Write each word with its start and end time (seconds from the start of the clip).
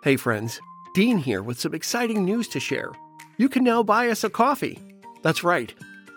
Hey, 0.00 0.14
friends, 0.14 0.60
Dean 0.94 1.18
here 1.18 1.42
with 1.42 1.58
some 1.58 1.74
exciting 1.74 2.24
news 2.24 2.46
to 2.48 2.60
share. 2.60 2.92
You 3.36 3.48
can 3.48 3.64
now 3.64 3.82
buy 3.82 4.10
us 4.10 4.22
a 4.22 4.30
coffee. 4.30 4.78
That's 5.22 5.42
right. 5.42 5.74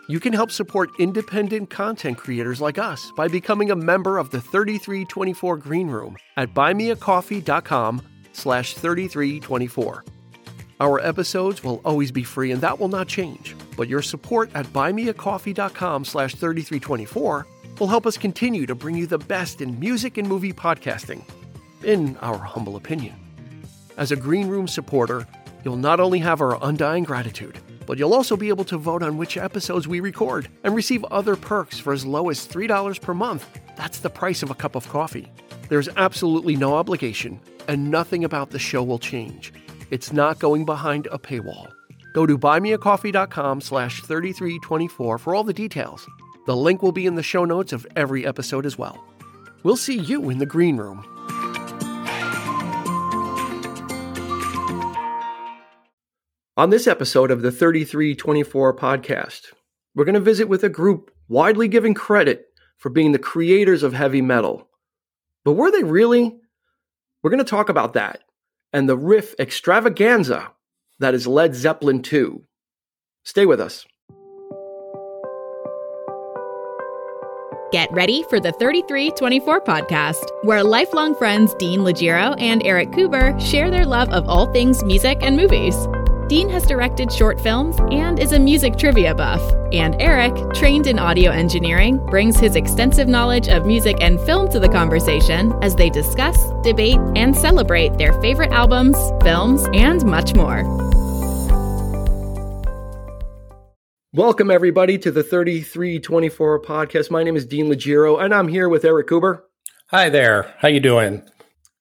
You 0.07 0.20
can 0.20 0.34
help 0.34 0.52
support 0.52 0.92
independent 1.00 1.71
content 1.71 2.20
creators 2.20 2.62
like 2.62 2.78
us 2.78 3.12
by 3.15 3.28
becoming 3.28 3.71
a 3.71 3.75
member 3.75 4.20
of 4.20 4.29
the 4.29 4.39
3324 4.39 5.57
Green 5.57 5.88
Room 5.88 6.15
at 6.38 6.54
buymeacoffee.com 6.54 8.04
slash 8.33 8.76
3324. 8.76 10.06
Our 10.79 11.00
episodes 11.00 11.63
will 11.63 11.82
always 11.84 12.12
be 12.12 12.24
free 12.24 12.52
and 12.52 12.62
that 12.62 12.79
will 12.79 12.88
not 12.88 13.08
change, 13.08 13.56
but 13.76 13.90
your 13.90 14.04
support 14.04 14.52
at 14.54 14.68
buymeacoffee.com 14.68 16.05
slash 16.05 16.36
3324 16.36 17.48
will 17.80 17.88
help 17.88 18.05
us 18.05 18.16
continue 18.16 18.68
to 18.68 18.76
bring 18.76 18.95
you 18.95 19.08
the 19.08 19.18
best 19.18 19.59
in 19.59 19.80
music 19.80 20.20
and 20.20 20.30
movie 20.30 20.54
podcasting, 20.54 21.23
in 21.84 22.16
our 22.18 22.38
humble 22.38 22.75
opinion. 22.75 23.16
As 24.01 24.11
a 24.11 24.15
Green 24.15 24.47
Room 24.47 24.67
supporter, 24.67 25.27
you'll 25.63 25.75
not 25.75 25.99
only 25.99 26.17
have 26.17 26.41
our 26.41 26.57
undying 26.63 27.03
gratitude, 27.03 27.59
but 27.85 27.99
you'll 27.99 28.15
also 28.15 28.35
be 28.35 28.49
able 28.49 28.63
to 28.63 28.79
vote 28.79 29.03
on 29.03 29.15
which 29.15 29.37
episodes 29.37 29.87
we 29.87 29.99
record 29.99 30.47
and 30.63 30.73
receive 30.73 31.03
other 31.11 31.35
perks 31.35 31.77
for 31.77 31.93
as 31.93 32.03
low 32.03 32.31
as 32.31 32.47
$3 32.47 32.99
per 32.99 33.13
month. 33.13 33.47
That's 33.77 33.99
the 33.99 34.09
price 34.09 34.41
of 34.41 34.49
a 34.49 34.55
cup 34.55 34.73
of 34.73 34.89
coffee. 34.89 35.31
There's 35.69 35.87
absolutely 35.97 36.55
no 36.55 36.73
obligation, 36.73 37.39
and 37.67 37.91
nothing 37.91 38.23
about 38.23 38.49
the 38.49 38.57
show 38.57 38.81
will 38.81 38.97
change. 38.97 39.53
It's 39.91 40.11
not 40.11 40.39
going 40.39 40.65
behind 40.65 41.07
a 41.11 41.19
paywall. 41.19 41.71
Go 42.15 42.25
to 42.25 42.39
buymeacoffee.com 42.39 43.61
slash 43.61 44.02
3324 44.02 45.19
for 45.19 45.35
all 45.35 45.43
the 45.43 45.53
details. 45.53 46.07
The 46.47 46.57
link 46.57 46.81
will 46.81 46.91
be 46.91 47.05
in 47.05 47.13
the 47.13 47.21
show 47.21 47.45
notes 47.45 47.71
of 47.71 47.85
every 47.95 48.25
episode 48.25 48.65
as 48.65 48.79
well. 48.79 49.05
We'll 49.61 49.77
see 49.77 49.99
you 49.99 50.31
in 50.31 50.39
the 50.39 50.47
green 50.47 50.77
room. 50.77 51.05
On 56.57 56.69
this 56.69 56.85
episode 56.85 57.31
of 57.31 57.41
the 57.41 57.52
3324 57.52 58.75
podcast, 58.75 59.53
we're 59.95 60.03
going 60.03 60.16
to 60.16 60.19
visit 60.19 60.49
with 60.49 60.66
a 60.66 60.69
group 60.69 61.09
widely 61.30 61.69
given 61.69 61.93
credit 61.93 62.47
for 62.77 62.89
being 62.89 63.13
the 63.13 63.19
creators 63.19 63.83
of 63.83 63.93
heavy 63.93 64.21
metal. 64.21 64.67
But 65.45 65.53
were 65.53 65.71
they 65.71 65.83
really? 65.83 66.35
We're 67.23 67.30
going 67.30 67.43
to 67.43 67.49
talk 67.49 67.69
about 67.69 67.93
that 67.93 68.25
and 68.73 68.89
the 68.89 68.97
riff 68.97 69.33
extravaganza 69.39 70.52
that 70.99 71.13
is 71.13 71.25
Led 71.25 71.55
Zeppelin 71.55 72.02
2. 72.02 72.43
Stay 73.23 73.45
with 73.45 73.61
us. 73.61 73.86
Get 77.71 77.89
ready 77.93 78.23
for 78.23 78.41
the 78.41 78.52
3324 78.52 79.61
podcast, 79.61 80.30
where 80.43 80.65
lifelong 80.65 81.15
friends 81.15 81.53
Dean 81.53 81.80
Legiro 81.80 82.36
and 82.41 82.61
Erik 82.65 82.89
Kuber 82.89 83.39
share 83.39 83.71
their 83.71 83.86
love 83.86 84.09
of 84.09 84.27
all 84.27 84.52
things 84.52 84.83
music 84.83 85.19
and 85.21 85.38
movies. 85.38 85.88
Dean 86.31 86.47
has 86.47 86.65
directed 86.65 87.11
short 87.11 87.41
films 87.41 87.75
and 87.91 88.17
is 88.17 88.31
a 88.31 88.39
music 88.39 88.77
trivia 88.77 89.13
buff. 89.13 89.41
And 89.73 90.01
Erik, 90.01 90.33
trained 90.53 90.87
in 90.87 90.97
audio 90.97 91.29
engineering, 91.29 91.97
brings 92.05 92.39
his 92.39 92.55
extensive 92.55 93.09
knowledge 93.09 93.49
of 93.49 93.65
music 93.65 93.97
and 93.99 94.17
film 94.21 94.49
to 94.52 94.57
the 94.57 94.69
conversation 94.69 95.52
as 95.61 95.75
they 95.75 95.89
discuss, 95.89 96.39
debate, 96.63 97.02
and 97.17 97.35
celebrate 97.35 97.97
their 97.97 98.13
favorite 98.21 98.53
albums, 98.53 98.95
films, 99.21 99.65
and 99.73 100.05
much 100.05 100.33
more. 100.33 100.63
Welcome, 104.13 104.49
everybody, 104.49 104.97
to 104.99 105.11
the 105.11 105.23
3324 105.23 106.61
podcast. 106.61 107.11
My 107.11 107.23
name 107.23 107.35
is 107.35 107.45
Dean 107.45 107.65
Legiro, 107.65 108.23
and 108.23 108.33
I'm 108.33 108.47
here 108.47 108.69
with 108.69 108.85
Erik 108.85 109.07
Kuber. 109.07 109.41
Hi 109.87 110.07
there. 110.07 110.55
How 110.59 110.69
you 110.69 110.79
doing? 110.79 111.23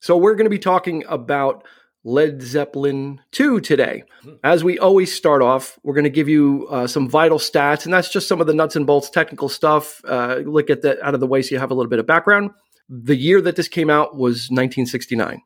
So 0.01 0.17
we're 0.17 0.35
going 0.35 0.47
to 0.47 0.51
be 0.51 0.59
talking 0.59 1.05
about 1.09 1.63
Led 2.05 2.43
Zeppelin 2.43 3.21
2 3.33 3.61
today. 3.61 4.05
As 4.43 4.65
we 4.65 4.79
always 4.79 5.15
start 5.15 5.43
off, 5.43 5.79
we're 5.83 5.95
going 5.95 6.05
to 6.05 6.11
give 6.11 6.29
you 6.29 6.67
uh, 6.71 6.87
some 6.87 7.09
vital 7.09 7.39
stats, 7.39 7.85
and 7.85 7.93
that's 7.93 8.11
just 8.11 8.27
some 8.27 8.41
of 8.41 8.47
the 8.47 8.55
nuts 8.55 8.77
and 8.77 8.87
bolts 8.87 9.11
technical 9.11 9.49
stuff. 9.49 10.01
Uh, 10.07 10.37
look 10.45 10.71
at 10.71 10.83
that 10.83 10.99
out 11.03 11.15
of 11.15 11.21
the 11.21 11.27
way 11.27 11.43
so 11.43 11.55
you 11.55 11.59
have 11.59 11.71
a 11.71 11.75
little 11.75 11.91
bit 11.91 11.99
of 11.99 12.07
background. 12.07 12.51
The 12.89 13.17
year 13.17 13.41
that 13.43 13.57
this 13.57 13.69
came 13.69 13.91
out 13.91 14.17
was 14.17 14.49
1969. 14.51 15.43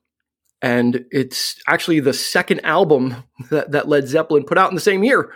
And 0.63 1.05
it's 1.11 1.61
actually 1.67 2.01
the 2.01 2.15
second 2.15 2.65
album 2.65 3.17
that, 3.51 3.73
that 3.73 3.89
Led 3.89 4.07
Zeppelin 4.07 4.45
put 4.45 4.59
out 4.59 4.71
in 4.71 4.77
the 4.77 4.81
same 4.81 5.03
year. 5.03 5.35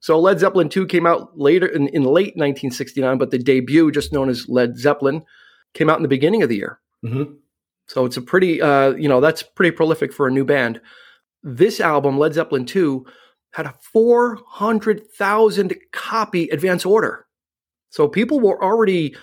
So 0.00 0.18
Led 0.18 0.40
Zeppelin 0.40 0.68
2 0.68 0.86
came 0.86 1.06
out 1.06 1.38
later 1.38 1.66
in, 1.66 1.88
in 1.88 2.02
late 2.02 2.34
1969, 2.36 3.18
but 3.18 3.30
the 3.30 3.38
debut, 3.38 3.90
just 3.92 4.12
known 4.12 4.28
as 4.28 4.48
Led 4.48 4.78
Zeppelin, 4.78 5.22
came 5.74 5.90
out 5.90 5.98
in 5.98 6.02
the 6.02 6.08
beginning 6.08 6.42
of 6.42 6.48
the 6.48 6.56
year. 6.56 6.80
Mm-hmm. 7.04 7.34
So 7.90 8.04
it's 8.04 8.16
a 8.16 8.22
pretty, 8.22 8.62
uh, 8.62 8.90
you 8.90 9.08
know, 9.08 9.20
that's 9.20 9.42
pretty 9.42 9.72
prolific 9.72 10.12
for 10.12 10.28
a 10.28 10.30
new 10.30 10.44
band. 10.44 10.80
This 11.42 11.80
album, 11.80 12.20
Led 12.20 12.34
Zeppelin 12.34 12.64
2, 12.64 13.04
had 13.54 13.66
a 13.66 13.74
400,000 13.92 15.74
copy 15.92 16.48
advance 16.50 16.86
order. 16.86 17.26
So 17.88 18.06
people 18.06 18.38
were 18.38 18.62
already 18.62 19.16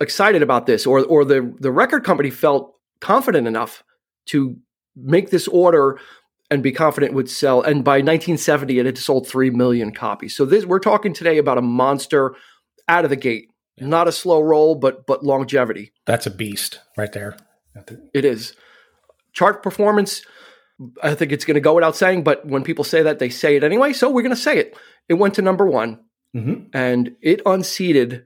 excited 0.00 0.40
about 0.42 0.64
this, 0.64 0.86
or, 0.86 1.04
or 1.04 1.26
the, 1.26 1.54
the 1.60 1.70
record 1.70 2.02
company 2.04 2.30
felt 2.30 2.74
confident 3.02 3.46
enough 3.46 3.84
to 4.28 4.56
make 4.96 5.28
this 5.28 5.46
order 5.48 6.00
and 6.50 6.62
be 6.62 6.72
confident 6.72 7.12
it 7.12 7.14
would 7.14 7.28
sell. 7.28 7.60
And 7.60 7.84
by 7.84 7.96
1970, 7.96 8.78
it 8.78 8.86
had 8.86 8.96
sold 8.96 9.28
3 9.28 9.50
million 9.50 9.92
copies. 9.92 10.34
So 10.34 10.46
this, 10.46 10.64
we're 10.64 10.78
talking 10.78 11.12
today 11.12 11.36
about 11.36 11.58
a 11.58 11.62
monster 11.62 12.34
out 12.88 13.04
of 13.04 13.10
the 13.10 13.16
gate. 13.16 13.50
Not 13.78 14.08
a 14.08 14.12
slow 14.12 14.40
roll, 14.40 14.76
but 14.76 15.04
but 15.04 15.24
longevity. 15.24 15.92
That's 16.06 16.26
a 16.26 16.30
beast 16.30 16.78
right 16.96 17.12
there. 17.12 17.36
It 18.12 18.24
is. 18.24 18.54
Chart 19.32 19.62
performance, 19.62 20.22
I 21.02 21.14
think 21.14 21.32
it's 21.32 21.44
going 21.44 21.54
to 21.56 21.60
go 21.60 21.74
without 21.74 21.96
saying, 21.96 22.24
but 22.24 22.46
when 22.46 22.62
people 22.62 22.84
say 22.84 23.02
that, 23.02 23.18
they 23.18 23.28
say 23.28 23.56
it 23.56 23.64
anyway. 23.64 23.92
So 23.92 24.10
we're 24.10 24.22
going 24.22 24.34
to 24.34 24.40
say 24.40 24.58
it. 24.58 24.76
It 25.08 25.14
went 25.14 25.34
to 25.34 25.42
number 25.42 25.66
one 25.66 26.00
mm-hmm. 26.34 26.64
and 26.72 27.16
it 27.20 27.40
unseated 27.46 28.24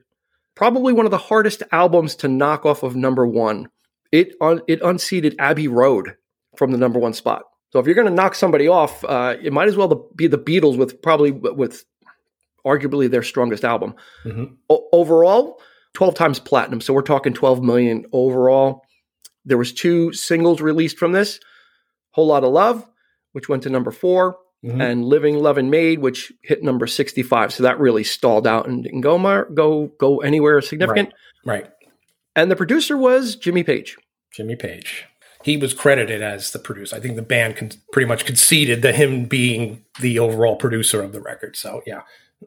probably 0.55 0.93
one 0.93 1.05
of 1.05 1.11
the 1.11 1.17
hardest 1.17 1.63
albums 1.71 2.15
to 2.15 2.27
knock 2.27 2.65
off 2.65 2.83
of 2.83 2.95
number 2.95 3.25
one. 3.25 3.69
It, 4.11 4.33
un- 4.41 4.61
it 4.67 4.81
unseated 4.83 5.35
Abbey 5.39 5.67
Road 5.67 6.15
from 6.55 6.71
the 6.71 6.77
number 6.77 6.99
one 6.99 7.13
spot. 7.13 7.43
So 7.71 7.79
if 7.79 7.85
you're 7.85 7.95
going 7.95 8.07
to 8.07 8.13
knock 8.13 8.33
somebody 8.33 8.67
off, 8.67 9.03
uh, 9.03 9.35
it 9.41 9.53
might 9.53 9.67
as 9.67 9.75
well 9.75 10.09
be 10.15 10.27
the 10.27 10.39
Beatles 10.39 10.77
with 10.77 11.01
probably 11.01 11.31
with 11.31 11.85
arguably 12.65 13.09
their 13.09 13.23
strongest 13.23 13.63
album. 13.63 13.95
Mm-hmm. 14.25 14.45
O- 14.69 14.89
overall, 14.91 15.61
12 15.93 16.15
times 16.15 16.39
platinum. 16.39 16.81
So 16.81 16.93
we're 16.93 17.01
talking 17.01 17.33
12 17.33 17.61
million 17.63 18.05
overall. 18.11 18.83
There 19.49 19.57
was 19.57 19.73
two 19.73 20.13
singles 20.13 20.61
released 20.61 20.97
from 20.97 21.11
this, 21.11 21.39
Whole 22.11 22.27
Lotta 22.27 22.47
Love, 22.47 22.87
which 23.33 23.49
went 23.49 23.63
to 23.63 23.69
number 23.69 23.91
4 23.91 24.37
mm-hmm. 24.63 24.79
and 24.79 25.03
Living, 25.03 25.39
Loving 25.39 25.69
Maid, 25.69 25.99
which 25.99 26.31
hit 26.43 26.63
number 26.63 26.87
65. 26.87 27.53
So 27.53 27.63
that 27.63 27.79
really 27.79 28.03
stalled 28.03 28.47
out 28.47 28.67
and 28.67 28.83
didn't 28.83 29.01
go, 29.01 29.17
mar- 29.17 29.49
go, 29.53 29.87
go 29.99 30.19
anywhere 30.19 30.61
significant. 30.61 31.13
Right. 31.45 31.63
right. 31.63 31.71
And 32.35 32.49
the 32.49 32.55
producer 32.55 32.95
was 32.95 33.35
Jimmy 33.35 33.63
Page. 33.63 33.97
Jimmy 34.31 34.55
Page. 34.55 35.05
He 35.43 35.57
was 35.57 35.73
credited 35.73 36.21
as 36.21 36.51
the 36.51 36.59
producer. 36.59 36.95
I 36.95 36.99
think 36.99 37.15
the 37.15 37.21
band 37.21 37.55
con- 37.55 37.71
pretty 37.91 38.07
much 38.07 38.25
conceded 38.25 38.81
that 38.81 38.95
him 38.95 39.25
being 39.25 39.83
the 39.99 40.19
overall 40.19 40.55
producer 40.55 41.01
of 41.01 41.11
the 41.11 41.21
record. 41.21 41.55
So 41.55 41.81
yeah, 41.87 42.01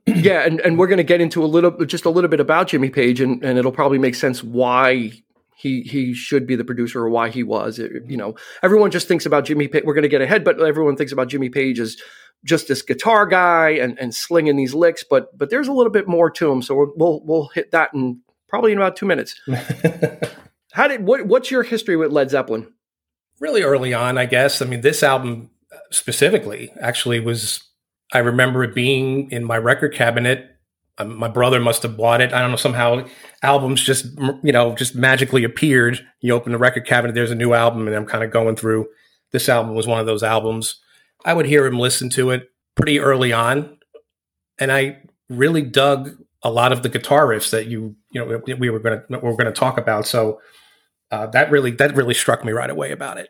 yeah, 0.06 0.44
and, 0.46 0.60
and 0.60 0.78
we're 0.78 0.86
going 0.86 0.98
to 0.98 1.04
get 1.04 1.20
into 1.20 1.44
a 1.44 1.46
little, 1.46 1.70
just 1.84 2.04
a 2.04 2.10
little 2.10 2.30
bit 2.30 2.40
about 2.40 2.68
Jimmy 2.68 2.90
Page, 2.90 3.20
and, 3.20 3.42
and 3.44 3.58
it'll 3.58 3.72
probably 3.72 3.98
make 3.98 4.14
sense 4.14 4.42
why 4.42 5.12
he 5.62 5.82
he 5.82 6.12
should 6.12 6.44
be 6.44 6.56
the 6.56 6.64
producer 6.64 7.00
or 7.00 7.08
why 7.08 7.28
he 7.28 7.44
was. 7.44 7.78
It, 7.78 7.92
you 8.08 8.16
know, 8.16 8.34
everyone 8.64 8.90
just 8.90 9.06
thinks 9.06 9.24
about 9.24 9.44
Jimmy 9.44 9.68
Page. 9.68 9.84
We're 9.84 9.94
going 9.94 10.02
to 10.02 10.08
get 10.08 10.20
ahead, 10.20 10.42
but 10.42 10.60
everyone 10.60 10.96
thinks 10.96 11.12
about 11.12 11.28
Jimmy 11.28 11.50
Page 11.50 11.78
as 11.78 11.96
just 12.44 12.66
this 12.66 12.82
guitar 12.82 13.26
guy 13.26 13.70
and, 13.70 13.96
and 14.00 14.12
slinging 14.12 14.56
these 14.56 14.74
licks. 14.74 15.04
But 15.08 15.38
but 15.38 15.50
there's 15.50 15.68
a 15.68 15.72
little 15.72 15.92
bit 15.92 16.08
more 16.08 16.30
to 16.30 16.50
him. 16.50 16.62
So 16.62 16.92
we'll 16.96 17.22
we'll 17.24 17.46
hit 17.54 17.70
that 17.70 17.94
in 17.94 18.20
probably 18.48 18.72
in 18.72 18.78
about 18.78 18.96
two 18.96 19.06
minutes. 19.06 19.40
How 20.72 20.88
did 20.88 21.06
what 21.06 21.26
what's 21.26 21.52
your 21.52 21.62
history 21.62 21.96
with 21.96 22.10
Led 22.10 22.30
Zeppelin? 22.30 22.72
Really 23.38 23.62
early 23.62 23.94
on, 23.94 24.18
I 24.18 24.26
guess. 24.26 24.60
I 24.60 24.64
mean, 24.64 24.80
this 24.80 25.04
album 25.04 25.50
uh, 25.72 25.76
specifically 25.92 26.72
actually 26.80 27.20
was. 27.20 27.62
I 28.14 28.18
remember 28.18 28.62
it 28.62 28.74
being 28.74 29.30
in 29.30 29.42
my 29.42 29.56
record 29.56 29.94
cabinet 29.94 30.51
my 31.00 31.28
brother 31.28 31.60
must 31.60 31.82
have 31.82 31.96
bought 31.96 32.20
it. 32.20 32.32
I 32.32 32.40
don't 32.40 32.50
know. 32.50 32.56
Somehow 32.56 33.06
albums 33.42 33.82
just, 33.82 34.06
you 34.42 34.52
know, 34.52 34.74
just 34.74 34.94
magically 34.94 35.44
appeared. 35.44 36.04
You 36.20 36.34
open 36.34 36.52
the 36.52 36.58
record 36.58 36.86
cabinet, 36.86 37.14
there's 37.14 37.30
a 37.30 37.36
new 37.36 37.54
album, 37.54 37.86
and 37.86 37.96
I'm 37.96 38.06
kind 38.06 38.24
of 38.24 38.30
going 38.30 38.56
through. 38.56 38.86
This 39.32 39.48
album 39.48 39.74
was 39.74 39.86
one 39.86 40.00
of 40.00 40.06
those 40.06 40.22
albums. 40.22 40.80
I 41.24 41.34
would 41.34 41.46
hear 41.46 41.66
him 41.66 41.78
listen 41.78 42.10
to 42.10 42.30
it 42.30 42.48
pretty 42.76 43.00
early 43.00 43.32
on, 43.32 43.78
and 44.58 44.70
I 44.70 44.98
really 45.28 45.62
dug 45.62 46.10
a 46.42 46.50
lot 46.50 46.72
of 46.72 46.82
the 46.82 46.88
guitar 46.88 47.26
riffs 47.26 47.50
that 47.50 47.66
you, 47.66 47.96
you 48.10 48.20
know, 48.20 48.42
we 48.58 48.68
were 48.68 48.80
going 48.80 49.00
to 49.00 49.18
we 49.18 49.28
were 49.28 49.36
going 49.36 49.52
to 49.52 49.52
talk 49.52 49.78
about. 49.78 50.06
So 50.06 50.40
uh, 51.10 51.26
that 51.28 51.50
really 51.50 51.70
that 51.72 51.96
really 51.96 52.14
struck 52.14 52.44
me 52.44 52.52
right 52.52 52.70
away 52.70 52.92
about 52.92 53.18
it. 53.18 53.28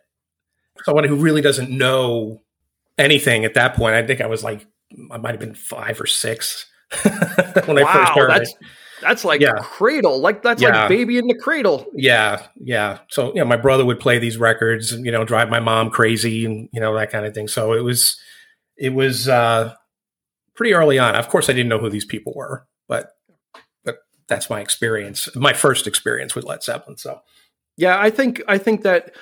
Someone 0.84 1.04
who 1.04 1.16
really 1.16 1.42
doesn't 1.42 1.70
know 1.70 2.42
anything 2.98 3.44
at 3.44 3.54
that 3.54 3.74
point. 3.74 3.94
I 3.94 4.04
think 4.04 4.20
I 4.20 4.26
was 4.26 4.42
like 4.42 4.66
I 5.12 5.18
might 5.18 5.32
have 5.32 5.40
been 5.40 5.54
five 5.54 6.00
or 6.00 6.06
six 6.06 6.66
when 7.66 7.76
wow, 7.76 7.86
I 7.86 7.92
first 7.92 8.12
heard 8.12 8.30
that's, 8.30 8.50
it. 8.50 8.56
That's 9.00 9.24
like 9.24 9.40
Yeah. 9.40 9.54
cradle, 9.60 10.20
like 10.20 10.42
that's 10.42 10.62
Yeah. 10.62 10.80
like 10.82 10.88
baby 10.88 11.18
in 11.18 11.26
the 11.26 11.34
cradle. 11.34 11.86
Yeah, 11.92 12.46
yeah. 12.60 12.98
So 13.08 13.28
you 13.28 13.40
know, 13.40 13.44
my 13.44 13.56
brother 13.56 13.84
would 13.84 13.98
play 14.00 14.18
these 14.18 14.38
records, 14.38 14.92
and 14.92 15.04
you 15.04 15.10
know, 15.12 15.24
drive 15.24 15.48
my 15.50 15.60
mom 15.60 15.90
crazy, 15.90 16.44
and 16.44 16.68
you 16.72 16.80
know 16.80 16.94
that 16.94 17.10
kind 17.10 17.26
of 17.26 17.34
thing. 17.34 17.48
So 17.48 17.72
it 17.72 17.80
was, 17.80 18.20
it 18.76 18.90
was 18.90 19.28
uh, 19.28 19.74
pretty 20.54 20.72
early 20.74 20.98
on. 20.98 21.16
Of 21.16 21.28
course, 21.28 21.48
I 21.50 21.52
didn't 21.52 21.68
know 21.68 21.78
who 21.78 21.90
these 21.90 22.04
people 22.04 22.32
were, 22.36 22.66
but 22.88 23.10
but 23.84 23.98
that's 24.28 24.48
my 24.48 24.60
experience, 24.60 25.28
my 25.34 25.52
first 25.52 25.86
experience 25.86 26.34
with 26.36 26.44
Led 26.44 26.62
Zeppelin. 26.62 26.96
So 26.96 27.20
Yeah, 27.76 27.98
I 28.00 28.10
think 28.10 28.40
I 28.46 28.58
think 28.58 28.82
that 28.82 29.12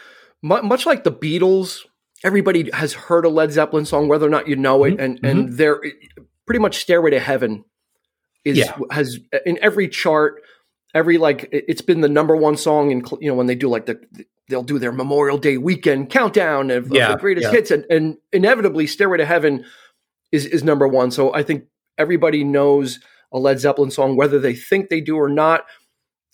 mu- 0.42 0.62
much 0.62 0.84
like 0.84 1.04
the 1.04 1.12
Beatles, 1.12 1.78
everybody 2.22 2.70
has 2.72 2.92
heard 2.92 3.24
a 3.24 3.30
Led 3.30 3.50
Zeppelin 3.52 3.86
song, 3.86 4.08
whether 4.08 4.26
or 4.26 4.30
not 4.30 4.46
you 4.46 4.56
know 4.56 4.84
it, 4.84 4.98
Mhm, 4.98 5.02
and 5.02 5.20
and 5.24 5.52
they're 5.54 5.80
pretty 6.50 6.60
much 6.60 6.78
"Stairway 6.80 7.10
to 7.12 7.20
Heaven" 7.20 7.64
is 8.44 8.58
Yeah. 8.58 8.76
has 8.90 9.20
in 9.46 9.56
every 9.62 9.86
chart, 9.88 10.42
every 10.96 11.16
like 11.16 11.44
it- 11.52 11.64
it's 11.68 11.80
been 11.80 12.00
the 12.00 12.08
number 12.08 12.34
one 12.34 12.56
song 12.56 12.90
in 12.90 13.06
cl- 13.06 13.22
you 13.22 13.30
know 13.30 13.36
when 13.36 13.46
they 13.46 13.54
do 13.54 13.68
like 13.68 13.86
the 13.86 14.00
they'll 14.48 14.64
do 14.64 14.80
their 14.80 14.90
Memorial 14.90 15.38
Day 15.38 15.58
weekend 15.58 16.10
countdown 16.10 16.72
of, 16.72 16.86
of 16.86 16.90
the 16.90 17.16
greatest 17.20 17.44
yeah. 17.44 17.52
hits, 17.52 17.70
and, 17.70 17.84
and 17.88 18.16
inevitably 18.32 18.88
"Stairway 18.88 19.18
to 19.18 19.24
Heaven" 19.24 19.64
is 20.32 20.44
is 20.44 20.64
number 20.64 20.88
one. 20.88 21.12
So 21.12 21.32
I 21.32 21.44
think 21.44 21.66
everybody 21.96 22.42
knows 22.42 22.98
a 23.32 23.38
Led 23.38 23.60
Zeppelin 23.60 23.92
song, 23.92 24.16
whether 24.16 24.40
they 24.40 24.54
think 24.54 24.88
they 24.88 25.00
do 25.00 25.16
or 25.16 25.28
not. 25.28 25.66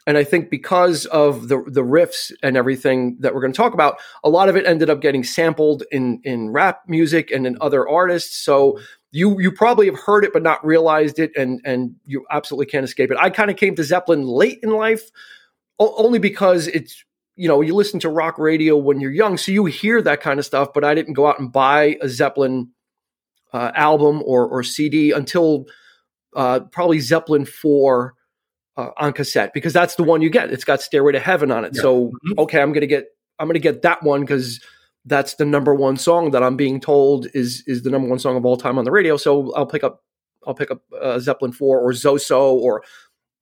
And 0.07 0.17
I 0.17 0.25
think 0.25 0.49
because 0.49 1.05
of 1.07 1.49
the 1.49 1.63
the 1.67 1.83
riffs 1.83 2.33
and 2.43 2.57
everything 2.57 3.19
that 3.21 3.35
we're 3.35 3.43
going 3.43 3.53
to 3.53 3.57
talk 3.57 3.75
about, 3.75 3.99
a 4.25 4.31
lot 4.31 4.49
of 4.49 4.57
it 4.57 4.65
ended 4.65 4.89
up 4.89 5.03
getting 5.03 5.25
sampled 5.25 5.83
in 5.93 6.21
in 6.25 6.53
rap 6.53 6.81
music 6.89 7.31
and 7.31 7.47
in 7.47 7.59
other 7.61 7.87
artists. 7.87 8.43
So 8.43 8.79
you 9.17 9.41
you 9.41 9.51
probably 9.51 9.87
have 9.87 9.99
heard 9.99 10.25
it 10.25 10.33
but 10.33 10.43
not 10.43 10.65
realized 10.65 11.19
it, 11.19 11.33
and 11.37 11.61
and 11.65 11.95
you 12.05 12.25
absolutely 12.31 12.67
can't 12.67 12.85
escape 12.85 13.11
it. 13.11 13.17
I 13.19 13.31
kind 13.31 13.51
of 13.51 13.57
came 13.57 13.75
to 13.77 13.85
Zeppelin 13.85 14.23
late 14.27 14.61
in 14.63 14.71
life, 14.71 15.11
only 15.79 16.19
because 16.19 16.67
it's 16.69 17.03
you 17.35 17.49
know 17.49 17.61
you 17.63 17.75
listen 17.75 17.99
to 18.01 18.09
rock 18.09 18.39
radio 18.39 18.77
when 18.77 19.01
you're 19.01 19.11
young, 19.11 19.39
so 19.39 19.53
you 19.53 19.65
hear 19.65 20.03
that 20.03 20.21
kind 20.21 20.39
of 20.39 20.45
stuff. 20.45 20.69
But 20.75 20.85
I 20.85 20.95
didn't 20.95 21.15
go 21.15 21.27
out 21.27 21.39
and 21.41 21.51
buy 21.51 21.97
a 22.03 22.09
Zeppelin 22.09 22.71
uh, 23.53 23.73
album 23.75 24.23
or 24.25 24.47
or 24.47 24.63
CD 24.63 25.13
until 25.13 25.65
uh, 26.35 26.61
probably 26.71 27.01
Zeppelin 27.01 27.47
four 27.47 28.15
uh, 28.77 28.91
on 28.99 29.13
cassette 29.15 29.53
because 29.55 29.73
that's 29.73 29.95
the 29.95 30.03
one 30.03 30.21
you 30.21 30.29
get. 30.31 30.53
It's 30.53 30.65
got 30.65 30.83
Stairway 30.83 31.13
to 31.13 31.21
Heaven 31.21 31.51
on 31.51 31.65
it. 31.65 31.73
Yeah. 31.75 31.83
So 31.83 32.13
Mhm. 32.27 32.39
okay, 32.41 32.61
I'm 32.61 32.73
gonna 32.73 32.87
get 32.87 33.07
I'm 33.39 33.49
gonna 33.49 33.59
get 33.61 33.83
that 33.83 34.03
one 34.03 34.21
because 34.21 34.61
that's 35.07 35.35
the 35.35 35.45
number 35.45 35.75
one 35.75 35.97
song 35.97 36.33
that 36.33 36.43
I'm 36.43 36.57
being 36.57 36.81
told 36.81 37.29
is 37.33 37.63
is 37.67 37.83
the 37.83 37.91
number 37.91 38.09
one 38.09 38.19
song 38.19 38.37
of 38.37 38.45
all 38.45 38.57
time 38.57 38.77
on 38.79 38.85
the 38.85 38.91
radio. 38.91 39.17
So 39.17 39.53
I'll 39.55 39.67
pick 39.67 39.85
up 39.85 40.03
I'll 40.47 40.55
pick 40.55 40.71
up 40.71 40.83
uh, 41.01 41.19
Zeppelin 41.19 41.53
four 41.53 41.81
or 41.81 41.93
Zoso 41.93 42.53
or 42.53 42.83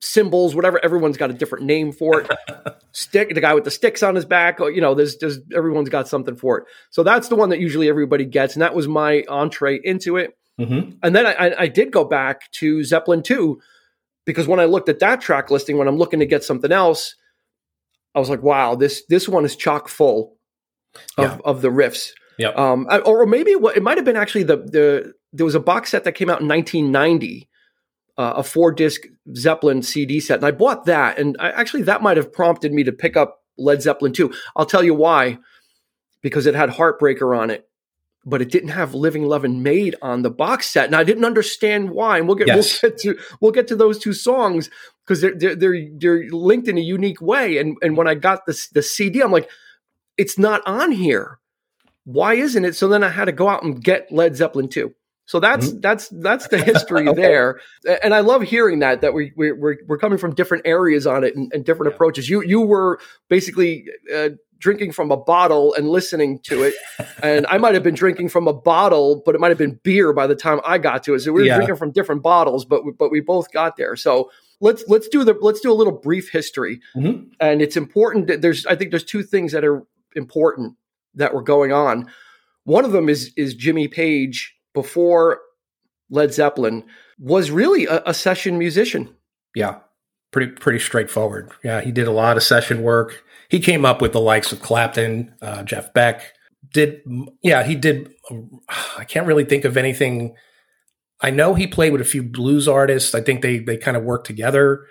Symbols, 0.00 0.54
whatever. 0.54 0.78
Everyone's 0.84 1.16
got 1.16 1.30
a 1.30 1.34
different 1.34 1.64
name 1.64 1.90
for 1.90 2.20
it. 2.20 2.30
Stick, 2.92 3.34
the 3.34 3.40
guy 3.40 3.54
with 3.54 3.64
the 3.64 3.70
sticks 3.70 4.02
on 4.02 4.14
his 4.14 4.26
back. 4.26 4.60
or, 4.60 4.70
You 4.70 4.82
know, 4.82 4.94
there's 4.94 5.16
there's 5.16 5.38
everyone's 5.56 5.88
got 5.88 6.08
something 6.08 6.36
for 6.36 6.58
it. 6.58 6.64
So 6.90 7.02
that's 7.02 7.28
the 7.28 7.36
one 7.36 7.48
that 7.48 7.58
usually 7.58 7.88
everybody 7.88 8.26
gets, 8.26 8.54
and 8.54 8.60
that 8.62 8.74
was 8.74 8.86
my 8.86 9.24
entree 9.28 9.80
into 9.82 10.18
it. 10.18 10.36
Mhm. 10.60 10.98
And 11.02 11.16
then 11.16 11.26
I, 11.26 11.32
I, 11.32 11.60
I 11.62 11.66
did 11.68 11.90
go 11.90 12.04
back 12.04 12.50
to 12.52 12.84
Zeppelin 12.84 13.22
2 13.22 13.58
because 14.26 14.46
when 14.46 14.60
I 14.60 14.66
looked 14.66 14.88
at 14.90 15.00
that 15.00 15.20
track 15.20 15.50
listing, 15.50 15.78
when 15.78 15.88
I'm 15.88 15.96
looking 15.96 16.20
to 16.20 16.26
get 16.26 16.44
something 16.44 16.70
else, 16.70 17.16
I 18.14 18.20
was 18.20 18.28
like, 18.30 18.42
wow, 18.42 18.74
this 18.74 19.04
this 19.08 19.26
one 19.28 19.44
is 19.46 19.56
chock 19.56 19.88
full 19.88 20.33
of, 21.18 21.24
Yeah. 21.24 21.38
of 21.44 21.62
the 21.62 21.68
riffs. 21.68 22.10
Yep. 22.38 22.58
Um, 22.58 22.88
or 23.06 23.26
maybe 23.26 23.52
it, 23.52 23.76
it 23.76 23.82
might 23.82 23.96
have 23.96 24.04
been 24.04 24.16
actually 24.16 24.42
the 24.44 24.56
the 24.56 25.14
there 25.32 25.44
was 25.46 25.54
a 25.54 25.60
box 25.60 25.90
set 25.90 26.04
that 26.04 26.12
came 26.12 26.28
out 26.30 26.40
in 26.40 26.48
1990, 26.48 27.48
uh, 28.18 28.34
a 28.36 28.42
four 28.42 28.72
disc 28.72 29.02
Zeppelin 29.36 29.82
CD 29.82 30.20
set, 30.20 30.36
and 30.38 30.46
I 30.46 30.50
bought 30.50 30.86
that. 30.86 31.18
And 31.18 31.36
I, 31.40 31.50
actually, 31.50 31.82
that 31.82 32.02
might 32.02 32.16
have 32.16 32.32
prompted 32.32 32.72
me 32.72 32.84
to 32.84 32.92
pick 32.92 33.16
up 33.16 33.42
Led 33.56 33.82
Zeppelin 33.82 34.12
2. 34.12 34.32
I'll 34.56 34.66
tell 34.66 34.82
you 34.84 34.94
why, 34.94 35.38
because 36.22 36.46
it 36.46 36.54
had 36.54 36.70
Heartbreaker 36.70 37.36
on 37.38 37.50
it, 37.50 37.68
but 38.24 38.42
it 38.42 38.50
didn't 38.50 38.70
have 38.70 38.94
Living 38.94 39.24
Loving 39.26 39.62
Maid 39.62 39.94
on 40.02 40.22
the 40.22 40.30
box 40.30 40.70
set, 40.70 40.86
and 40.86 40.96
I 40.96 41.04
didn't 41.04 41.24
understand 41.24 41.90
why. 41.90 42.18
And 42.18 42.26
we'll 42.26 42.36
get 42.36 42.48
Yes. 42.48 42.82
we'll 42.82 42.90
get 42.90 42.98
to 43.00 43.18
we'll 43.40 43.52
get 43.52 43.68
to 43.68 43.76
those 43.76 43.98
two 43.98 44.12
songs 44.12 44.70
because 45.04 45.20
they're, 45.20 45.34
they're 45.36 45.54
they're 45.56 45.88
they're 45.98 46.30
linked 46.30 46.66
in 46.68 46.78
a 46.78 46.80
unique 46.82 47.20
way. 47.20 47.58
And 47.58 47.76
and 47.82 47.96
when 47.96 48.08
I 48.08 48.14
got 48.14 48.46
the 48.46 48.60
the 48.72 48.82
CD, 48.82 49.20
I'm 49.22 49.30
like, 49.32 49.48
it's 50.16 50.38
not 50.38 50.62
on 50.66 50.92
here. 50.92 51.38
Why 52.04 52.34
isn't 52.34 52.64
it? 52.64 52.74
So 52.76 52.88
then 52.88 53.02
I 53.02 53.08
had 53.08 53.24
to 53.26 53.32
go 53.32 53.48
out 53.48 53.62
and 53.62 53.82
get 53.82 54.12
Led 54.12 54.36
Zeppelin 54.36 54.68
2. 54.68 54.94
So 55.26 55.40
that's 55.40 55.72
that's 55.80 56.08
that's 56.08 56.48
the 56.48 56.58
history 56.62 57.08
Okay. 57.08 57.18
there, 57.22 57.58
and 58.02 58.12
I 58.12 58.20
love 58.20 58.42
hearing 58.42 58.80
that 58.80 59.00
that 59.00 59.14
we 59.14 59.32
we 59.36 59.52
we're, 59.52 59.78
we're 59.86 59.96
coming 59.96 60.18
from 60.18 60.34
different 60.34 60.66
areas 60.66 61.06
on 61.06 61.24
it 61.24 61.34
and, 61.34 61.50
and 61.54 61.64
different 61.64 61.90
Yeah. 61.90 61.94
approaches. 61.94 62.28
You 62.28 62.42
you 62.42 62.60
were 62.60 63.00
basically 63.30 63.86
uh, 64.14 64.30
drinking 64.58 64.92
from 64.92 65.10
a 65.10 65.16
bottle 65.16 65.72
and 65.78 65.88
listening 65.88 66.40
to 66.40 66.62
it, 66.64 66.74
and 67.22 67.46
I 67.46 67.56
might 67.56 67.72
have 67.72 67.82
been 67.82 67.94
drinking 67.94 68.28
from 68.28 68.46
a 68.46 68.52
bottle, 68.52 69.22
but 69.24 69.34
it 69.34 69.40
might 69.40 69.48
have 69.48 69.56
been 69.56 69.80
beer 69.82 70.12
by 70.12 70.26
the 70.26 70.36
time 70.36 70.60
I 70.62 70.76
got 70.76 71.02
to 71.04 71.14
it. 71.14 71.20
So 71.20 71.32
we 71.32 71.40
were 71.40 71.46
Yeah. 71.46 71.54
drinking 71.56 71.76
from 71.76 71.90
different 71.90 72.22
bottles, 72.22 72.66
but 72.66 72.84
we, 72.84 72.92
but 72.92 73.10
we 73.10 73.20
both 73.20 73.50
got 73.50 73.78
there. 73.78 73.96
So 73.96 74.30
let's 74.60 74.84
let's 74.88 75.08
do 75.08 75.24
the 75.24 75.32
let's 75.40 75.60
do 75.60 75.72
a 75.72 75.78
little 75.80 75.94
brief 75.94 76.28
history, 76.30 76.80
Mhm. 76.94 77.28
and 77.40 77.62
it's 77.62 77.78
important. 77.78 78.26
That 78.26 78.42
there's 78.42 78.66
I 78.66 78.76
think 78.76 78.90
there's 78.90 79.04
two 79.04 79.22
things 79.22 79.52
that 79.52 79.64
are 79.64 79.84
important 80.14 80.74
that 81.14 81.34
were 81.34 81.42
going 81.42 81.72
on. 81.72 82.08
One 82.64 82.84
of 82.84 82.92
them 82.92 83.08
is 83.08 83.32
is 83.36 83.54
Jimmy 83.54 83.88
Page 83.88 84.54
before 84.72 85.40
Led 86.10 86.32
Zeppelin 86.32 86.84
was 87.18 87.50
really 87.50 87.86
a, 87.86 88.02
a 88.06 88.14
session 88.14 88.58
musician. 88.58 89.14
Yeah, 89.54 89.78
pretty 90.32 90.52
pretty 90.52 90.78
straightforward. 90.78 91.50
Yeah, 91.62 91.80
he 91.80 91.92
did 91.92 92.06
a 92.06 92.12
lot 92.12 92.36
of 92.36 92.42
session 92.42 92.82
work. 92.82 93.22
He 93.48 93.60
came 93.60 93.84
up 93.84 94.00
with 94.00 94.12
the 94.12 94.20
likes 94.20 94.52
of 94.52 94.60
Clapton, 94.60 95.34
uh, 95.42 95.62
Jeff 95.62 95.92
Beck. 95.94 96.32
Did 96.72 97.02
yeah, 97.42 97.62
he 97.62 97.74
did. 97.74 98.12
I 98.98 99.04
can't 99.04 99.26
really 99.26 99.44
think 99.44 99.64
of 99.64 99.76
anything. 99.76 100.34
I 101.20 101.30
know 101.30 101.54
he 101.54 101.66
played 101.66 101.92
with 101.92 102.00
a 102.00 102.06
few 102.06 102.22
blues 102.22 102.66
artists. 102.66 103.14
I 103.14 103.20
think 103.20 103.42
they 103.42 103.58
they 103.58 103.76
kind 103.76 103.96
of 103.96 104.02
worked 104.02 104.26
together. 104.26 104.86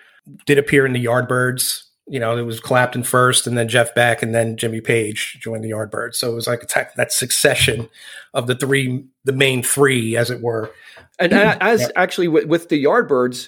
Did 0.46 0.58
appear 0.58 0.86
in 0.86 0.94
the 0.94 1.04
Yardbirds. 1.04 1.84
You 2.06 2.20
know, 2.20 2.38
it 2.38 2.42
was 2.42 2.60
Clapton 2.60 3.04
first, 3.04 3.48
and 3.48 3.58
then 3.58 3.70
Jeff 3.70 3.96
Beck, 3.96 4.22
and 4.22 4.36
then 4.36 4.58
Jimmy 4.58 4.82
Page 4.82 5.40
joined 5.42 5.64
the 5.64 5.72
Yardbirds. 5.72 6.16
So 6.16 6.32
it 6.32 6.36
was 6.36 6.48
like 6.48 6.64
a 6.64 6.88
that 6.98 7.12
succession 7.14 7.90
of 8.34 8.48
the 8.48 8.56
three, 8.56 9.06
the 9.24 9.32
main 9.32 9.64
three, 9.64 10.18
as 10.18 10.30
it 10.30 10.42
were. 10.42 10.72
And 11.18 11.34
as 11.34 11.92
actually 11.96 12.28
with, 12.28 12.46
with 12.46 12.68
the 12.70 12.84
Yardbirds, 12.84 13.48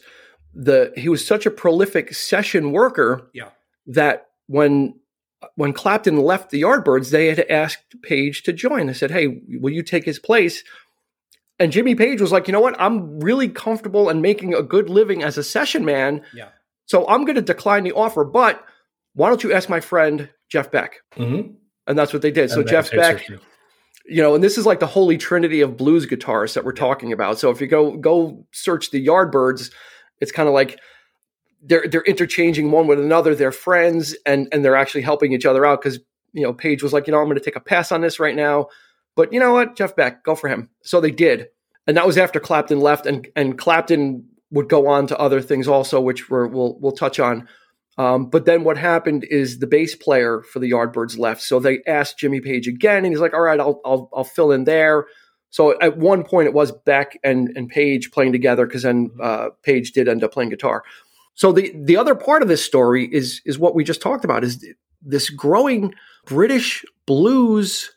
the 0.54 0.94
he 0.96 1.10
was 1.10 1.25
such 1.25 1.46
a 1.46 1.52
prolific 1.52 2.13
session 2.13 2.72
worker 2.72 3.30
Yeah. 3.34 3.50
that 3.88 4.28
when 4.48 4.96
when 5.56 5.74
Clapton 5.74 6.18
left 6.18 6.50
the 6.50 6.62
Yardbirds, 6.62 7.12
they 7.12 7.28
had 7.28 7.42
asked 7.50 8.01
Page 8.01 8.44
to 8.44 8.53
join. 8.53 8.88
They 8.88 8.94
said, 8.94 9.12
"Hey, 9.12 9.41
will 9.60 9.74
you 9.74 9.84
take 9.84 10.06
his 10.06 10.18
place?" 10.18 10.63
And 11.60 11.72
Jimmy 11.72 11.94
Page 11.94 12.22
was 12.22 12.32
like, 12.32 12.48
"You 12.48 12.51
know 12.53 12.62
what? 12.62 12.80
I'm 12.80 13.20
really 13.20 13.50
comfortable 13.50 14.08
and 14.10 14.22
making 14.22 14.53
a 14.53 14.63
good 14.63 14.89
living 14.89 15.24
as 15.24 15.38
a 15.38 15.44
session 15.44 15.84
man, 15.86 16.22
Yeah. 16.34 16.50
So 16.86 17.08
I'm 17.08 17.25
going 17.25 17.36
to 17.36 17.42
decline 17.42 17.84
the 17.84 17.94
offer. 17.94 18.24
But 18.24 18.63
why 19.13 19.30
don't 19.30 19.44
you 19.44 19.54
ask 19.54 19.70
my 19.70 19.80
friend 19.80 20.30
Jeff 20.50 20.72
Beck?" 20.72 20.98
Mm-hmm. 21.15 21.51
And 21.88 21.98
that's 21.98 22.13
what 22.13 22.22
they 22.22 22.32
did. 22.32 22.50
So 22.50 22.63
Jeff 22.63 22.89
Beck 22.92 23.27
you 24.08 24.22
know, 24.22 24.36
and 24.36 24.44
this 24.44 24.58
is 24.58 24.65
like 24.65 24.80
the 24.80 24.88
holy 24.88 25.18
trinity 25.18 25.62
of 25.62 25.77
blues 25.77 26.06
guitarists 26.06 26.54
that 26.54 26.63
we're 26.63 26.74
talking 26.74 27.12
about. 27.12 27.39
So 27.39 27.50
if 27.50 27.60
you 27.60 27.68
go 27.68 27.98
go 27.98 28.46
search 28.51 28.92
the 28.92 29.06
Yardbirds, 29.06 29.72
it's 30.22 30.32
kind 30.32 30.48
of 30.48 30.54
like 30.54 30.80
they're 31.62 31.88
they're 31.88 32.04
interchanging 32.04 32.72
one 32.72 32.88
with 32.88 33.00
another. 33.00 33.34
They're 33.34 33.51
friends 33.51 34.15
and 34.25 34.48
and 34.51 34.63
they're 34.63 34.75
actually 34.75 35.01
helping 35.01 35.34
each 35.34 35.46
other 35.46 35.65
out 35.65 35.82
because 35.82 36.00
you 36.34 36.44
know 36.44 36.54
Page 36.54 36.84
was 36.84 36.94
like, 36.94 37.08
you 37.08 37.12
know, 37.12 37.20
I'm 37.20 37.25
going 37.25 37.38
to 37.38 37.44
take 37.44 37.56
a 37.56 37.62
pass 37.62 37.92
on 37.92 38.01
this 38.01 38.20
right 38.20 38.36
now, 38.36 38.68
but 39.15 39.34
you 39.34 39.39
know 39.39 39.54
what, 39.54 39.75
Jeff 39.75 39.96
Beck, 39.96 40.24
go 40.24 40.36
for 40.36 40.50
him. 40.50 40.70
So 40.84 41.01
they 41.01 41.12
did, 41.12 41.48
and 41.88 41.98
that 41.98 42.06
was 42.06 42.18
after 42.18 42.39
Clapton 42.39 42.82
left, 42.82 43.08
and 43.08 43.27
and 43.36 43.58
Clapton 43.58 44.24
would 44.52 44.70
go 44.70 44.88
on 44.88 45.08
to 45.08 45.20
other 45.20 45.42
things 45.42 45.68
also, 45.68 46.00
which 46.00 46.30
we're, 46.30 46.48
we'll 46.48 46.78
we'll 46.80 46.92
touch 46.92 47.20
on. 47.20 47.48
Um, 47.98 48.30
but 48.30 48.46
then 48.46 48.64
what 48.64 48.78
happened 48.78 49.25
is 49.30 49.60
the 49.60 49.68
bass 49.68 49.96
player 49.96 50.42
for 50.42 50.60
the 50.60 50.72
Yardbirds 50.72 51.18
left, 51.18 51.42
so 51.42 51.60
they 51.60 51.80
asked 51.88 52.20
Jimmy 52.20 52.42
Page 52.42 52.68
again, 52.68 53.06
and 53.06 53.08
he's 53.08 53.22
like, 53.22 53.34
"All 53.34 53.42
right, 53.42 53.60
I'll 53.60 53.80
I'll, 53.86 54.10
I'll 54.14 54.24
fill 54.24 54.52
in 54.52 54.66
there." 54.66 55.06
So 55.50 55.80
at 55.80 55.98
one 55.98 56.24
point 56.24 56.48
it 56.48 56.54
was 56.54 56.72
Beck 56.72 57.18
and 57.24 57.50
and 57.56 57.70
Page 57.70 58.12
playing 58.12 58.34
together 58.34 58.66
because 58.66 58.84
then 58.84 59.12
uh, 59.22 59.50
Page 59.64 59.94
did 59.94 60.10
end 60.10 60.24
up 60.24 60.34
playing 60.34 60.50
guitar. 60.50 60.84
So 61.36 61.52
the 61.52 61.74
the 61.75 61.98
other 61.98 62.16
part 62.16 62.42
of 62.42 62.48
this 62.48 62.64
story 62.64 63.06
is 63.06 63.42
is 63.46 63.58
what 63.58 63.75
we 63.75 63.84
just 63.84 64.02
talked 64.02 64.25
about 64.25 64.44
is 64.44 64.66
this 65.02 65.30
growing 65.30 65.94
British 66.25 66.84
blues 67.06 67.92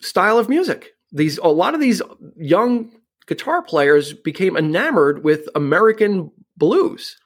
style 0.00 0.38
of 0.38 0.48
music. 0.48 0.92
These 1.12 1.38
a 1.38 1.48
lot 1.48 1.74
of 1.74 1.80
these 1.80 2.00
young 2.36 2.90
guitar 3.26 3.62
players 3.62 4.12
became 4.12 4.56
enamored 4.56 5.24
with 5.24 5.48
American 5.54 6.30
blues. 6.56 7.16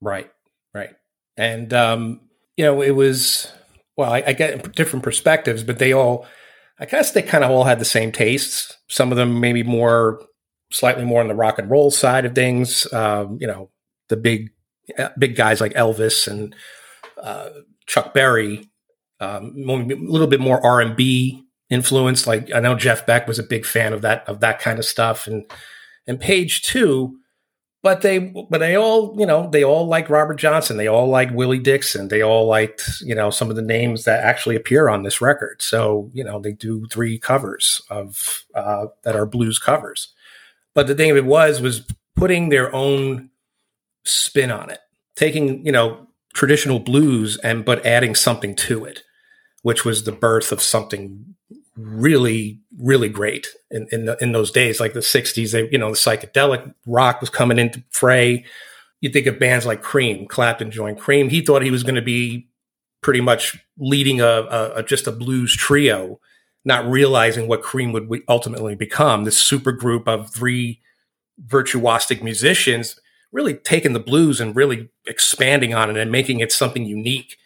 Right, 0.00 0.30
right. 0.74 0.90
And, 1.36 1.72
um, 1.72 2.20
you 2.56 2.64
know, 2.64 2.82
it 2.82 2.90
was, 2.90 3.50
well, 3.96 4.12
I, 4.12 4.22
I 4.26 4.32
get 4.32 4.74
different 4.74 5.02
perspectives, 5.02 5.62
but 5.62 5.78
they 5.78 5.92
all, 5.92 6.26
I 6.78 6.86
guess 6.86 7.12
they 7.12 7.22
kind 7.22 7.44
of 7.44 7.50
all 7.50 7.64
had 7.64 7.78
the 7.78 7.84
same 7.84 8.12
tastes. 8.12 8.76
Some 8.88 9.10
of 9.10 9.16
them 9.16 9.40
maybe 9.40 9.62
more, 9.62 10.20
slightly 10.70 11.04
more 11.04 11.20
on 11.20 11.28
the 11.28 11.34
rock 11.34 11.58
and 11.58 11.70
roll 11.70 11.90
side 11.90 12.24
of 12.24 12.34
things. 12.34 12.90
Um, 12.92 13.38
you 13.40 13.46
know, 13.46 13.70
the 14.08 14.16
big 14.16 14.50
uh, 14.98 15.10
big 15.18 15.36
guys 15.36 15.60
like 15.60 15.74
Elvis 15.74 16.26
and 16.26 16.54
uh, 17.22 17.50
Chuck 17.86 18.12
Berry, 18.12 18.68
um, 19.20 19.54
a 19.56 19.94
little 19.94 20.26
bit 20.26 20.40
more 20.40 20.64
R 20.64 20.80
and 20.80 20.96
B 20.96 21.41
influence. 21.72 22.26
Like 22.26 22.52
I 22.54 22.60
know 22.60 22.74
Jeff 22.74 23.06
Beck 23.06 23.26
was 23.26 23.38
a 23.38 23.44
big 23.44 23.64
fan 23.64 23.92
of 23.92 24.02
that 24.02 24.28
of 24.28 24.40
that 24.40 24.60
kind 24.60 24.78
of 24.78 24.84
stuff, 24.84 25.26
and 25.26 25.44
and 26.06 26.20
Page 26.20 26.62
too. 26.62 27.18
But 27.82 28.02
they, 28.02 28.18
but 28.20 28.58
they 28.58 28.76
all, 28.76 29.16
you 29.18 29.26
know, 29.26 29.50
they 29.50 29.64
all 29.64 29.88
like 29.88 30.08
Robert 30.08 30.36
Johnson. 30.36 30.76
They 30.76 30.86
all 30.86 31.08
like 31.08 31.32
Willie 31.32 31.58
Dixon. 31.58 32.06
They 32.06 32.22
all 32.22 32.46
liked, 32.46 32.88
you 33.02 33.12
know, 33.12 33.30
some 33.30 33.50
of 33.50 33.56
the 33.56 33.62
names 33.62 34.04
that 34.04 34.22
actually 34.22 34.54
appear 34.54 34.88
on 34.88 35.02
this 35.02 35.20
record. 35.20 35.60
So, 35.60 36.08
you 36.14 36.22
know, 36.22 36.38
they 36.38 36.52
do 36.52 36.86
three 36.86 37.18
covers 37.18 37.82
of 37.90 38.44
uh, 38.54 38.86
that 39.02 39.16
are 39.16 39.26
blues 39.26 39.58
covers. 39.58 40.14
But 40.74 40.86
the 40.86 40.94
thing 40.94 41.10
of 41.10 41.16
it 41.16 41.24
was, 41.24 41.60
was 41.60 41.84
putting 42.14 42.50
their 42.50 42.72
own 42.72 43.30
spin 44.04 44.52
on 44.52 44.70
it, 44.70 44.78
taking, 45.16 45.66
you 45.66 45.72
know, 45.72 46.06
traditional 46.34 46.78
blues 46.78 47.36
and 47.38 47.64
but 47.64 47.84
adding 47.84 48.14
something 48.14 48.54
to 48.54 48.84
it, 48.84 49.02
which 49.62 49.84
was 49.84 50.04
the 50.04 50.12
birth 50.12 50.52
of 50.52 50.62
something 50.62 51.34
really, 51.76 52.60
really 52.78 53.08
great 53.08 53.48
in 53.70 53.86
in, 53.92 54.04
the, 54.06 54.16
in 54.20 54.32
those 54.32 54.50
days, 54.50 54.80
like 54.80 54.92
the 54.92 55.00
'60s. 55.00 55.52
They, 55.52 55.68
you 55.70 55.78
know, 55.78 55.90
the 55.90 55.96
psychedelic 55.96 56.74
rock 56.86 57.20
was 57.20 57.30
coming 57.30 57.58
into 57.58 57.82
fray. 57.90 58.44
You 59.00 59.10
think 59.10 59.26
of 59.26 59.38
bands 59.38 59.66
like 59.66 59.82
Cream. 59.82 60.26
Clapton 60.28 60.70
joined 60.70 60.98
Cream. 60.98 61.28
He 61.28 61.40
thought 61.40 61.62
he 61.62 61.70
was 61.70 61.82
going 61.82 61.96
to 61.96 62.02
be 62.02 62.48
pretty 63.02 63.20
much 63.20 63.58
leading 63.76 64.20
a, 64.20 64.26
a, 64.26 64.72
a, 64.76 64.82
just 64.82 65.08
a 65.08 65.12
blues 65.12 65.54
trio, 65.56 66.20
not 66.64 66.86
realizing 66.86 67.48
what 67.48 67.62
Cream 67.62 67.92
would 67.92 68.08
ultimately 68.28 68.76
become. 68.76 69.24
This 69.24 69.36
super 69.36 69.72
group 69.72 70.06
of 70.06 70.32
three 70.32 70.80
virtuosic 71.44 72.22
musicians, 72.22 72.98
really 73.32 73.54
taking 73.54 73.92
the 73.92 74.00
blues 74.00 74.40
and 74.40 74.54
really 74.54 74.88
expanding 75.06 75.74
on 75.74 75.90
it 75.90 75.96
and 75.96 76.12
making 76.12 76.40
it 76.40 76.52
something 76.52 76.86
unique. 76.86 77.36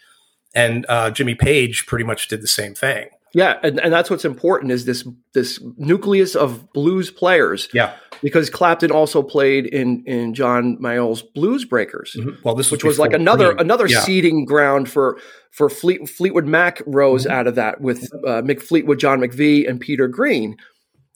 And 0.54 0.84
uh, 0.88 1.10
Jimmy 1.10 1.34
Page 1.34 1.86
pretty 1.86 2.04
much 2.04 2.28
did 2.28 2.42
the 2.42 2.48
same 2.48 2.74
thing. 2.74 3.08
Yeah, 3.34 3.58
and, 3.62 3.78
and 3.80 3.92
that's 3.92 4.08
what's 4.08 4.24
important 4.24 4.72
is 4.72 4.84
this 4.84 5.06
this 5.34 5.60
nucleus 5.76 6.34
of 6.34 6.72
blues 6.72 7.10
players. 7.10 7.68
Yeah, 7.72 7.94
because 8.22 8.48
Clapton 8.50 8.90
also 8.90 9.22
played 9.22 9.66
in 9.66 10.04
in 10.06 10.32
John 10.34 10.78
Mayall's 10.80 11.22
Blues 11.22 11.64
Breakers. 11.64 12.16
Mm-hmm. 12.18 12.42
Well, 12.44 12.54
this 12.54 12.70
which 12.70 12.84
was 12.84 12.98
like 12.98 13.12
another 13.12 13.52
another 13.52 13.86
yeah. 13.86 14.00
seeding 14.00 14.44
ground 14.44 14.88
for 14.88 15.18
for 15.50 15.68
Fleet, 15.68 16.08
Fleetwood 16.08 16.46
Mac 16.46 16.82
rose 16.86 17.24
mm-hmm. 17.24 17.32
out 17.32 17.46
of 17.46 17.56
that 17.56 17.80
with 17.80 18.04
uh, 18.26 18.42
Mick 18.42 18.62
Fleetwood, 18.62 18.98
John 18.98 19.20
McVie, 19.20 19.68
and 19.68 19.80
Peter 19.80 20.08
Green. 20.08 20.56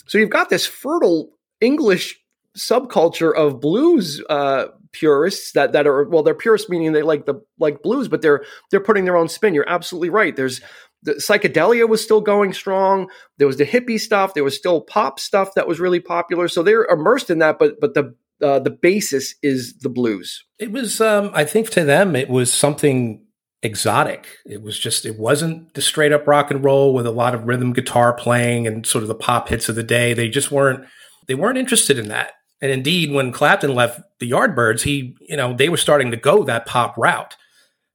So 0.07 0.19
you've 0.19 0.31
got 0.31 0.51
this 0.51 0.67
fertile 0.67 1.31
English 1.61 2.19
subculture 2.57 3.35
of 3.35 3.61
blues 3.61 4.23
uh, 4.29 4.67
purists 4.93 5.53
that 5.53 5.73
that 5.73 5.87
are 5.87 6.09
well, 6.09 6.23
they're 6.23 6.35
purists 6.35 6.69
meaning 6.69 6.93
they 6.93 7.03
like 7.03 7.27
the 7.27 7.43
like 7.59 7.83
blues, 7.83 8.09
but 8.09 8.23
they're 8.23 8.45
they're 8.71 8.81
putting 8.81 9.05
their 9.05 9.17
own 9.17 9.29
spin. 9.29 9.55
You're 9.55 9.69
absolutely 9.69 10.11
right. 10.11 10.35
There's 10.35 10.61
the 11.03 11.15
psychedelia 11.15 11.89
was 11.89 12.03
still 12.03 12.21
going 12.21 12.53
strong. 12.53 13.09
There 13.39 13.47
was 13.47 13.57
the 13.57 13.67
hippie 13.67 14.01
stuff. 14.01 14.35
There 14.35 14.45
was 14.45 14.57
still 14.57 14.81
pop 14.81 15.19
stuff 15.19 15.55
that 15.55 15.67
was 15.67 15.81
really 15.81 16.01
popular. 16.01 16.49
So 16.49 16.63
they're 16.63 16.85
immersed 16.85 17.31
in 17.31 17.39
that. 17.39 17.59
But 17.59 17.81
but 17.81 17.95
the 17.95 18.15
uh, 18.43 18.59
the 18.59 18.71
basis 18.71 19.35
is 19.43 19.75
the 19.79 19.89
blues. 19.89 20.45
It 20.59 20.73
was, 20.73 21.01
um, 21.01 21.31
I 21.35 21.45
think, 21.45 21.71
to 21.71 21.85
them, 21.85 22.17
it 22.17 22.29
was 22.29 22.53
something 22.53 23.25
exotic. 23.63 24.29
It 24.47 24.63
was 24.63 24.79
just, 24.79 25.05
it 25.05 25.19
wasn't 25.19 25.75
the 25.75 25.83
straight 25.83 26.13
up 26.13 26.27
rock 26.27 26.51
and 26.51 26.65
roll 26.65 26.95
with 26.95 27.07
a 27.07 27.11
lot 27.11 27.35
of 27.35 27.45
rhythm 27.45 27.73
guitar 27.73 28.15
playing 28.15 28.67
and 28.67 28.87
sort 28.87 29.03
of 29.03 29.09
the 29.09 29.15
pop 29.15 29.49
hits 29.49 29.69
of 29.69 29.75
the 29.75 29.83
day. 29.83 30.15
They 30.15 30.29
just 30.29 30.51
weren't, 30.51 30.87
they 31.27 31.35
weren't 31.35 31.59
interested 31.59 31.99
in 31.99 32.09
that. 32.09 32.33
And 32.63 32.71
indeed, 32.71 33.13
when 33.13 33.33
Clapton 33.33 33.75
left 33.75 34.01
the 34.19 34.31
Yardbirds, 34.31 34.83
he, 34.83 35.17
you 35.21 35.37
know, 35.37 35.55
they 35.55 35.69
were 35.69 35.77
starting 35.77 36.11
to 36.11 36.17
go 36.17 36.45
that 36.45 36.67
pop 36.67 36.97
route 36.97 37.37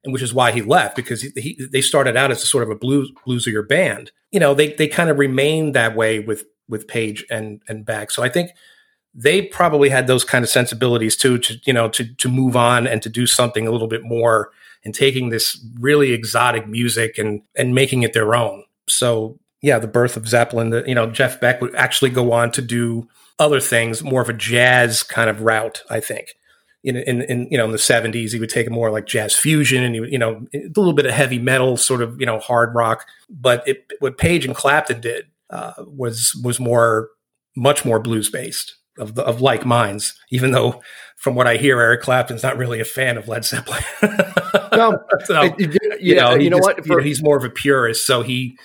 and 0.06 0.14
which 0.14 0.22
is 0.22 0.34
why 0.34 0.52
he 0.52 0.62
left 0.62 0.96
because 0.96 1.22
he, 1.22 1.32
he, 1.36 1.68
they 1.72 1.82
started 1.82 2.16
out 2.16 2.32
as 2.32 2.42
a 2.44 2.48
sort 2.48 2.64
of 2.64 2.70
a 2.70 2.76
blues 2.76 3.12
bluesier 3.28 3.68
band. 3.68 4.12
You 4.32 4.40
know, 4.40 4.54
they 4.54 4.74
they 4.74 4.88
kind 4.88 5.10
of 5.10 5.18
remained 5.18 5.76
that 5.76 5.96
way 5.96 6.20
with 6.20 6.46
with 6.70 6.88
Page 6.88 7.26
and 7.30 7.62
and 7.68 7.86
Beck. 7.86 8.12
So 8.12 8.24
I 8.24 8.30
think 8.30 8.52
they 9.14 9.42
probably 9.42 9.90
had 9.90 10.08
those 10.08 10.24
kind 10.24 10.44
of 10.44 10.50
sensibilities 10.50 11.18
too 11.18 11.38
to 11.40 11.58
you 11.66 11.74
know 11.74 11.90
to 11.90 12.14
to 12.16 12.30
move 12.30 12.56
on 12.56 12.88
and 12.88 13.02
to 13.02 13.10
do 13.10 13.26
something 13.26 13.68
a 13.68 13.72
little 13.72 13.88
bit 13.88 14.04
more 14.04 14.52
and 14.84 14.94
taking 14.94 15.30
this 15.30 15.60
really 15.80 16.14
exotic 16.14 16.68
music 16.68 17.18
and 17.18 17.42
and 17.56 17.74
making 17.74 18.04
it 18.04 18.14
their 18.14 18.36
own. 18.36 18.64
So 18.88 19.40
yeah, 19.62 19.80
the 19.80 19.88
birth 19.88 20.16
of 20.16 20.28
Zeppelin. 20.28 20.70
The, 20.70 20.84
you 20.86 20.94
know, 20.94 21.08
Jeff 21.08 21.40
Beck 21.40 21.60
would 21.60 21.74
actually 21.76 22.12
go 22.12 22.32
on 22.32 22.52
to 22.52 22.62
do 22.62 23.08
other 23.40 23.60
things, 23.60 24.04
more 24.04 24.22
of 24.22 24.30
a 24.30 24.34
jazz 24.34 25.02
kind 25.02 25.30
of 25.30 25.42
route. 25.42 25.82
I 25.90 26.00
think 26.00 26.36
in, 26.86 26.98
in, 26.98 27.22
in, 27.24 27.48
you 27.50 27.58
know 27.58 27.66
in 27.66 27.72
the 27.72 27.78
70s 27.78 28.32
he 28.32 28.40
would 28.40 28.50
take 28.50 28.68
a 28.68 28.70
more 28.70 28.92
like 28.92 29.08
jazz 29.08 29.36
fusion 29.36 29.84
and 29.84 29.96
he 29.96 30.12
you 30.12 30.20
know 30.20 30.46
a 30.54 30.60
little 30.76 30.94
bit 30.94 31.06
of 31.06 31.12
heavy 31.12 31.40
metal 31.40 31.78
sort 31.78 32.02
of 32.02 32.20
you 32.20 32.26
know 32.26 32.40
hard 32.40 32.74
rock. 32.76 33.06
But 33.30 33.68
it, 33.68 33.86
what 34.00 34.18
Page 34.18 34.46
and 34.46 34.56
Clapton 34.56 35.02
did 35.02 35.26
uh, 35.50 35.74
was 35.80 36.40
was 36.44 36.60
more 36.60 37.10
much 37.56 37.86
more 37.86 38.00
blues 38.00 38.30
based 38.30 38.76
of 38.98 39.16
the, 39.16 39.24
of 39.24 39.42
like 39.42 39.66
minds 39.66 40.18
even 40.32 40.52
though 40.52 40.82
from 41.18 41.36
what 41.36 41.48
I 41.48 41.58
hear 41.58 41.82
Eric 41.82 42.02
Clapton's 42.02 42.44
not 42.44 42.58
really 42.58 42.80
a 42.80 42.86
fan 42.86 43.18
of 43.18 43.28
Led 43.28 43.46
Zeppelin. 43.46 43.84
No. 44.76 44.98
So, 45.24 45.44
you, 45.58 45.74
you 46.00 46.16
know 46.16 46.36
you 46.36 46.50
know 46.50 46.58
just, 46.58 46.68
what? 46.68 46.86
For, 46.86 47.00
he's 47.00 47.24
more 47.24 47.38
of 47.38 47.44
a 47.44 47.50
purist. 47.50 48.06
So 48.06 48.22
he 48.22 48.58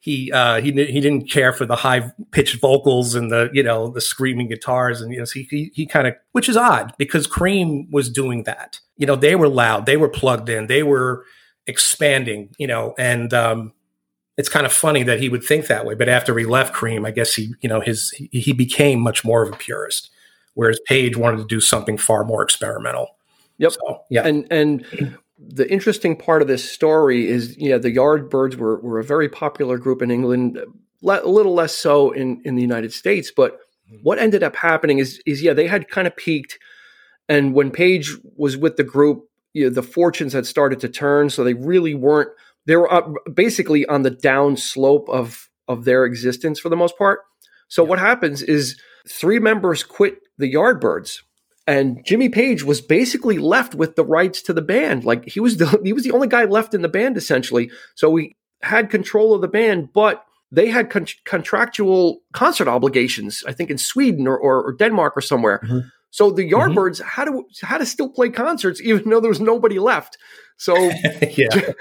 he 0.00 0.30
uh, 0.32 0.60
he 0.60 0.70
he 0.70 1.00
didn't 1.00 1.30
care 1.30 1.52
for 1.52 1.66
the 1.66 1.76
high 1.76 2.12
pitched 2.30 2.60
vocals 2.60 3.14
and 3.14 3.30
the 3.30 3.50
you 3.52 3.62
know 3.62 3.88
the 3.88 4.00
screaming 4.00 4.48
guitars 4.48 5.00
and 5.00 5.12
you 5.12 5.18
know 5.18 5.24
so 5.24 5.40
he 5.40 5.42
he, 5.50 5.70
he 5.74 5.86
kind 5.86 6.06
of 6.06 6.14
which 6.32 6.48
is 6.48 6.56
odd 6.56 6.92
because 6.98 7.26
Cream 7.26 7.88
was 7.90 8.08
doing 8.08 8.44
that. 8.44 8.80
You 8.96 9.06
know 9.06 9.16
they 9.16 9.34
were 9.34 9.48
loud, 9.48 9.86
they 9.86 9.96
were 9.96 10.08
plugged 10.08 10.48
in, 10.48 10.66
they 10.66 10.82
were 10.82 11.24
expanding. 11.66 12.54
You 12.58 12.68
know, 12.68 12.94
and 12.98 13.34
um, 13.34 13.72
it's 14.36 14.48
kind 14.48 14.66
of 14.66 14.72
funny 14.72 15.02
that 15.02 15.20
he 15.20 15.28
would 15.28 15.42
think 15.42 15.66
that 15.66 15.84
way. 15.84 15.94
But 15.94 16.08
after 16.08 16.36
he 16.38 16.44
left 16.44 16.74
Cream, 16.74 17.04
I 17.04 17.10
guess 17.10 17.34
he 17.34 17.54
you 17.60 17.68
know 17.68 17.80
his 17.80 18.10
he, 18.10 18.28
he 18.32 18.52
became 18.52 19.00
much 19.00 19.24
more 19.24 19.42
of 19.42 19.52
a 19.52 19.56
purist, 19.56 20.10
whereas 20.54 20.78
Page 20.86 21.16
wanted 21.16 21.38
to 21.38 21.46
do 21.46 21.60
something 21.60 21.98
far 21.98 22.24
more 22.24 22.42
experimental. 22.42 23.16
Yep. 23.58 23.72
So, 23.72 24.02
yeah. 24.10 24.26
And 24.26 24.46
and 24.50 25.18
the 25.38 25.70
interesting 25.70 26.16
part 26.16 26.42
of 26.42 26.48
this 26.48 26.68
story 26.68 27.28
is, 27.28 27.56
yeah, 27.56 27.78
the 27.78 27.94
Yardbirds 27.94 28.56
were, 28.56 28.80
were 28.80 28.98
a 28.98 29.04
very 29.04 29.28
popular 29.28 29.78
group 29.78 30.02
in 30.02 30.10
England, 30.10 30.58
a 30.58 31.28
little 31.28 31.54
less 31.54 31.76
so 31.76 32.10
in, 32.10 32.40
in 32.44 32.56
the 32.56 32.62
United 32.62 32.92
States. 32.92 33.30
But 33.34 33.52
mm-hmm. 33.52 33.98
what 34.02 34.18
ended 34.18 34.42
up 34.42 34.56
happening 34.56 34.98
is, 34.98 35.22
is 35.26 35.42
yeah, 35.42 35.52
they 35.52 35.68
had 35.68 35.88
kind 35.88 36.06
of 36.06 36.16
peaked. 36.16 36.58
And 37.28 37.54
when 37.54 37.70
Page 37.70 38.16
was 38.36 38.56
with 38.56 38.76
the 38.76 38.84
group, 38.84 39.24
you 39.52 39.64
know, 39.64 39.70
the 39.70 39.82
fortunes 39.82 40.32
had 40.32 40.46
started 40.46 40.80
to 40.80 40.88
turn. 40.88 41.30
So 41.30 41.44
they 41.44 41.54
really 41.54 41.94
weren't, 41.94 42.30
they 42.66 42.76
were 42.76 42.92
up 42.92 43.08
basically 43.32 43.86
on 43.86 44.02
the 44.02 44.10
down 44.10 44.56
slope 44.56 45.08
of, 45.08 45.48
of 45.68 45.84
their 45.84 46.04
existence 46.04 46.58
for 46.58 46.68
the 46.68 46.76
most 46.76 46.98
part. 46.98 47.20
So 47.68 47.84
yeah. 47.84 47.90
what 47.90 47.98
happens 48.00 48.42
is 48.42 48.76
three 49.08 49.38
members 49.38 49.84
quit 49.84 50.18
the 50.36 50.52
Yardbirds 50.52 51.20
and 51.68 52.02
Jimmy 52.02 52.30
Page 52.30 52.64
was 52.64 52.80
basically 52.80 53.36
left 53.36 53.74
with 53.74 53.94
the 53.94 54.04
rights 54.04 54.40
to 54.42 54.54
the 54.54 54.62
band. 54.62 55.04
Like 55.04 55.28
he 55.28 55.38
was 55.38 55.58
the 55.58 55.66
he 55.84 55.92
was 55.92 56.02
the 56.02 56.12
only 56.12 56.26
guy 56.26 56.44
left 56.44 56.72
in 56.72 56.80
the 56.80 56.88
band 56.88 57.16
essentially. 57.16 57.70
So 57.94 58.08
we 58.08 58.36
had 58.62 58.90
control 58.90 59.34
of 59.34 59.42
the 59.42 59.48
band, 59.48 59.92
but 59.92 60.24
they 60.50 60.70
had 60.70 60.88
con- 60.88 61.06
contractual 61.26 62.20
concert 62.32 62.68
obligations. 62.68 63.44
I 63.46 63.52
think 63.52 63.70
in 63.70 63.76
Sweden 63.76 64.26
or, 64.26 64.36
or, 64.36 64.62
or 64.62 64.72
Denmark 64.72 65.14
or 65.14 65.20
somewhere. 65.20 65.60
Mm-hmm. 65.62 65.80
So 66.10 66.30
the 66.30 66.50
mm-hmm. 66.50 66.54
Yardbirds 66.54 67.02
mm-hmm. 67.02 67.08
had 67.08 67.26
to 67.26 67.44
had 67.66 67.78
to 67.78 67.86
still 67.86 68.08
play 68.08 68.30
concerts 68.30 68.80
even 68.80 69.10
though 69.10 69.20
there 69.20 69.28
was 69.28 69.40
nobody 69.40 69.78
left. 69.78 70.16
So 70.56 70.74
yeah, 71.36 71.72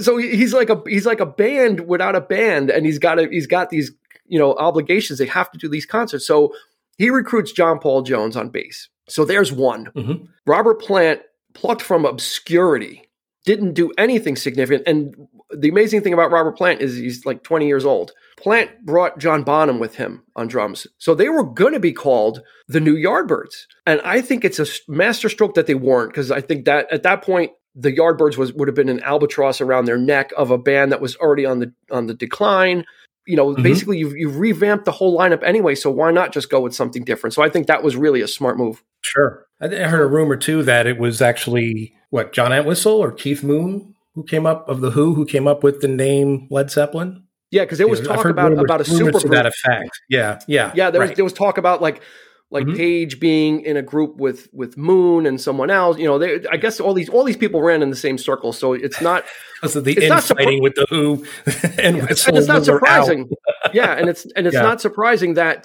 so 0.00 0.16
he's 0.16 0.54
like 0.54 0.70
a 0.70 0.82
he's 0.86 1.04
like 1.04 1.20
a 1.20 1.26
band 1.26 1.86
without 1.86 2.16
a 2.16 2.22
band, 2.22 2.70
and 2.70 2.86
he's 2.86 2.98
got 2.98 3.20
a, 3.20 3.28
he's 3.28 3.46
got 3.46 3.68
these 3.68 3.92
you 4.26 4.38
know 4.38 4.54
obligations. 4.54 5.18
They 5.18 5.26
have 5.26 5.50
to 5.52 5.58
do 5.58 5.68
these 5.68 5.86
concerts. 5.86 6.26
So 6.26 6.54
he 6.96 7.10
recruits 7.10 7.52
John 7.52 7.78
Paul 7.78 8.02
Jones 8.02 8.36
on 8.36 8.48
bass. 8.48 8.88
So 9.08 9.24
there's 9.24 9.52
one. 9.52 9.86
Mm-hmm. 9.94 10.24
Robert 10.46 10.80
Plant 10.80 11.20
plucked 11.54 11.82
from 11.82 12.04
obscurity, 12.04 13.02
didn't 13.44 13.74
do 13.74 13.92
anything 13.98 14.36
significant. 14.36 14.86
And 14.86 15.14
the 15.50 15.68
amazing 15.68 16.02
thing 16.02 16.12
about 16.12 16.30
Robert 16.30 16.56
Plant 16.56 16.80
is 16.80 16.96
he's 16.96 17.24
like 17.24 17.42
20 17.42 17.66
years 17.66 17.84
old. 17.84 18.12
Plant 18.36 18.84
brought 18.84 19.18
John 19.18 19.42
Bonham 19.42 19.78
with 19.78 19.96
him 19.96 20.22
on 20.34 20.48
drums. 20.48 20.86
So 20.98 21.14
they 21.14 21.28
were 21.28 21.44
going 21.44 21.72
to 21.72 21.80
be 21.80 21.92
called 21.92 22.42
the 22.68 22.80
New 22.80 22.94
Yardbirds. 22.94 23.66
And 23.86 24.00
I 24.02 24.20
think 24.20 24.44
it's 24.44 24.58
a 24.58 24.66
masterstroke 24.88 25.54
that 25.54 25.66
they 25.66 25.74
weren't 25.74 26.10
because 26.10 26.30
I 26.30 26.40
think 26.40 26.64
that 26.64 26.92
at 26.92 27.02
that 27.04 27.22
point, 27.22 27.52
the 27.78 27.92
Yardbirds 27.92 28.38
was 28.38 28.54
would 28.54 28.68
have 28.68 28.74
been 28.74 28.88
an 28.88 29.02
albatross 29.02 29.60
around 29.60 29.84
their 29.84 29.98
neck 29.98 30.32
of 30.36 30.50
a 30.50 30.56
band 30.58 30.90
that 30.92 31.02
was 31.02 31.14
already 31.16 31.44
on 31.44 31.58
the 31.58 31.72
on 31.90 32.06
the 32.06 32.14
decline 32.14 32.86
you 33.26 33.36
know, 33.36 33.48
mm-hmm. 33.48 33.62
basically 33.62 33.98
you've, 33.98 34.16
you've 34.16 34.36
revamped 34.36 34.84
the 34.84 34.92
whole 34.92 35.18
lineup 35.18 35.42
anyway. 35.42 35.74
So 35.74 35.90
why 35.90 36.10
not 36.10 36.32
just 36.32 36.50
go 36.50 36.60
with 36.60 36.74
something 36.74 37.04
different? 37.04 37.34
So 37.34 37.42
I 37.42 37.48
think 37.48 37.66
that 37.66 37.82
was 37.82 37.96
really 37.96 38.20
a 38.20 38.28
smart 38.28 38.56
move. 38.56 38.82
Sure. 39.02 39.46
I 39.60 39.68
heard 39.68 40.02
a 40.02 40.06
rumor 40.06 40.36
too 40.36 40.62
that 40.64 40.86
it 40.86 40.98
was 40.98 41.22
actually 41.22 41.94
what 42.10 42.32
John 42.32 42.52
Entwistle 42.52 42.94
or 42.94 43.12
Keith 43.12 43.42
Moon 43.42 43.94
who 44.14 44.24
came 44.24 44.46
up 44.46 44.68
of 44.68 44.80
the 44.80 44.90
Who 44.90 45.14
who 45.14 45.24
came 45.24 45.46
up 45.46 45.62
with 45.62 45.80
the 45.80 45.88
name 45.88 46.48
Led 46.50 46.70
Zeppelin. 46.70 47.22
Yeah, 47.50 47.62
because 47.62 47.78
there 47.78 47.86
was 47.86 48.00
talk 48.00 48.24
about 48.24 48.50
rumors, 48.50 48.64
about 48.64 48.80
a 48.80 48.84
super 48.84 49.12
group. 49.12 49.22
to 49.22 49.28
that 49.28 49.46
effect. 49.46 50.00
Yeah, 50.08 50.40
yeah, 50.48 50.72
yeah. 50.74 50.90
There 50.90 51.00
right. 51.00 51.10
was 51.10 51.16
there 51.16 51.24
was 51.24 51.32
talk 51.32 51.58
about 51.58 51.80
like 51.80 52.02
like 52.50 52.64
mm-hmm. 52.64 52.76
Page 52.76 53.18
being 53.18 53.60
in 53.62 53.76
a 53.76 53.82
group 53.82 54.16
with 54.16 54.48
with 54.52 54.76
Moon 54.76 55.26
and 55.26 55.40
someone 55.40 55.70
else. 55.70 55.98
You 55.98 56.06
know, 56.06 56.18
they, 56.18 56.46
I 56.50 56.56
guess 56.56 56.78
all 56.78 56.94
these 56.94 57.08
all 57.08 57.24
these 57.24 57.36
people 57.36 57.62
ran 57.62 57.82
in 57.82 57.90
the 57.90 57.96
same 57.96 58.18
circle, 58.18 58.52
so 58.52 58.72
it's 58.72 59.00
not. 59.00 59.24
So 59.66 59.80
the 59.80 59.92
it's 59.96 60.28
not 60.28 60.38
with 60.60 60.74
the 60.74 60.86
Who, 60.90 61.24
and, 61.82 61.96
yeah, 61.96 62.06
and 62.28 62.36
it's 62.36 62.46
not 62.46 62.66
surprising. 62.66 63.26
yeah, 63.72 63.92
and 63.94 64.10
it's 64.10 64.26
and 64.36 64.46
it's 64.46 64.52
yeah. 64.52 64.60
not 64.60 64.82
surprising 64.82 65.32
that 65.34 65.64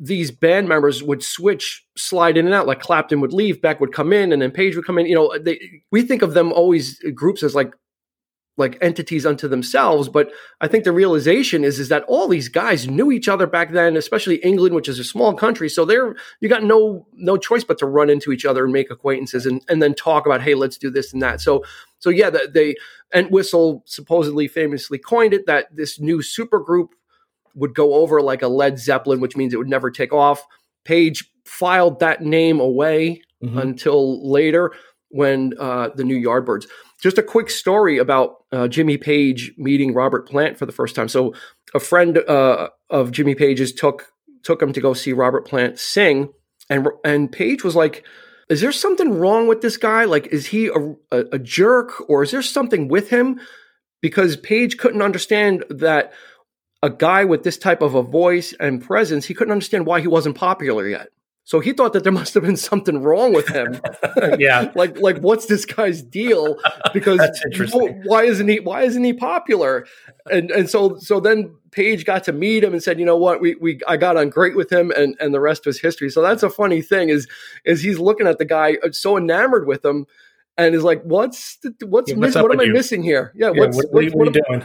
these 0.00 0.30
band 0.30 0.70
members 0.70 1.02
would 1.02 1.22
switch, 1.22 1.84
slide 1.98 2.38
in 2.38 2.46
and 2.46 2.54
out. 2.54 2.66
Like 2.66 2.80
Clapton 2.80 3.20
would 3.20 3.34
leave, 3.34 3.60
Beck 3.60 3.78
would 3.78 3.92
come 3.92 4.14
in, 4.14 4.32
and 4.32 4.40
then 4.40 4.50
Page 4.50 4.74
would 4.74 4.86
come 4.86 4.98
in. 4.98 5.04
You 5.04 5.14
know, 5.16 5.38
they, 5.38 5.60
we 5.92 6.00
think 6.00 6.22
of 6.22 6.32
them 6.32 6.50
always 6.50 6.98
groups 7.14 7.42
as 7.42 7.54
like 7.54 7.74
like 8.56 8.78
entities 8.80 9.26
unto 9.26 9.48
themselves. 9.48 10.08
But 10.08 10.30
I 10.60 10.68
think 10.68 10.84
the 10.84 10.92
realization 10.92 11.64
is 11.64 11.78
is 11.78 11.88
that 11.88 12.04
all 12.04 12.28
these 12.28 12.48
guys 12.48 12.88
knew 12.88 13.12
each 13.12 13.28
other 13.28 13.46
back 13.46 13.72
then, 13.72 13.96
especially 13.96 14.36
England, 14.36 14.74
which 14.74 14.88
is 14.88 14.98
a 14.98 15.04
small 15.04 15.34
country. 15.34 15.68
So 15.68 15.84
there, 15.84 16.16
you 16.40 16.48
got 16.48 16.64
no 16.64 17.06
no 17.12 17.36
choice 17.36 17.64
but 17.64 17.78
to 17.78 17.86
run 17.86 18.10
into 18.10 18.32
each 18.32 18.44
other 18.44 18.64
and 18.64 18.72
make 18.72 18.90
acquaintances 18.90 19.46
and 19.46 19.62
and 19.68 19.82
then 19.82 19.94
talk 19.94 20.26
about, 20.26 20.42
hey, 20.42 20.54
let's 20.54 20.78
do 20.78 20.90
this 20.90 21.12
and 21.12 21.22
that. 21.22 21.40
So 21.40 21.64
so 21.98 22.10
yeah, 22.10 22.30
they 22.30 22.76
Entwistle 23.14 23.82
supposedly 23.86 24.48
famously 24.48 24.98
coined 24.98 25.32
it 25.32 25.46
that 25.46 25.74
this 25.74 26.00
new 26.00 26.22
super 26.22 26.58
group 26.58 26.94
would 27.54 27.74
go 27.74 27.94
over 27.94 28.20
like 28.20 28.42
a 28.42 28.48
Led 28.48 28.78
Zeppelin, 28.78 29.20
which 29.20 29.36
means 29.36 29.54
it 29.54 29.58
would 29.58 29.68
never 29.68 29.90
take 29.90 30.12
off. 30.12 30.44
Page 30.84 31.30
filed 31.44 32.00
that 32.00 32.22
name 32.22 32.60
away 32.60 33.22
mm-hmm. 33.42 33.58
until 33.58 34.30
later 34.30 34.72
when 35.08 35.54
uh, 35.58 35.88
the 35.94 36.04
new 36.04 36.20
Yardbirds. 36.20 36.66
Just 37.02 37.18
a 37.18 37.22
quick 37.22 37.50
story 37.50 37.98
about 37.98 38.36
uh, 38.52 38.68
Jimmy 38.68 38.96
Page 38.96 39.52
meeting 39.58 39.92
Robert 39.92 40.28
Plant 40.28 40.58
for 40.58 40.66
the 40.66 40.72
first 40.72 40.94
time. 40.94 41.08
So 41.08 41.34
a 41.74 41.80
friend 41.80 42.18
uh, 42.18 42.68
of 42.88 43.10
Jimmy 43.12 43.34
Page's 43.34 43.72
took 43.72 44.12
took 44.42 44.62
him 44.62 44.72
to 44.72 44.80
go 44.80 44.94
see 44.94 45.12
Robert 45.12 45.46
Plant 45.46 45.78
sing, 45.78 46.30
and 46.70 46.88
and 47.04 47.30
Page 47.30 47.62
was 47.64 47.76
like, 47.76 48.04
"Is 48.48 48.60
there 48.60 48.72
something 48.72 49.18
wrong 49.18 49.46
with 49.46 49.60
this 49.60 49.76
guy? 49.76 50.04
Like, 50.04 50.28
is 50.28 50.46
he 50.46 50.68
a, 50.68 50.94
a, 51.10 51.24
a 51.32 51.38
jerk, 51.38 52.08
or 52.08 52.22
is 52.22 52.30
there 52.30 52.42
something 52.42 52.88
with 52.88 53.10
him?" 53.10 53.40
Because 54.00 54.36
Page 54.36 54.78
couldn't 54.78 55.02
understand 55.02 55.64
that 55.68 56.12
a 56.82 56.90
guy 56.90 57.24
with 57.24 57.42
this 57.42 57.58
type 57.58 57.82
of 57.82 57.94
a 57.94 58.02
voice 58.02 58.54
and 58.58 58.82
presence, 58.82 59.26
he 59.26 59.34
couldn't 59.34 59.52
understand 59.52 59.86
why 59.86 60.00
he 60.00 60.06
wasn't 60.06 60.36
popular 60.36 60.86
yet. 60.86 61.08
So 61.46 61.60
he 61.60 61.72
thought 61.72 61.92
that 61.92 62.02
there 62.02 62.12
must 62.20 62.34
have 62.34 62.42
been 62.42 62.56
something 62.56 63.00
wrong 63.02 63.32
with 63.32 63.48
him. 63.48 63.80
yeah. 64.38 64.70
like 64.74 64.98
like 65.00 65.18
what's 65.18 65.46
this 65.46 65.64
guy's 65.64 66.02
deal? 66.02 66.58
Because 66.92 67.20
why 68.04 68.24
isn't 68.24 68.48
he 68.48 68.60
why 68.60 68.82
isn't 68.82 69.02
he 69.02 69.14
popular? 69.14 69.86
And 70.30 70.50
and 70.50 70.68
so 70.68 70.98
so 70.98 71.20
then 71.20 71.56
Page 71.70 72.04
got 72.04 72.24
to 72.24 72.32
meet 72.32 72.64
him 72.64 72.72
and 72.72 72.82
said, 72.82 72.98
you 72.98 73.06
know 73.06 73.16
what, 73.16 73.40
we 73.40 73.54
we 73.56 73.80
I 73.86 73.96
got 73.96 74.16
on 74.16 74.28
great 74.28 74.56
with 74.56 74.70
him 74.70 74.90
and 74.90 75.16
and 75.20 75.32
the 75.32 75.40
rest 75.40 75.66
was 75.66 75.80
history. 75.80 76.10
So 76.10 76.20
that's 76.20 76.42
a 76.42 76.50
funny 76.50 76.82
thing 76.82 77.08
is 77.08 77.26
is 77.64 77.80
he's 77.82 77.98
looking 77.98 78.26
at 78.26 78.38
the 78.38 78.44
guy 78.44 78.76
uh, 78.82 78.90
so 78.92 79.16
enamored 79.16 79.66
with 79.66 79.84
him 79.84 80.06
and 80.58 80.74
is 80.74 80.82
like, 80.82 81.02
"What's 81.02 81.58
the, 81.58 81.74
what's, 81.86 82.10
yeah, 82.10 82.16
what's 82.16 82.34
what 82.34 82.52
am 82.52 82.60
I 82.60 82.64
you? 82.64 82.72
missing 82.72 83.02
here? 83.02 83.32
Yeah, 83.34 83.52
yeah 83.54 83.60
what's, 83.60 83.76
what, 83.76 83.92
what, 83.92 84.04
what, 84.04 84.14
what, 84.14 84.28
are 84.28 84.38
you 84.38 84.42
doing? 84.48 84.60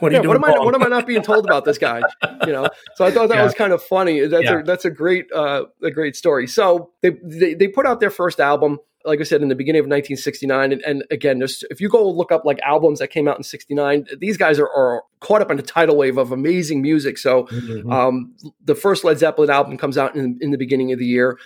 what 0.00 0.12
are 0.12 0.16
you 0.16 0.22
doing? 0.22 0.28
What 0.28 0.36
am 0.36 0.44
I 0.44 0.64
what 0.64 0.74
am 0.74 0.82
I 0.82 0.88
not 0.88 1.06
being 1.06 1.22
told 1.22 1.44
about 1.44 1.64
this 1.64 1.78
guy? 1.78 2.02
You 2.46 2.52
know." 2.52 2.68
So 2.96 3.04
I 3.04 3.10
thought 3.10 3.28
that 3.28 3.36
yeah. 3.36 3.44
was 3.44 3.54
kind 3.54 3.72
of 3.72 3.82
funny. 3.82 4.26
That's 4.26 4.48
a 4.48 4.62
that's 4.64 4.84
a 4.84 4.90
great 4.90 5.30
uh, 5.32 5.64
a 5.82 5.90
great 5.90 6.16
story. 6.16 6.46
So 6.46 6.90
they, 7.02 7.10
they 7.22 7.54
they 7.54 7.68
put 7.68 7.86
out 7.86 8.00
their 8.00 8.10
first 8.10 8.40
album. 8.40 8.78
Like 9.04 9.20
I 9.20 9.22
said, 9.22 9.40
in 9.40 9.46
the 9.46 9.54
beginning 9.54 9.78
of 9.78 9.84
1969, 9.84 10.72
and, 10.72 10.82
and 10.82 11.04
again, 11.12 11.40
if 11.40 11.80
you 11.80 11.88
go 11.88 12.10
look 12.10 12.32
up 12.32 12.44
like 12.44 12.58
albums 12.64 12.98
that 12.98 13.06
came 13.06 13.28
out 13.28 13.36
in 13.36 13.44
'69, 13.44 14.06
these 14.18 14.36
guys 14.36 14.58
are, 14.58 14.68
are, 14.68 15.04
caught 15.20 15.40
up 15.40 15.48
in 15.52 15.60
a 15.60 15.62
tidal 15.62 15.96
wave 15.96 16.18
of 16.18 16.32
amazing 16.32 16.82
music. 16.82 17.16
So, 17.16 17.44
mm-hmm. 17.44 17.92
um, 17.92 18.34
the 18.64 18.74
first 18.74 19.04
Led 19.04 19.20
Zeppelin 19.20 19.48
album 19.48 19.78
comes 19.78 19.96
out 19.96 20.16
in, 20.16 20.38
in 20.40 20.50
the 20.50 20.58
beginning 20.58 20.92
of 20.92 20.98
the 20.98 21.06
year, 21.06 21.38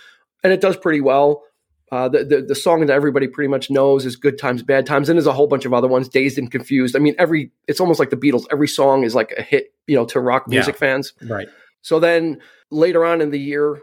and 0.43 0.51
it 0.51 0.59
does 0.59 0.75
pretty 0.75 1.01
well. 1.01 1.43
Uh, 1.91 2.07
the, 2.07 2.23
the, 2.23 2.41
the 2.41 2.55
song 2.55 2.79
that 2.79 2.93
everybody 2.93 3.27
pretty 3.27 3.49
much 3.49 3.69
knows 3.69 4.05
is 4.05 4.15
"Good 4.15 4.39
Times, 4.39 4.63
Bad 4.63 4.85
Times," 4.85 5.09
and 5.09 5.17
there's 5.17 5.27
a 5.27 5.33
whole 5.33 5.47
bunch 5.47 5.65
of 5.65 5.73
other 5.73 5.89
ones, 5.89 6.07
"Dazed 6.07 6.37
and 6.37 6.49
Confused." 6.49 6.95
I 6.95 6.99
mean, 6.99 7.15
every 7.19 7.51
it's 7.67 7.81
almost 7.81 7.99
like 7.99 8.11
the 8.11 8.17
Beatles. 8.17 8.45
Every 8.49 8.67
song 8.67 9.03
is 9.03 9.13
like 9.13 9.33
a 9.37 9.41
hit, 9.41 9.73
you 9.87 9.97
know, 9.97 10.05
to 10.05 10.21
rock 10.21 10.47
music 10.47 10.75
yeah. 10.75 10.79
fans. 10.79 11.13
Right. 11.21 11.49
So 11.81 11.99
then 11.99 12.39
later 12.69 13.03
on 13.03 13.19
in 13.19 13.31
the 13.31 13.39
year, 13.39 13.81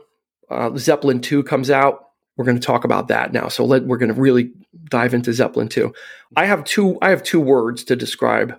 uh, 0.51 0.75
Zeppelin 0.77 1.21
two 1.21 1.43
comes 1.43 1.71
out. 1.71 2.07
We're 2.37 2.47
going 2.47 2.59
to 2.59 2.67
talk 2.67 2.85
about 2.85 3.09
that 3.09 3.33
now. 3.33 3.49
So 3.49 3.65
let, 3.65 3.85
we're 3.85 3.99
going 3.99 4.15
to 4.15 4.19
really 4.19 4.53
dive 4.85 5.13
into 5.13 5.33
Zeppelin 5.33 5.69
two. 5.69 5.93
I 6.35 6.47
have 6.47 6.65
two. 6.65 6.97
I 7.03 7.11
have 7.11 7.23
two 7.23 7.41
words 7.41 7.85
to 7.85 7.97
describe 7.97 8.59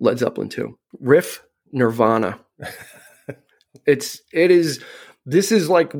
Led 0.00 0.18
Zeppelin 0.18 0.48
two: 0.48 0.78
riff, 0.98 1.44
Nirvana. 1.70 2.40
it's 3.86 4.20
it 4.32 4.50
is. 4.50 4.82
This 5.26 5.52
is 5.52 5.68
like 5.68 5.92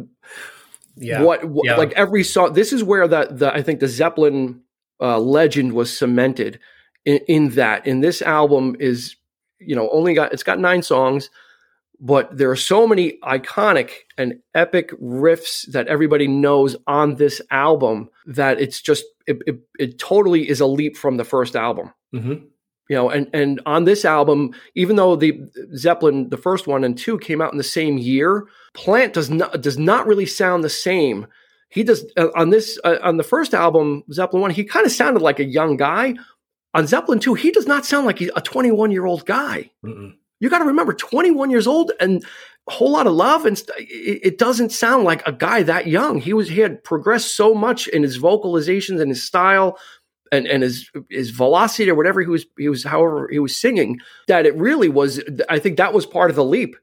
yeah. 0.96 1.22
What, 1.22 1.44
what 1.44 1.66
yeah. 1.66 1.76
like 1.76 1.92
every 1.92 2.24
song? 2.24 2.52
This 2.52 2.72
is 2.72 2.84
where 2.84 3.06
that 3.08 3.38
the 3.38 3.52
I 3.54 3.62
think 3.62 3.80
the 3.80 3.88
Zeppelin 3.88 4.62
uh, 5.00 5.18
legend 5.18 5.72
was 5.72 5.96
cemented. 5.96 6.60
In, 7.06 7.20
in 7.28 7.48
that, 7.50 7.86
in 7.86 8.00
this 8.00 8.20
album 8.20 8.76
is 8.78 9.16
you 9.58 9.74
know 9.74 9.88
only 9.90 10.14
got 10.14 10.32
it's 10.32 10.42
got 10.42 10.58
nine 10.58 10.82
songs, 10.82 11.30
but 11.98 12.36
there 12.36 12.50
are 12.50 12.56
so 12.56 12.86
many 12.86 13.18
iconic 13.24 13.90
and 14.18 14.40
epic 14.54 14.90
riffs 15.00 15.66
that 15.72 15.86
everybody 15.86 16.28
knows 16.28 16.76
on 16.86 17.14
this 17.14 17.40
album 17.50 18.10
that 18.26 18.60
it's 18.60 18.82
just 18.82 19.04
it, 19.26 19.38
it, 19.46 19.60
it 19.78 19.98
totally 19.98 20.48
is 20.48 20.60
a 20.60 20.66
leap 20.66 20.96
from 20.96 21.16
the 21.16 21.24
first 21.24 21.56
album. 21.56 21.92
Mm-hmm 22.14 22.46
you 22.90 22.96
know 22.96 23.08
and 23.08 23.30
and 23.32 23.62
on 23.64 23.84
this 23.84 24.04
album 24.04 24.52
even 24.74 24.96
though 24.96 25.16
the 25.16 25.40
zeppelin 25.74 26.28
the 26.28 26.36
first 26.36 26.66
one 26.66 26.84
and 26.84 26.98
two 26.98 27.18
came 27.18 27.40
out 27.40 27.52
in 27.52 27.56
the 27.56 27.64
same 27.64 27.96
year 27.96 28.46
plant 28.74 29.12
does 29.12 29.30
not 29.30 29.60
does 29.60 29.78
not 29.78 30.06
really 30.06 30.26
sound 30.26 30.64
the 30.64 30.68
same. 30.68 31.26
He 31.68 31.82
does 31.82 32.04
uh, 32.16 32.28
on 32.34 32.50
this 32.50 32.78
uh, 32.84 32.98
on 33.02 33.16
the 33.16 33.22
first 33.22 33.54
album 33.54 34.04
zeppelin 34.12 34.42
one 34.42 34.50
he 34.50 34.64
kind 34.64 34.86
of 34.86 34.92
sounded 34.92 35.22
like 35.22 35.38
a 35.40 35.44
young 35.44 35.76
guy. 35.76 36.14
On 36.72 36.86
zeppelin 36.86 37.18
2 37.18 37.34
he 37.34 37.50
does 37.50 37.66
not 37.66 37.84
sound 37.84 38.06
like 38.06 38.20
a 38.20 38.40
21 38.40 38.90
year 38.92 39.06
old 39.06 39.26
guy. 39.26 39.70
Mm-mm. 39.84 40.14
you 40.38 40.48
got 40.48 40.58
to 40.58 40.64
remember 40.64 40.92
21 40.92 41.50
years 41.50 41.66
old 41.66 41.90
and 42.00 42.24
a 42.68 42.72
whole 42.72 42.92
lot 42.92 43.08
of 43.08 43.12
love 43.12 43.44
and 43.44 43.58
st- 43.58 43.76
it, 43.80 44.20
it 44.22 44.38
doesn't 44.38 44.70
sound 44.70 45.02
like 45.02 45.26
a 45.26 45.32
guy 45.32 45.62
that 45.64 45.88
young. 45.88 46.20
He 46.20 46.32
was 46.32 46.48
he 46.48 46.60
had 46.60 46.84
progressed 46.84 47.34
so 47.34 47.54
much 47.54 47.88
in 47.88 48.02
his 48.02 48.18
vocalizations 48.18 49.00
and 49.00 49.10
his 49.10 49.24
style 49.24 49.78
and, 50.32 50.46
and 50.46 50.62
his 50.62 50.90
his 51.08 51.30
velocity 51.30 51.90
or 51.90 51.94
whatever 51.94 52.20
he 52.20 52.28
was 52.28 52.46
he 52.58 52.68
was 52.68 52.84
however 52.84 53.28
he 53.30 53.38
was 53.38 53.56
singing 53.56 53.98
that 54.28 54.46
it 54.46 54.54
really 54.56 54.88
was 54.88 55.22
I 55.48 55.58
think 55.58 55.76
that 55.76 55.92
was 55.92 56.06
part 56.06 56.30
of 56.30 56.36
the 56.36 56.44
leap 56.44 56.76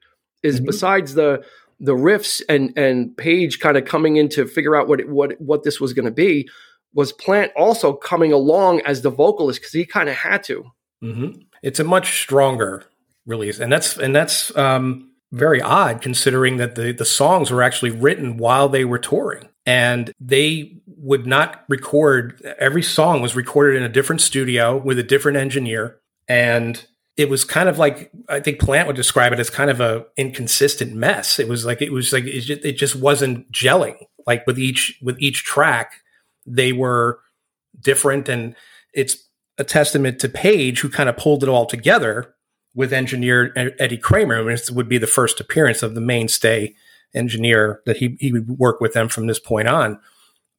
is 0.43 0.57
mm-hmm. 0.57 0.65
besides 0.65 1.13
the 1.13 1.43
the 1.79 1.93
riffs 1.93 2.41
and 2.49 2.77
and 2.77 3.15
Page 3.17 3.59
kind 3.59 3.77
of 3.77 3.85
coming 3.85 4.17
in 4.17 4.29
to 4.29 4.45
figure 4.45 4.75
out 4.75 4.87
what 4.87 5.07
what 5.07 5.39
what 5.39 5.63
this 5.63 5.79
was 5.79 5.93
going 5.93 6.05
to 6.05 6.11
be 6.11 6.49
was 6.93 7.11
Plant 7.11 7.51
also 7.55 7.93
coming 7.93 8.31
along 8.31 8.81
as 8.81 9.01
the 9.01 9.09
vocalist 9.09 9.59
because 9.59 9.73
he 9.73 9.85
kind 9.85 10.09
of 10.09 10.15
had 10.15 10.43
to. 10.45 10.71
Mm-hmm. 11.03 11.41
It's 11.61 11.79
a 11.79 11.83
much 11.83 12.21
stronger 12.21 12.85
release, 13.25 13.59
and 13.59 13.71
that's 13.71 13.97
and 13.97 14.15
that's 14.15 14.55
um, 14.57 15.11
very 15.31 15.61
odd 15.61 16.01
considering 16.01 16.57
that 16.57 16.75
the 16.75 16.91
the 16.91 17.05
songs 17.05 17.51
were 17.51 17.61
actually 17.61 17.91
written 17.91 18.37
while 18.37 18.69
they 18.69 18.85
were 18.85 18.97
touring, 18.97 19.47
and 19.65 20.11
they 20.19 20.77
would 20.99 21.27
not 21.27 21.63
record 21.67 22.41
every 22.59 22.83
song 22.83 23.21
was 23.21 23.35
recorded 23.35 23.77
in 23.77 23.83
a 23.83 23.89
different 23.89 24.21
studio 24.21 24.75
with 24.75 24.97
a 24.97 25.03
different 25.03 25.37
engineer 25.37 25.99
and 26.27 26.87
it 27.17 27.29
was 27.29 27.43
kind 27.43 27.67
of 27.67 27.79
like 27.79 28.11
I 28.29 28.39
think 28.39 28.59
Plant 28.59 28.87
would 28.87 28.95
describe 28.95 29.33
it 29.33 29.39
as 29.39 29.49
kind 29.49 29.71
of 29.71 29.81
a 29.81 30.05
inconsistent 30.15 30.93
mess. 30.93 31.39
It 31.39 31.49
was 31.49 31.65
like 31.65 31.81
it 31.81 31.91
was 31.91 32.13
like 32.13 32.25
it 32.25 32.41
just, 32.41 32.63
it 32.63 32.73
just 32.73 32.95
wasn't 32.95 33.51
gelling. 33.51 33.97
Like 34.27 34.45
with 34.45 34.59
each 34.59 34.97
with 35.01 35.17
each 35.19 35.43
track, 35.43 35.93
they 36.45 36.71
were 36.71 37.19
different, 37.81 38.29
and 38.29 38.55
it's 38.93 39.17
a 39.57 39.63
testament 39.63 40.19
to 40.19 40.29
Page 40.29 40.81
who 40.81 40.89
kind 40.89 41.09
of 41.09 41.17
pulled 41.17 41.41
it 41.41 41.49
all 41.49 41.65
together 41.65 42.35
with 42.75 42.93
engineer 42.93 43.51
Eddie 43.79 43.97
Kramer. 43.97 44.43
This 44.43 44.69
would 44.69 44.87
be 44.87 44.99
the 44.99 45.07
first 45.07 45.39
appearance 45.39 45.81
of 45.81 45.95
the 45.95 46.01
mainstay 46.01 46.75
engineer 47.15 47.81
that 47.87 47.97
he 47.97 48.15
he 48.19 48.31
would 48.31 48.47
work 48.59 48.79
with 48.79 48.93
them 48.93 49.09
from 49.09 49.25
this 49.25 49.39
point 49.39 49.67
on 49.67 49.99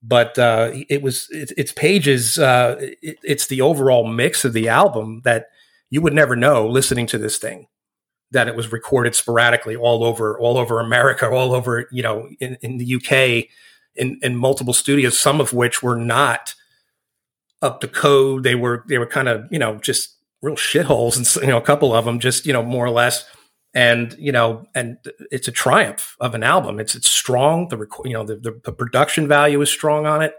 but 0.03 0.39
uh, 0.39 0.71
it 0.89 1.03
was 1.03 1.29
it, 1.31 1.53
it's 1.57 1.73
Page's. 1.73 2.39
Uh, 2.39 2.77
it, 2.79 3.19
it's 3.23 3.47
the 3.47 3.61
overall 3.61 4.07
mix 4.07 4.45
of 4.45 4.53
the 4.53 4.69
album 4.69 5.23
that 5.25 5.47
you 5.91 6.01
would 6.01 6.15
never 6.15 6.37
know 6.37 6.67
listening 6.67 7.07
to 7.09 7.19
this 7.19 7.39
thing 7.39 7.67
that 8.31 8.49
it 8.49 8.55
was 8.55 8.73
recorded 8.73 9.15
sporadically 9.15 9.75
all 9.75 10.05
over 10.05 10.39
all 10.39 10.59
over 10.59 10.81
America, 10.81 11.29
all 11.29 11.53
over 11.53 11.89
you 11.91 12.03
know 12.03 12.29
in, 12.41 12.57
in 12.63 12.79
the 12.79 12.95
UK, 12.95 13.49
in, 13.97 14.19
in 14.23 14.37
multiple 14.37 14.75
studios, 14.75 15.19
some 15.19 15.41
of 15.41 15.53
which 15.53 15.83
were 15.83 15.97
not 15.97 16.55
up 17.63 17.81
to 17.81 17.89
code. 17.89 18.45
They 18.45 18.55
were 18.55 18.85
they 18.89 18.99
were 18.99 19.07
kind 19.07 19.29
of 19.29 19.47
you 19.51 19.59
know 19.59 19.77
just 19.77 20.17
real 20.43 20.57
shitholes, 20.57 21.17
and 21.17 21.43
you 21.43 21.49
know 21.49 21.59
a 21.59 21.63
couple 21.63 21.95
of 21.95 22.05
them 22.05 22.21
just 22.21 22.47
you 22.47 22.53
know 22.53 22.63
more 22.63 22.87
or 22.87 22.91
less 22.91 23.25
and 23.79 24.15
you 24.19 24.33
know 24.33 24.67
and 24.75 24.99
it's 25.31 25.49
a 25.49 25.53
triumph 25.53 26.17
of 26.21 26.35
an 26.35 26.43
album 26.43 26.79
it's 26.81 26.95
it's 26.95 27.11
strong 27.11 27.69
the 27.69 27.87
you 28.05 28.13
know 28.13 28.25
the, 28.25 28.37
the, 28.37 28.61
the 28.65 28.73
production 28.73 29.29
value 29.29 29.61
is 29.61 29.71
strong 29.71 30.07
on 30.07 30.23
it 30.23 30.35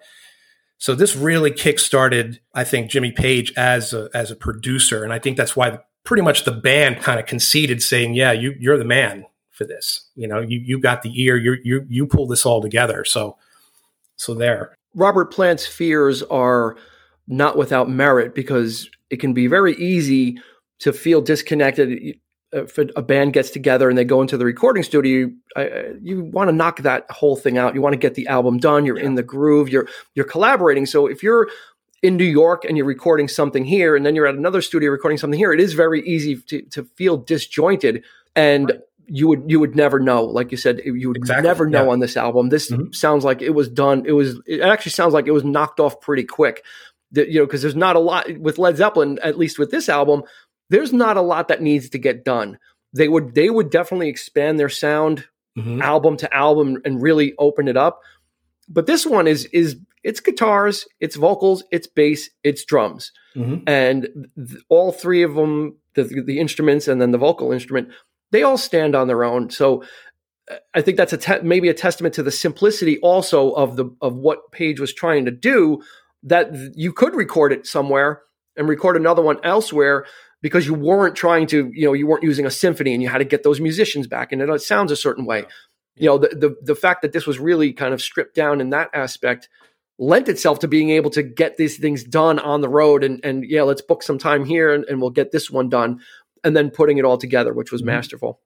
so 0.78 0.96
this 0.96 1.16
really 1.16 1.52
kick-started 1.52 2.40
i 2.54 2.64
think 2.64 2.90
jimmy 2.90 3.12
page 3.12 3.54
as 3.56 3.94
a 3.94 4.10
as 4.14 4.32
a 4.32 4.36
producer 4.36 5.04
and 5.04 5.14
i 5.14 5.20
think 5.20 5.38
that's 5.38 5.56
why 5.56 5.78
pretty 6.04 6.24
much 6.24 6.44
the 6.44 6.52
band 6.52 7.00
kind 7.02 7.20
of 7.20 7.26
conceded 7.26 7.82
saying 7.82 8.14
yeah 8.14 8.32
you 8.32 8.56
you're 8.60 8.78
the 8.78 8.86
man 8.86 9.26
for 9.60 9.66
this. 9.66 10.08
You 10.16 10.28
know, 10.28 10.40
you 10.40 10.58
you 10.58 10.80
got 10.80 11.04
the 11.04 11.12
ear, 11.22 11.38
you 11.38 11.58
you 11.64 11.86
you 11.88 12.08
pull 12.08 12.26
this 12.26 12.48
all 12.48 12.62
together. 12.62 13.04
So 13.06 13.38
so 14.16 14.34
there. 14.34 14.74
Robert 14.96 15.32
Plant's 15.32 15.68
fears 15.68 16.24
are 16.24 16.76
not 17.28 17.58
without 17.58 17.90
merit 17.90 18.34
because 18.34 18.90
it 19.12 19.18
can 19.18 19.34
be 19.34 19.46
very 19.46 19.76
easy 19.76 20.40
to 20.80 20.92
feel 20.92 21.22
disconnected 21.22 22.18
if 22.52 22.78
a 22.78 23.02
band 23.02 23.34
gets 23.34 23.52
together 23.52 23.90
and 23.90 23.98
they 23.98 24.04
go 24.04 24.22
into 24.22 24.38
the 24.38 24.46
recording 24.46 24.84
studio, 24.84 25.30
you, 25.56 26.00
you 26.02 26.24
want 26.26 26.50
to 26.50 26.52
knock 26.52 26.80
that 26.80 27.10
whole 27.12 27.36
thing 27.36 27.58
out. 27.58 27.76
You 27.76 27.82
want 27.82 27.94
to 27.94 27.98
get 28.00 28.16
the 28.16 28.28
album 28.28 28.58
done. 28.58 28.86
You're 28.86 28.98
yeah. 28.98 29.06
in 29.06 29.16
the 29.16 29.24
groove. 29.24 29.70
You're 29.70 29.88
you're 30.16 30.26
collaborating. 30.26 30.86
So 30.86 31.06
if 31.06 31.22
you're 31.22 31.50
in 32.02 32.18
New 32.18 32.26
York 32.26 32.66
and 32.66 32.78
you're 32.78 32.86
recording 32.86 33.28
something 33.28 33.66
here, 33.66 33.96
and 33.96 34.06
then 34.06 34.16
you're 34.16 34.28
at 34.28 34.36
another 34.36 34.62
studio 34.62 34.90
recording 34.90 35.18
something 35.18 35.38
here, 35.38 35.54
it 35.54 35.60
is 35.60 35.74
very 35.74 36.02
easy 36.08 36.38
to, 36.38 36.62
to 36.64 36.84
feel 36.96 37.18
disjointed, 37.18 38.04
and 38.36 38.70
right. 38.70 38.80
you 39.06 39.28
would 39.28 39.44
you 39.48 39.60
would 39.60 39.76
never 39.76 40.00
know. 40.00 40.24
Like 40.24 40.52
you 40.52 40.58
said, 40.58 40.82
you 40.84 41.10
would 41.10 41.18
exactly. 41.18 41.48
never 41.48 41.70
know 41.70 41.86
yeah. 41.86 41.92
on 41.92 42.00
this 42.00 42.18
album. 42.18 42.50
This 42.50 42.72
mm-hmm. 42.72 42.92
sounds 42.94 43.24
like 43.24 43.42
it 43.42 43.52
was 43.52 43.70
done. 43.70 44.06
It 44.08 44.14
was. 44.14 44.42
It 44.48 44.62
actually 44.62 44.94
sounds 44.94 45.14
like 45.14 45.28
it 45.28 45.32
was 45.32 45.44
knocked 45.44 45.80
off 45.80 46.02
pretty 46.02 46.24
quick. 46.24 46.64
That 47.12 47.30
you 47.30 47.40
know, 47.40 47.46
because 47.46 47.62
there's 47.62 47.76
not 47.76 47.96
a 47.96 48.00
lot 48.00 48.38
with 48.40 48.58
Led 48.58 48.78
Zeppelin. 48.78 49.20
At 49.22 49.38
least 49.38 49.60
with 49.60 49.72
this 49.72 49.90
album, 49.90 50.24
there's 50.70 50.94
not 50.94 51.18
a 51.18 51.22
lot 51.22 51.48
that 51.48 51.62
needs 51.62 51.90
to 51.90 51.98
get 51.98 52.24
done. 52.24 52.58
They 52.94 53.08
would 53.08 53.36
they 53.36 53.50
would 53.50 53.70
definitely 53.70 54.10
expand 54.10 54.60
their 54.60 54.70
sound 54.70 55.26
mm-hmm. 55.58 55.82
album 55.82 56.18
to 56.18 56.34
album 56.34 56.82
and 56.86 57.02
really 57.02 57.34
open 57.38 57.68
it 57.68 57.78
up. 57.78 58.02
But 58.68 58.86
this 58.86 59.06
one 59.06 59.28
is 59.28 59.46
is 59.46 59.78
it's 60.04 60.20
guitars, 60.20 60.88
it's 61.00 61.16
vocals, 61.16 61.64
it's 61.72 61.88
bass, 61.88 62.30
it's 62.44 62.64
drums, 62.64 63.12
mm-hmm. 63.36 63.68
and 63.68 64.08
th- 64.36 64.64
all 64.70 64.92
three 64.92 65.24
of 65.24 65.36
them, 65.36 65.76
the, 65.96 66.04
the 66.26 66.40
instruments 66.40 66.88
and 66.88 67.02
then 67.02 67.12
the 67.12 67.18
vocal 67.18 67.52
instrument, 67.52 67.90
they 68.32 68.44
all 68.44 68.58
stand 68.58 68.96
on 68.96 69.08
their 69.08 69.24
own. 69.24 69.50
So 69.50 69.84
uh, 70.50 70.56
I 70.74 70.82
think 70.82 70.98
that's 70.98 71.14
a 71.14 71.18
te- 71.18 71.42
maybe 71.42 71.68
a 71.68 71.74
testament 71.74 72.16
to 72.16 72.24
the 72.24 72.32
simplicity 72.32 72.98
also 73.00 73.52
of 73.52 73.76
the 73.76 73.86
of 74.02 74.16
what 74.16 74.52
Page 74.52 74.80
was 74.80 74.94
trying 74.94 75.26
to 75.26 75.32
do. 75.32 75.82
That 76.24 76.52
you 76.76 76.92
could 76.92 77.16
record 77.16 77.54
it 77.54 77.66
somewhere 77.66 78.22
and 78.58 78.68
record 78.68 78.98
another 78.98 79.22
one 79.22 79.38
elsewhere 79.44 80.06
because 80.42 80.66
you 80.66 80.74
weren't 80.74 81.16
trying 81.16 81.48
to, 81.48 81.72
you 81.74 81.86
know, 81.86 81.94
you 81.94 82.08
weren't 82.08 82.24
using 82.24 82.46
a 82.46 82.52
symphony 82.52 82.94
and 82.94 83.04
you 83.04 83.10
had 83.10 83.18
to 83.18 83.26
get 83.26 83.44
those 83.44 83.60
musicians 83.60 84.08
back. 84.08 84.32
And 84.32 84.42
it 84.42 84.62
sounds 84.62 84.92
a 84.92 84.96
certain 84.96 85.26
way. 85.26 85.46
You 85.96 86.08
know, 86.08 86.18
the, 86.18 86.30
the 86.30 86.56
the 86.62 86.76
fact 86.76 87.02
that 87.02 87.12
this 87.12 87.28
was 87.28 87.40
really 87.40 87.74
kind 87.74 87.94
of 87.94 88.02
stripped 88.02 88.36
down 88.36 88.62
in 88.62 88.70
that 88.70 88.90
aspect 88.94 89.50
lent 90.00 90.30
itself 90.30 90.60
to 90.60 90.68
being 90.68 90.90
able 90.90 91.10
to 91.12 91.22
get 91.22 91.58
these 91.58 91.78
things 91.78 92.04
done 92.04 92.40
on 92.40 92.62
the 92.62 92.70
road 92.70 93.04
and 93.04 93.20
and 93.24 93.44
yeah 93.44 93.64
let's 93.64 93.82
book 93.82 94.02
some 94.02 94.18
time 94.18 94.46
here 94.46 94.74
and, 94.74 94.86
and 94.86 95.02
we'll 95.02 95.10
get 95.10 95.32
this 95.32 95.52
one 95.52 95.68
done 95.68 96.00
and 96.44 96.56
then 96.56 96.72
putting 96.72 96.98
it 96.98 97.04
all 97.04 97.18
together 97.18 97.54
which 97.54 97.72
was 97.72 97.82
mm-hmm. 97.82 97.92
masterful. 97.92 98.40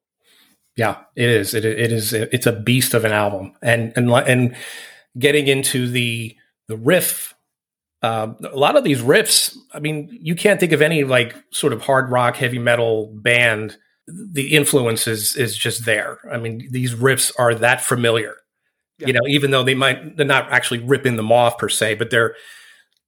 Yeah 0.76 0.98
it 1.16 1.30
is. 1.30 1.54
It, 1.54 1.64
it 1.64 1.92
is. 1.92 2.12
It's 2.12 2.48
a 2.48 2.52
beast 2.52 2.96
of 2.96 3.06
an 3.06 3.12
album. 3.12 3.54
And 3.62 3.94
and 3.96 4.10
and 4.10 4.56
getting 5.18 5.48
into 5.48 5.88
the 5.88 6.36
the 6.68 6.76
riff 6.76 7.33
uh, 8.04 8.34
a 8.44 8.58
lot 8.58 8.76
of 8.76 8.84
these 8.84 9.02
riffs 9.02 9.58
i 9.74 9.80
mean 9.80 10.10
you 10.22 10.36
can't 10.36 10.60
think 10.60 10.72
of 10.72 10.82
any 10.82 11.04
like 11.04 11.36
sort 11.52 11.74
of 11.74 11.82
hard 11.82 12.12
rock 12.12 12.36
heavy 12.36 12.60
metal 12.60 13.08
band 13.16 13.78
the 14.08 14.54
influence 14.54 15.08
is 15.08 15.36
is 15.36 15.58
just 15.58 15.86
there 15.86 16.20
i 16.32 16.38
mean 16.38 16.68
these 16.72 16.94
riffs 16.94 17.32
are 17.40 17.56
that 17.56 17.82
familiar 17.82 18.36
yeah. 19.00 19.08
You 19.08 19.14
know, 19.14 19.28
even 19.28 19.52
though 19.52 19.64
they 19.64 19.76
might 19.76 20.18
they're 20.18 20.26
not 20.26 20.52
actually 20.52 20.80
ripping 20.80 21.16
them 21.16 21.32
off 21.32 21.58
per 21.58 21.70
se, 21.70 21.96
but 21.96 22.10
they're 22.10 22.36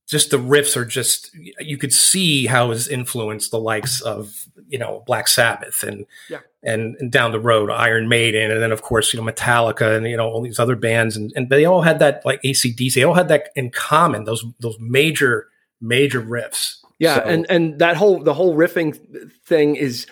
just 0.07 0.31
the 0.31 0.37
riffs 0.37 0.75
are 0.75 0.85
just 0.85 1.31
you 1.59 1.77
could 1.77 1.93
see 1.93 2.45
how 2.45 2.71
it's 2.71 2.87
influenced 2.87 3.51
the 3.51 3.59
likes 3.59 4.01
of 4.01 4.45
you 4.67 4.79
know 4.79 5.03
Black 5.05 5.27
Sabbath 5.27 5.83
and 5.83 6.05
yeah. 6.29 6.39
And, 6.65 6.95
and 6.99 7.11
down 7.11 7.31
the 7.31 7.39
road 7.39 7.69
Iron 7.69 8.09
Maiden 8.09 8.51
and 8.51 8.61
then 8.61 8.71
of 8.71 8.81
course 8.81 9.13
you 9.13 9.21
know 9.21 9.31
Metallica 9.31 9.95
and 9.95 10.07
you 10.07 10.17
know 10.17 10.27
all 10.27 10.41
these 10.41 10.59
other 10.59 10.75
bands 10.75 11.15
and, 11.15 11.31
and 11.35 11.49
they 11.49 11.65
all 11.65 11.81
had 11.81 11.99
that 11.99 12.25
like 12.25 12.41
ACDC 12.41 12.93
they 12.93 13.03
all 13.03 13.13
had 13.13 13.27
that 13.29 13.49
in 13.55 13.71
common 13.71 14.23
those 14.25 14.43
those 14.59 14.77
major 14.79 15.47
major 15.79 16.21
riffs 16.21 16.77
yeah 16.99 17.15
so, 17.15 17.21
and 17.21 17.45
and 17.49 17.79
that 17.79 17.95
whole 17.95 18.21
the 18.21 18.33
whole 18.33 18.55
riffing 18.55 18.97
thing 19.45 19.75
is 19.75 20.07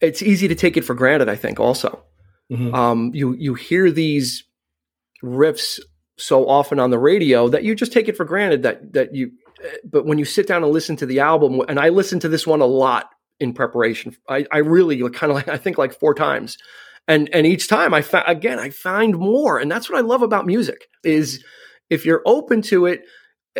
it's 0.00 0.22
easy 0.22 0.48
to 0.48 0.54
take 0.54 0.76
it 0.76 0.84
for 0.84 0.94
granted 0.94 1.28
I 1.28 1.36
think 1.36 1.58
also 1.58 2.04
mm-hmm. 2.50 2.74
um, 2.74 3.10
you 3.14 3.34
you 3.34 3.54
hear 3.54 3.90
these 3.90 4.44
riffs 5.22 5.80
so 6.18 6.48
often 6.48 6.78
on 6.78 6.90
the 6.90 6.98
radio 6.98 7.48
that 7.48 7.64
you 7.64 7.74
just 7.74 7.92
take 7.92 8.08
it 8.08 8.16
for 8.16 8.24
granted 8.24 8.62
that 8.62 8.92
that 8.92 9.14
you 9.14 9.32
but 9.84 10.06
when 10.06 10.18
you 10.18 10.24
sit 10.24 10.46
down 10.46 10.62
and 10.62 10.72
listen 10.72 10.96
to 10.96 11.06
the 11.06 11.20
album 11.20 11.60
and 11.68 11.78
I 11.78 11.88
listened 11.88 12.22
to 12.22 12.28
this 12.28 12.46
one 12.46 12.60
a 12.60 12.66
lot 12.66 13.10
in 13.40 13.52
preparation 13.52 14.16
I, 14.28 14.46
I 14.52 14.58
really 14.58 14.98
kind 15.10 15.30
of 15.30 15.36
like 15.36 15.48
I 15.48 15.56
think 15.56 15.78
like 15.78 15.98
four 15.98 16.14
times 16.14 16.58
and 17.08 17.28
and 17.34 17.46
each 17.46 17.68
time 17.68 17.94
I 17.94 18.02
fa- 18.02 18.24
again 18.26 18.58
I 18.58 18.70
find 18.70 19.16
more 19.16 19.58
and 19.58 19.70
that's 19.70 19.90
what 19.90 19.98
I 19.98 20.02
love 20.02 20.22
about 20.22 20.46
music 20.46 20.86
is 21.04 21.44
if 21.88 22.04
you're 22.04 22.22
open 22.26 22.62
to 22.62 22.86
it 22.86 23.02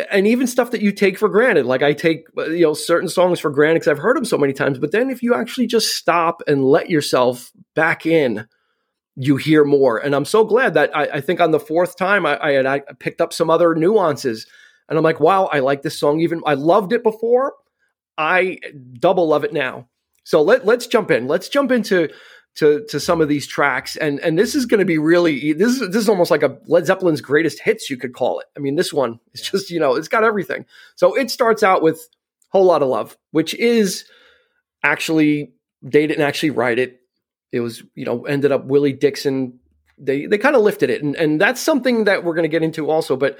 and 0.09 0.25
even 0.25 0.47
stuff 0.47 0.71
that 0.71 0.81
you 0.81 0.91
take 0.91 1.17
for 1.17 1.27
granted 1.27 1.65
like 1.65 1.83
I 1.83 1.93
take 1.93 2.23
uh, 2.37 2.45
you 2.45 2.61
know 2.61 2.73
certain 2.73 3.09
songs 3.09 3.39
for 3.39 3.49
granted 3.49 3.79
because 3.79 3.89
I've 3.89 4.03
heard 4.03 4.15
them 4.15 4.25
so 4.25 4.37
many 4.37 4.53
times 4.53 4.79
but 4.79 4.91
then 4.91 5.09
if 5.09 5.21
you 5.21 5.33
actually 5.33 5.67
just 5.67 5.95
stop 5.95 6.41
and 6.47 6.63
let 6.63 6.89
yourself 6.89 7.51
back 7.75 8.05
in 8.05 8.47
you 9.15 9.35
hear 9.35 9.63
more. 9.65 9.97
And 9.97 10.15
I'm 10.15 10.25
so 10.25 10.43
glad 10.43 10.73
that 10.75 10.95
I, 10.95 11.03
I 11.03 11.21
think 11.21 11.39
on 11.39 11.51
the 11.51 11.59
fourth 11.59 11.97
time 11.97 12.25
I, 12.25 12.39
I 12.43 12.51
had 12.53 12.65
I 12.65 12.81
picked 12.99 13.21
up 13.21 13.33
some 13.33 13.49
other 13.49 13.75
nuances. 13.75 14.47
And 14.89 14.97
I'm 14.97 15.03
like, 15.03 15.19
wow, 15.19 15.45
I 15.45 15.59
like 15.59 15.81
this 15.81 15.99
song 15.99 16.19
even. 16.19 16.41
I 16.45 16.53
loved 16.53 16.93
it 16.93 17.03
before. 17.03 17.53
I 18.21 18.57
double 18.99 19.27
love 19.27 19.43
it 19.43 19.53
now. 19.53 19.87
So 20.23 20.41
let 20.41 20.65
let's 20.65 20.87
jump 20.87 21.11
in. 21.11 21.27
Let's 21.27 21.49
jump 21.49 21.71
into 21.71 22.09
to 22.55 22.85
to 22.89 22.99
some 22.99 23.21
of 23.21 23.27
these 23.27 23.47
tracks. 23.47 23.95
And 23.95 24.19
and 24.19 24.37
this 24.37 24.55
is 24.55 24.65
going 24.65 24.79
to 24.79 24.85
be 24.85 24.97
really 24.97 25.53
this 25.53 25.73
is 25.73 25.79
this 25.79 26.03
is 26.03 26.09
almost 26.09 26.31
like 26.31 26.43
a 26.43 26.57
Led 26.67 26.85
Zeppelin's 26.85 27.21
greatest 27.21 27.59
hits, 27.59 27.89
you 27.89 27.97
could 27.97 28.13
call 28.13 28.39
it. 28.39 28.47
I 28.55 28.59
mean, 28.59 28.75
this 28.75 28.93
one 28.93 29.19
is 29.33 29.41
just 29.41 29.69
you 29.69 29.79
know 29.79 29.95
it's 29.95 30.07
got 30.07 30.23
everything. 30.23 30.65
So 30.95 31.15
it 31.15 31.31
starts 31.31 31.63
out 31.63 31.81
with 31.81 32.07
"Whole 32.49 32.65
Lotta 32.65 32.85
Love," 32.85 33.17
which 33.31 33.53
is 33.55 34.05
actually 34.83 35.53
they 35.81 36.05
didn't 36.05 36.23
actually 36.23 36.51
write 36.51 36.77
it 36.77 37.01
it 37.51 37.59
was, 37.59 37.83
you 37.95 38.05
know, 38.05 38.25
ended 38.25 38.51
up 38.51 38.65
Willie 38.65 38.93
Dixon. 38.93 39.59
They 39.97 40.25
they 40.25 40.37
kind 40.37 40.55
of 40.55 40.61
lifted 40.61 40.89
it, 40.89 41.03
and 41.03 41.15
and 41.15 41.39
that's 41.39 41.61
something 41.61 42.05
that 42.05 42.23
we're 42.23 42.33
going 42.33 42.43
to 42.43 42.49
get 42.49 42.63
into 42.63 42.89
also. 42.89 43.15
But 43.15 43.37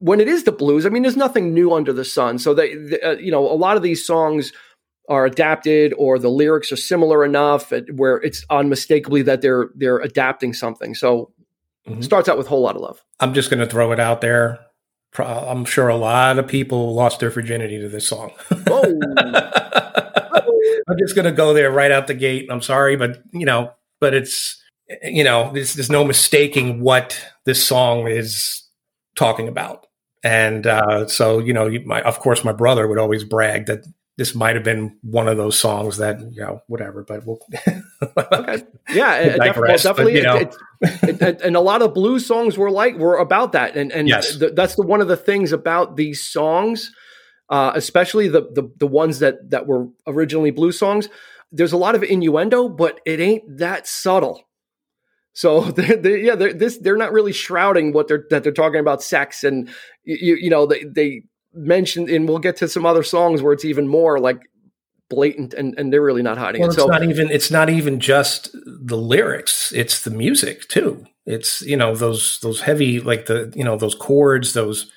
when 0.00 0.20
it 0.20 0.28
is 0.28 0.44
the 0.44 0.52
blues, 0.52 0.86
I 0.86 0.90
mean, 0.90 1.02
there's 1.02 1.16
nothing 1.16 1.52
new 1.52 1.74
under 1.74 1.92
the 1.92 2.04
sun. 2.04 2.38
So 2.38 2.54
they, 2.54 2.74
they 2.74 3.00
uh, 3.00 3.12
you 3.12 3.30
know, 3.30 3.44
a 3.44 3.54
lot 3.54 3.76
of 3.76 3.82
these 3.82 4.06
songs 4.06 4.52
are 5.08 5.24
adapted 5.24 5.94
or 5.96 6.18
the 6.18 6.28
lyrics 6.28 6.70
are 6.70 6.76
similar 6.76 7.24
enough 7.24 7.72
where 7.94 8.16
it's 8.18 8.44
unmistakably 8.50 9.22
that 9.22 9.40
they're 9.40 9.70
they're 9.74 9.98
adapting 9.98 10.52
something. 10.52 10.94
So 10.94 11.32
mm-hmm. 11.88 12.02
starts 12.02 12.28
out 12.28 12.38
with 12.38 12.46
whole 12.46 12.62
lotta 12.62 12.78
love. 12.78 13.02
I'm 13.18 13.34
just 13.34 13.50
going 13.50 13.60
to 13.60 13.66
throw 13.66 13.92
it 13.92 14.00
out 14.00 14.20
there. 14.20 14.60
I'm 15.18 15.64
sure 15.64 15.88
a 15.88 15.96
lot 15.96 16.38
of 16.38 16.46
people 16.46 16.94
lost 16.94 17.20
their 17.20 17.30
virginity 17.30 17.80
to 17.80 17.88
this 17.88 18.06
song. 18.06 18.32
Oh. 18.70 19.00
I'm 20.90 20.96
just 20.98 21.14
going 21.14 21.26
to 21.26 21.32
go 21.32 21.52
there 21.52 21.70
right 21.70 21.90
out 21.90 22.06
the 22.06 22.14
gate. 22.14 22.48
I'm 22.50 22.62
sorry, 22.62 22.96
but 22.96 23.22
you 23.32 23.44
know, 23.44 23.72
but 24.00 24.14
it's 24.14 24.62
you 25.02 25.24
know, 25.24 25.50
there's, 25.52 25.74
there's 25.74 25.90
no 25.90 26.04
mistaking 26.04 26.80
what 26.80 27.20
this 27.44 27.64
song 27.64 28.06
is 28.08 28.62
talking 29.16 29.48
about. 29.48 29.86
And 30.24 30.66
uh, 30.66 31.06
so, 31.06 31.38
you 31.38 31.52
know, 31.52 31.70
my, 31.84 32.02
of 32.02 32.18
course, 32.18 32.44
my 32.44 32.52
brother 32.52 32.88
would 32.88 32.98
always 32.98 33.24
brag 33.24 33.66
that 33.66 33.84
this 34.16 34.34
might 34.34 34.56
have 34.56 34.64
been 34.64 34.98
one 35.02 35.28
of 35.28 35.36
those 35.36 35.56
songs 35.56 35.98
that 35.98 36.18
you 36.32 36.40
know 36.40 36.60
whatever 36.66 37.04
but 37.04 37.24
we'll 37.24 37.38
okay. 38.18 38.64
yeah 38.92 39.36
digress, 39.36 39.84
definitely, 39.84 40.14
but, 40.14 40.18
you 40.18 40.22
know. 40.24 40.36
it, 40.36 40.56
it, 40.80 41.22
it, 41.22 41.40
and 41.40 41.54
a 41.54 41.60
lot 41.60 41.82
of 41.82 41.94
blues 41.94 42.26
songs 42.26 42.58
were 42.58 42.68
like 42.68 42.96
were 42.96 43.16
about 43.16 43.52
that 43.52 43.76
and 43.76 43.92
and 43.92 44.08
yes. 44.08 44.36
th- 44.36 44.56
that's 44.56 44.74
the 44.74 44.82
one 44.82 45.00
of 45.00 45.06
the 45.06 45.16
things 45.16 45.52
about 45.52 45.94
these 45.94 46.26
songs 46.26 46.90
uh, 47.50 47.72
especially 47.74 48.28
the, 48.28 48.42
the 48.52 48.70
the 48.78 48.86
ones 48.86 49.20
that 49.20 49.50
that 49.50 49.66
were 49.66 49.88
originally 50.06 50.50
blues 50.50 50.78
songs. 50.78 51.08
There's 51.50 51.72
a 51.72 51.78
lot 51.78 51.94
of 51.94 52.02
innuendo, 52.02 52.68
but 52.68 53.00
it 53.06 53.20
ain't 53.20 53.58
that 53.58 53.86
subtle. 53.86 54.44
So 55.38 55.60
they're, 55.70 55.96
they're, 55.96 56.16
yeah, 56.16 56.34
they're, 56.34 56.52
this 56.52 56.78
they're 56.78 56.96
not 56.96 57.12
really 57.12 57.32
shrouding 57.32 57.92
what 57.92 58.08
they're 58.08 58.24
that 58.30 58.42
they're 58.42 58.52
talking 58.52 58.80
about 58.80 59.04
sex 59.04 59.44
and 59.44 59.68
you 60.02 60.34
you 60.34 60.50
know 60.50 60.66
they 60.66 60.82
they 60.82 61.22
mentioned 61.54 62.10
and 62.10 62.28
we'll 62.28 62.40
get 62.40 62.56
to 62.56 62.66
some 62.66 62.84
other 62.84 63.04
songs 63.04 63.40
where 63.40 63.52
it's 63.52 63.64
even 63.64 63.86
more 63.86 64.18
like 64.18 64.40
blatant 65.08 65.54
and, 65.54 65.78
and 65.78 65.92
they're 65.92 66.02
really 66.02 66.22
not 66.22 66.38
hiding 66.38 66.60
well, 66.60 66.70
it. 66.70 66.74
So 66.74 66.82
it's 66.82 66.90
not 66.90 67.04
even 67.04 67.30
it's 67.30 67.52
not 67.52 67.70
even 67.70 68.00
just 68.00 68.50
the 68.64 68.96
lyrics; 68.96 69.70
it's 69.70 70.02
the 70.02 70.10
music 70.10 70.66
too. 70.66 71.06
It's 71.24 71.62
you 71.62 71.76
know 71.76 71.94
those 71.94 72.40
those 72.42 72.62
heavy 72.62 72.98
like 72.98 73.26
the 73.26 73.52
you 73.54 73.62
know 73.62 73.76
those 73.76 73.94
chords, 73.94 74.54
those 74.54 74.90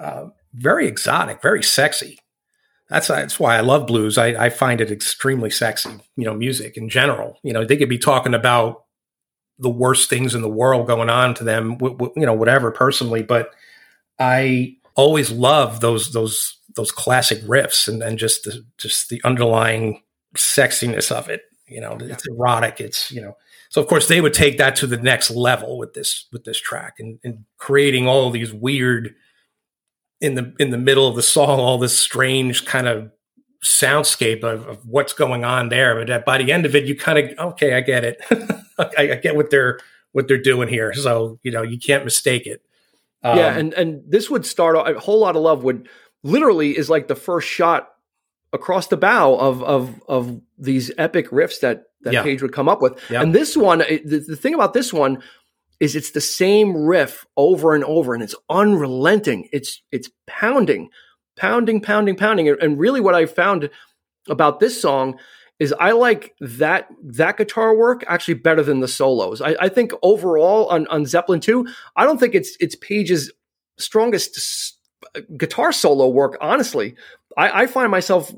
uh, 0.00 0.26
very 0.52 0.88
exotic, 0.88 1.42
very 1.42 1.62
sexy. 1.62 2.18
That's 2.88 3.06
that's 3.06 3.38
why 3.38 3.56
I 3.56 3.60
love 3.60 3.86
blues. 3.86 4.18
I, 4.18 4.46
I 4.46 4.48
find 4.50 4.80
it 4.80 4.90
extremely 4.90 5.50
sexy. 5.50 5.90
You 6.16 6.24
know, 6.24 6.34
music 6.34 6.76
in 6.76 6.88
general. 6.88 7.38
You 7.44 7.52
know, 7.52 7.64
they 7.64 7.76
could 7.76 7.88
be 7.88 7.98
talking 7.98 8.34
about 8.34 8.82
the 9.60 9.70
worst 9.70 10.08
things 10.08 10.34
in 10.34 10.42
the 10.42 10.48
world 10.48 10.86
going 10.86 11.10
on 11.10 11.34
to 11.34 11.44
them. 11.44 11.72
W- 11.78 11.96
w- 11.96 12.12
you 12.16 12.26
know, 12.26 12.34
whatever 12.34 12.70
personally, 12.70 13.22
but 13.22 13.54
I 14.18 14.76
always 14.94 15.30
love 15.30 15.80
those 15.80 16.12
those 16.12 16.58
those 16.76 16.92
classic 16.92 17.40
riffs 17.42 17.88
and, 17.88 18.02
and 18.02 18.18
just 18.18 18.44
the 18.44 18.64
just 18.78 19.08
the 19.08 19.20
underlying 19.24 20.02
sexiness 20.36 21.10
of 21.10 21.28
it. 21.28 21.42
You 21.66 21.80
know, 21.80 21.96
it's 22.00 22.26
erotic. 22.26 22.80
It's 22.80 23.10
you 23.10 23.20
know. 23.20 23.36
So 23.68 23.80
of 23.80 23.86
course 23.86 24.08
they 24.08 24.20
would 24.20 24.34
take 24.34 24.58
that 24.58 24.74
to 24.76 24.86
the 24.86 24.96
next 24.96 25.30
level 25.30 25.78
with 25.78 25.94
this 25.94 26.26
with 26.32 26.44
this 26.44 26.60
track 26.60 26.94
and, 26.98 27.18
and 27.22 27.44
creating 27.58 28.08
all 28.08 28.30
these 28.30 28.52
weird 28.52 29.14
in 30.20 30.34
the 30.34 30.54
in 30.58 30.70
the 30.70 30.78
middle 30.78 31.06
of 31.08 31.16
the 31.16 31.22
song, 31.22 31.60
all 31.60 31.78
this 31.78 31.98
strange 31.98 32.64
kind 32.64 32.88
of 32.88 33.10
soundscape 33.64 34.42
of, 34.42 34.66
of 34.66 34.86
what's 34.86 35.12
going 35.12 35.44
on 35.44 35.68
there. 35.68 36.04
But 36.04 36.24
by 36.24 36.38
the 36.38 36.52
end 36.52 36.66
of 36.66 36.74
it, 36.74 36.84
you 36.84 36.96
kind 36.96 37.18
of 37.18 37.52
okay, 37.52 37.74
I 37.74 37.80
get 37.80 38.04
it. 38.04 38.20
I, 38.78 39.12
I, 39.12 39.14
get 39.16 39.36
what 39.36 39.50
they're 39.50 39.78
what 40.12 40.28
they're 40.28 40.40
doing 40.40 40.68
here. 40.68 40.92
So 40.94 41.38
you 41.42 41.50
know 41.50 41.62
you 41.62 41.78
can't 41.78 42.04
mistake 42.04 42.46
it. 42.46 42.62
Um, 43.22 43.36
yeah, 43.36 43.56
and 43.56 43.74
and 43.74 44.02
this 44.06 44.30
would 44.30 44.46
start 44.46 44.76
a 44.76 44.98
whole 44.98 45.20
lotta 45.20 45.38
love 45.38 45.62
would 45.64 45.88
literally 46.22 46.76
is 46.76 46.88
like 46.88 47.08
the 47.08 47.14
first 47.14 47.48
shot 47.48 47.90
across 48.52 48.86
the 48.88 48.96
bow 48.96 49.36
of 49.36 49.62
of 49.62 50.02
of 50.08 50.40
these 50.58 50.90
epic 50.96 51.30
riffs 51.30 51.60
that 51.60 51.84
that 52.02 52.14
yeah. 52.14 52.22
Page 52.22 52.42
would 52.42 52.52
come 52.52 52.68
up 52.68 52.80
with. 52.80 52.98
Yeah. 53.10 53.20
And 53.20 53.34
this 53.34 53.56
one, 53.56 53.80
the, 53.80 54.24
the 54.26 54.36
thing 54.36 54.54
about 54.54 54.72
this 54.72 54.92
one 54.92 55.22
is 55.80 55.96
it's 55.96 56.12
the 56.12 56.20
same 56.20 56.74
riff 56.74 57.26
over 57.36 57.74
and 57.74 57.84
over, 57.84 58.14
and 58.14 58.22
it's 58.22 58.34
unrelenting. 58.48 59.48
It's 59.52 59.82
it's 59.90 60.10
pounding, 60.26 60.90
pounding, 61.36 61.80
pounding, 61.80 62.16
pounding. 62.16 62.48
And 62.48 62.78
really, 62.78 63.00
what 63.00 63.14
I 63.14 63.26
found 63.26 63.70
about 64.28 64.60
this 64.60 64.80
song 64.80 65.18
is 65.58 65.74
I 65.78 65.92
like 65.92 66.34
that 66.40 66.88
that 67.02 67.36
guitar 67.36 67.76
work 67.76 68.02
actually 68.08 68.34
better 68.34 68.62
than 68.62 68.80
the 68.80 68.88
solos. 68.88 69.40
I, 69.40 69.56
I 69.60 69.68
think 69.68 69.92
overall 70.02 70.66
on, 70.68 70.86
on 70.88 71.04
Zeppelin 71.04 71.40
2, 71.40 71.66
I 71.96 72.04
don't 72.04 72.18
think 72.18 72.34
it's 72.34 72.56
it's 72.60 72.74
Page's 72.76 73.30
strongest 73.78 74.78
guitar 75.36 75.72
solo 75.72 76.08
work. 76.08 76.38
Honestly, 76.40 76.94
I, 77.36 77.62
I 77.62 77.66
find 77.66 77.90
myself 77.90 78.34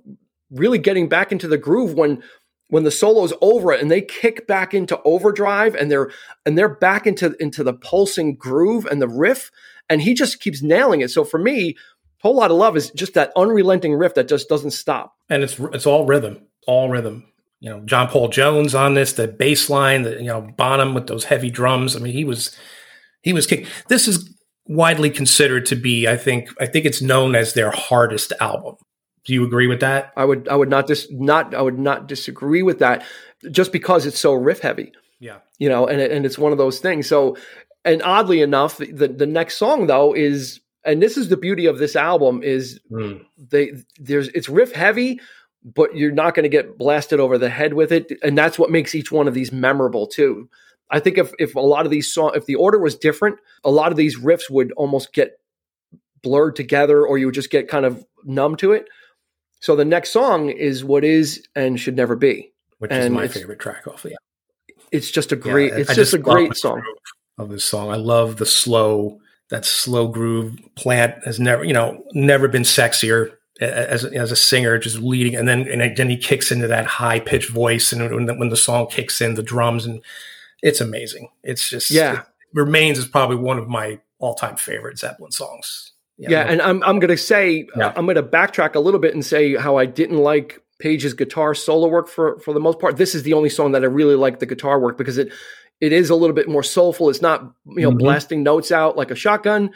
really 0.50 0.78
getting 0.78 1.08
back 1.08 1.32
into 1.32 1.48
the 1.48 1.58
groove 1.58 1.94
when 1.94 2.22
when 2.68 2.84
the 2.84 2.90
solo's 2.90 3.32
over 3.42 3.70
and 3.70 3.90
they 3.90 4.00
kick 4.00 4.46
back 4.46 4.74
into 4.74 5.00
overdrive 5.02 5.74
and 5.74 5.90
they're 5.90 6.10
and 6.44 6.58
they're 6.58 6.74
back 6.74 7.06
into 7.06 7.36
into 7.38 7.62
the 7.62 7.74
pulsing 7.74 8.34
groove 8.34 8.84
and 8.86 9.00
the 9.00 9.08
riff 9.08 9.50
and 9.88 10.02
he 10.02 10.14
just 10.14 10.40
keeps 10.40 10.62
nailing 10.62 11.02
it. 11.02 11.10
So 11.10 11.22
for 11.22 11.38
me, 11.38 11.76
whole 12.22 12.36
lotta 12.36 12.54
love 12.54 12.76
is 12.76 12.90
just 12.90 13.14
that 13.14 13.32
unrelenting 13.36 13.94
riff 13.94 14.14
that 14.14 14.28
just 14.28 14.48
doesn't 14.48 14.70
stop. 14.70 15.14
And 15.28 15.42
it's 15.42 15.58
it's 15.58 15.86
all 15.86 16.06
rhythm 16.06 16.46
all 16.66 16.88
rhythm. 16.88 17.24
You 17.60 17.70
know, 17.70 17.80
John 17.80 18.08
Paul 18.08 18.28
Jones 18.28 18.74
on 18.74 18.94
this, 18.94 19.12
the 19.12 19.28
bass 19.28 19.70
line, 19.70 20.02
the 20.02 20.16
you 20.16 20.26
know, 20.26 20.40
Bonham 20.56 20.94
with 20.94 21.06
those 21.06 21.24
heavy 21.24 21.50
drums. 21.50 21.94
I 21.94 22.00
mean, 22.00 22.12
he 22.12 22.24
was 22.24 22.56
he 23.22 23.32
was 23.32 23.46
kick. 23.46 23.66
This 23.88 24.08
is 24.08 24.34
widely 24.66 25.10
considered 25.10 25.66
to 25.66 25.76
be, 25.76 26.08
I 26.08 26.16
think, 26.16 26.48
I 26.60 26.66
think 26.66 26.86
it's 26.86 27.02
known 27.02 27.34
as 27.34 27.54
their 27.54 27.70
hardest 27.70 28.32
album. 28.40 28.76
Do 29.24 29.32
you 29.32 29.44
agree 29.44 29.68
with 29.68 29.80
that? 29.80 30.12
I 30.16 30.24
would 30.24 30.48
I 30.48 30.56
would 30.56 30.70
not 30.70 30.88
dis 30.88 31.06
not 31.12 31.54
I 31.54 31.62
would 31.62 31.78
not 31.78 32.08
disagree 32.08 32.62
with 32.62 32.80
that 32.80 33.04
just 33.50 33.70
because 33.70 34.06
it's 34.06 34.18
so 34.18 34.32
riff 34.32 34.60
heavy. 34.60 34.92
Yeah. 35.20 35.38
You 35.58 35.68
know, 35.68 35.86
and 35.86 36.00
and 36.00 36.26
it's 36.26 36.38
one 36.38 36.50
of 36.50 36.58
those 36.58 36.80
things. 36.80 37.06
So 37.06 37.36
and 37.84 38.02
oddly 38.02 38.42
enough, 38.42 38.78
the 38.78 39.06
the 39.06 39.26
next 39.26 39.58
song 39.58 39.86
though 39.86 40.12
is 40.12 40.58
and 40.84 41.02
this 41.02 41.16
is 41.16 41.28
the 41.28 41.36
beauty 41.36 41.66
of 41.66 41.78
this 41.78 41.96
album 41.96 42.42
is 42.42 42.80
mm. 42.90 43.24
they 43.36 43.72
there's 43.98 44.28
it's 44.28 44.48
riff 44.48 44.72
heavy 44.72 45.20
but 45.64 45.96
you're 45.96 46.12
not 46.12 46.34
going 46.34 46.44
to 46.44 46.48
get 46.48 46.78
blasted 46.78 47.20
over 47.20 47.38
the 47.38 47.48
head 47.48 47.74
with 47.74 47.92
it. 47.92 48.12
And 48.22 48.36
that's 48.36 48.58
what 48.58 48.70
makes 48.70 48.94
each 48.94 49.12
one 49.12 49.28
of 49.28 49.34
these 49.34 49.52
memorable 49.52 50.06
too. 50.06 50.48
I 50.90 51.00
think 51.00 51.18
if, 51.18 51.32
if 51.38 51.54
a 51.54 51.60
lot 51.60 51.86
of 51.86 51.90
these 51.90 52.12
songs, 52.12 52.36
if 52.36 52.46
the 52.46 52.56
order 52.56 52.78
was 52.78 52.96
different, 52.96 53.38
a 53.64 53.70
lot 53.70 53.92
of 53.92 53.96
these 53.96 54.18
riffs 54.18 54.50
would 54.50 54.72
almost 54.72 55.12
get 55.12 55.38
blurred 56.22 56.56
together 56.56 57.06
or 57.06 57.18
you 57.18 57.26
would 57.26 57.34
just 57.34 57.50
get 57.50 57.68
kind 57.68 57.86
of 57.86 58.04
numb 58.24 58.56
to 58.56 58.72
it. 58.72 58.88
So 59.60 59.76
the 59.76 59.84
next 59.84 60.10
song 60.10 60.50
is 60.50 60.84
what 60.84 61.04
is 61.04 61.46
and 61.54 61.78
should 61.78 61.96
never 61.96 62.16
be. 62.16 62.52
Which 62.78 62.90
and 62.90 63.04
is 63.04 63.10
my 63.10 63.28
favorite 63.28 63.60
track 63.60 63.86
off 63.86 64.02
the 64.02 64.16
It's 64.90 65.10
just 65.10 65.30
a 65.30 65.36
great, 65.36 65.72
yeah, 65.72 65.78
it's 65.78 65.88
just, 65.88 65.98
just, 66.10 66.14
a 66.14 66.18
great 66.18 66.56
song. 66.56 66.82
Of 67.38 67.48
this 67.48 67.64
song. 67.64 67.90
I 67.90 67.96
love 67.96 68.36
the 68.36 68.46
slow, 68.46 69.20
that 69.52 69.66
slow 69.66 70.08
groove 70.08 70.58
plant 70.76 71.22
has 71.26 71.38
never, 71.38 71.62
you 71.62 71.74
know, 71.74 72.02
never 72.14 72.48
been 72.48 72.62
sexier 72.62 73.32
as, 73.60 74.02
as 74.02 74.32
a 74.32 74.36
singer, 74.36 74.78
just 74.78 74.96
leading, 74.96 75.36
and 75.36 75.46
then 75.46 75.68
and 75.68 75.94
then 75.94 76.08
he 76.08 76.16
kicks 76.16 76.50
into 76.50 76.66
that 76.68 76.86
high 76.86 77.20
pitched 77.20 77.50
voice, 77.50 77.92
and 77.92 78.10
when 78.14 78.24
the, 78.24 78.34
when 78.34 78.48
the, 78.48 78.56
song 78.56 78.86
kicks 78.86 79.20
in, 79.20 79.34
the 79.34 79.42
drums, 79.42 79.84
and 79.84 80.00
it's 80.62 80.80
amazing. 80.80 81.28
It's 81.42 81.68
just 81.68 81.90
yeah, 81.90 82.20
it 82.20 82.26
remains 82.54 82.98
is 82.98 83.06
probably 83.06 83.36
one 83.36 83.58
of 83.58 83.68
my 83.68 84.00
all 84.18 84.34
time 84.34 84.56
favorite 84.56 84.98
Zeppelin 84.98 85.32
songs. 85.32 85.92
Yeah, 86.16 86.30
yeah 86.30 86.42
and 86.44 86.62
I'm 86.62 86.82
I'm 86.82 86.98
gonna 86.98 87.18
say 87.18 87.66
uh, 87.76 87.80
yeah. 87.80 87.92
I'm 87.94 88.06
gonna 88.06 88.22
backtrack 88.22 88.74
a 88.74 88.80
little 88.80 89.00
bit 89.00 89.12
and 89.12 89.24
say 89.24 89.54
how 89.56 89.76
I 89.76 89.84
didn't 89.84 90.18
like 90.18 90.62
Page's 90.78 91.12
guitar 91.12 91.54
solo 91.54 91.88
work 91.88 92.08
for 92.08 92.38
for 92.40 92.54
the 92.54 92.60
most 92.60 92.78
part. 92.78 92.96
This 92.96 93.14
is 93.14 93.22
the 93.22 93.34
only 93.34 93.50
song 93.50 93.72
that 93.72 93.82
I 93.82 93.86
really 93.86 94.16
like 94.16 94.38
the 94.38 94.46
guitar 94.46 94.80
work 94.80 94.96
because 94.96 95.18
it 95.18 95.30
it 95.80 95.92
is 95.92 96.10
a 96.10 96.14
little 96.14 96.34
bit 96.34 96.48
more 96.48 96.62
soulful. 96.62 97.10
It's 97.10 97.22
not 97.22 97.42
you 97.66 97.82
know 97.82 97.90
mm-hmm. 97.90 97.98
blasting 97.98 98.42
notes 98.42 98.70
out 98.70 98.96
like 98.96 99.10
a 99.10 99.16
shotgun 99.16 99.70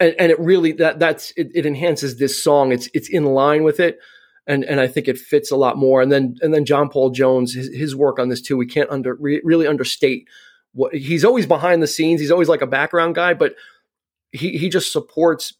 and, 0.00 0.14
and 0.18 0.32
it 0.32 0.38
really 0.38 0.72
that 0.72 0.98
that's 0.98 1.32
it, 1.36 1.50
it, 1.54 1.66
enhances 1.66 2.18
this 2.18 2.42
song. 2.42 2.72
It's 2.72 2.88
it's 2.94 3.08
in 3.08 3.24
line 3.24 3.64
with 3.64 3.80
it, 3.80 3.98
and 4.46 4.64
and 4.64 4.80
I 4.80 4.86
think 4.86 5.08
it 5.08 5.18
fits 5.18 5.50
a 5.50 5.56
lot 5.56 5.76
more. 5.76 6.02
And 6.02 6.12
then 6.12 6.36
and 6.42 6.52
then 6.52 6.64
John 6.64 6.88
Paul 6.88 7.10
Jones, 7.10 7.54
his, 7.54 7.74
his 7.74 7.96
work 7.96 8.18
on 8.18 8.28
this 8.28 8.42
too. 8.42 8.56
We 8.56 8.66
can't 8.66 8.90
under 8.90 9.14
re, 9.14 9.40
really 9.44 9.66
understate 9.66 10.28
what 10.72 10.94
he's 10.94 11.24
always 11.24 11.46
behind 11.46 11.82
the 11.82 11.86
scenes. 11.86 12.20
He's 12.20 12.30
always 12.30 12.48
like 12.48 12.62
a 12.62 12.66
background 12.66 13.14
guy, 13.14 13.34
but 13.34 13.54
he 14.32 14.58
he 14.58 14.68
just 14.68 14.92
supports 14.92 15.54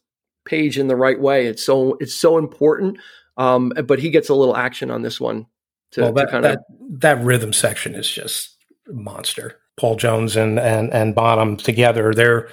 Page 0.45 0.79
in 0.79 0.87
the 0.87 0.95
right 0.95 1.19
way. 1.19 1.47
It's 1.47 1.65
so 1.65 1.97
it's 1.99 2.15
so 2.15 2.37
important. 2.37 2.99
Um, 3.35 3.73
but 3.85 3.99
he 3.99 4.09
gets 4.09 4.29
a 4.29 4.33
little 4.33 4.55
action 4.55 4.89
on 4.89 5.03
this 5.03 5.19
one 5.19 5.45
to, 5.91 6.01
well, 6.01 6.13
that, 6.13 6.31
kind 6.31 6.43
of 6.43 6.53
that, 6.53 6.63
that 7.17 7.23
rhythm 7.23 7.53
section 7.53 7.93
is 7.93 8.09
just 8.09 8.56
monster. 8.89 9.59
Paul 9.77 9.95
Jones 9.95 10.35
and 10.35 10.59
and 10.59 10.91
and 10.91 11.13
Bonham 11.13 11.57
together, 11.57 12.13
they're 12.13 12.49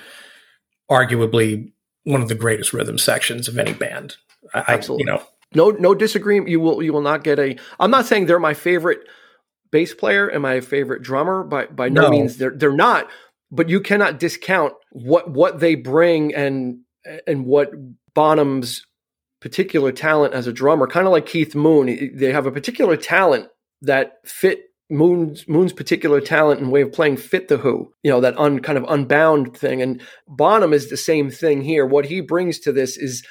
arguably 0.90 1.72
one 2.04 2.22
of 2.22 2.28
the 2.28 2.34
greatest 2.34 2.72
rhythm 2.72 2.98
sections 2.98 3.48
of 3.48 3.58
any 3.58 3.72
band. 3.72 4.16
I, 4.52 4.64
Absolutely. 4.68 5.04
you 5.04 5.06
know, 5.06 5.22
no, 5.54 5.70
no 5.70 5.94
disagreement. 5.94 6.50
You 6.50 6.60
will, 6.60 6.82
you 6.82 6.92
will 6.92 7.00
not 7.00 7.24
get 7.24 7.38
a. 7.38 7.56
I'm 7.80 7.90
not 7.90 8.06
saying 8.06 8.26
they're 8.26 8.38
my 8.38 8.54
favorite 8.54 9.00
bass 9.70 9.94
player 9.94 10.28
and 10.28 10.42
my 10.42 10.60
favorite 10.60 11.02
drummer. 11.02 11.44
By 11.44 11.66
by 11.66 11.88
no, 11.88 12.02
no 12.02 12.10
means 12.10 12.36
they're 12.36 12.54
they're 12.54 12.72
not. 12.72 13.08
But 13.50 13.68
you 13.68 13.80
cannot 13.80 14.18
discount 14.18 14.74
what 14.90 15.30
what 15.30 15.60
they 15.60 15.74
bring 15.76 16.34
and 16.34 16.80
and 17.26 17.46
what 17.46 17.70
Bonham's 18.14 18.84
particular 19.40 19.92
talent 19.92 20.34
as 20.34 20.46
a 20.46 20.52
drummer. 20.52 20.86
Kind 20.86 21.06
of 21.06 21.12
like 21.12 21.26
Keith 21.26 21.54
Moon, 21.54 22.16
they 22.16 22.32
have 22.32 22.46
a 22.46 22.52
particular 22.52 22.96
talent 22.96 23.48
that 23.82 24.14
fit 24.24 24.62
Moon's 24.90 25.48
Moon's 25.48 25.72
particular 25.72 26.20
talent 26.20 26.60
and 26.60 26.70
way 26.70 26.82
of 26.82 26.92
playing 26.92 27.16
fit 27.16 27.48
the 27.48 27.56
Who, 27.56 27.92
you 28.02 28.10
know, 28.10 28.20
that 28.20 28.38
un, 28.38 28.60
kind 28.60 28.76
of 28.76 28.84
unbound 28.88 29.56
thing. 29.56 29.80
And 29.80 30.02
Bonham 30.28 30.72
is 30.72 30.90
the 30.90 30.96
same 30.96 31.30
thing 31.30 31.62
here. 31.62 31.86
What 31.86 32.06
he 32.06 32.20
brings 32.20 32.58
to 32.60 32.72
this 32.72 32.96
is 32.96 33.24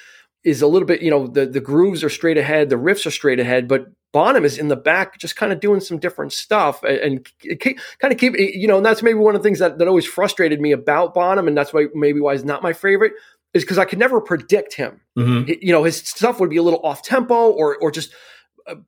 is 0.43 0.61
a 0.61 0.67
little 0.67 0.87
bit, 0.87 1.01
you 1.01 1.11
know, 1.11 1.27
the 1.27 1.45
the 1.45 1.61
grooves 1.61 2.03
are 2.03 2.09
straight 2.09 2.37
ahead, 2.37 2.69
the 2.69 2.75
riffs 2.75 3.05
are 3.05 3.11
straight 3.11 3.39
ahead, 3.39 3.67
but 3.67 3.87
Bonham 4.11 4.45
is 4.45 4.57
in 4.57 4.67
the 4.67 4.75
back, 4.75 5.17
just 5.19 5.35
kind 5.35 5.51
of 5.51 5.59
doing 5.59 5.79
some 5.79 5.97
different 5.97 6.33
stuff 6.33 6.83
and, 6.83 7.27
and 7.41 7.59
kind 7.59 8.13
of 8.13 8.17
keep, 8.17 8.37
you 8.37 8.67
know, 8.67 8.77
and 8.77 8.85
that's 8.85 9.01
maybe 9.01 9.17
one 9.17 9.35
of 9.35 9.41
the 9.41 9.47
things 9.47 9.57
that, 9.59 9.79
that 9.79 9.87
always 9.87 10.05
frustrated 10.05 10.61
me 10.61 10.71
about 10.71 11.15
Bonham, 11.15 11.47
and 11.47 11.57
that's 11.57 11.73
why 11.73 11.85
maybe 11.95 12.19
why 12.19 12.33
he's 12.33 12.45
not 12.45 12.61
my 12.61 12.73
favorite 12.73 13.13
is 13.53 13.63
because 13.63 13.77
I 13.77 13.85
could 13.85 13.99
never 13.99 14.19
predict 14.19 14.73
him. 14.73 15.01
Mm-hmm. 15.17 15.49
It, 15.49 15.63
you 15.63 15.71
know, 15.71 15.83
his 15.83 15.97
stuff 15.97 16.39
would 16.39 16.49
be 16.49 16.57
a 16.57 16.63
little 16.63 16.81
off 16.83 17.03
tempo 17.03 17.51
or 17.51 17.77
or 17.77 17.91
just 17.91 18.11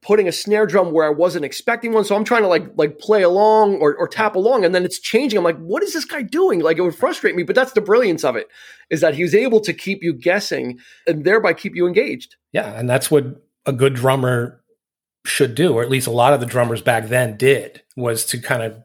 putting 0.01 0.27
a 0.27 0.31
snare 0.31 0.65
drum 0.65 0.91
where 0.91 1.05
I 1.05 1.09
wasn't 1.09 1.45
expecting 1.45 1.93
one. 1.93 2.05
So 2.05 2.15
I'm 2.15 2.23
trying 2.23 2.43
to 2.43 2.47
like 2.47 2.65
like 2.75 2.99
play 2.99 3.23
along 3.23 3.75
or, 3.77 3.95
or 3.95 4.07
tap 4.07 4.35
along, 4.35 4.65
and 4.65 4.73
then 4.73 4.85
it's 4.85 4.99
changing. 4.99 5.37
I'm 5.37 5.43
like, 5.43 5.57
what 5.57 5.83
is 5.83 5.93
this 5.93 6.05
guy 6.05 6.21
doing? 6.21 6.61
Like 6.61 6.77
it 6.77 6.81
would 6.81 6.95
frustrate 6.95 7.35
me, 7.35 7.43
but 7.43 7.55
that's 7.55 7.73
the 7.73 7.81
brilliance 7.81 8.23
of 8.23 8.35
it, 8.35 8.47
is 8.89 9.01
that 9.01 9.15
he 9.15 9.23
was 9.23 9.35
able 9.35 9.59
to 9.61 9.73
keep 9.73 10.03
you 10.03 10.13
guessing 10.13 10.79
and 11.07 11.25
thereby 11.25 11.53
keep 11.53 11.75
you 11.75 11.87
engaged. 11.87 12.35
Yeah, 12.51 12.77
and 12.77 12.89
that's 12.89 13.11
what 13.11 13.43
a 13.65 13.73
good 13.73 13.95
drummer 13.95 14.61
should 15.25 15.55
do, 15.55 15.73
or 15.73 15.83
at 15.83 15.89
least 15.89 16.07
a 16.07 16.11
lot 16.11 16.33
of 16.33 16.39
the 16.39 16.45
drummers 16.45 16.81
back 16.81 17.07
then 17.07 17.35
did, 17.35 17.81
was 17.97 18.25
to 18.25 18.37
kind 18.37 18.63
of 18.63 18.77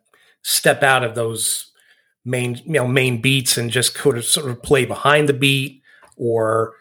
step 0.43 0.83
out 0.83 1.05
of 1.05 1.15
those 1.15 1.71
main 2.25 2.57
you 2.67 2.73
know 2.73 2.87
main 2.87 3.21
beats 3.21 3.57
and 3.57 3.71
just 3.71 3.97
sort 3.97 4.19
of 4.19 4.25
sort 4.25 4.51
of 4.51 4.63
play 4.63 4.85
behind 4.85 5.29
the 5.29 5.33
beat 5.33 5.83
or 6.17 6.75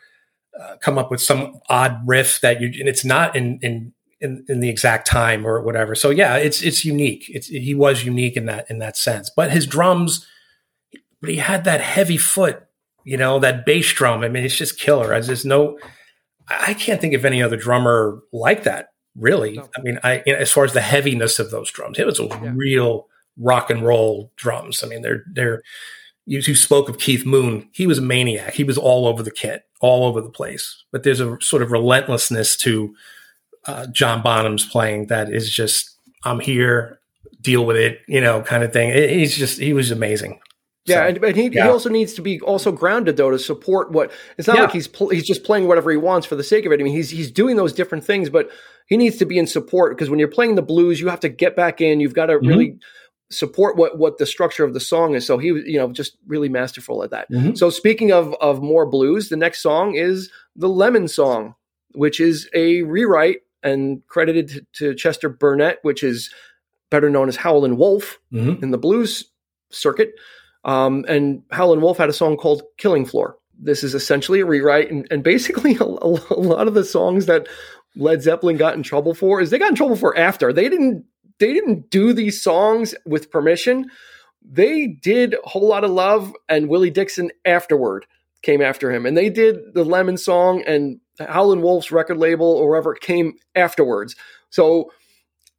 uh, 0.59 0.75
come 0.81 0.97
up 0.97 1.09
with 1.09 1.21
some 1.21 1.59
odd 1.69 2.01
riff 2.05 2.41
that 2.41 2.59
you 2.59 2.67
and 2.79 2.89
it's 2.89 3.05
not 3.05 3.35
in 3.35 3.57
in 3.61 3.93
in, 4.21 4.45
in 4.49 4.59
the 4.59 4.69
exact 4.69 5.07
time 5.07 5.45
or 5.45 5.61
whatever. 5.61 5.95
So 5.95 6.09
yeah, 6.09 6.35
it's 6.35 6.61
it's 6.61 6.83
unique. 6.83 7.25
It's 7.29 7.47
he 7.47 7.73
was 7.73 8.03
unique 8.03 8.35
in 8.35 8.45
that 8.45 8.69
in 8.69 8.79
that 8.79 8.97
sense. 8.97 9.29
But 9.29 9.51
his 9.51 9.65
drums, 9.65 10.25
but 11.21 11.29
he 11.29 11.37
had 11.37 11.63
that 11.63 11.81
heavy 11.81 12.17
foot, 12.17 12.63
you 13.03 13.17
know, 13.17 13.39
that 13.39 13.65
bass 13.65 13.91
drum. 13.93 14.23
I 14.23 14.29
mean, 14.29 14.43
it's 14.43 14.57
just 14.57 14.79
killer. 14.79 15.13
As 15.13 15.27
there's 15.27 15.45
no, 15.45 15.79
I 16.47 16.73
can't 16.73 16.99
think 16.99 17.13
of 17.13 17.25
any 17.25 17.41
other 17.41 17.57
drummer 17.57 18.19
like 18.33 18.63
that. 18.63 18.89
Really, 19.15 19.53
no. 19.53 19.69
I 19.77 19.81
mean, 19.81 19.99
I 20.03 20.23
you 20.25 20.33
know, 20.33 20.39
as 20.39 20.51
far 20.51 20.65
as 20.65 20.73
the 20.73 20.81
heaviness 20.81 21.39
of 21.39 21.51
those 21.51 21.71
drums, 21.71 21.97
it 21.97 22.05
was 22.05 22.19
a 22.19 22.25
yeah. 22.25 22.51
real 22.53 23.07
rock 23.37 23.69
and 23.69 23.83
roll 23.83 24.31
drums. 24.35 24.83
I 24.83 24.87
mean, 24.87 25.01
they're 25.01 25.23
they're. 25.31 25.61
You, 26.25 26.41
you 26.45 26.53
spoke 26.53 26.89
of 26.89 26.99
Keith 26.99 27.25
Moon. 27.25 27.67
He 27.71 27.87
was 27.87 27.97
a 27.97 28.03
maniac. 28.03 28.53
He 28.53 28.63
was 28.63 28.77
all 28.77 29.07
over 29.07 29.23
the 29.23 29.31
kit, 29.31 29.63
all 29.81 30.05
over 30.05 30.21
the 30.21 30.29
place. 30.29 30.83
But 30.91 31.01
there's 31.01 31.19
a 31.19 31.39
sort 31.41 31.63
of 31.63 31.71
relentlessness 31.71 32.55
to 32.57 32.93
uh, 33.65 33.87
John 33.87 34.21
Bonham's 34.21 34.65
playing 34.65 35.07
that 35.07 35.31
is 35.31 35.49
just 35.49 35.97
I'm 36.23 36.39
here, 36.39 36.99
deal 37.41 37.65
with 37.65 37.77
it, 37.77 38.01
you 38.07 38.21
know, 38.21 38.41
kind 38.41 38.63
of 38.63 38.73
thing. 38.73 38.89
It, 38.89 39.09
he's 39.09 39.37
just 39.37 39.59
he 39.59 39.73
was 39.73 39.91
amazing. 39.91 40.39
Yeah, 40.85 41.13
so, 41.13 41.23
and, 41.25 41.35
he, 41.35 41.49
yeah. 41.49 41.65
he 41.65 41.69
also 41.69 41.89
needs 41.89 42.13
to 42.13 42.21
be 42.21 42.39
also 42.41 42.71
grounded 42.71 43.17
though 43.17 43.29
to 43.29 43.37
support 43.37 43.91
what 43.91 44.11
it's 44.37 44.47
not 44.47 44.57
yeah. 44.57 44.63
like 44.63 44.71
he's 44.71 44.87
pl- 44.87 45.09
he's 45.09 45.27
just 45.27 45.43
playing 45.43 45.67
whatever 45.67 45.91
he 45.91 45.97
wants 45.97 46.25
for 46.25 46.35
the 46.35 46.43
sake 46.43 46.65
of 46.65 46.71
it. 46.71 46.79
I 46.79 46.83
mean, 46.83 46.93
he's 46.95 47.09
he's 47.09 47.31
doing 47.31 47.57
those 47.57 47.73
different 47.73 48.03
things, 48.03 48.29
but 48.29 48.49
he 48.87 48.97
needs 48.97 49.17
to 49.17 49.25
be 49.25 49.37
in 49.37 49.45
support 49.45 49.95
because 49.95 50.09
when 50.09 50.19
you're 50.19 50.27
playing 50.27 50.55
the 50.55 50.61
blues, 50.61 50.99
you 50.99 51.07
have 51.09 51.19
to 51.21 51.29
get 51.29 51.55
back 51.55 51.79
in. 51.79 51.99
You've 51.99 52.15
got 52.15 52.27
to 52.27 52.37
mm-hmm. 52.37 52.47
really 52.47 52.79
support 53.29 53.77
what 53.77 53.97
what 53.97 54.17
the 54.17 54.25
structure 54.25 54.63
of 54.63 54.73
the 54.73 54.79
song 54.79 55.13
is. 55.13 55.25
So 55.25 55.37
he 55.37 55.51
was, 55.51 55.63
you 55.65 55.77
know, 55.77 55.91
just 55.91 56.17
really 56.27 56.49
masterful 56.49 57.03
at 57.03 57.11
that. 57.11 57.31
Mm-hmm. 57.31 57.55
So 57.55 57.69
speaking 57.69 58.11
of 58.11 58.33
of 58.41 58.61
more 58.61 58.85
blues, 58.85 59.29
the 59.29 59.37
next 59.37 59.61
song 59.61 59.95
is 59.95 60.31
the 60.55 60.69
Lemon 60.69 61.07
Song, 61.07 61.55
which 61.93 62.19
is 62.19 62.49
a 62.53 62.81
rewrite 62.81 63.41
and 63.63 64.05
credited 64.07 64.49
to, 64.49 64.61
to 64.73 64.95
Chester 64.95 65.29
Burnett, 65.29 65.79
which 65.81 66.03
is 66.03 66.33
better 66.89 67.09
known 67.09 67.27
as 67.29 67.35
Howlin' 67.35 67.77
Wolf 67.77 68.19
mm-hmm. 68.33 68.63
in 68.63 68.71
the 68.71 68.77
blues 68.77 69.25
circuit. 69.71 70.13
Um, 70.65 71.05
and 71.07 71.43
Howlin' 71.51 71.81
Wolf 71.81 71.97
had 71.97 72.09
a 72.09 72.13
song 72.13 72.37
called 72.37 72.63
Killing 72.77 73.05
Floor. 73.05 73.37
This 73.57 73.83
is 73.83 73.93
essentially 73.93 74.39
a 74.39 74.45
rewrite, 74.45 74.91
and, 74.91 75.07
and 75.11 75.23
basically 75.23 75.75
a, 75.79 75.83
a 75.83 76.39
lot 76.39 76.67
of 76.67 76.73
the 76.73 76.83
songs 76.83 77.25
that 77.27 77.47
Led 77.95 78.21
Zeppelin 78.21 78.57
got 78.57 78.75
in 78.75 78.83
trouble 78.83 79.13
for 79.13 79.41
is 79.41 79.49
they 79.49 79.59
got 79.59 79.69
in 79.69 79.75
trouble 79.75 79.95
for 79.95 80.17
after 80.17 80.53
they 80.53 80.69
didn't 80.69 81.05
they 81.39 81.53
didn't 81.53 81.89
do 81.89 82.11
these 82.11 82.41
songs 82.41 82.93
with 83.05 83.31
permission. 83.31 83.89
They 84.41 84.87
did 84.87 85.35
a 85.35 85.49
whole 85.49 85.67
lotta 85.67 85.87
love, 85.87 86.33
and 86.49 86.69
Willie 86.69 86.89
Dixon 86.89 87.31
afterward 87.45 88.05
came 88.41 88.61
after 88.61 88.91
him, 88.91 89.05
and 89.05 89.17
they 89.17 89.29
did 89.29 89.73
the 89.73 89.85
Lemon 89.85 90.17
song 90.17 90.63
and 90.63 90.99
Howlin' 91.27 91.61
Wolf's 91.61 91.91
record 91.91 92.17
label 92.17 92.47
or 92.47 92.69
wherever 92.69 92.93
it 92.93 93.01
came 93.01 93.33
afterwards. 93.55 94.15
So 94.49 94.91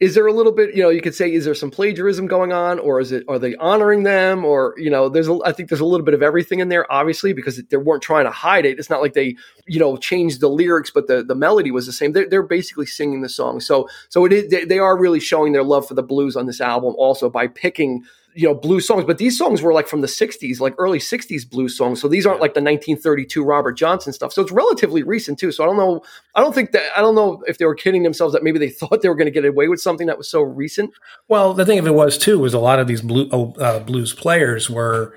is 0.00 0.14
there 0.14 0.26
a 0.26 0.32
little 0.32 0.52
bit 0.52 0.74
you 0.74 0.82
know 0.82 0.88
you 0.88 1.02
could 1.02 1.14
say 1.14 1.30
is 1.30 1.44
there 1.44 1.54
some 1.54 1.70
plagiarism 1.70 2.26
going 2.26 2.52
on 2.52 2.78
or 2.78 3.00
is 3.00 3.12
it 3.12 3.22
are 3.28 3.38
they 3.38 3.54
honoring 3.56 4.02
them 4.02 4.44
or 4.44 4.74
you 4.78 4.90
know 4.90 5.10
there's 5.10 5.28
a, 5.28 5.38
i 5.44 5.52
think 5.52 5.68
there's 5.68 5.80
a 5.80 5.84
little 5.84 6.04
bit 6.04 6.14
of 6.14 6.22
everything 6.22 6.58
in 6.58 6.70
there 6.70 6.90
obviously 6.90 7.34
because 7.34 7.62
they 7.70 7.76
weren't 7.76 8.02
trying 8.02 8.24
to 8.24 8.30
hide 8.30 8.64
it. 8.64 8.78
It's 8.78 8.90
not 8.90 9.02
like 9.02 9.12
they 9.12 9.36
you 9.66 9.78
know 9.78 9.96
changed 9.98 10.40
the 10.40 10.48
lyrics 10.48 10.90
but 10.90 11.06
the, 11.06 11.22
the 11.22 11.34
melody 11.34 11.70
was 11.70 11.86
the 11.86 11.92
same. 11.92 12.12
They're, 12.12 12.28
they're 12.28 12.42
basically 12.42 12.86
singing 12.86 13.20
the 13.20 13.28
song. 13.28 13.60
So 13.60 13.88
so 14.08 14.24
it 14.24 14.32
is 14.32 14.50
they, 14.50 14.64
they 14.64 14.78
are 14.78 14.98
really 14.98 15.20
showing 15.20 15.52
their 15.52 15.64
love 15.64 15.86
for 15.86 15.94
the 15.94 16.02
blues 16.02 16.34
on 16.34 16.46
this 16.46 16.60
album 16.60 16.94
also 16.96 17.28
by 17.28 17.46
picking 17.46 18.02
you 18.34 18.46
know 18.46 18.54
blues 18.54 18.86
songs 18.86 19.04
but 19.04 19.18
these 19.18 19.36
songs 19.36 19.62
were 19.62 19.72
like 19.72 19.88
from 19.88 20.00
the 20.00 20.06
60s 20.06 20.60
like 20.60 20.74
early 20.78 20.98
60s 20.98 21.48
blues 21.48 21.76
songs. 21.76 22.00
So 22.00 22.08
these 22.08 22.26
aren't 22.26 22.40
like 22.40 22.54
the 22.54 22.60
1932 22.60 23.42
robert 23.42 23.72
johnson 23.72 24.12
stuff. 24.12 24.32
So 24.32 24.42
it's 24.42 24.52
relatively 24.52 25.02
recent 25.02 25.38
too. 25.38 25.52
So 25.52 25.64
i 25.64 25.66
don't 25.66 25.76
know 25.76 26.02
i 26.34 26.40
don't 26.40 26.54
think 26.54 26.72
that 26.72 26.90
i 26.96 27.00
don't 27.00 27.14
know 27.14 27.42
if 27.46 27.58
they 27.58 27.64
were 27.64 27.74
kidding 27.74 28.02
themselves 28.02 28.32
that 28.34 28.42
maybe 28.42 28.58
they 28.58 28.70
thought 28.70 29.02
they 29.02 29.08
were 29.08 29.14
going 29.14 29.26
to 29.26 29.32
get 29.32 29.44
away 29.44 29.68
with 29.68 29.80
something 29.80 30.06
that 30.06 30.18
was 30.18 30.30
so 30.30 30.42
recent. 30.42 30.90
Well 31.28 31.54
the 31.54 31.64
thing 31.64 31.78
of 31.78 31.86
it 31.86 31.94
was 31.94 32.18
too 32.18 32.38
was 32.38 32.54
a 32.54 32.58
lot 32.58 32.78
of 32.78 32.86
these 32.86 33.02
blue, 33.02 33.28
oh, 33.32 33.52
uh, 33.54 33.80
blues 33.80 34.12
players 34.12 34.70
were 34.70 35.16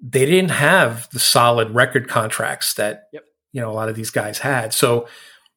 they 0.00 0.26
didn't 0.26 0.50
have 0.50 1.08
the 1.10 1.20
solid 1.20 1.70
record 1.70 2.08
contracts 2.08 2.74
that 2.74 3.04
yep. 3.12 3.24
you 3.52 3.60
know 3.60 3.70
a 3.70 3.74
lot 3.74 3.88
of 3.88 3.94
these 3.94 4.10
guys 4.10 4.38
had. 4.38 4.74
So 4.74 5.06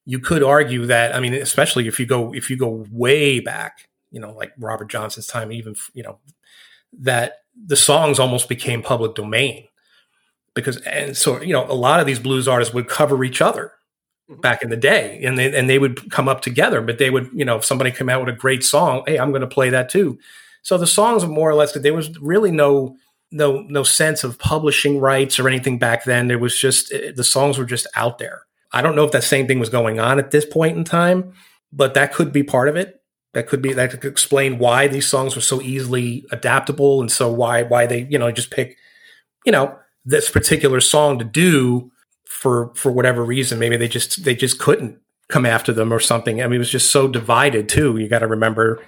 you 0.06 0.20
could 0.20 0.42
argue 0.42 0.86
that 0.86 1.14
i 1.14 1.20
mean 1.20 1.34
especially 1.34 1.86
if 1.86 2.00
you 2.00 2.06
go 2.06 2.32
if 2.32 2.48
you 2.48 2.56
go 2.56 2.86
way 2.90 3.40
back 3.40 3.88
you 4.10 4.20
know 4.20 4.32
like 4.32 4.52
robert 4.58 4.88
johnson's 4.88 5.26
time 5.26 5.52
even 5.52 5.74
you 5.92 6.02
know 6.02 6.18
that 7.00 7.38
the 7.66 7.76
songs 7.76 8.18
almost 8.18 8.48
became 8.48 8.82
public 8.82 9.14
domain. 9.14 9.66
Because 10.54 10.78
and 10.78 11.16
so 11.16 11.40
you 11.42 11.52
know 11.52 11.66
a 11.66 11.74
lot 11.74 12.00
of 12.00 12.06
these 12.06 12.18
blues 12.18 12.48
artists 12.48 12.72
would 12.72 12.88
cover 12.88 13.22
each 13.24 13.42
other 13.42 13.72
mm-hmm. 14.30 14.40
back 14.40 14.62
in 14.62 14.70
the 14.70 14.76
day 14.76 15.20
and 15.22 15.38
they 15.38 15.54
and 15.54 15.68
they 15.68 15.78
would 15.78 16.10
come 16.10 16.28
up 16.28 16.40
together 16.40 16.80
but 16.80 16.96
they 16.96 17.10
would 17.10 17.28
you 17.34 17.44
know 17.44 17.56
if 17.56 17.64
somebody 17.64 17.90
came 17.90 18.08
out 18.08 18.24
with 18.24 18.34
a 18.34 18.38
great 18.38 18.64
song 18.64 19.02
hey 19.06 19.18
i'm 19.18 19.32
going 19.32 19.42
to 19.42 19.46
play 19.46 19.68
that 19.70 19.90
too. 19.90 20.18
So 20.62 20.78
the 20.78 20.86
songs 20.86 21.24
were 21.24 21.30
more 21.30 21.50
or 21.50 21.54
less 21.54 21.72
there 21.74 21.92
was 21.92 22.18
really 22.20 22.50
no 22.50 22.96
no 23.30 23.60
no 23.68 23.82
sense 23.82 24.24
of 24.24 24.38
publishing 24.38 24.98
rights 24.98 25.38
or 25.38 25.46
anything 25.46 25.78
back 25.78 26.04
then. 26.04 26.28
There 26.28 26.38
was 26.38 26.58
just 26.58 26.90
eh, 26.90 27.12
the 27.14 27.24
songs 27.24 27.58
were 27.58 27.66
just 27.66 27.86
out 27.94 28.16
there. 28.16 28.42
I 28.72 28.80
don't 28.80 28.96
know 28.96 29.04
if 29.04 29.12
that 29.12 29.24
same 29.24 29.46
thing 29.46 29.58
was 29.58 29.68
going 29.68 30.00
on 30.00 30.18
at 30.18 30.30
this 30.30 30.46
point 30.46 30.78
in 30.78 30.84
time 30.84 31.34
but 31.72 31.94
that 31.94 32.12
could 32.12 32.32
be 32.32 32.42
part 32.42 32.68
of 32.68 32.76
it 32.76 32.95
that 33.36 33.46
could 33.46 33.60
be 33.60 33.74
that 33.74 33.90
could 33.90 34.02
explain 34.06 34.58
why 34.58 34.86
these 34.86 35.06
songs 35.06 35.36
were 35.36 35.42
so 35.42 35.60
easily 35.60 36.24
adaptable 36.32 37.02
and 37.02 37.12
so 37.12 37.30
why 37.30 37.62
why 37.62 37.84
they 37.84 38.06
you 38.08 38.18
know 38.18 38.32
just 38.32 38.50
pick 38.50 38.78
you 39.44 39.52
know 39.52 39.76
this 40.06 40.30
particular 40.30 40.80
song 40.80 41.18
to 41.18 41.24
do 41.24 41.90
for 42.24 42.72
for 42.74 42.90
whatever 42.90 43.22
reason. 43.22 43.58
Maybe 43.58 43.76
they 43.76 43.88
just 43.88 44.24
they 44.24 44.34
just 44.34 44.58
couldn't 44.58 44.98
come 45.28 45.44
after 45.44 45.70
them 45.70 45.92
or 45.92 46.00
something. 46.00 46.40
I 46.40 46.46
mean 46.46 46.54
it 46.54 46.60
was 46.60 46.70
just 46.70 46.90
so 46.90 47.08
divided 47.08 47.68
too. 47.68 47.98
You 47.98 48.08
got 48.08 48.20
to 48.20 48.26
remember 48.26 48.82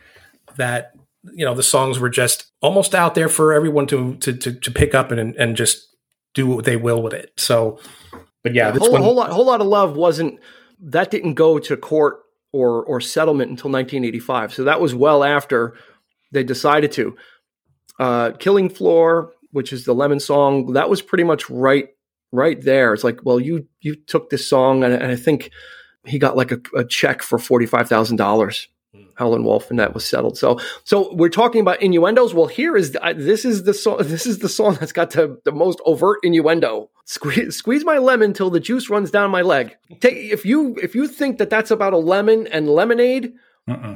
that 0.57 0.93
you 1.35 1.45
know 1.45 1.55
the 1.55 1.63
songs 1.63 1.99
were 1.99 2.09
just 2.09 2.47
almost 2.63 2.95
out 2.95 3.15
there 3.15 3.29
for 3.29 3.53
everyone 3.53 3.87
to 3.89 4.17
to 4.17 4.33
to, 4.33 4.55
to 4.55 4.71
pick 4.71 4.95
up 4.95 5.11
and 5.11 5.37
and 5.37 5.57
just 5.57 5.95
do 6.33 6.47
what 6.47 6.65
they 6.65 6.77
will 6.77 7.03
with 7.03 7.13
it. 7.13 7.33
So 7.37 7.81
but 8.43 8.55
yeah, 8.55 8.73
yeah 8.73 8.79
whole, 8.79 8.93
one, 8.93 9.03
whole 9.03 9.15
lot 9.15 9.31
whole 9.31 9.45
lotta 9.45 9.65
love 9.65 9.95
wasn't 9.95 10.41
that 10.81 11.11
didn't 11.11 11.35
go 11.35 11.59
to 11.59 11.77
court 11.77 12.21
or 12.53 12.85
or 12.85 13.01
settlement 13.01 13.51
until 13.51 13.71
1985. 13.71 14.55
So 14.55 14.65
that 14.65 14.81
was 14.81 14.95
well 14.95 15.25
after 15.25 15.75
they 16.33 16.45
decided 16.45 16.93
to. 16.93 17.17
Uh, 17.99 18.31
Killing 18.33 18.69
Floor, 18.69 19.33
which 19.51 19.73
is 19.73 19.85
the 19.85 19.95
Lemon 19.95 20.21
song, 20.21 20.73
that 20.73 20.89
was 20.89 21.03
pretty 21.03 21.25
much 21.25 21.49
right 21.51 21.89
right 22.33 22.61
there. 22.61 22.95
It's 22.95 23.05
like, 23.05 23.21
well, 23.25 23.41
you 23.41 23.67
you 23.81 23.95
took 23.95 24.31
this 24.31 24.49
song, 24.49 24.85
and, 24.85 24.93
and 24.93 25.11
I 25.11 25.17
think 25.17 25.51
he 26.07 26.19
got 26.19 26.37
like 26.37 26.53
a, 26.53 26.61
a 26.77 26.85
check 26.85 27.23
for 27.23 27.39
forty 27.39 27.67
five 27.67 27.89
thousand 27.89 28.17
dollars 28.17 28.69
Howlin' 29.17 29.45
Wolf, 29.45 29.71
and 29.71 29.79
that 29.79 29.95
was 29.95 30.07
settled. 30.07 30.39
So, 30.39 30.61
so 30.85 31.15
we're 31.15 31.29
talking 31.29 31.61
about 31.61 31.83
innuendos. 31.83 32.35
Well, 32.35 32.47
here 32.47 32.77
is 32.77 32.97
uh, 33.01 33.15
this 33.17 33.45
is 33.45 33.65
the 33.65 33.75
song. 33.75 33.99
This 34.09 34.27
is 34.27 34.39
the 34.39 34.49
song 34.49 34.77
that's 34.79 34.93
got 34.93 35.11
the, 35.11 35.41
the 35.45 35.53
most 35.53 35.81
overt 35.85 36.21
innuendo. 36.23 36.91
Squeeze, 37.09 37.57
squeeze 37.57 37.87
my 37.87 37.97
lemon 37.97 38.35
till 38.35 38.51
the 38.51 38.61
juice 38.61 38.91
runs 38.91 39.11
down 39.11 39.31
my 39.31 39.41
leg. 39.41 39.75
Take, 40.01 40.15
if 40.31 40.45
you 40.45 40.77
if 40.83 40.95
you 40.95 41.09
think 41.09 41.39
that 41.39 41.49
that's 41.49 41.71
about 41.71 41.95
a 41.95 41.97
lemon 41.97 42.47
and 42.49 42.69
lemonade, 42.69 43.33
uh, 43.67 43.95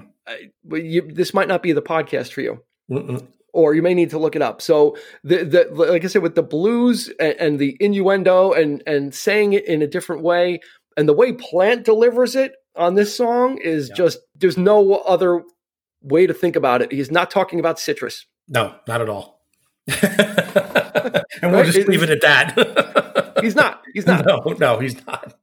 you, 0.71 1.03
this 1.13 1.35
might 1.35 1.47
not 1.47 1.63
be 1.63 1.73
the 1.73 1.83
podcast 1.83 2.33
for 2.33 2.41
you. 2.41 2.63
Uh-uh. 2.91 3.19
Or 3.53 3.75
you 3.75 3.83
may 3.83 3.93
need 3.93 4.09
to 4.11 4.19
look 4.19 4.35
it 4.35 4.41
up. 4.41 4.63
So, 4.63 4.97
the, 5.23 5.45
the 5.45 5.69
like 5.75 6.05
I 6.05 6.07
said, 6.07 6.23
with 6.23 6.37
the 6.37 6.43
blues 6.43 7.11
and, 7.21 7.35
and 7.39 7.59
the 7.59 7.77
innuendo 7.81 8.53
and 8.53 8.83
and 8.87 9.15
saying 9.15 9.53
it 9.53 9.67
in 9.67 9.83
a 9.83 9.87
different 9.87 10.23
way, 10.23 10.61
and 10.97 11.07
the 11.07 11.13
way 11.13 11.35
Plant 11.35 11.85
delivers 11.85 12.35
it, 12.35 12.55
on 12.77 12.95
this 12.95 13.15
song 13.15 13.59
is 13.59 13.91
yeah. 13.91 13.95
just 13.95 14.21
there's 14.37 14.57
no 14.57 14.95
other 14.95 15.43
way 16.01 16.27
to 16.27 16.33
think 16.33 16.57
about 16.57 16.81
it. 16.81 16.91
He's 16.91 17.11
not 17.11 17.31
talking 17.31 17.61
about 17.61 17.79
citrus. 17.79 18.25
No, 18.49 18.75
not 18.89 19.03
at 19.03 19.11
all. 19.11 19.42
And 19.89 21.53
we'll 21.53 21.65
just 21.65 21.89
leave 21.89 22.03
it 22.03 22.11
at 22.11 22.21
that. 22.23 23.39
he's 23.43 23.55
not. 23.55 23.83
He's 23.93 24.07
not. 24.07 24.25
No, 24.27 24.41
no, 24.59 24.79
he's 24.79 25.05
not. 25.07 25.35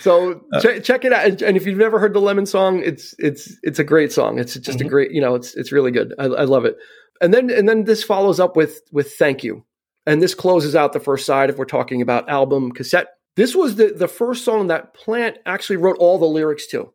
so 0.00 0.44
uh, 0.52 0.60
ch- 0.60 0.84
check 0.84 1.04
it 1.04 1.12
out, 1.12 1.24
and, 1.24 1.42
and, 1.42 1.56
if 1.56 1.66
you've 1.66 1.78
never 1.78 1.98
heard 1.98 2.12
the 2.12 2.20
Lemon 2.20 2.46
song, 2.46 2.82
it's 2.84 3.14
it's 3.18 3.56
it's 3.62 3.78
a 3.78 3.84
great 3.84 4.12
song. 4.12 4.38
It's 4.38 4.54
just 4.54 4.78
mm-hmm. 4.78 4.86
a 4.86 4.90
great, 4.90 5.10
you 5.12 5.20
know, 5.20 5.34
it's 5.34 5.54
it's 5.54 5.72
really 5.72 5.90
good. 5.90 6.14
I, 6.18 6.24
I 6.24 6.44
love 6.44 6.64
it. 6.64 6.76
And 7.20 7.32
then 7.32 7.50
and 7.50 7.68
then 7.68 7.84
this 7.84 8.02
follows 8.02 8.40
up 8.40 8.56
with 8.56 8.80
with 8.90 9.12
Thank 9.12 9.44
You, 9.44 9.64
and 10.06 10.20
this 10.20 10.34
closes 10.34 10.74
out 10.74 10.92
the 10.92 11.00
first 11.00 11.24
side 11.24 11.50
if 11.50 11.56
we're 11.56 11.64
talking 11.64 12.02
about 12.02 12.28
album 12.28 12.72
cassette 12.72 13.08
this 13.36 13.54
was 13.54 13.76
the, 13.76 13.88
the 13.88 14.08
first 14.08 14.44
song 14.44 14.68
that 14.68 14.94
Plant 14.94 15.38
actually 15.44 15.76
wrote 15.76 15.96
all 15.98 16.18
the 16.18 16.26
lyrics 16.26 16.66
to. 16.68 16.92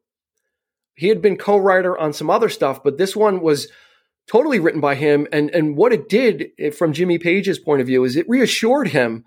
He 0.96 1.08
had 1.08 1.22
been 1.22 1.38
co-writer 1.38 1.98
on 1.98 2.14
some 2.14 2.30
other 2.30 2.50
stuff, 2.50 2.84
but 2.84 2.98
this 2.98 3.16
one 3.16 3.42
was 3.42 3.70
totally 4.30 4.60
written 4.60 4.82
by 4.82 4.96
him. 4.96 5.28
And, 5.32 5.50
and 5.52 5.76
what 5.76 5.92
it 5.92 6.08
did 6.08 6.50
eh, 6.60 6.70
from 6.72 6.94
Jimmy 6.94 7.18
Page's 7.18 7.60
point 7.60 7.82
of 7.82 7.88
view 7.88 8.04
is 8.04 8.16
it 8.16 8.30
reassured 8.30 8.90
him 8.90 9.26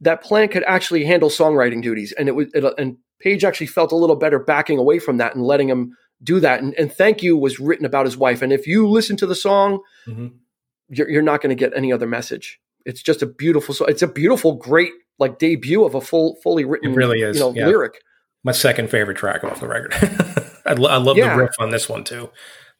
that 0.00 0.22
Plant 0.22 0.52
could 0.52 0.64
actually 0.64 1.04
handle 1.04 1.28
songwriting 1.28 1.82
duties. 1.82 2.12
And 2.12 2.28
it 2.28 2.32
was, 2.34 2.46
it, 2.54 2.64
and 2.78 2.98
Page 3.20 3.44
actually 3.44 3.66
felt 3.66 3.90
a 3.90 3.96
little 3.96 4.16
better 4.16 4.38
backing 4.38 4.78
away 4.78 5.00
from 5.00 5.16
that 5.16 5.34
and 5.34 5.44
letting 5.44 5.68
him 5.68 5.96
do 6.22 6.38
that. 6.40 6.62
And, 6.62 6.74
and 6.74 6.92
Thank 6.92 7.22
You 7.22 7.36
was 7.36 7.58
written 7.58 7.84
about 7.84 8.06
his 8.06 8.16
wife. 8.16 8.42
And 8.42 8.52
if 8.52 8.66
you 8.66 8.88
listen 8.88 9.16
to 9.16 9.26
the 9.26 9.34
song, 9.34 9.80
mm-hmm. 10.06 10.28
you're, 10.88 11.10
you're 11.10 11.22
not 11.22 11.40
going 11.40 11.50
to 11.50 11.58
get 11.58 11.76
any 11.76 11.92
other 11.92 12.06
message. 12.06 12.60
It's 12.84 13.02
just 13.02 13.22
a 13.22 13.26
beautiful 13.26 13.74
song. 13.74 13.88
It's 13.90 14.02
a 14.02 14.08
beautiful, 14.08 14.54
great 14.54 14.92
like 15.18 15.38
debut 15.38 15.84
of 15.84 15.94
a 15.94 16.00
full 16.00 16.36
fully 16.42 16.64
written 16.64 16.92
it 16.92 16.96
really 16.96 17.22
is 17.22 17.36
you 17.36 17.42
know 17.42 17.54
yeah. 17.54 17.66
lyric 17.66 18.02
my 18.44 18.52
second 18.52 18.88
favorite 18.88 19.16
track 19.16 19.44
off 19.44 19.60
the 19.60 19.68
record 19.68 19.92
I, 20.66 20.74
lo- 20.74 20.90
I, 20.90 20.96
love 20.96 21.16
yeah. 21.16 21.34
the 21.34 21.42
riff 21.42 21.50
on 21.58 21.70
this 21.70 21.88
one 21.88 22.04
too 22.04 22.30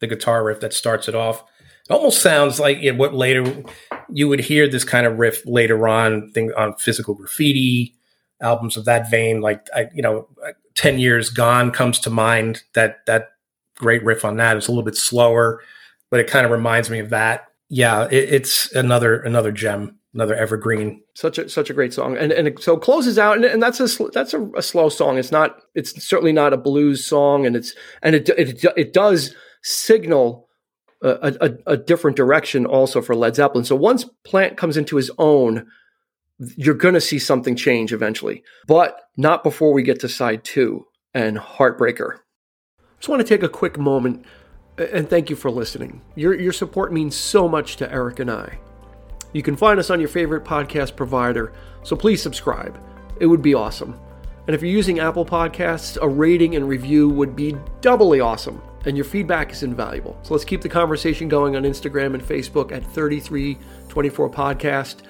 the 0.01 0.07
guitar 0.07 0.45
riff 0.45 0.61
that 0.61 0.73
starts 0.73 1.09
it 1.09 1.15
off 1.15 1.45
it 1.89 1.93
almost 1.93 2.21
sounds 2.21 2.61
like 2.61 2.79
you 2.81 2.93
know, 2.93 2.99
what 2.99 3.15
later 3.15 3.65
you 4.13 4.29
would 4.29 4.41
hear 4.41 4.69
this 4.69 4.85
kind 4.85 5.07
of 5.07 5.19
riff 5.19 5.45
later 5.47 5.89
on 5.89 6.31
thing 6.33 6.53
on 6.57 6.75
physical 6.75 7.15
graffiti 7.15 7.95
albums 8.41 8.77
of 8.77 8.85
that 8.85 9.11
vein 9.11 9.41
like 9.41 9.67
I, 9.75 9.89
you 9.95 10.03
know 10.03 10.29
10 10.75 10.99
years 10.99 11.31
gone 11.31 11.71
comes 11.71 11.99
to 12.01 12.11
mind 12.11 12.63
that 12.75 13.05
that 13.07 13.31
great 13.77 14.05
riff 14.05 14.25
on 14.25 14.37
that 14.37 14.57
is 14.57 14.69
a 14.69 14.71
little 14.71 14.85
bit 14.85 14.97
slower 14.97 15.63
but 16.11 16.21
it 16.21 16.29
kind 16.29 16.45
of 16.45 16.53
reminds 16.53 16.91
me 16.91 16.99
of 17.01 17.11
that 17.11 17.49
yeah 17.69 18.05
it, 18.11 18.33
it's 18.33 18.73
another 18.75 19.21
another 19.21 19.53
gem 19.53 19.99
another 20.15 20.35
evergreen. 20.35 21.01
Such 21.15 21.39
a 21.39 21.49
such 21.49 21.71
a 21.71 21.75
great 21.75 21.93
song, 21.93 22.17
and 22.17 22.33
and 22.33 22.49
it, 22.49 22.61
so 22.61 22.77
closes 22.77 23.19
out, 23.19 23.37
and, 23.37 23.45
and 23.45 23.63
that's 23.63 23.81
a 23.81 24.05
that's 24.13 24.35
a, 24.35 24.51
a, 24.57 24.63
slow 24.63 24.89
song. 24.89 25.19
It's 25.19 25.33
not. 25.33 25.63
It's 25.75 26.03
certainly 26.05 26.33
not 26.33 26.53
a 26.53 26.57
blues 26.57 27.05
song, 27.05 27.47
and 27.47 27.57
it's 27.57 27.75
and 28.03 28.15
it 28.15 28.29
it 28.31 28.65
it 28.77 28.93
does 28.93 29.35
signal 29.63 30.49
a, 31.03 31.35
a, 31.41 31.73
a, 31.73 31.77
different 31.77 32.17
direction 32.17 32.67
also 32.67 33.01
for 33.01 33.15
Led 33.15 33.37
Zeppelin. 33.37 33.65
So 33.65 33.77
once 33.77 34.05
Plant 34.25 34.57
comes 34.57 34.77
into 34.77 34.97
his 34.97 35.11
own, 35.17 35.67
you're 36.57 36.75
going 36.75 36.95
to 36.95 37.01
see 37.01 37.19
something 37.19 37.55
change 37.55 37.93
eventually, 37.93 38.43
but 38.67 39.03
not 39.17 39.45
before 39.45 39.73
we 39.73 39.83
get 39.83 40.01
to 40.01 40.09
side 40.09 40.43
two 40.43 40.87
and 41.15 41.39
Heartbreaker. 41.39 42.19
Just 42.99 43.09
want 43.09 43.21
to 43.21 43.29
take 43.29 43.45
a 43.45 43.49
quick 43.49 43.79
moment 43.79 44.25
and 44.77 45.09
thank 45.09 45.31
you 45.31 45.37
for 45.37 45.51
listening. 45.51 46.01
Your, 46.15 46.35
your 46.35 46.53
support 46.53 46.93
means 46.93 47.17
so 47.17 47.49
much 47.49 47.77
to 47.77 47.93
Eric 47.93 48.21
and 48.21 48.31
I. 48.31 48.59
You 49.33 49.43
can 49.43 49.57
find 49.57 49.79
us 49.79 49.91
on 49.91 50.01
your 50.01 50.09
favorite 50.09 50.45
podcast 50.45 50.97
provider, 50.97 51.53
so 51.83 51.97
please 51.97 52.23
subscribe. 52.23 52.81
It 53.21 53.27
would 53.27 53.43
be 53.43 53.55
awesome. 53.55 53.99
And 54.47 54.55
if 54.55 54.63
you're 54.63 54.71
using 54.71 55.01
Apple 55.01 55.27
Podcasts, 55.27 55.99
a 56.01 56.09
rating 56.09 56.57
and 56.57 56.67
review 56.67 57.09
would 57.11 57.37
be 57.37 57.57
doubly 57.81 58.21
awesome. 58.21 58.63
And 58.89 58.97
your 58.97 59.05
feedback 59.05 59.53
is 59.53 59.63
invaluable. 59.63 60.19
So 60.23 60.33
let's 60.33 60.47
keep 60.47 60.63
the 60.63 60.69
conversation 60.71 61.29
going 61.29 61.57
on 61.57 61.65
Instagram 61.65 62.15
and 62.15 62.23
Facebook 62.23 62.73
at 62.73 62.83
3324 62.95 64.31
Podcast. 64.31 65.03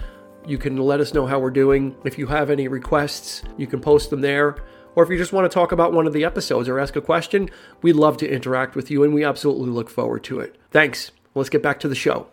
You 0.44 0.58
can 0.58 0.78
let 0.78 0.98
us 0.98 1.14
know 1.14 1.26
how 1.26 1.38
we're 1.38 1.52
doing. 1.52 1.94
If 2.04 2.18
you 2.18 2.26
have 2.26 2.50
any 2.50 2.66
requests, 2.66 3.44
you 3.56 3.68
can 3.68 3.80
post 3.80 4.10
them 4.10 4.20
there. 4.20 4.56
Or 4.96 5.04
if 5.04 5.10
you 5.10 5.16
just 5.16 5.32
want 5.32 5.48
to 5.48 5.54
talk 5.54 5.70
about 5.70 5.92
one 5.92 6.08
of 6.08 6.12
the 6.12 6.24
episodes 6.24 6.68
or 6.68 6.80
ask 6.80 6.96
a 6.96 7.00
question, 7.00 7.50
we'd 7.80 7.92
love 7.92 8.16
to 8.16 8.28
interact 8.28 8.74
with 8.74 8.90
you 8.90 9.04
and 9.04 9.14
we 9.14 9.22
absolutely 9.22 9.70
look 9.70 9.88
forward 9.88 10.24
to 10.24 10.40
it. 10.40 10.56
Thanks. 10.72 11.12
Let's 11.36 11.48
get 11.48 11.62
back 11.62 11.78
to 11.78 11.88
the 11.88 11.94
show. 11.94 12.26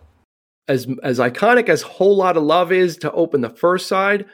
As, 0.68 0.88
as 1.04 1.20
iconic 1.20 1.70
as 1.70 1.84
Whole 1.84 2.18
Lotta 2.18 2.40
Love 2.40 2.72
is 2.72 2.98
to 2.98 3.12
open 3.12 3.42
the 3.42 3.52
first 3.52 3.88
side, 3.88 4.26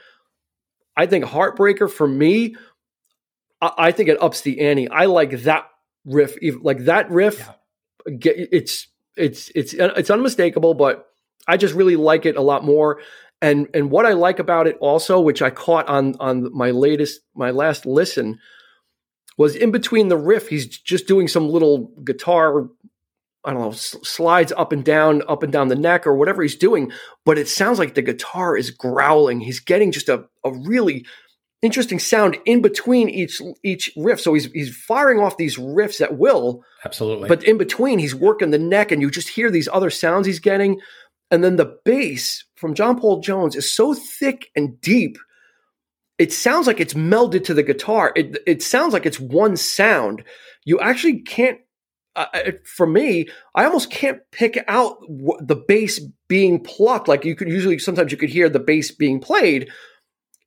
I 0.95 1.07
think 1.07 1.25
Heartbreaker 1.25 1.91
for 1.91 2.07
me, 2.07 2.55
I, 3.59 3.71
I 3.77 3.91
think 3.91 4.07
it 4.07 4.23
ups 4.23 4.39
the 4.39 4.61
ante. 4.61 4.87
I 4.87 5.07
like 5.07 5.41
that 5.41 5.67
riff, 6.05 6.37
like 6.61 6.85
that 6.85 7.09
riff. 7.09 7.39
Yeah. 7.39 8.13
Get, 8.17 8.35
it's 8.51 8.87
it's 9.15 9.51
it's 9.53 9.73
uh, 9.73 9.93
it's 9.95 10.09
unmistakable, 10.09 10.73
but 10.73 11.07
I 11.47 11.57
just 11.57 11.73
really 11.73 11.95
like 11.95 12.25
it 12.25 12.35
a 12.35 12.41
lot 12.41 12.63
more. 12.63 13.01
And 13.41 13.67
and 13.73 13.91
what 13.91 14.05
I 14.05 14.13
like 14.13 14.39
about 14.39 14.67
it 14.67 14.77
also, 14.79 15.19
which 15.19 15.41
I 15.41 15.49
caught 15.49 15.87
on 15.87 16.15
on 16.19 16.55
my 16.55 16.71
latest 16.71 17.21
my 17.35 17.51
last 17.51 17.85
listen, 17.85 18.39
was 19.37 19.55
in 19.55 19.71
between 19.71 20.07
the 20.07 20.17
riff, 20.17 20.47
he's 20.47 20.67
just 20.67 21.07
doing 21.07 21.27
some 21.27 21.49
little 21.49 21.91
guitar 22.03 22.69
I 23.43 23.53
don't 23.53 23.61
know, 23.61 23.71
slides 23.71 24.53
up 24.55 24.71
and 24.71 24.85
down, 24.85 25.23
up 25.27 25.41
and 25.41 25.51
down 25.51 25.67
the 25.67 25.75
neck 25.75 26.05
or 26.05 26.15
whatever 26.15 26.43
he's 26.43 26.55
doing, 26.55 26.91
but 27.25 27.39
it 27.39 27.47
sounds 27.47 27.79
like 27.79 27.95
the 27.95 28.03
guitar 28.03 28.55
is 28.55 28.69
growling. 28.69 29.39
He's 29.39 29.59
getting 29.59 29.91
just 29.91 30.09
a, 30.09 30.25
a 30.43 30.51
really 30.51 31.07
interesting 31.61 31.99
sound 31.99 32.37
in 32.45 32.61
between 32.61 33.09
each 33.09 33.41
each 33.63 33.91
riff. 33.95 34.19
So 34.19 34.33
he's 34.33 34.51
he's 34.51 34.75
firing 34.75 35.19
off 35.19 35.37
these 35.37 35.57
riffs 35.57 36.01
at 36.01 36.17
will. 36.17 36.63
Absolutely. 36.85 37.27
But 37.29 37.43
in 37.43 37.57
between 37.57 37.99
he's 37.99 38.15
working 38.15 38.51
the 38.51 38.59
neck 38.59 38.91
and 38.91 39.01
you 39.01 39.11
just 39.11 39.29
hear 39.29 39.51
these 39.51 39.69
other 39.71 39.89
sounds 39.89 40.25
he's 40.25 40.39
getting. 40.39 40.79
And 41.29 41.43
then 41.43 41.55
the 41.55 41.77
bass 41.85 42.43
from 42.55 42.73
John 42.73 42.99
Paul 42.99 43.21
Jones 43.21 43.55
is 43.55 43.73
so 43.73 43.93
thick 43.93 44.49
and 44.55 44.79
deep. 44.81 45.17
It 46.17 46.33
sounds 46.33 46.67
like 46.67 46.79
it's 46.79 46.93
melded 46.93 47.45
to 47.45 47.53
the 47.53 47.63
guitar. 47.63 48.11
It 48.15 48.37
it 48.45 48.61
sounds 48.61 48.93
like 48.93 49.05
it's 49.05 49.19
one 49.19 49.55
sound. 49.57 50.23
You 50.65 50.79
actually 50.79 51.21
can't 51.21 51.59
uh, 52.15 52.51
for 52.65 52.85
me, 52.85 53.27
I 53.55 53.65
almost 53.65 53.89
can't 53.89 54.19
pick 54.31 54.61
out 54.67 54.99
the 55.39 55.55
bass 55.55 55.99
being 56.27 56.61
plucked. 56.61 57.07
Like 57.07 57.23
you 57.23 57.35
could 57.35 57.47
usually, 57.47 57.79
sometimes 57.79 58.11
you 58.11 58.17
could 58.17 58.29
hear 58.29 58.49
the 58.49 58.59
bass 58.59 58.91
being 58.91 59.19
played. 59.19 59.69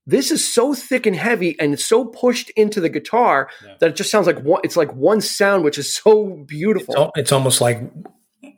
This 0.06 0.30
is 0.30 0.46
so 0.46 0.74
thick 0.74 1.06
and 1.06 1.16
heavy, 1.16 1.58
and 1.58 1.72
it's 1.72 1.86
so 1.86 2.04
pushed 2.04 2.50
into 2.50 2.80
the 2.80 2.90
guitar 2.90 3.48
yeah. 3.64 3.74
that 3.80 3.90
it 3.90 3.96
just 3.96 4.10
sounds 4.10 4.26
like 4.26 4.38
one. 4.40 4.60
It's 4.62 4.76
like 4.76 4.94
one 4.94 5.20
sound, 5.20 5.64
which 5.64 5.78
is 5.78 5.94
so 5.94 6.44
beautiful. 6.46 6.94
It's, 6.94 7.12
it's 7.16 7.32
almost 7.32 7.60
like 7.62 7.80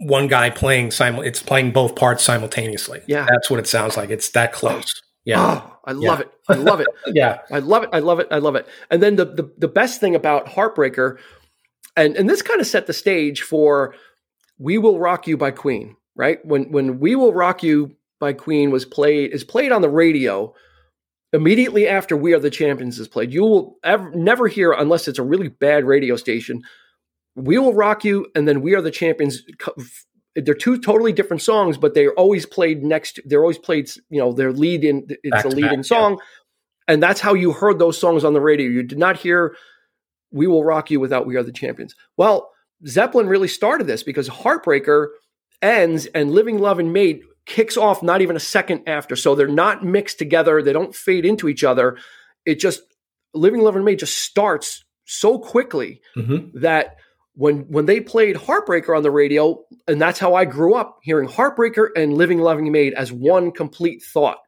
one 0.01 0.27
guy 0.27 0.51
playing 0.51 0.91
simul. 0.91 1.23
It's 1.23 1.41
playing 1.43 1.71
both 1.71 1.95
parts 1.95 2.25
simultaneously. 2.25 3.03
Yeah, 3.07 3.27
that's 3.29 3.49
what 3.49 3.61
it 3.61 3.69
sounds 3.69 3.97
like. 3.97 4.11
It's 4.11 4.31
that 4.31 4.53
close. 4.53 5.03
Yeah, 5.25 5.63
oh, 5.65 5.79
I 5.85 5.93
love 5.93 6.19
yeah. 6.19 6.25
it. 6.25 6.33
I 6.49 6.55
love 6.55 6.81
it. 6.81 6.89
yeah, 7.07 7.39
I 7.51 7.61
love 7.61 7.85
it. 7.85 7.91
I 7.93 8.01
love 8.01 8.19
it. 8.19 8.29
I 8.31 8.39
love 8.39 8.57
it. 8.57 8.67
And 8.91 9.01
then 9.01 9.15
the 9.15 9.25
the, 9.25 9.53
the 9.57 9.69
best 9.69 10.01
thing 10.01 10.17
about 10.17 10.47
Heartbreaker 10.47 11.19
and 11.97 12.17
and 12.17 12.29
this 12.29 12.43
kind 12.43 12.61
of 12.61 12.67
set 12.67 12.87
the 12.87 12.93
stage 12.93 13.43
for 13.43 13.95
"We 14.59 14.79
Will 14.79 14.99
Rock 14.99 15.27
You" 15.27 15.37
by 15.37 15.51
Queen. 15.51 15.97
Right 16.15 16.45
when 16.45 16.71
when 16.71 16.99
"We 17.01 17.15
Will 17.17 17.33
Rock 17.33 17.63
You" 17.63 17.97
by 18.21 18.33
Queen 18.33 18.71
was 18.71 18.85
played 18.85 19.33
is 19.33 19.45
played 19.45 19.73
on 19.73 19.83
the 19.83 19.89
radio 19.89 20.55
immediately 21.33 21.89
after 21.89 22.17
"We 22.17 22.35
Are 22.35 22.41
the 22.41 22.51
Champions" 22.51 22.99
is 22.99 23.09
played. 23.09 23.33
You 23.33 23.43
will 23.43 23.79
ever, 23.85 24.11
never 24.11 24.49
hear 24.49 24.73
unless 24.73 25.09
it's 25.09 25.19
a 25.19 25.23
really 25.25 25.49
bad 25.49 25.85
radio 25.85 26.17
station. 26.17 26.63
"We 27.35 27.59
Will 27.59 27.75
Rock 27.75 28.05
You" 28.05 28.27
and 28.35 28.47
then 28.47 28.63
"We 28.63 28.75
Are 28.75 28.83
the 28.83 28.91
Champions." 28.91 29.43
They're 30.35 30.55
two 30.55 30.79
totally 30.79 31.13
different 31.13 31.43
songs, 31.43 31.79
but 31.79 31.95
they're 31.95 32.13
always 32.13 32.45
played 32.45 32.83
next. 32.83 33.21
They're 33.25 33.41
always 33.41 33.59
played. 33.59 33.91
You 34.11 34.21
know, 34.21 34.33
their 34.33 34.53
lead 34.53 34.85
in. 34.85 35.07
It's 35.23 35.31
back 35.31 35.45
a 35.45 35.49
lead 35.49 35.73
in 35.73 35.83
song, 35.83 36.13
yeah. 36.13 36.95
and 36.95 37.03
that's 37.03 37.21
how 37.21 37.35
you 37.35 37.53
heard 37.53 37.79
those 37.79 37.99
songs 37.99 38.25
on 38.25 38.35
the 38.35 38.41
radio. 38.41 38.69
You 38.69 38.83
did 38.83 38.99
not 38.99 39.17
hear 39.17 39.57
we 40.31 40.47
will 40.47 40.65
rock 40.65 40.91
you 40.91 41.01
without 41.01 41.27
We 41.27 41.37
Are 41.37 41.43
the 41.43 41.53
Champions. 41.53 41.95
Well, 42.17 42.51
Zeppelin 42.87 43.27
really 43.27 43.49
started 43.49 43.87
this 43.87 44.03
because 44.03 44.29
Heartbreaker 44.29 45.09
ends 45.63 46.07
and 46.07 46.31
Living 46.31 46.59
Loving 46.59 46.93
Maid 46.93 47.23
kicks 47.47 47.77
off 47.77 48.03
not 48.03 48.21
even 48.21 48.37
a 48.37 48.41
second 48.41 48.83
after. 48.87 49.17
So 49.17 49.35
they're 49.35 49.49
not 49.49 49.85
mixed 49.85 50.19
together, 50.19 50.63
they 50.63 50.73
don't 50.73 50.95
fade 50.95 51.25
into 51.25 51.49
each 51.49 51.65
other. 51.65 51.97
It 52.45 52.57
just 52.57 52.83
Living 53.33 53.61
Loving 53.61 53.85
Maid 53.85 54.01
just 54.01 54.19
starts 54.19 54.85
so 55.05 55.39
quickly 55.39 56.01
mm-hmm. 56.17 56.59
that 56.61 56.97
when 57.35 57.61
when 57.69 57.87
they 57.87 58.01
played 58.01 58.37
Heartbreaker 58.37 58.97
on 58.97 59.03
the 59.03 59.11
radio, 59.11 59.63
and 59.87 60.01
that's 60.01 60.19
how 60.19 60.35
I 60.35 60.45
grew 60.45 60.75
up 60.75 60.99
hearing 61.03 61.29
Heartbreaker 61.29 61.89
and 61.97 62.15
Living 62.15 62.39
Loving 62.39 62.71
Maid 62.73 62.95
as 62.95 63.13
one 63.13 63.53
complete 63.53 64.03
thought. 64.03 64.39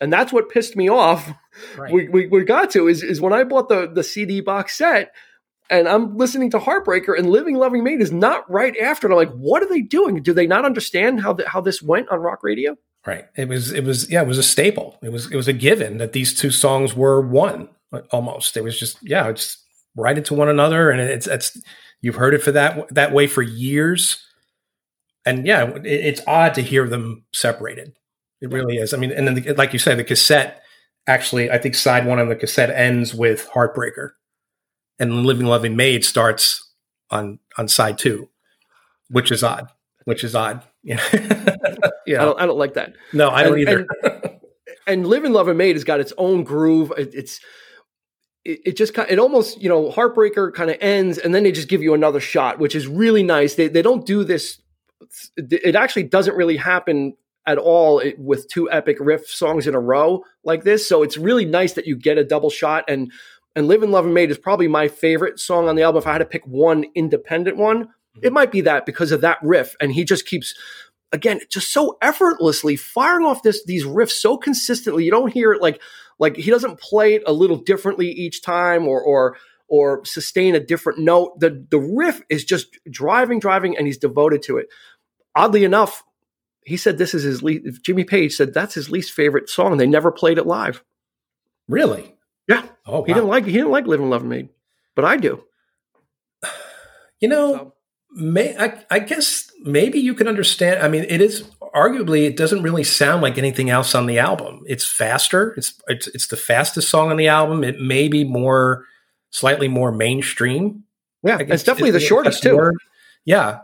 And 0.00 0.12
that's 0.12 0.32
what 0.32 0.50
pissed 0.50 0.76
me 0.76 0.88
off. 0.90 1.32
Right. 1.78 1.92
We, 1.92 2.08
we, 2.08 2.26
we 2.26 2.44
got 2.44 2.70
to 2.72 2.88
is, 2.88 3.04
is 3.04 3.20
when 3.20 3.32
I 3.32 3.44
bought 3.44 3.68
the, 3.68 3.88
the 3.88 4.02
CD 4.02 4.40
box 4.40 4.76
set 4.76 5.12
and 5.70 5.88
I'm 5.88 6.16
listening 6.16 6.50
to 6.50 6.58
Heartbreaker 6.58 7.16
and 7.16 7.30
Living 7.30 7.56
Loving 7.56 7.84
Maid 7.84 8.00
is 8.00 8.12
not 8.12 8.48
right 8.50 8.76
after. 8.78 9.06
And 9.06 9.14
I'm 9.14 9.18
like, 9.18 9.34
what 9.34 9.62
are 9.62 9.68
they 9.68 9.80
doing? 9.80 10.22
Do 10.22 10.32
they 10.32 10.46
not 10.46 10.64
understand 10.64 11.20
how 11.20 11.32
the, 11.32 11.48
how 11.48 11.60
this 11.60 11.82
went 11.82 12.08
on 12.10 12.20
rock 12.20 12.42
radio? 12.42 12.76
Right. 13.06 13.26
It 13.36 13.48
was 13.48 13.72
it 13.72 13.84
was 13.84 14.10
yeah, 14.10 14.22
it 14.22 14.28
was 14.28 14.38
a 14.38 14.42
staple. 14.42 14.98
It 15.02 15.12
was 15.12 15.30
it 15.30 15.36
was 15.36 15.48
a 15.48 15.52
given 15.52 15.98
that 15.98 16.12
these 16.12 16.38
two 16.38 16.50
songs 16.50 16.94
were 16.94 17.20
one 17.20 17.68
almost. 18.10 18.56
It 18.56 18.64
was 18.64 18.78
just 18.78 18.98
yeah, 19.02 19.28
it's 19.28 19.62
right 19.96 20.16
into 20.16 20.34
one 20.34 20.48
another 20.48 20.90
and 20.90 21.00
it's 21.00 21.26
it's 21.26 21.60
you've 22.00 22.16
heard 22.16 22.34
it 22.34 22.42
for 22.42 22.52
that 22.52 22.92
that 22.94 23.12
way 23.12 23.26
for 23.26 23.42
years. 23.42 24.22
And 25.26 25.46
yeah, 25.46 25.70
it, 25.76 25.86
it's 25.86 26.20
odd 26.26 26.54
to 26.54 26.62
hear 26.62 26.88
them 26.88 27.24
separated. 27.32 27.94
It 28.40 28.50
really 28.50 28.76
is. 28.76 28.92
I 28.92 28.98
mean, 28.98 29.12
and 29.12 29.26
then 29.26 29.34
the, 29.34 29.54
like 29.54 29.72
you 29.72 29.78
said, 29.78 29.98
the 29.98 30.04
cassette 30.04 30.62
actually, 31.06 31.50
I 31.50 31.58
think 31.58 31.74
side 31.74 32.06
one 32.06 32.18
on 32.18 32.28
the 32.28 32.36
cassette 32.36 32.70
ends 32.70 33.14
with 33.14 33.48
Heartbreaker, 33.50 34.10
and 34.98 35.24
Living 35.24 35.46
Loving 35.46 35.76
Maid 35.76 36.04
starts 36.04 36.70
on 37.10 37.38
on 37.56 37.68
side 37.68 37.98
two, 37.98 38.28
which 39.10 39.30
is 39.30 39.42
odd. 39.42 39.70
Which 40.04 40.22
is 40.22 40.34
odd. 40.34 40.62
Yeah, 40.82 41.00
yeah. 42.06 42.22
I 42.22 42.24
don't, 42.24 42.40
I 42.40 42.46
don't 42.46 42.58
like 42.58 42.74
that. 42.74 42.94
No, 43.12 43.30
I 43.30 43.42
don't 43.42 43.58
and, 43.58 43.60
either. 43.62 43.86
and, 44.02 44.40
and 44.86 45.06
Living 45.06 45.32
Loving 45.32 45.56
Maid 45.56 45.76
has 45.76 45.84
got 45.84 46.00
its 46.00 46.12
own 46.18 46.44
groove. 46.44 46.92
It, 46.96 47.14
it's 47.14 47.40
it, 48.44 48.60
it 48.66 48.76
just 48.76 48.92
kind 48.94 49.10
it 49.10 49.18
almost 49.18 49.62
you 49.62 49.68
know 49.68 49.90
Heartbreaker 49.90 50.52
kind 50.52 50.70
of 50.70 50.76
ends, 50.80 51.18
and 51.18 51.34
then 51.34 51.42
they 51.42 51.52
just 51.52 51.68
give 51.68 51.82
you 51.82 51.94
another 51.94 52.20
shot, 52.20 52.58
which 52.58 52.74
is 52.74 52.86
really 52.86 53.22
nice. 53.22 53.54
They 53.54 53.68
they 53.68 53.82
don't 53.82 54.06
do 54.06 54.24
this. 54.24 54.60
It 55.36 55.74
actually 55.74 56.04
doesn't 56.04 56.34
really 56.34 56.56
happen 56.56 57.14
at 57.46 57.58
all 57.58 58.02
with 58.16 58.48
two 58.48 58.70
epic 58.70 58.96
riff 59.00 59.26
songs 59.26 59.66
in 59.66 59.74
a 59.74 59.80
row 59.80 60.24
like 60.44 60.64
this. 60.64 60.88
So 60.88 61.02
it's 61.02 61.18
really 61.18 61.44
nice 61.44 61.74
that 61.74 61.86
you 61.86 61.96
get 61.96 62.18
a 62.18 62.24
double 62.24 62.50
shot. 62.50 62.84
And 62.88 63.12
and 63.56 63.68
Living 63.68 63.90
Loving 63.90 64.12
Maid 64.12 64.30
is 64.30 64.38
probably 64.38 64.68
my 64.68 64.88
favorite 64.88 65.38
song 65.38 65.68
on 65.68 65.76
the 65.76 65.82
album. 65.82 66.00
If 66.00 66.06
I 66.06 66.12
had 66.12 66.18
to 66.18 66.24
pick 66.24 66.46
one 66.46 66.84
independent 66.94 67.56
one, 67.56 67.84
mm-hmm. 67.84 68.20
it 68.22 68.32
might 68.32 68.50
be 68.50 68.62
that 68.62 68.86
because 68.86 69.12
of 69.12 69.20
that 69.20 69.38
riff. 69.42 69.76
And 69.80 69.92
he 69.92 70.04
just 70.04 70.26
keeps 70.26 70.54
again 71.12 71.40
just 71.48 71.72
so 71.72 71.96
effortlessly 72.02 72.76
firing 72.76 73.26
off 73.26 73.42
this 73.42 73.64
these 73.64 73.84
riffs 73.84 74.12
so 74.12 74.36
consistently. 74.36 75.04
You 75.04 75.10
don't 75.10 75.32
hear 75.32 75.52
it 75.52 75.62
like 75.62 75.80
like 76.18 76.36
he 76.36 76.50
doesn't 76.50 76.80
play 76.80 77.14
it 77.14 77.22
a 77.26 77.32
little 77.32 77.56
differently 77.56 78.10
each 78.10 78.42
time 78.42 78.86
or 78.88 79.00
or 79.00 79.36
or 79.68 80.04
sustain 80.04 80.54
a 80.54 80.60
different 80.60 80.98
note. 80.98 81.38
The 81.40 81.64
the 81.70 81.78
riff 81.78 82.22
is 82.28 82.44
just 82.44 82.78
driving, 82.90 83.38
driving, 83.38 83.76
and 83.76 83.86
he's 83.86 83.98
devoted 83.98 84.42
to 84.42 84.58
it. 84.58 84.66
Oddly 85.36 85.64
enough, 85.64 86.02
he 86.64 86.76
said 86.76 86.98
this 86.98 87.14
is 87.14 87.22
his 87.22 87.42
least. 87.42 87.84
Jimmy 87.84 88.04
Page 88.04 88.34
said 88.34 88.52
that's 88.52 88.74
his 88.74 88.90
least 88.90 89.12
favorite 89.12 89.48
song. 89.48 89.76
They 89.76 89.86
never 89.86 90.10
played 90.10 90.38
it 90.38 90.46
live. 90.46 90.82
Really? 91.68 92.13
Oh, 92.86 93.00
wow. 93.00 93.04
he 93.04 93.14
didn't 93.14 93.28
like 93.28 93.44
he 93.44 93.52
didn't 93.52 93.70
like 93.70 93.86
"Living 93.86 94.10
Love 94.10 94.24
Me," 94.24 94.48
but 94.94 95.04
I 95.04 95.16
do. 95.16 95.42
You 97.20 97.28
know, 97.28 97.54
so. 97.54 97.72
may 98.10 98.54
I, 98.58 98.84
I 98.90 98.98
guess 98.98 99.50
maybe 99.62 99.98
you 99.98 100.14
can 100.14 100.28
understand. 100.28 100.82
I 100.82 100.88
mean, 100.88 101.06
it 101.08 101.22
is 101.22 101.42
arguably 101.74 102.26
it 102.26 102.36
doesn't 102.36 102.62
really 102.62 102.84
sound 102.84 103.22
like 103.22 103.38
anything 103.38 103.70
else 103.70 103.94
on 103.94 104.06
the 104.06 104.18
album. 104.18 104.62
It's 104.66 104.86
faster. 104.86 105.54
It's 105.56 105.80
it's 105.86 106.08
it's 106.08 106.26
the 106.26 106.36
fastest 106.36 106.90
song 106.90 107.10
on 107.10 107.16
the 107.16 107.28
album. 107.28 107.64
It 107.64 107.80
may 107.80 108.08
be 108.08 108.24
more 108.24 108.84
slightly 109.30 109.68
more 109.68 109.90
mainstream. 109.90 110.84
Yeah, 111.22 111.38
it's 111.40 111.62
definitely 111.62 111.92
the 111.92 112.00
shortest 112.00 112.42
too. 112.42 112.72
Yeah. 113.24 113.60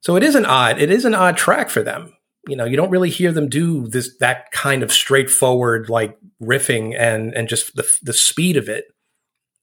So 0.00 0.16
it 0.16 0.22
is 0.22 0.34
an 0.34 0.44
odd, 0.44 0.80
it 0.80 0.90
is 0.90 1.04
an 1.04 1.14
odd 1.14 1.36
track 1.36 1.70
for 1.70 1.82
them. 1.82 2.12
You 2.46 2.56
know, 2.56 2.64
you 2.64 2.76
don't 2.76 2.90
really 2.90 3.10
hear 3.10 3.32
them 3.32 3.48
do 3.48 3.86
this 3.86 4.16
that 4.18 4.50
kind 4.52 4.82
of 4.82 4.92
straightforward 4.92 5.88
like 5.88 6.18
riffing 6.42 6.94
and 6.98 7.32
and 7.34 7.48
just 7.48 7.74
the 7.76 7.88
the 8.02 8.12
speed 8.12 8.56
of 8.56 8.68
it 8.68 8.86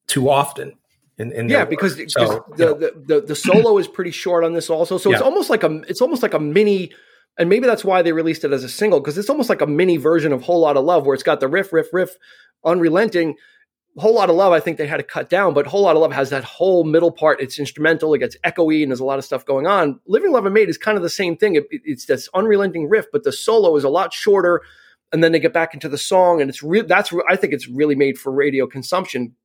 too 0.08 0.30
often. 0.30 0.74
In, 1.18 1.32
in 1.34 1.50
yeah, 1.50 1.66
because, 1.66 2.02
so, 2.12 2.44
the, 2.58 2.74
the, 2.76 3.04
the, 3.06 3.22
the 3.22 3.36
solo 3.36 3.78
is 3.78 3.88
pretty 3.88 4.10
short 4.10 4.44
on 4.44 4.54
this 4.54 4.72
also. 4.72 4.98
So 4.98 5.10
yeah. 5.10 5.18
it's 5.18 5.24
almost 5.24 5.52
like 5.52 5.64
a 5.64 5.82
it's 5.88 6.02
almost 6.02 6.24
like 6.24 6.34
a 6.34 6.40
mini 6.40 6.92
and 7.38 7.50
maybe 7.50 7.66
that's 7.66 7.86
why 7.86 8.02
they 8.02 8.12
released 8.12 8.44
it 8.44 8.52
as 8.52 8.64
a 8.64 8.70
single 8.70 9.00
because 9.00 9.18
it's 9.18 9.30
almost 9.30 9.50
like 9.50 9.62
a 9.62 9.68
mini 9.68 9.98
version 9.98 10.32
of 10.32 10.42
Whole 10.44 10.62
Lotta 10.62 10.80
Love 10.80 11.06
where 11.06 11.14
it's 11.14 11.24
got 11.24 11.40
the 11.40 11.48
riff, 11.48 11.72
riff, 11.72 11.94
riff, 11.94 12.18
unrelenting. 12.66 13.36
Whole 13.98 14.16
Lotta 14.16 14.32
Love, 14.32 14.54
I 14.54 14.62
think 14.62 14.78
they 14.78 14.88
had 14.88 14.98
to 14.98 15.04
cut 15.04 15.30
down, 15.30 15.54
but 15.54 15.68
Whole 15.68 15.82
Lotta 15.82 16.00
Love 16.00 16.14
has 16.14 16.30
that 16.30 16.46
whole 16.46 16.86
middle 16.86 17.12
part. 17.12 17.42
It's 17.42 17.60
instrumental, 17.60 18.14
it 18.14 18.20
gets 18.20 18.38
echoey, 18.46 18.84
and 18.84 18.92
there's 18.92 19.02
a 19.02 19.06
lot 19.06 19.20
of 19.20 19.26
stuff 19.26 19.46
going 19.46 19.68
on. 19.68 20.00
Living 20.08 20.32
Loving 20.32 20.54
Maid 20.54 20.70
is 20.70 20.78
kind 20.78 20.98
of 20.98 21.04
the 21.04 21.10
same 21.10 21.36
thing. 21.36 21.56
It, 21.56 21.66
it, 21.72 21.82
it's 21.84 22.06
this 22.06 22.30
unrelenting 22.34 22.88
riff, 22.90 23.08
but 23.12 23.24
the 23.24 23.34
solo 23.34 23.76
is 23.76 23.84
a 23.84 23.90
lot 23.90 24.14
shorter, 24.14 24.62
and 25.12 25.22
then 25.22 25.34
they 25.34 25.40
get 25.40 25.52
back 25.52 25.74
into 25.74 25.90
the 25.90 25.98
song, 25.98 26.40
and 26.40 26.50
it's 26.50 26.64
real. 26.64 26.86
That's 26.86 27.14
I 27.30 27.36
think 27.36 27.52
it's 27.52 27.68
really 27.68 27.96
made 27.96 28.18
for 28.18 28.32
radio 28.32 28.66
consumption, 28.66 29.36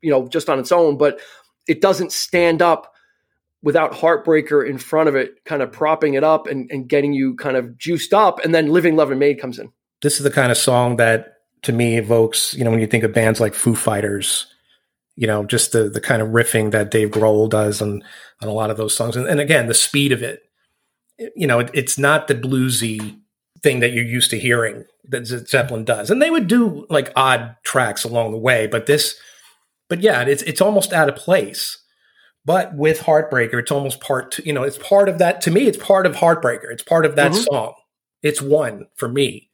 you 0.00 0.10
know, 0.10 0.26
just 0.26 0.50
on 0.50 0.58
its 0.58 0.72
own. 0.72 0.98
But 0.98 1.20
it 1.68 1.80
doesn't 1.80 2.10
stand 2.10 2.62
up 2.62 2.92
without 3.62 3.92
Heartbreaker 3.92 4.68
in 4.68 4.76
front 4.76 5.08
of 5.08 5.14
it, 5.14 5.44
kind 5.44 5.62
of 5.62 5.70
propping 5.70 6.14
it 6.14 6.24
up 6.24 6.48
and, 6.48 6.68
and 6.72 6.88
getting 6.88 7.12
you 7.12 7.36
kind 7.36 7.56
of 7.56 7.78
juiced 7.78 8.12
up, 8.12 8.40
and 8.44 8.52
then 8.52 8.66
Living 8.66 8.96
Loving 8.96 9.20
Maid 9.20 9.40
comes 9.40 9.60
in. 9.60 9.72
This 10.02 10.16
is 10.16 10.24
the 10.24 10.32
kind 10.32 10.50
of 10.50 10.58
song 10.58 10.96
that 10.96 11.31
to 11.62 11.72
me 11.72 11.96
evokes, 11.96 12.54
you 12.54 12.64
know, 12.64 12.70
when 12.70 12.80
you 12.80 12.86
think 12.86 13.04
of 13.04 13.12
bands 13.12 13.40
like 13.40 13.54
Foo 13.54 13.74
Fighters, 13.74 14.46
you 15.16 15.26
know, 15.26 15.44
just 15.44 15.72
the 15.72 15.88
the 15.88 16.00
kind 16.00 16.22
of 16.22 16.28
riffing 16.28 16.70
that 16.72 16.90
Dave 16.90 17.10
Grohl 17.10 17.48
does 17.48 17.80
on 17.80 18.02
on 18.40 18.48
a 18.48 18.52
lot 18.52 18.70
of 18.70 18.76
those 18.76 18.96
songs, 18.96 19.16
and, 19.16 19.26
and 19.26 19.40
again, 19.40 19.66
the 19.66 19.74
speed 19.74 20.12
of 20.12 20.22
it. 20.22 20.42
You 21.36 21.46
know, 21.46 21.60
it, 21.60 21.70
it's 21.72 21.98
not 21.98 22.26
the 22.26 22.34
bluesy 22.34 23.18
thing 23.62 23.80
that 23.80 23.92
you're 23.92 24.04
used 24.04 24.30
to 24.30 24.38
hearing 24.38 24.84
that 25.08 25.26
Zeppelin 25.26 25.84
does, 25.84 26.10
and 26.10 26.20
they 26.20 26.30
would 26.30 26.48
do 26.48 26.86
like 26.90 27.12
odd 27.14 27.56
tracks 27.62 28.04
along 28.04 28.32
the 28.32 28.38
way, 28.38 28.66
but 28.66 28.86
this, 28.86 29.16
but 29.88 30.00
yeah, 30.00 30.22
it's 30.22 30.42
it's 30.42 30.60
almost 30.60 30.92
out 30.92 31.08
of 31.08 31.16
place. 31.16 31.78
But 32.44 32.74
with 32.74 33.02
Heartbreaker, 33.02 33.60
it's 33.60 33.70
almost 33.70 34.00
part. 34.00 34.40
You 34.40 34.52
know, 34.52 34.64
it's 34.64 34.78
part 34.78 35.08
of 35.08 35.18
that. 35.18 35.40
To 35.42 35.50
me, 35.52 35.68
it's 35.68 35.78
part 35.78 36.06
of 36.06 36.16
Heartbreaker. 36.16 36.72
It's 36.72 36.82
part 36.82 37.06
of 37.06 37.14
that 37.14 37.30
mm-hmm. 37.30 37.42
song. 37.42 37.74
It's 38.20 38.42
one 38.42 38.86
for 38.96 39.08
me 39.08 39.51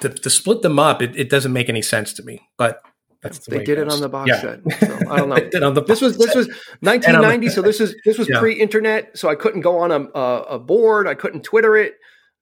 to, 0.00 0.08
to 0.08 0.30
split 0.30 0.62
them 0.62 0.78
up, 0.78 1.02
it, 1.02 1.16
it, 1.16 1.30
doesn't 1.30 1.52
make 1.52 1.68
any 1.68 1.82
sense 1.82 2.12
to 2.14 2.22
me. 2.22 2.48
But 2.56 2.82
that's 3.22 3.38
the 3.46 3.58
they 3.58 3.64
did 3.64 3.78
it, 3.78 3.88
on 3.88 4.00
the 4.00 4.08
box 4.08 4.28
yeah. 4.28 4.40
set. 4.40 4.60
So, 4.80 5.10
I 5.10 5.18
don't 5.18 5.28
know. 5.54 5.70
this 5.72 6.00
was 6.00 6.16
this 6.18 6.34
was 6.34 6.46
1990, 6.80 7.48
so 7.48 7.62
this 7.62 7.80
is 7.80 7.96
this 8.04 8.18
was 8.18 8.28
yeah. 8.28 8.38
pre-internet, 8.38 9.18
so 9.18 9.28
I 9.28 9.34
couldn't 9.34 9.62
go 9.62 9.78
on 9.78 9.90
a, 9.90 10.18
a, 10.18 10.42
a 10.42 10.58
board. 10.58 11.08
I 11.08 11.14
couldn't 11.14 11.42
Twitter 11.42 11.76
it. 11.76 11.94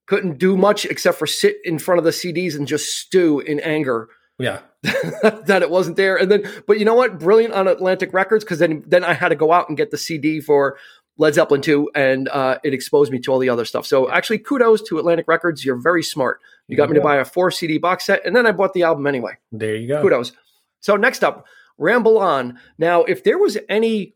Couldn't 0.07 0.39
do 0.39 0.57
much 0.57 0.85
except 0.85 1.19
for 1.19 1.27
sit 1.27 1.57
in 1.65 1.79
front 1.79 1.99
of 1.99 2.05
the 2.05 2.11
CDs 2.11 2.55
and 2.55 2.67
just 2.67 2.97
stew 2.99 3.41
in 3.41 3.59
anger. 3.61 4.09
Yeah, 4.39 4.61
that 4.83 5.63
it 5.63 5.71
wasn't 5.71 5.97
there. 5.97 6.17
And 6.17 6.31
then, 6.31 6.45
but 6.67 6.79
you 6.79 6.85
know 6.85 6.95
what? 6.95 7.19
Brilliant 7.19 7.55
on 7.55 7.67
Atlantic 7.67 8.13
Records 8.13 8.45
because 8.45 8.59
then 8.59 8.85
then 8.87 9.03
I 9.03 9.15
had 9.15 9.31
to 9.31 9.35
go 9.35 9.53
out 9.53 9.69
and 9.69 9.79
get 9.79 9.91
the 9.91 9.99
CD 9.99 10.41
for 10.41 10.77
Led 11.19 11.35
Zeppelin 11.35 11.63
2, 11.63 11.91
and 11.95 12.29
uh, 12.29 12.59
it 12.63 12.75
exposed 12.75 13.11
me 13.11 13.19
to 13.21 13.33
all 13.33 13.39
the 13.39 13.49
other 13.49 13.65
stuff. 13.65 13.87
So 13.87 14.11
actually, 14.11 14.39
kudos 14.39 14.83
to 14.83 14.99
Atlantic 14.99 15.27
Records. 15.27 15.65
You're 15.65 15.81
very 15.81 16.03
smart. 16.03 16.41
You 16.69 16.77
got 16.77 16.91
me 16.91 16.97
to 16.97 17.01
buy 17.01 17.17
a 17.17 17.25
four 17.25 17.51
CD 17.51 17.79
box 17.79 18.07
set, 18.07 18.27
and 18.27 18.35
then 18.35 18.47
I 18.47 18.53
bought 18.53 18.73
the 18.73 18.83
album 18.83 19.07
anyway. 19.07 19.37
There 19.53 19.77
you 19.77 19.87
go. 19.87 20.03
Kudos. 20.03 20.33
So 20.81 20.97
next 20.97 21.23
up, 21.23 21.47
Ramble 21.79 22.19
On. 22.19 22.59
Now, 22.79 23.05
if 23.05 23.23
there 23.23 23.39
was 23.39 23.57
any, 23.69 24.15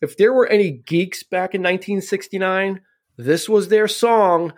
if 0.00 0.16
there 0.16 0.32
were 0.32 0.46
any 0.46 0.70
geeks 0.70 1.22
back 1.22 1.54
in 1.54 1.62
1969, 1.62 2.80
this 3.16 3.48
was 3.48 3.68
their 3.68 3.88
song. 3.88 4.52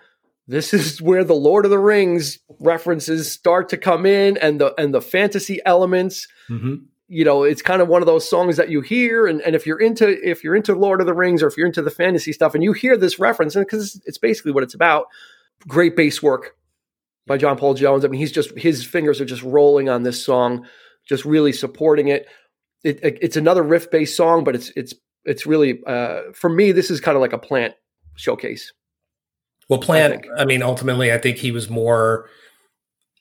This 0.47 0.75
is 0.75 1.01
where 1.01 1.25
the 1.25 1.35
Lord 1.35 1.65
of 1.65 1.71
the 1.71 1.79
Rings 1.79 2.39
references 2.59 3.31
start 3.31 3.69
to 3.71 3.79
come 3.79 4.05
in, 4.05 4.37
and 4.37 4.61
the 4.61 4.75
and 4.79 4.93
the 4.93 5.03
fantasy 5.03 5.61
elements. 5.65 6.29
Mm-hmm 6.49 6.87
you 7.11 7.25
know 7.25 7.43
it's 7.43 7.61
kind 7.61 7.83
of 7.83 7.89
one 7.89 8.01
of 8.01 8.07
those 8.07 8.29
songs 8.29 8.57
that 8.57 8.71
you 8.71 8.81
hear 8.81 9.27
and, 9.27 9.43
and 9.43 9.55
if 9.57 9.67
you're 9.67 9.81
into 9.81 10.17
if 10.27 10.43
you're 10.43 10.55
into 10.55 10.75
lord 10.75 11.01
of 11.01 11.07
the 11.07 11.13
rings 11.13 11.43
or 11.43 11.49
if 11.49 11.57
you're 11.57 11.67
into 11.67 11.83
the 11.83 11.91
fantasy 11.91 12.33
stuff 12.33 12.55
and 12.55 12.63
you 12.63 12.73
hear 12.73 12.97
this 12.97 13.19
reference 13.19 13.57
and 13.57 13.67
because 13.67 14.01
it's 14.07 14.17
basically 14.17 14.53
what 14.53 14.63
it's 14.63 14.75
about 14.75 15.07
great 15.67 15.97
bass 15.97 16.23
work 16.23 16.57
by 17.31 17.37
john 17.37 17.57
paul 17.57 17.75
jones 17.75 18.05
i 18.05 18.09
mean 18.09 18.19
he's 18.19 18.33
just 18.33 18.51
his 18.59 18.85
fingers 18.85 19.21
are 19.21 19.25
just 19.25 19.43
rolling 19.45 19.89
on 19.89 20.03
this 20.03 20.21
song 20.23 20.67
just 21.09 21.25
really 21.25 21.53
supporting 21.53 22.09
it, 22.09 22.27
it, 22.83 22.99
it 23.05 23.19
it's 23.23 23.37
another 23.37 23.63
riff 23.63 23.89
based 23.91 24.17
song 24.17 24.43
but 24.43 24.57
it's 24.57 24.73
it's 24.75 24.93
it's 25.25 25.47
really 25.47 25.81
uh, 25.87 26.23
for 26.35 26.51
me 26.51 26.73
this 26.73 26.91
is 26.91 27.01
kind 27.01 27.17
of 27.17 27.21
like 27.21 27.33
a 27.33 27.39
plant 27.39 27.75
showcase 28.17 28.73
well 29.69 29.79
plant 29.79 30.27
I, 30.37 30.43
I 30.43 30.45
mean 30.45 30.61
ultimately 30.61 31.13
i 31.13 31.19
think 31.19 31.37
he 31.37 31.53
was 31.53 31.71
more 31.71 32.29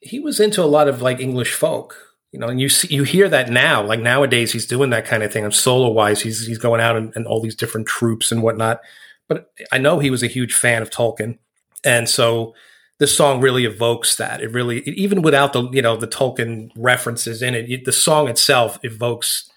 he 0.02 0.20
was 0.20 0.40
into 0.40 0.64
a 0.64 0.66
lot 0.66 0.88
of 0.88 1.04
like 1.04 1.20
english 1.20 1.54
folk 1.54 2.10
you 2.32 2.40
know, 2.40 2.48
and 2.48 2.62
you 2.62 2.70
see, 2.70 2.94
you 2.94 3.04
hear 3.04 3.28
that 3.28 3.50
now. 3.50 3.84
Like 3.84 4.00
nowadays, 4.00 4.52
he's 4.52 4.68
doing 4.68 4.92
that 4.92 5.06
kind 5.06 5.24
of 5.24 5.34
thing. 5.34 5.46
And 5.46 5.54
solo 5.54 5.90
wise, 5.90 6.22
he's 6.22 6.46
he's 6.46 6.60
going 6.60 6.80
out 6.80 6.96
and, 6.96 7.12
and 7.16 7.26
all 7.26 7.42
these 7.42 7.56
different 7.56 7.88
troops 7.88 8.32
and 8.32 8.44
whatnot. 8.44 8.82
But 9.28 9.52
I 9.72 9.80
know 9.80 10.00
he 10.00 10.12
was 10.12 10.22
a 10.22 10.28
huge 10.28 10.54
fan 10.54 10.82
of 10.82 10.90
Tolkien, 10.90 11.40
and 11.84 12.08
so 12.08 12.54
this 13.00 13.16
song 13.16 13.40
really 13.42 13.66
evokes 13.66 14.18
that. 14.18 14.42
It 14.42 14.52
really, 14.52 14.82
even 14.82 15.22
without 15.22 15.54
the 15.54 15.70
you 15.72 15.82
know 15.82 15.96
the 15.96 16.08
Tolkien 16.08 16.70
references 16.76 17.42
in 17.42 17.56
it, 17.56 17.86
the 17.86 17.92
song 17.92 18.28
itself 18.28 18.78
evokes 18.84 19.50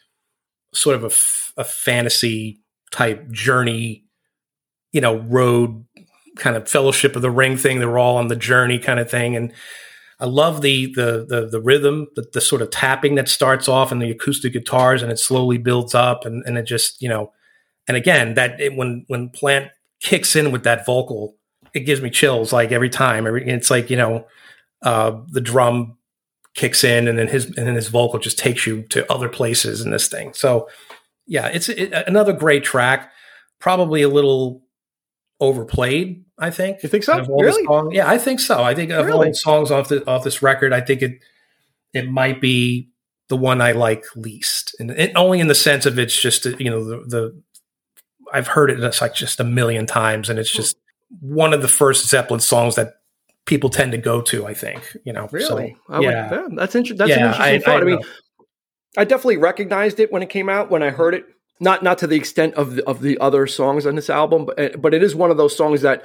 sort 0.72 0.96
of 0.96 1.04
a, 1.04 1.08
f- 1.08 1.52
a 1.56 1.64
fantasy 1.64 2.60
type 2.90 3.28
journey, 3.30 4.04
you 4.92 5.00
know, 5.00 5.16
road 5.16 5.84
kind 6.36 6.56
of 6.56 6.68
Fellowship 6.68 7.14
of 7.16 7.22
the 7.22 7.30
Ring 7.30 7.56
thing. 7.56 7.78
They're 7.78 7.98
all 7.98 8.16
on 8.16 8.28
the 8.28 8.36
journey 8.36 8.78
kind 8.78 9.00
of 9.00 9.10
thing, 9.10 9.34
and 9.36 9.52
I 10.20 10.26
love 10.26 10.62
the 10.62 10.86
the 10.94 11.26
the, 11.28 11.48
the 11.50 11.60
rhythm, 11.60 12.06
the, 12.14 12.24
the, 12.32 12.40
sort 12.40 12.62
of 12.62 12.70
tapping 12.70 13.16
that 13.16 13.28
starts 13.28 13.68
off 13.68 13.90
and 13.90 14.00
the 14.00 14.10
acoustic 14.10 14.52
guitars, 14.52 15.02
and 15.02 15.10
it 15.10 15.18
slowly 15.18 15.58
builds 15.58 15.96
up, 15.96 16.24
and, 16.24 16.44
and 16.46 16.56
it 16.56 16.62
just 16.62 17.02
you 17.02 17.08
know, 17.08 17.32
and 17.88 17.96
again 17.96 18.34
that 18.34 18.60
it, 18.60 18.76
when 18.76 19.04
when 19.08 19.30
Plant 19.30 19.72
kicks 20.00 20.36
in 20.36 20.52
with 20.52 20.62
that 20.62 20.86
vocal, 20.86 21.36
it 21.74 21.80
gives 21.80 22.00
me 22.00 22.10
chills 22.10 22.52
like 22.52 22.72
every 22.72 22.90
time. 22.90 23.26
Every, 23.26 23.46
it's 23.46 23.70
like 23.70 23.90
you 23.90 23.96
know, 23.96 24.26
uh, 24.82 25.20
the 25.28 25.40
drum 25.40 25.96
kicks 26.54 26.84
in, 26.84 27.08
and 27.08 27.18
then 27.18 27.28
his 27.28 27.46
and 27.46 27.66
then 27.66 27.74
his 27.74 27.88
vocal 27.88 28.18
just 28.18 28.38
takes 28.38 28.66
you 28.66 28.82
to 28.88 29.10
other 29.10 29.28
places 29.28 29.80
in 29.80 29.90
this 29.90 30.08
thing. 30.08 30.34
So 30.34 30.68
yeah, 31.26 31.46
it's 31.48 31.68
it, 31.68 31.92
another 32.06 32.32
great 32.32 32.64
track. 32.64 33.10
Probably 33.58 34.02
a 34.02 34.08
little 34.08 34.62
overplayed. 35.40 36.24
I 36.38 36.50
think. 36.50 36.82
You 36.82 36.88
think 36.88 37.04
so? 37.04 37.24
Really? 37.24 37.94
yeah, 37.94 38.08
I 38.08 38.18
think 38.18 38.40
so. 38.40 38.62
I 38.62 38.74
think 38.74 38.90
of 38.90 39.06
really? 39.06 39.18
all 39.18 39.24
the 39.24 39.34
songs 39.34 39.70
off 39.70 39.88
the 39.88 40.06
off 40.08 40.24
this 40.24 40.42
record, 40.42 40.72
I 40.72 40.80
think 40.80 41.02
it 41.02 41.22
it 41.94 42.10
might 42.10 42.40
be 42.40 42.90
the 43.28 43.36
one 43.36 43.60
I 43.60 43.72
like 43.72 44.04
least, 44.16 44.74
and 44.78 44.90
it, 44.90 45.12
only 45.14 45.40
in 45.40 45.46
the 45.46 45.54
sense 45.54 45.86
of 45.86 45.98
it's 45.98 46.20
just 46.20 46.44
you 46.44 46.70
know 46.70 46.84
the, 46.84 46.96
the 47.06 47.42
I've 48.32 48.48
heard 48.48 48.70
it 48.70 48.80
it's 48.80 49.00
like 49.00 49.14
just 49.14 49.40
a 49.40 49.44
million 49.44 49.86
times, 49.86 50.28
and 50.28 50.38
it's 50.38 50.52
hmm. 50.52 50.58
just 50.58 50.76
one 51.20 51.52
of 51.52 51.62
the 51.62 51.68
first 51.68 52.08
Zeppelin 52.08 52.40
songs 52.40 52.76
that 52.76 52.94
people 53.46 53.70
tend 53.70 53.92
to 53.92 53.98
go 53.98 54.20
to. 54.22 54.46
I 54.46 54.54
think 54.54 54.96
you 55.04 55.12
know. 55.12 55.28
Really? 55.30 55.76
So, 55.88 56.00
yeah. 56.00 56.30
Would, 56.30 56.40
yeah. 56.40 56.56
that's 56.56 56.74
interesting. 56.74 56.98
That's 56.98 57.10
yeah, 57.10 57.18
an 57.18 57.26
interesting 57.26 57.54
I, 57.54 57.58
thought. 57.58 57.78
I, 57.78 57.80
I 57.80 57.84
mean, 57.84 57.98
I 58.96 59.04
definitely 59.04 59.38
recognized 59.38 60.00
it 60.00 60.12
when 60.12 60.22
it 60.22 60.30
came 60.30 60.48
out 60.48 60.70
when 60.70 60.82
I 60.82 60.90
heard 60.90 61.14
it 61.14 61.24
not 61.60 61.82
not 61.82 61.98
to 61.98 62.06
the 62.06 62.16
extent 62.16 62.54
of 62.54 62.76
the, 62.76 62.86
of 62.86 63.00
the 63.00 63.18
other 63.18 63.46
songs 63.46 63.86
on 63.86 63.94
this 63.94 64.10
album, 64.10 64.46
but 64.46 64.80
but 64.80 64.94
it 64.94 65.02
is 65.02 65.14
one 65.14 65.30
of 65.30 65.36
those 65.36 65.56
songs 65.56 65.82
that. 65.82 66.02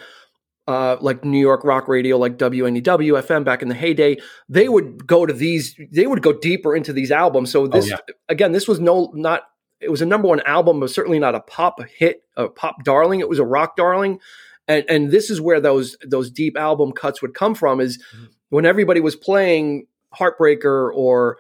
Uh, 0.69 0.97
like 0.99 1.23
New 1.23 1.39
York 1.39 1.63
rock 1.63 1.87
radio, 1.87 2.17
like 2.17 2.37
WNEW 2.37 3.23
FM 3.23 3.45
back 3.45 3.61
in 3.61 3.69
the 3.69 3.73
heyday, 3.73 4.17
they 4.49 4.67
would 4.67 5.07
go 5.07 5.25
to 5.25 5.31
these, 5.31 5.79
they 5.93 6.05
would 6.05 6.21
go 6.21 6.33
deeper 6.33 6.75
into 6.75 6.91
these 6.91 7.09
albums. 7.09 7.51
So 7.51 7.61
oh, 7.61 7.67
this, 7.67 7.85
oh, 7.85 7.91
yeah. 7.91 8.13
again, 8.27 8.51
this 8.51 8.67
was 8.67 8.77
no, 8.77 9.09
not, 9.15 9.43
it 9.79 9.89
was 9.89 10.01
a 10.01 10.05
number 10.05 10.27
one 10.27 10.41
album, 10.41 10.81
but 10.81 10.89
certainly 10.89 11.19
not 11.19 11.35
a 11.35 11.39
pop 11.39 11.79
hit, 11.97 12.21
a 12.35 12.49
pop 12.49 12.83
darling. 12.83 13.21
It 13.21 13.29
was 13.29 13.39
a 13.39 13.45
rock 13.45 13.77
darling. 13.77 14.19
And, 14.67 14.85
and 14.89 15.11
this 15.11 15.29
is 15.29 15.39
where 15.39 15.59
those, 15.59 15.97
those 16.05 16.29
deep 16.29 16.57
album 16.57 16.91
cuts 16.91 17.21
would 17.21 17.33
come 17.33 17.55
from 17.55 17.79
is 17.79 17.97
mm-hmm. 17.97 18.25
when 18.49 18.65
everybody 18.65 18.99
was 18.99 19.15
playing 19.15 19.87
Heartbreaker 20.15 20.91
or, 20.93 21.37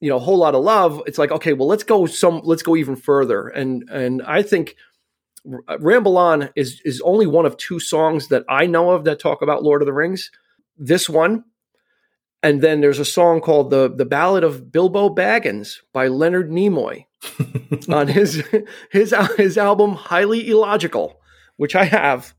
you 0.00 0.08
know, 0.08 0.16
a 0.16 0.20
whole 0.20 0.38
lotta 0.38 0.58
love, 0.58 1.02
it's 1.06 1.18
like, 1.18 1.30
okay, 1.30 1.52
well, 1.52 1.68
let's 1.68 1.84
go 1.84 2.06
some, 2.06 2.40
let's 2.44 2.62
go 2.62 2.76
even 2.76 2.96
further. 2.96 3.48
And, 3.48 3.88
and 3.90 4.22
I 4.22 4.42
think 4.42 4.76
Ramble 5.44 6.18
On 6.18 6.50
is, 6.56 6.80
is 6.84 7.00
only 7.02 7.26
one 7.26 7.46
of 7.46 7.56
two 7.56 7.80
songs 7.80 8.28
that 8.28 8.44
I 8.48 8.66
know 8.66 8.90
of 8.90 9.04
that 9.04 9.20
talk 9.20 9.42
about 9.42 9.62
Lord 9.62 9.82
of 9.82 9.86
the 9.86 9.92
Rings. 9.92 10.30
This 10.76 11.08
one, 11.08 11.44
and 12.42 12.62
then 12.62 12.80
there's 12.80 12.98
a 12.98 13.04
song 13.04 13.40
called 13.40 13.70
the 13.70 13.92
the 13.94 14.04
Ballad 14.04 14.44
of 14.44 14.72
Bilbo 14.72 15.14
Baggins 15.14 15.78
by 15.92 16.08
Leonard 16.08 16.50
Nimoy 16.50 17.04
on 17.88 18.08
his 18.08 18.42
his 18.90 19.14
his 19.36 19.58
album 19.58 19.92
Highly 19.92 20.48
Illogical, 20.48 21.20
which 21.56 21.76
I 21.76 21.84
have, 21.84 22.34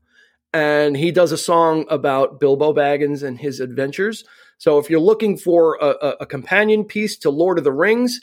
and 0.52 0.96
he 0.96 1.10
does 1.10 1.32
a 1.32 1.38
song 1.38 1.86
about 1.88 2.40
Bilbo 2.40 2.72
Baggins 2.72 3.22
and 3.22 3.38
his 3.38 3.60
adventures. 3.60 4.24
So 4.58 4.78
if 4.78 4.90
you're 4.90 5.00
looking 5.00 5.36
for 5.36 5.76
a, 5.80 6.16
a, 6.20 6.26
companion 6.26 6.84
piece 6.84 7.16
to 7.18 7.30
Lord 7.30 7.58
of 7.58 7.64
the 7.64 7.72
Rings, 7.72 8.20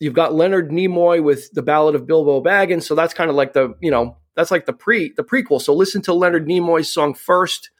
you've 0.00 0.14
got 0.14 0.34
Leonard 0.34 0.70
Nimoy 0.70 1.22
with 1.22 1.52
the 1.52 1.62
Ballad 1.62 1.94
of 1.94 2.06
Bilbo 2.06 2.42
Baggins. 2.42 2.82
So 2.84 2.94
that's 2.94 3.14
kind 3.14 3.30
of 3.30 3.36
like 3.36 3.52
the 3.52 3.74
you 3.80 3.90
know 3.90 4.16
that's 4.34 4.50
like 4.50 4.66
the 4.66 4.72
pre 4.72 5.12
the 5.16 5.22
prequel. 5.22 5.60
So 5.60 5.74
listen 5.74 6.02
to 6.02 6.14
Leonard 6.14 6.48
Nimoy's 6.48 6.92
song 6.92 7.14
first, 7.14 7.70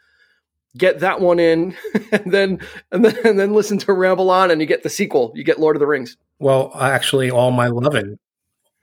get 0.76 1.00
that 1.00 1.20
one 1.20 1.40
in, 1.40 1.76
and 2.12 2.32
then 2.32 2.60
and 2.92 3.04
then 3.04 3.16
and 3.26 3.38
then 3.38 3.54
listen 3.54 3.78
to 3.78 3.92
Ramble 3.92 4.30
On, 4.30 4.50
and 4.50 4.60
you 4.60 4.66
get 4.66 4.82
the 4.82 4.90
sequel. 4.90 5.32
You 5.34 5.42
get 5.42 5.58
Lord 5.58 5.74
of 5.74 5.80
the 5.80 5.86
Rings. 5.86 6.16
Well, 6.38 6.70
actually, 6.78 7.30
all 7.30 7.50
my 7.50 7.68
loving, 7.68 8.18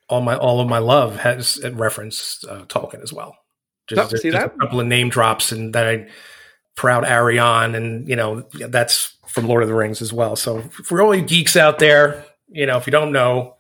all 0.10 0.22
my 0.22 0.36
all 0.36 0.60
of 0.60 0.68
my 0.68 0.80
love 0.80 1.18
has 1.18 1.64
referenced 1.64 2.46
uh, 2.46 2.66
Tolkien 2.66 3.04
as 3.04 3.14
well. 3.14 3.38
Just, 3.96 4.14
oh, 4.14 4.18
see 4.18 4.32
just 4.32 4.42
that? 4.42 4.56
a 4.56 4.58
couple 4.60 4.80
of 4.80 4.88
name 4.88 5.10
drops, 5.10 5.52
and 5.52 5.74
that 5.74 5.88
I 5.88 6.08
proud 6.76 7.06
Arion, 7.06 7.76
and 7.76 8.08
you 8.08 8.16
know 8.16 8.48
that's 8.52 9.16
from 9.28 9.48
Lord 9.48 9.64
of 9.64 9.70
the 9.70 9.76
Rings 9.76 10.02
as 10.02 10.14
well. 10.14 10.36
So 10.36 10.62
for 10.62 11.02
all 11.02 11.16
you 11.16 11.24
geeks 11.24 11.56
out 11.56 11.80
there, 11.80 12.26
you 12.50 12.66
know 12.66 12.78
if 12.78 12.88
you 12.88 12.92
don't 12.92 13.12
know, 13.12 13.56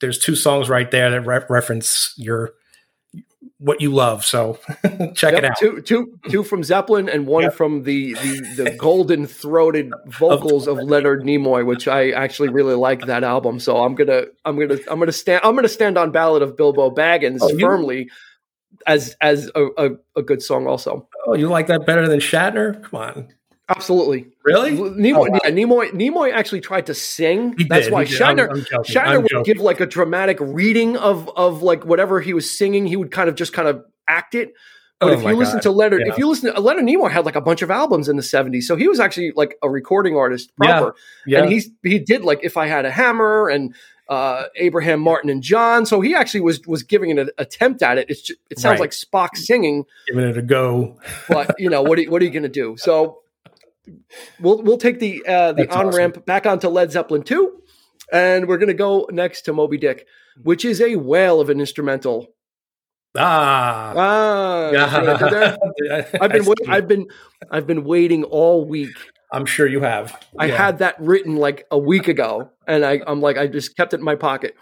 there's 0.00 0.18
two 0.18 0.36
songs 0.36 0.68
right 0.68 0.90
there 0.90 1.10
that 1.10 1.22
re- 1.22 1.44
reference 1.48 2.14
your 2.16 2.54
what 3.62 3.80
you 3.80 3.90
love. 3.90 4.24
So 4.24 4.58
check 5.14 5.32
yep, 5.32 5.34
it 5.34 5.44
out. 5.44 5.56
Two, 5.58 5.80
two, 5.82 6.18
two 6.28 6.42
from 6.42 6.64
Zeppelin 6.64 7.08
and 7.08 7.26
one 7.26 7.44
yep. 7.44 7.54
from 7.54 7.84
the 7.84 8.14
the, 8.14 8.64
the 8.64 8.70
golden 8.72 9.26
throated 9.26 9.92
vocals 10.06 10.66
of 10.66 10.78
Leonard 10.78 11.22
Nimoy, 11.22 11.64
which 11.64 11.86
I 11.86 12.10
actually 12.10 12.48
really 12.48 12.74
like 12.74 13.06
that 13.06 13.24
album. 13.24 13.60
So 13.60 13.78
I'm 13.78 13.94
gonna 13.94 14.24
I'm 14.44 14.58
gonna 14.58 14.78
I'm 14.90 14.98
gonna 14.98 15.12
stand 15.12 15.42
I'm 15.44 15.54
gonna 15.54 15.68
stand 15.68 15.96
on 15.96 16.10
Ballad 16.10 16.42
of 16.42 16.56
Bilbo 16.56 16.90
Baggins 16.90 17.38
oh, 17.40 17.58
firmly. 17.58 17.98
You- 17.98 18.10
as 18.86 19.16
as 19.20 19.50
a, 19.54 19.66
a, 19.76 19.90
a, 20.16 20.22
good 20.22 20.42
song 20.42 20.66
also. 20.66 21.08
Oh, 21.26 21.34
you 21.34 21.48
like 21.48 21.66
that 21.68 21.86
better 21.86 22.08
than 22.08 22.20
Shatner? 22.20 22.82
Come 22.84 23.00
on. 23.00 23.28
Absolutely. 23.68 24.26
Really? 24.44 24.72
Nimoy, 24.72 25.14
oh, 25.14 25.30
wow. 25.30 25.40
yeah, 25.44 25.50
Nimoy, 25.50 25.90
Nimoy 25.92 26.32
actually 26.32 26.60
tried 26.60 26.86
to 26.86 26.94
sing. 26.94 27.56
He 27.56 27.64
That's 27.64 27.86
did, 27.86 27.92
why 27.92 28.04
Shatner, 28.04 28.50
I'm, 28.50 28.56
I'm 28.58 28.84
Shatner 28.84 29.22
would 29.22 29.46
give 29.46 29.58
like 29.58 29.80
a 29.80 29.86
dramatic 29.86 30.36
reading 30.40 30.96
of 30.96 31.30
of 31.36 31.62
like 31.62 31.84
whatever 31.86 32.20
he 32.20 32.34
was 32.34 32.50
singing. 32.50 32.86
He 32.86 32.96
would 32.96 33.10
kind 33.10 33.28
of 33.28 33.34
just 33.34 33.52
kind 33.52 33.68
of 33.68 33.84
act 34.08 34.34
it. 34.34 34.52
But 35.00 35.10
oh 35.10 35.12
if 35.14 35.24
you 35.24 35.34
listen 35.34 35.56
God. 35.56 35.62
to 35.62 35.70
Leonard, 35.72 36.02
yeah. 36.06 36.12
if 36.12 36.18
you 36.18 36.28
listen 36.28 36.54
to 36.54 36.60
Leonard 36.60 36.84
Nimoy 36.84 37.10
had 37.10 37.24
like 37.24 37.34
a 37.34 37.40
bunch 37.40 37.62
of 37.62 37.70
albums 37.70 38.08
in 38.08 38.16
the 38.16 38.22
70s. 38.22 38.62
So 38.64 38.76
he 38.76 38.86
was 38.86 39.00
actually 39.00 39.32
like 39.34 39.56
a 39.62 39.68
recording 39.68 40.16
artist 40.16 40.52
proper. 40.56 40.94
Yeah. 41.26 41.38
yeah. 41.38 41.42
And 41.42 41.52
he's 41.52 41.70
he 41.82 41.98
did 41.98 42.22
like 42.22 42.40
If 42.42 42.56
I 42.56 42.66
Had 42.66 42.84
a 42.84 42.90
Hammer 42.90 43.48
and 43.48 43.74
uh, 44.08 44.44
Abraham 44.56 45.00
Martin 45.00 45.30
and 45.30 45.42
John. 45.42 45.86
So 45.86 46.00
he 46.00 46.14
actually 46.14 46.40
was 46.40 46.60
was 46.66 46.82
giving 46.82 47.16
an 47.18 47.30
attempt 47.38 47.82
at 47.82 47.98
it. 47.98 48.10
It's 48.10 48.22
just, 48.22 48.40
it 48.50 48.58
sounds 48.58 48.80
right. 48.80 48.80
like 48.80 48.90
Spock 48.90 49.36
singing, 49.36 49.84
giving 50.08 50.28
it 50.28 50.36
a 50.36 50.42
go. 50.42 50.98
but 51.28 51.54
you 51.58 51.70
know 51.70 51.82
what? 51.82 51.98
Are, 51.98 52.04
what 52.04 52.22
are 52.22 52.24
you 52.24 52.30
going 52.30 52.42
to 52.42 52.48
do? 52.48 52.76
So 52.76 53.22
we'll 54.40 54.62
we'll 54.62 54.78
take 54.78 55.00
the 55.00 55.24
uh, 55.26 55.52
the 55.52 55.68
on 55.74 55.88
ramp 55.88 56.14
awesome. 56.14 56.24
back 56.24 56.46
onto 56.46 56.68
Led 56.68 56.92
Zeppelin 56.92 57.22
two, 57.22 57.62
and 58.12 58.48
we're 58.48 58.58
going 58.58 58.68
to 58.68 58.74
go 58.74 59.08
next 59.10 59.42
to 59.42 59.52
Moby 59.52 59.78
Dick, 59.78 60.06
which 60.42 60.64
is 60.64 60.80
a 60.80 60.96
whale 60.96 61.40
of 61.40 61.48
an 61.48 61.60
instrumental. 61.60 62.28
Ah, 63.16 63.92
ah 63.94 64.70
yeah. 64.70 66.06
I've 66.20 66.32
been 66.32 66.46
I've 66.68 66.88
been 66.88 67.06
I've 67.50 67.66
been 67.66 67.84
waiting 67.84 68.24
all 68.24 68.64
week 68.64 68.96
I'm 69.32 69.46
sure 69.46 69.66
you 69.66 69.80
have. 69.80 70.22
I 70.38 70.46
yeah. 70.46 70.56
had 70.56 70.78
that 70.78 71.00
written 71.00 71.36
like 71.36 71.66
a 71.70 71.78
week 71.78 72.06
ago, 72.06 72.50
and 72.66 72.84
I, 72.84 73.00
am 73.06 73.20
like, 73.22 73.38
I 73.38 73.46
just 73.46 73.76
kept 73.76 73.94
it 73.94 74.00
in 74.00 74.04
my 74.04 74.14
pocket. 74.14 74.54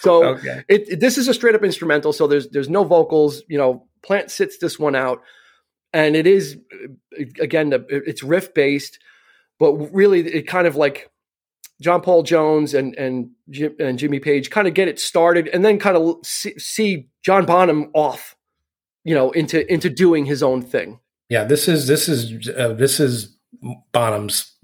So 0.00 0.24
okay. 0.24 0.64
it, 0.68 0.88
it, 0.88 1.00
this 1.00 1.16
is 1.16 1.28
a 1.28 1.34
straight 1.34 1.54
up 1.54 1.62
instrumental. 1.62 2.12
So 2.12 2.26
there's 2.26 2.48
there's 2.48 2.68
no 2.68 2.82
vocals. 2.82 3.42
You 3.48 3.56
know, 3.56 3.86
Plant 4.02 4.30
sits 4.32 4.58
this 4.58 4.78
one 4.78 4.96
out, 4.96 5.22
and 5.92 6.16
it 6.16 6.26
is 6.26 6.58
again 7.40 7.72
it's 7.88 8.22
riff 8.22 8.52
based, 8.52 8.98
but 9.58 9.72
really 9.94 10.20
it 10.20 10.48
kind 10.48 10.66
of 10.66 10.74
like 10.74 11.08
John 11.80 12.00
Paul 12.00 12.24
Jones 12.24 12.74
and 12.74 12.96
and 12.96 13.30
Jim, 13.50 13.76
and 13.78 13.98
Jimmy 13.98 14.18
Page 14.18 14.50
kind 14.50 14.66
of 14.66 14.74
get 14.74 14.88
it 14.88 14.98
started, 14.98 15.48
and 15.48 15.64
then 15.64 15.78
kind 15.78 15.96
of 15.96 16.16
see, 16.24 16.58
see 16.58 17.08
John 17.24 17.46
Bonham 17.46 17.90
off, 17.94 18.36
you 19.04 19.14
know, 19.14 19.30
into 19.30 19.72
into 19.72 19.88
doing 19.88 20.26
his 20.26 20.42
own 20.42 20.62
thing. 20.62 20.98
Yeah, 21.28 21.44
this 21.44 21.68
is 21.68 21.86
this 21.86 22.08
is 22.08 22.48
uh, 22.48 22.72
this 22.72 22.98
is 22.98 23.35
Bonham's 23.92 24.56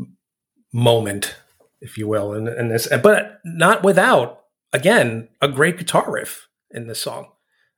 moment, 0.73 1.37
if 1.81 1.99
you 1.99 2.09
will, 2.09 2.33
in, 2.33 2.49
in 2.49 2.69
this, 2.69 2.89
but 3.03 3.41
not 3.45 3.83
without 3.83 4.41
again 4.73 5.29
a 5.41 5.49
great 5.49 5.79
guitar 5.79 6.11
riff 6.11 6.49
in 6.71 6.87
this 6.87 7.01
song, 7.01 7.29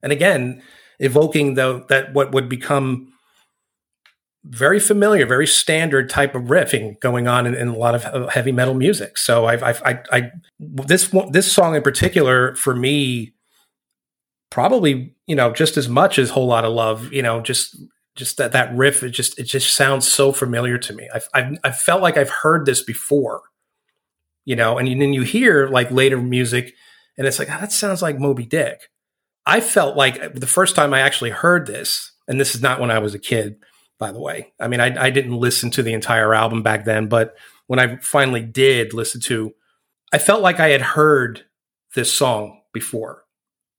and 0.02 0.12
again 0.12 0.62
evoking 1.00 1.54
the 1.54 1.84
that 1.88 2.14
what 2.14 2.32
would 2.32 2.48
become 2.48 3.12
very 4.44 4.78
familiar, 4.78 5.24
very 5.24 5.46
standard 5.46 6.10
type 6.10 6.34
of 6.34 6.44
riffing 6.44 7.00
going 7.00 7.26
on 7.26 7.46
in, 7.46 7.54
in 7.54 7.68
a 7.68 7.76
lot 7.76 7.94
of 7.94 8.30
heavy 8.30 8.52
metal 8.52 8.74
music. 8.74 9.16
So 9.16 9.46
I've, 9.46 9.62
I've 9.62 9.82
I, 9.82 10.02
I 10.12 10.32
this 10.58 11.12
this 11.30 11.50
song 11.50 11.74
in 11.74 11.82
particular 11.82 12.54
for 12.56 12.74
me 12.74 13.32
probably 14.50 15.14
you 15.26 15.34
know 15.34 15.52
just 15.52 15.76
as 15.76 15.88
much 15.88 16.18
as 16.18 16.30
whole 16.30 16.46
lotta 16.46 16.68
love 16.68 17.12
you 17.12 17.22
know 17.22 17.40
just 17.40 17.76
just 18.14 18.36
that 18.36 18.52
that 18.52 18.74
riff 18.74 19.02
it 19.02 19.10
just 19.10 19.38
it 19.38 19.44
just 19.44 19.74
sounds 19.74 20.10
so 20.10 20.32
familiar 20.32 20.78
to 20.78 20.92
me. 20.92 21.08
I've 21.12 21.28
i've, 21.34 21.58
I've 21.64 21.78
felt 21.78 22.02
like 22.02 22.16
i've 22.16 22.30
heard 22.30 22.66
this 22.66 22.82
before 22.82 23.42
you 24.44 24.56
know 24.56 24.78
and 24.78 24.88
then 25.00 25.12
you 25.12 25.22
hear 25.22 25.68
like 25.68 25.90
later 25.90 26.18
music 26.18 26.74
and 27.16 27.26
it's 27.26 27.38
like 27.38 27.48
oh, 27.50 27.60
that 27.60 27.72
sounds 27.72 28.02
like 28.02 28.18
moby 28.18 28.46
dick. 28.46 28.90
I 29.46 29.60
felt 29.60 29.96
like 29.96 30.20
uh, 30.20 30.30
the 30.32 30.46
first 30.46 30.74
time 30.74 30.94
i 30.94 31.00
actually 31.00 31.30
heard 31.30 31.66
this 31.66 32.12
and 32.28 32.40
this 32.40 32.54
is 32.54 32.62
not 32.62 32.80
when 32.80 32.90
i 32.90 32.98
was 32.98 33.14
a 33.14 33.18
kid 33.18 33.56
by 33.98 34.12
the 34.12 34.20
way. 34.20 34.52
I 34.60 34.68
mean 34.68 34.80
i, 34.80 35.06
I 35.06 35.10
didn't 35.10 35.36
listen 35.36 35.70
to 35.72 35.82
the 35.82 35.92
entire 35.92 36.34
album 36.34 36.62
back 36.62 36.84
then 36.84 37.08
but 37.08 37.36
when 37.66 37.78
i 37.78 37.96
finally 37.96 38.42
did 38.42 38.92
listen 38.92 39.20
to 39.22 39.52
i 40.12 40.18
felt 40.18 40.42
like 40.42 40.60
i 40.60 40.68
had 40.68 40.82
heard 40.82 41.44
this 41.94 42.12
song 42.12 42.60
before. 42.72 43.24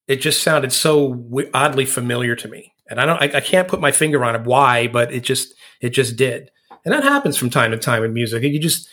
It 0.08 0.18
just 0.18 0.42
sounded 0.42 0.72
so 0.72 1.28
oddly 1.54 1.86
familiar 1.86 2.36
to 2.36 2.48
me 2.48 2.74
and 2.90 3.00
I 3.00 3.06
don't, 3.06 3.22
I, 3.22 3.38
I 3.38 3.42
can't 3.42 3.68
put 3.68 3.82
my 3.82 3.92
finger 3.92 4.24
on 4.24 4.36
it 4.36 4.44
why, 4.44 4.88
but 4.88 5.14
it 5.14 5.24
just, 5.24 5.54
it 5.82 5.90
just 5.90 6.16
did. 6.16 6.50
And 6.84 6.94
that 6.94 7.04
happens 7.04 7.38
from 7.38 7.50
time 7.50 7.72
to 7.72 7.78
time 7.78 8.04
in 8.04 8.14
music. 8.14 8.44
You 8.44 8.60
just, 8.60 8.88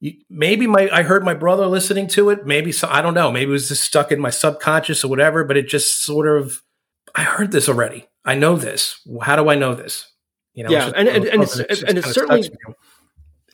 you, 0.00 0.12
maybe 0.30 0.66
my, 0.66 0.88
I 0.92 1.02
heard 1.02 1.24
my 1.24 1.34
brother 1.34 1.66
listening 1.66 2.06
to 2.08 2.30
it. 2.30 2.46
Maybe 2.46 2.72
so, 2.72 2.88
I 2.90 3.02
don't 3.02 3.14
know. 3.14 3.32
Maybe 3.32 3.50
it 3.50 3.52
was 3.52 3.68
just 3.68 3.82
stuck 3.82 4.12
in 4.12 4.20
my 4.20 4.30
subconscious 4.30 5.04
or 5.04 5.08
whatever. 5.08 5.44
But 5.44 5.56
it 5.56 5.68
just 5.68 6.04
sort 6.04 6.28
of, 6.28 6.62
I 7.14 7.22
heard 7.22 7.52
this 7.52 7.68
already. 7.68 8.08
I 8.24 8.34
know 8.34 8.56
this. 8.56 9.00
How 9.22 9.36
do 9.36 9.48
I 9.48 9.54
know 9.54 9.74
this? 9.74 10.08
You 10.54 10.64
know, 10.64 10.70
yeah, 10.70 10.92
and, 10.94 11.08
and, 11.08 11.24
and, 11.24 11.42
it's, 11.42 11.58
it's 11.58 11.82
and 11.82 11.96
it's 11.96 12.12
certainly 12.12 12.50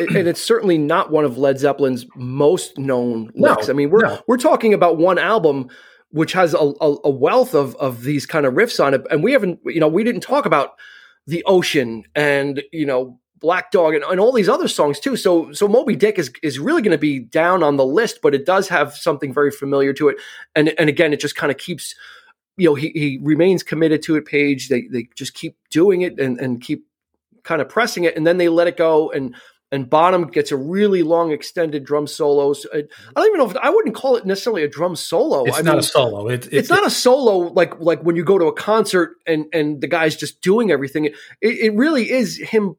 and 0.01 0.29
it's 0.29 0.43
certainly 0.43 0.79
not 0.79 1.13
one 1.13 1.25
of 1.25 1.39
Led 1.39 1.59
Zeppelin's 1.59 2.07
most 2.17 2.77
known 2.77 3.31
licks. 3.37 3.69
No, 3.69 3.73
I 3.73 3.77
mean, 3.77 3.91
we're 3.91 4.03
no. 4.03 4.21
we're 4.27 4.37
talking 4.37 4.75
about 4.75 4.99
one 4.99 5.17
album 5.17 5.69
which 6.11 6.33
has 6.33 6.55
a, 6.55 6.59
a, 6.59 6.97
a, 7.05 7.11
wealth 7.11 7.55
of 7.55 7.75
of 7.77 8.03
these 8.03 8.27
kind 8.27 8.47
of 8.47 8.55
riffs 8.55 8.83
on 8.83 8.95
it. 8.95 9.03
And 9.11 9.23
we 9.23 9.33
haven't, 9.33 9.61
you 9.65 9.81
know, 9.81 9.89
we 9.89 10.05
didn't 10.05 10.23
talk 10.23 10.47
about 10.47 10.77
the 11.27 11.45
ocean 11.45 12.05
and 12.15 12.63
you 12.73 12.87
know 12.87 13.21
Black 13.41 13.71
Dog 13.71 13.95
and, 13.95 14.03
and 14.05 14.19
all 14.19 14.33
these 14.33 14.49
other 14.49 14.69
songs 14.69 14.99
too. 14.99 15.17
So 15.17 15.53
so 15.53 15.69
Moby 15.69 15.95
Dick 15.97 16.19
is 16.19 16.33
is 16.43 16.59
really 16.59 16.83
going 16.83 16.93
to 16.93 16.99
be 16.99 17.21
down 17.21 17.63
on 17.63 17.77
the 17.77 17.85
list, 17.85 18.21
but 18.23 18.35
it 18.35 18.47
does 18.47 18.69
have 18.69 18.95
something 18.95 19.33
very 19.33 19.51
familiar 19.51 19.93
to 19.95 20.09
it. 20.09 20.17
And 20.55 20.71
and 20.79 20.89
again, 20.89 21.13
it 21.13 21.21
just 21.21 21.37
kind 21.37 21.51
of 21.51 21.59
keeps. 21.59 21.95
You 22.57 22.71
know, 22.71 22.75
he, 22.75 22.89
he 22.89 23.21
remains 23.23 23.63
committed 23.63 24.03
to 24.03 24.17
it. 24.17 24.25
Page, 24.25 24.69
they 24.69 24.89
they 24.91 25.09
just 25.15 25.35
keep 25.35 25.57
doing 25.71 26.03
it 26.03 26.19
and, 26.19 26.41
and 26.41 26.61
keep 26.61 26.87
kind 27.45 27.63
of 27.63 27.69
pressing 27.69 28.03
it, 28.03 28.17
and 28.17 28.27
then 28.27 28.39
they 28.39 28.49
let 28.49 28.67
it 28.67 28.77
go. 28.77 29.13
And 29.13 29.37
and 29.71 29.89
Bonham 29.89 30.29
gets 30.29 30.51
a 30.51 30.57
really 30.57 31.03
long 31.03 31.31
extended 31.31 31.85
drum 31.85 32.07
solo. 32.07 32.51
I, 32.51 32.53
mm-hmm. 32.53 33.09
I, 33.17 33.21
don't 33.21 33.27
even 33.27 33.39
know 33.39 33.51
if 33.51 33.57
I 33.57 33.71
wouldn't 33.71 33.95
call 33.95 34.17
it 34.17 34.25
necessarily 34.25 34.63
a 34.63 34.69
drum 34.69 34.97
solo. 34.97 35.45
It's 35.45 35.59
I 35.59 35.63
not 35.63 35.73
mean, 35.73 35.81
a 35.81 35.83
solo. 35.83 36.29
It, 36.29 36.47
it, 36.47 36.53
it's 36.55 36.71
not 36.71 36.87
a 36.87 36.91
solo 36.91 37.53
like 37.53 37.79
like 37.81 38.03
when 38.03 38.17
you 38.17 38.25
go 38.25 38.39
to 38.39 38.47
a 38.47 38.53
concert 38.53 39.17
and 39.27 39.47
and 39.53 39.81
the 39.81 39.87
guy's 39.87 40.17
just 40.17 40.41
doing 40.41 40.71
everything. 40.71 41.07
It, 41.07 41.15
it 41.41 41.75
really 41.75 42.11
is 42.11 42.39
him 42.39 42.77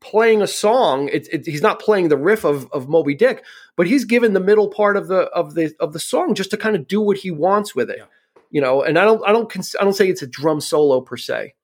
playing 0.00 0.42
a 0.42 0.46
song. 0.46 1.08
he's 1.44 1.62
not 1.62 1.80
playing 1.80 2.08
the 2.08 2.18
riff 2.18 2.44
of, 2.44 2.70
of 2.72 2.88
Moby 2.88 3.14
Dick, 3.14 3.42
but 3.76 3.86
he's 3.86 4.04
given 4.04 4.34
the 4.34 4.40
middle 4.40 4.68
part 4.68 4.96
of 4.96 5.08
the 5.08 5.22
of 5.30 5.54
the 5.54 5.74
of 5.80 5.92
the 5.92 6.00
song 6.00 6.34
just 6.34 6.50
to 6.50 6.56
kind 6.56 6.76
of 6.76 6.86
do 6.86 7.00
what 7.00 7.18
he 7.18 7.30
wants 7.30 7.74
with 7.74 7.90
it. 7.90 7.98
Yeah. 7.98 8.06
You 8.50 8.60
know, 8.60 8.82
and 8.82 8.98
I 8.98 9.04
don't 9.04 9.22
I 9.26 9.32
don't 9.32 9.50
I 9.80 9.84
don't 9.84 9.94
say 9.94 10.08
it's 10.08 10.22
a 10.22 10.26
drum 10.26 10.60
solo 10.60 11.00
per 11.00 11.16
se 11.16 11.54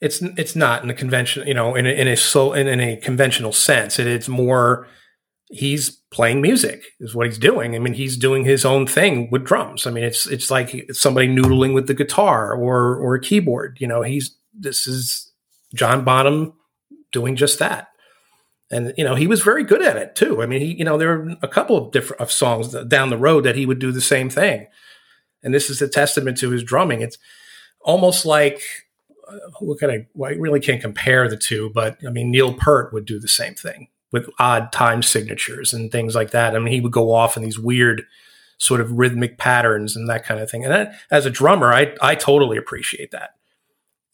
it's 0.00 0.22
it's 0.22 0.56
not 0.56 0.82
in 0.82 0.90
a 0.90 0.94
convention, 0.94 1.46
you 1.46 1.54
know, 1.54 1.74
in 1.74 1.86
a, 1.86 1.90
in 1.90 2.08
a 2.08 2.16
so 2.16 2.52
in, 2.52 2.66
in 2.66 2.80
a 2.80 2.96
conventional 2.96 3.52
sense. 3.52 3.98
It, 3.98 4.06
it's 4.06 4.28
more 4.28 4.86
he's 5.50 5.90
playing 6.12 6.40
music 6.40 6.84
is 7.00 7.14
what 7.14 7.26
he's 7.26 7.38
doing. 7.38 7.74
I 7.74 7.78
mean, 7.78 7.94
he's 7.94 8.16
doing 8.16 8.44
his 8.44 8.64
own 8.64 8.86
thing 8.86 9.28
with 9.30 9.44
drums. 9.44 9.86
I 9.86 9.90
mean, 9.90 10.04
it's 10.04 10.26
it's 10.26 10.50
like 10.50 10.88
somebody 10.92 11.28
noodling 11.28 11.74
with 11.74 11.86
the 11.86 11.94
guitar 11.94 12.54
or 12.54 12.96
or 12.96 13.14
a 13.14 13.20
keyboard. 13.20 13.78
You 13.80 13.88
know, 13.88 14.02
he's 14.02 14.36
this 14.58 14.86
is 14.86 15.30
John 15.74 16.04
Bonham 16.04 16.54
doing 17.12 17.36
just 17.36 17.58
that. 17.58 17.88
And 18.70 18.94
you 18.96 19.04
know 19.04 19.16
he 19.16 19.26
was 19.26 19.42
very 19.42 19.64
good 19.64 19.82
at 19.82 19.96
it 19.96 20.14
too. 20.14 20.42
I 20.42 20.46
mean, 20.46 20.60
he 20.60 20.74
you 20.78 20.84
know 20.84 20.96
there 20.96 21.12
are 21.12 21.36
a 21.42 21.48
couple 21.48 21.76
of 21.76 21.92
different 21.92 22.22
of 22.22 22.32
songs 22.32 22.74
down 22.86 23.10
the 23.10 23.18
road 23.18 23.44
that 23.44 23.56
he 23.56 23.66
would 23.66 23.80
do 23.80 23.92
the 23.92 24.00
same 24.00 24.30
thing, 24.30 24.68
and 25.42 25.52
this 25.52 25.68
is 25.68 25.82
a 25.82 25.88
testament 25.88 26.38
to 26.38 26.50
his 26.50 26.62
drumming. 26.62 27.00
It's 27.02 27.18
almost 27.80 28.24
like 28.24 28.62
what 29.60 29.78
can 29.78 29.90
I, 29.90 30.06
well, 30.14 30.30
I 30.30 30.34
really 30.34 30.60
can't 30.60 30.80
compare 30.80 31.28
the 31.28 31.36
two, 31.36 31.70
but 31.74 31.98
I 32.06 32.10
mean, 32.10 32.30
Neil 32.30 32.54
Peart 32.54 32.92
would 32.92 33.04
do 33.04 33.18
the 33.18 33.28
same 33.28 33.54
thing 33.54 33.88
with 34.12 34.28
odd 34.38 34.72
time 34.72 35.02
signatures 35.02 35.72
and 35.72 35.90
things 35.92 36.14
like 36.14 36.30
that. 36.30 36.54
I 36.54 36.58
mean, 36.58 36.72
he 36.72 36.80
would 36.80 36.92
go 36.92 37.12
off 37.12 37.36
in 37.36 37.42
these 37.42 37.58
weird 37.58 38.04
sort 38.58 38.80
of 38.80 38.92
rhythmic 38.92 39.38
patterns 39.38 39.96
and 39.96 40.08
that 40.08 40.24
kind 40.24 40.40
of 40.40 40.50
thing. 40.50 40.64
And 40.64 40.72
that, 40.72 40.94
as 41.10 41.26
a 41.26 41.30
drummer, 41.30 41.72
I, 41.72 41.94
I 42.02 42.14
totally 42.14 42.56
appreciate 42.56 43.10
that. 43.12 43.30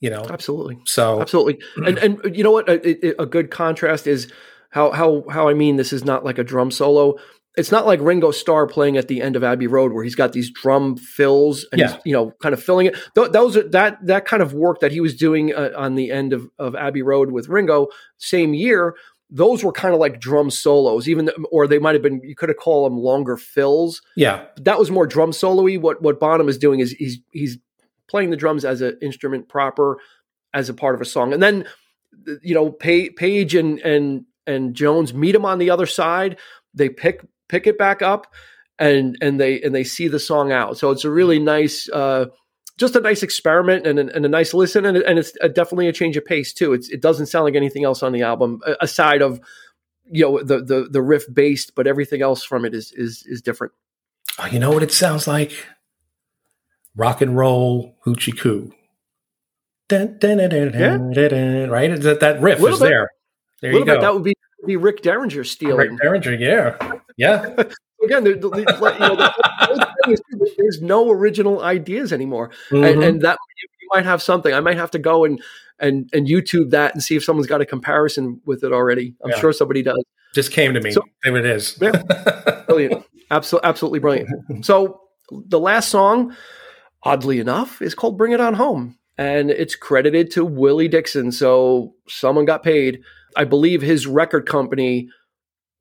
You 0.01 0.11
know, 0.11 0.27
absolutely. 0.29 0.79
So 0.85 1.21
absolutely, 1.21 1.59
and 1.77 1.99
and 1.99 2.37
you 2.37 2.45
know 2.45 2.51
what? 2.51 2.69
A, 2.69 3.21
a, 3.23 3.25
good 3.25 3.51
contrast 3.51 4.07
is 4.07 4.31
how 4.71 4.91
how 4.91 5.25
how 5.31 5.49
I 5.49 5.55
mean 5.55 5.77
this 5.77 5.93
is 5.93 6.05
not 6.05 6.23
like 6.23 6.37
a 6.39 6.45
drum 6.45 6.71
solo. 6.71 7.17
It's 7.57 7.73
not 7.73 7.87
like 7.87 8.01
Ringo 8.01 8.31
Starr 8.33 8.67
playing 8.67 8.97
at 8.99 9.09
the 9.09 9.23
end 9.23 9.35
of 9.35 9.43
Abbey 9.43 9.67
Road 9.67 9.93
where 9.93 10.05
he's 10.05 10.15
got 10.15 10.33
these 10.33 10.51
drum 10.51 10.97
fills 10.97 11.65
and 11.73 11.79
Yeah. 11.81 11.93
he's 11.95 12.01
you 12.05 12.13
know 12.13 12.33
kind 12.43 12.53
of 12.53 12.63
filling 12.63 12.87
it. 12.87 12.97
Th- 13.15 13.31
those 13.31 13.57
are, 13.57 13.67
that 13.71 14.05
that 14.07 14.27
kind 14.27 14.43
of 14.43 14.53
work 14.53 14.81
that 14.81 14.93
he 14.93 15.01
was 15.01 15.17
doing 15.17 15.55
uh, 15.55 15.71
on 15.77 15.95
the 15.95 16.11
end 16.11 16.33
of 16.33 16.49
of 16.59 16.75
Abbey 16.77 17.03
Road 17.03 17.31
with 17.31 17.49
Ringo 17.49 17.89
same 18.19 18.53
year. 18.55 18.95
Those 19.31 19.65
were 19.65 19.73
kind 19.73 19.93
of 19.93 19.99
like 19.99 20.21
drum 20.21 20.51
solos, 20.51 21.09
even 21.09 21.27
th- 21.27 21.37
or 21.51 21.67
they 21.67 21.81
might 21.81 21.95
have 21.97 22.03
been. 22.03 22.21
You 22.23 22.37
could 22.37 22.49
have 22.49 22.59
called 22.59 22.91
them 22.93 22.99
longer 22.99 23.37
fills 23.37 24.01
yeah, 24.15 24.45
that 24.61 24.79
was 24.79 24.91
more 24.91 25.07
drum 25.07 25.33
solo-y. 25.33 25.77
What 25.79 26.01
what 26.01 26.21
Bonham 26.21 26.49
is 26.49 26.59
doing 26.59 26.79
is 26.81 26.93
he's 26.93 27.19
he's 27.33 27.59
playing 28.09 28.31
the 28.31 28.37
drums 28.37 28.65
as 28.65 28.83
an 28.83 28.97
instrument 29.03 29.49
proper, 29.49 29.99
as 30.55 30.69
a 30.69 30.75
part 30.75 30.95
of 30.95 31.01
a 31.01 31.05
song, 31.05 31.33
and 31.33 31.43
then 31.43 31.65
you 32.43 32.55
know 32.55 32.71
Pa- 32.71 33.11
Page 33.17 33.55
and 33.57 33.81
and 33.81 34.27
and 34.47 34.75
Jones 34.77 35.13
meet 35.13 35.35
him 35.35 35.45
on 35.45 35.59
the 35.59 35.71
other 35.71 35.87
side. 35.87 36.37
They 36.73 36.89
pick 36.89 37.27
pick 37.49 37.67
it 37.67 37.79
back 37.79 38.03
up, 38.03 38.33
and 38.79 39.17
and 39.21 39.41
they 39.41 39.61
and 39.63 39.75
they 39.75 39.85
see 39.85 40.09
the 40.09 40.19
song 40.21 40.53
out. 40.53 40.79
So 40.79 40.91
it's 40.91 41.05
a 41.05 41.11
really 41.11 41.39
nice. 41.39 41.89
Uh, 41.89 42.27
just 42.79 42.95
a 42.95 43.01
nice 43.01 43.23
experiment 43.23 43.87
and, 43.87 43.99
a- 43.99 44.15
and 44.15 44.27
a 44.27 44.29
nice 44.29 44.53
listen, 44.53 44.85
and, 44.85 44.99
and 44.99 45.19
it's 45.19 45.33
a, 45.41 45.49
definitely 45.49 45.89
a 45.89 45.95
change 45.95 46.15
of 46.19 46.27
pace 46.27 46.53
too. 46.53 46.75
It's, 46.75 46.91
it 46.91 47.01
doesn't 47.01 47.25
sound 47.25 47.47
like 47.47 47.55
anything 47.55 47.85
else 47.85 48.03
on 48.03 48.13
the 48.13 48.21
album 48.21 48.61
aside 48.83 49.23
of 49.23 49.41
you 50.11 50.25
know 50.25 50.43
the 50.43 50.63
the 50.63 50.89
the 50.91 51.03
riff 51.03 51.25
based, 51.33 51.75
but 51.75 51.87
everything 51.87 52.23
else 52.23 52.45
from 52.45 52.65
it 52.65 52.75
is 52.75 52.93
is 52.93 53.25
is 53.27 53.41
different. 53.41 53.73
Oh, 54.39 54.47
you 54.47 54.59
know 54.59 54.71
what 54.71 54.83
it 54.83 54.93
sounds 54.93 55.27
like? 55.27 55.53
Rock 56.95 57.21
and 57.23 57.37
roll 57.37 57.97
hoochie 58.05 58.39
coo. 58.39 58.73
Dun, 59.89 60.19
dun, 60.19 60.39
dun, 60.39 60.51
dun, 60.51 60.73
dun, 60.73 61.13
dun, 61.13 61.31
dun, 61.31 61.71
right? 61.71 62.01
That 62.01 62.21
that 62.21 62.41
riff 62.41 62.59
is 62.61 62.79
bit. 62.79 62.89
there. 62.89 63.09
There 63.63 63.73
you 63.73 63.85
go. 63.85 63.95
bit 63.95 64.01
that 64.03 64.13
would 64.13 64.25
be 64.25 64.35
be 64.67 64.77
Rick 64.77 65.03
Derringer 65.03 65.45
stealing. 65.45 65.93
Rick. 65.93 66.01
Derringer, 66.03 66.33
yeah, 66.35 66.77
yeah. 67.17 67.55
Again, 68.05 68.27
you 68.27 68.37
know, 68.37 68.51
the 68.51 69.35
is 70.09 70.21
there's 70.59 70.83
no 70.83 71.11
original 71.11 71.63
ideas 71.63 72.13
anymore, 72.13 72.51
and, 72.71 72.81
Mhm. 72.85 73.09
and 73.09 73.23
that 73.23 73.39
you, 73.63 73.69
might 73.95 74.05
have 74.05 74.21
something. 74.21 74.53
I 74.53 74.59
might 74.61 74.77
have 74.77 74.91
to 74.93 74.99
go 74.99 75.25
and 75.25 75.41
and 75.79 76.11
and 76.13 76.27
YouTube 76.27 76.71
that 76.71 76.93
and 76.93 77.03
see 77.03 77.15
if 77.17 77.23
someone's 77.25 77.47
got 77.47 77.61
a 77.61 77.67
comparison 77.67 78.41
with 78.45 78.65
it 78.65 78.73
already. 78.73 79.15
I'm 79.25 79.31
Yeah. 79.31 79.39
sure 79.39 79.53
somebody 79.53 79.83
does. 79.83 80.03
Just 80.35 80.51
came 80.53 80.75
to 80.75 80.81
me. 80.81 80.91
So- 80.91 81.03
there 81.25 81.37
it 81.37 81.47
is. 81.47 81.73
Brilliant, 82.67 83.05
absolutely, 83.31 83.69
absolutely 83.69 83.99
brilliant. 84.01 84.65
So 84.65 85.01
the 85.31 85.59
last 85.61 85.89
song, 85.89 86.35
oddly 87.05 87.39
enough, 87.41 87.81
is 87.81 87.95
called 87.95 88.19
"Bring 88.19 88.33
It 88.33 88.41
On 88.41 88.55
Home," 88.55 88.97
and 89.17 89.51
it's 89.51 89.75
credited 89.77 90.31
to 90.33 90.45
Willie 90.45 90.89
Dixon. 90.89 91.31
So 91.33 91.95
someone 92.09 92.45
got 92.45 92.63
paid. 92.63 93.01
I 93.37 93.45
believe 93.45 93.83
his 93.83 94.07
record 94.07 94.47
company 94.47 95.09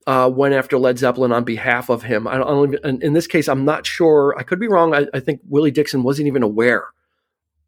uh, 0.06 0.30
went 0.34 0.54
after 0.54 0.78
Led 0.78 1.00
Zeppelin 1.00 1.32
on 1.32 1.44
behalf 1.44 1.90
of 1.90 2.04
him. 2.04 2.28
I 2.28 2.38
don't, 2.38 2.76
I 2.76 2.78
don't 2.90 3.04
in 3.04 3.14
this 3.14 3.28
case, 3.28 3.48
I'm 3.48 3.66
not 3.66 3.86
sure. 3.86 4.36
I 4.38 4.44
could 4.44 4.60
be 4.60 4.68
wrong. 4.68 4.94
I, 4.94 5.08
I 5.14 5.20
think 5.20 5.42
Willie 5.48 5.72
Dixon 5.72 6.04
wasn't 6.04 6.28
even 6.28 6.44
aware 6.44 6.86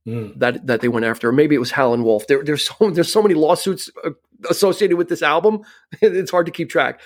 Mm. 0.08 0.40
that 0.40 0.66
that 0.68 0.80
they 0.80 0.88
went 0.88 1.06
after. 1.06 1.28
Or 1.28 1.32
maybe 1.34 1.54
it 1.54 1.60
was 1.60 1.72
Howlin' 1.72 2.02
Wolf. 2.04 2.28
There, 2.28 2.42
there's 2.42 2.66
so 2.66 2.90
there's 2.94 3.12
so 3.12 3.22
many 3.22 3.36
lawsuits 3.36 3.90
uh, 4.06 4.12
associated 4.50 4.96
with 4.96 5.10
this 5.10 5.22
album. 5.22 5.64
it's 6.02 6.32
hard 6.32 6.46
to 6.46 6.52
keep 6.52 6.70
track. 6.70 7.02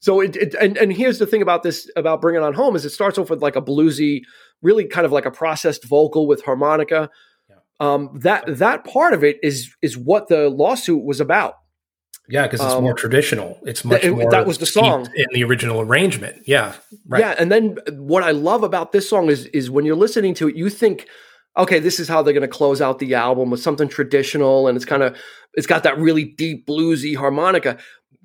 So 0.00 0.20
it, 0.20 0.34
it 0.36 0.54
and 0.54 0.78
and 0.78 0.92
here's 0.92 1.18
the 1.18 1.26
thing 1.26 1.42
about 1.42 1.62
this 1.62 1.90
about 1.94 2.22
Bring 2.22 2.36
It 2.36 2.42
On 2.42 2.54
Home 2.54 2.74
is 2.74 2.86
it 2.86 2.90
starts 2.90 3.18
off 3.18 3.28
with 3.28 3.42
like 3.42 3.54
a 3.54 3.60
bluesy, 3.60 4.22
really 4.62 4.86
kind 4.86 5.04
of 5.04 5.12
like 5.12 5.26
a 5.26 5.30
processed 5.30 5.84
vocal 5.84 6.26
with 6.26 6.42
harmonica. 6.42 7.10
Yeah. 7.50 7.56
Um, 7.80 8.18
that 8.22 8.44
that 8.46 8.84
part 8.84 9.12
of 9.12 9.22
it 9.22 9.38
is 9.42 9.74
is 9.82 9.98
what 9.98 10.28
the 10.28 10.48
lawsuit 10.48 11.04
was 11.04 11.20
about. 11.20 11.56
Yeah, 12.28 12.42
because 12.44 12.60
it's 12.60 12.74
Um, 12.74 12.84
more 12.84 12.94
traditional. 12.94 13.58
It's 13.66 13.84
much 13.84 14.04
it- 14.04 14.12
more. 14.12 14.30
that 14.30 14.46
was 14.46 14.58
the 14.58 14.66
song. 14.66 15.08
in 15.14 15.26
the 15.32 15.42
original 15.44 15.80
arrangement. 15.80 16.42
Yeah, 16.46 16.74
right. 17.08 17.20
Yeah, 17.20 17.34
and 17.38 17.50
then 17.50 17.76
what 17.92 18.22
I 18.22 18.30
love 18.30 18.62
about 18.62 18.92
this 18.92 19.08
song 19.08 19.28
is 19.28 19.46
is 19.46 19.70
when 19.70 19.84
you're 19.84 19.96
listening 19.96 20.34
to 20.34 20.48
it, 20.48 20.54
you 20.56 20.70
think, 20.70 21.06
okay, 21.58 21.78
this 21.80 21.98
is 22.00 22.08
how 22.08 22.22
they're 22.22 22.32
going 22.32 22.42
to 22.42 22.48
close 22.48 22.80
out 22.80 23.00
the 23.00 23.14
album 23.14 23.50
with 23.50 23.60
something 23.60 23.88
traditional, 23.88 24.68
and 24.68 24.76
it's 24.76 24.84
kind 24.84 25.02
of 25.02 25.16
it's 25.54 25.66
got 25.66 25.82
that 25.82 25.98
really 25.98 26.24
deep 26.24 26.66
bluesy 26.66 27.16
harmonica. 27.16 27.76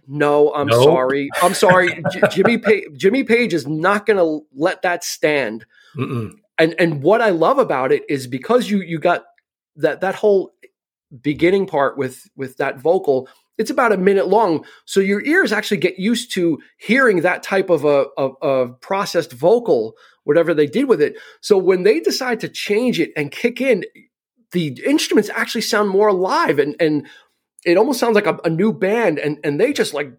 No, 0.08 0.54
I'm 0.54 0.68
Nope. 0.68 0.84
sorry. 0.86 1.30
I'm 1.42 1.54
sorry. 1.54 2.02
Jimmy 2.32 2.58
pa- 2.60 2.88
Jimmy 2.96 3.24
Page 3.26 3.54
is 3.54 3.68
not 3.68 4.06
going 4.06 4.18
to 4.18 4.46
let 4.56 4.82
that 4.84 5.04
stand. 5.04 5.66
Mm-mm. 5.98 6.32
And 6.58 6.76
and 6.80 7.04
what 7.04 7.20
I 7.22 7.32
love 7.32 7.58
about 7.60 7.92
it 7.92 8.04
is 8.08 8.26
because 8.28 8.70
you 8.70 8.82
you 8.82 9.00
got 9.00 9.26
that 9.76 10.00
that 10.02 10.16
whole 10.16 10.54
beginning 11.22 11.66
part 11.66 11.98
with 11.98 12.24
with 12.38 12.56
that 12.58 12.80
vocal 12.80 13.28
it's 13.58 13.70
about 13.70 13.92
a 13.92 13.98
minute 13.98 14.28
long 14.28 14.66
so 14.86 15.00
your 15.00 15.24
ears 15.26 15.52
actually 15.52 15.78
get 15.78 16.00
used 16.00 16.34
to 16.34 16.60
hearing 16.78 17.22
that 17.22 17.44
type 17.44 17.70
of 17.70 17.86
a, 17.86 18.06
a, 18.18 18.28
a 18.42 18.70
processed 18.82 19.34
vocal 19.34 19.94
whatever 20.24 20.54
they 20.54 20.68
did 20.68 20.88
with 20.88 21.02
it 21.02 21.18
so 21.42 21.58
when 21.58 21.84
they 21.84 22.00
decide 22.00 22.40
to 22.40 22.50
change 22.50 23.00
it 23.00 23.12
and 23.16 23.32
kick 23.32 23.62
in 23.62 23.84
the 24.52 24.80
instruments 24.86 25.30
actually 25.34 25.62
sound 25.62 25.90
more 25.90 26.08
alive 26.08 26.60
and 26.60 26.76
and 26.80 27.08
it 27.66 27.78
almost 27.78 28.00
sounds 28.00 28.16
like 28.16 28.28
a, 28.28 28.38
a 28.46 28.50
new 28.50 28.72
band 28.72 29.20
and 29.20 29.40
and 29.44 29.60
they 29.60 29.74
just 29.74 29.94
like 29.94 30.12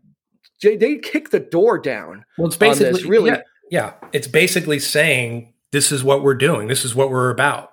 they, 0.63 0.77
they 0.77 0.97
kick 0.97 1.31
the 1.31 1.41
door 1.41 1.79
down 1.79 2.25
Well, 2.37 2.49
it's 2.49 2.57
on 2.57 2.69
this, 2.71 2.79
basically 2.79 3.11
really. 3.11 3.31
Yeah, 3.31 3.43
yeah, 3.71 3.93
it's 4.13 4.29
basically 4.29 4.79
saying 4.79 5.55
this 5.73 5.93
is 5.93 6.03
what 6.03 6.23
we're 6.23 6.35
doing. 6.35 6.69
This 6.69 6.85
is 6.85 6.95
what 6.95 7.11
we're 7.11 7.31
about. 7.31 7.71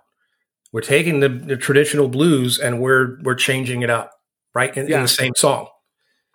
We're 0.72 0.82
taking 0.82 1.22
the, 1.22 1.30
the 1.30 1.58
traditional 1.58 2.10
blues 2.10 2.60
and 2.60 2.82
we're 2.82 3.18
we're 3.24 3.36
changing 3.36 3.82
it 3.82 3.90
up, 3.90 4.12
right? 4.56 4.76
In, 4.76 4.92
in 4.92 5.02
the 5.02 5.08
same 5.08 5.34
song. 5.36 5.68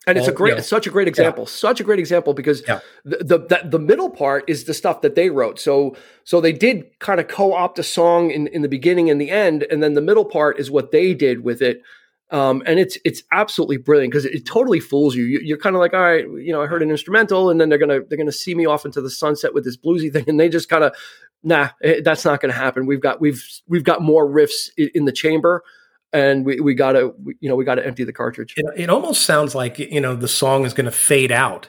and 0.07 0.16
it's 0.16 0.29
a 0.29 0.33
great 0.33 0.53
yeah. 0.53 0.59
it's 0.59 0.68
such 0.68 0.87
a 0.87 0.91
great 0.91 1.09
example 1.09 1.45
such 1.47 1.79
a 1.81 1.85
great 1.85 1.99
example 1.99 2.33
because 2.33 2.62
Yeah. 2.66 2.81
the, 3.05 3.39
the 3.39 3.61
the 3.64 3.79
middle 3.79 4.11
part 4.11 4.45
is 4.49 4.64
the 4.64 4.75
stuff 4.75 5.03
that 5.03 5.14
they 5.14 5.29
wrote 5.31 5.59
so 5.59 5.95
so 6.25 6.41
they 6.41 6.53
did 6.53 6.85
kind 7.01 7.21
of 7.21 7.29
co-opt 7.29 7.79
a 7.79 7.83
song 7.83 8.31
in 8.31 8.47
in 8.49 8.62
the 8.62 8.68
beginning 8.68 9.11
and 9.11 9.21
the 9.21 9.31
end 9.31 9.64
and 9.71 9.83
then 9.83 9.93
the 9.95 10.01
middle 10.01 10.25
part 10.25 10.59
is 10.59 10.71
what 10.71 10.91
they 10.91 11.12
did 11.12 11.45
with 11.45 11.61
it 11.61 11.83
um, 12.31 12.62
and 12.64 12.79
it's 12.79 12.97
it's 13.05 13.23
absolutely 13.33 13.77
brilliant 13.77 14.12
because 14.12 14.25
it, 14.25 14.35
it 14.35 14.47
totally 14.47 14.79
fools 14.81 15.16
you. 15.16 15.25
you 15.25 15.41
you're 15.43 15.59
kind 15.59 15.75
of 15.75 15.81
like, 15.81 15.95
all 15.95 16.01
right, 16.01 16.25
you 16.25 16.53
know, 16.53 16.62
I 16.62 16.66
heard 16.66 16.81
an 16.81 16.91
instrumental, 16.91 17.51
and 17.51 17.61
then 17.61 17.68
they're 17.68 17.79
gonna 17.79 18.01
they're 18.09 18.18
gonna 18.18 18.31
see 18.31 18.55
me 18.55 18.66
off 18.66 18.85
into 18.85 19.01
the 19.01 19.11
sunset 19.11 19.53
with 19.53 19.64
this 19.64 19.77
bluesy 19.77 20.12
thing, 20.12 20.25
and 20.29 20.39
they 20.39 20.49
just 20.49 20.68
kind 20.68 20.85
of, 20.85 20.95
nah, 21.43 21.71
eh, 21.83 22.01
that's 22.05 22.25
not 22.25 22.41
gonna 22.41 22.53
happen. 22.53 22.87
We've 22.87 23.01
got 23.01 23.21
we've 23.21 23.45
we've 23.66 23.83
got 23.83 24.01
more 24.01 24.29
riffs 24.29 24.71
in, 24.77 24.91
in 24.95 25.05
the 25.07 25.12
chamber, 25.12 25.64
and 26.13 26.45
we 26.45 26.61
we 26.61 26.75
gotta 26.75 27.13
we, 27.23 27.37
you 27.41 27.49
know 27.49 27.57
we 27.57 27.65
gotta 27.65 27.87
empty 27.87 28.05
the 28.05 28.13
cartridge. 28.13 28.55
It, 28.57 28.67
it 28.77 28.91
almost 28.91 29.23
sounds 29.23 29.55
like 29.55 29.79
you 29.79 30.01
know 30.01 30.15
the 30.15 30.29
song 30.29 30.65
is 30.65 30.75
going 30.75 30.87
to 30.87 30.91
fade 30.93 31.33
out, 31.33 31.69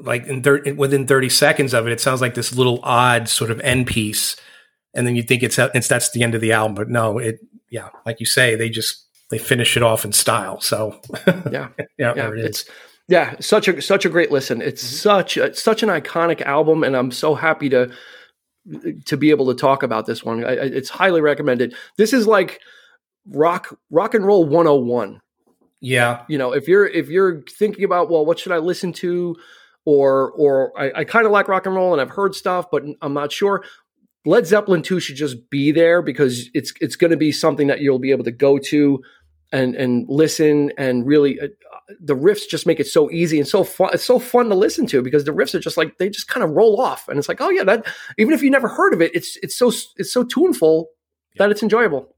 like 0.00 0.26
in 0.26 0.42
thir- 0.42 0.74
within 0.74 1.06
thirty 1.06 1.28
seconds 1.28 1.74
of 1.74 1.86
it. 1.86 1.92
It 1.92 2.00
sounds 2.00 2.20
like 2.20 2.34
this 2.34 2.54
little 2.54 2.80
odd 2.82 3.28
sort 3.28 3.50
of 3.50 3.60
end 3.60 3.86
piece, 3.86 4.36
and 4.94 5.06
then 5.06 5.16
you 5.16 5.22
think 5.22 5.42
it's 5.42 5.58
it's 5.58 5.88
that's 5.88 6.10
the 6.10 6.22
end 6.22 6.34
of 6.34 6.40
the 6.40 6.52
album, 6.52 6.74
but 6.74 6.88
no, 6.88 7.18
it 7.18 7.40
yeah, 7.70 7.90
like 8.04 8.20
you 8.20 8.26
say, 8.26 8.54
they 8.54 8.68
just 8.68 9.04
they 9.30 9.38
finish 9.38 9.76
it 9.76 9.82
off 9.82 10.04
in 10.04 10.12
style. 10.12 10.60
So 10.60 11.00
Yeah. 11.26 11.68
yeah, 11.78 11.86
yeah, 11.98 12.12
there 12.14 12.34
it 12.34 12.40
is. 12.40 12.46
it's 12.46 12.70
yeah, 13.08 13.36
such 13.38 13.68
a 13.68 13.80
such 13.80 14.04
a 14.04 14.08
great 14.08 14.32
listen. 14.32 14.60
It's 14.60 14.82
mm-hmm. 14.82 14.96
such 14.96 15.36
a, 15.36 15.54
such 15.54 15.82
an 15.82 15.88
iconic 15.88 16.42
album, 16.42 16.82
and 16.82 16.96
I'm 16.96 17.12
so 17.12 17.34
happy 17.34 17.68
to 17.68 17.90
to 19.04 19.16
be 19.16 19.30
able 19.30 19.46
to 19.46 19.54
talk 19.54 19.84
about 19.84 20.06
this 20.06 20.24
one. 20.24 20.44
I, 20.44 20.48
I- 20.48 20.64
it's 20.64 20.88
highly 20.88 21.20
recommended. 21.20 21.74
This 21.98 22.12
is 22.12 22.26
like 22.26 22.60
rock 23.28 23.78
rock 23.90 24.14
and 24.14 24.26
roll 24.26 24.44
101. 24.44 25.20
Yeah, 25.80 26.22
You 26.28 26.38
know, 26.38 26.52
if 26.52 26.68
you're 26.68 26.86
if 26.86 27.08
you're 27.08 27.42
thinking 27.42 27.84
about 27.84 28.10
well, 28.10 28.24
what 28.24 28.38
should 28.38 28.52
I 28.52 28.58
listen 28.58 28.92
to, 28.94 29.36
or 29.84 30.32
or 30.32 30.72
I, 30.78 31.00
I 31.00 31.04
kind 31.04 31.26
of 31.26 31.32
like 31.32 31.48
rock 31.48 31.66
and 31.66 31.74
roll 31.74 31.92
and 31.92 32.00
I've 32.00 32.10
heard 32.10 32.34
stuff, 32.34 32.66
but 32.70 32.82
I'm 33.02 33.14
not 33.14 33.30
sure. 33.32 33.62
Led 34.24 34.44
Zeppelin 34.46 34.82
2 34.82 34.98
should 34.98 35.14
just 35.14 35.50
be 35.50 35.70
there 35.70 36.02
because 36.02 36.50
it's 36.52 36.72
it's 36.80 36.96
going 36.96 37.12
to 37.12 37.16
be 37.16 37.30
something 37.30 37.68
that 37.68 37.80
you'll 37.80 38.00
be 38.00 38.10
able 38.10 38.24
to 38.24 38.32
go 38.32 38.58
to 38.58 39.02
and 39.52 39.74
and 39.76 40.06
listen 40.08 40.72
and 40.76 41.06
really 41.06 41.40
uh, 41.40 41.46
the 42.00 42.16
riffs 42.16 42.48
just 42.48 42.66
make 42.66 42.80
it 42.80 42.86
so 42.86 43.10
easy 43.10 43.38
and 43.38 43.46
so 43.46 43.62
fun 43.62 43.90
it's 43.92 44.04
so 44.04 44.18
fun 44.18 44.48
to 44.48 44.54
listen 44.56 44.86
to 44.86 45.02
because 45.02 45.24
the 45.24 45.30
riffs 45.30 45.54
are 45.54 45.60
just 45.60 45.76
like 45.76 45.98
they 45.98 46.08
just 46.08 46.26
kind 46.26 46.42
of 46.42 46.50
roll 46.50 46.80
off 46.80 47.08
and 47.08 47.18
it's 47.18 47.28
like 47.28 47.40
oh 47.40 47.50
yeah 47.50 47.62
that 47.62 47.86
even 48.18 48.34
if 48.34 48.42
you 48.42 48.50
never 48.50 48.66
heard 48.66 48.92
of 48.92 49.00
it 49.00 49.14
it's 49.14 49.38
it's 49.42 49.56
so 49.56 49.68
it's 49.96 50.12
so 50.12 50.24
tuneful 50.24 50.88
that 51.38 51.50
it's 51.50 51.62
enjoyable 51.62 52.15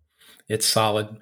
it's 0.48 0.66
solid. 0.66 1.18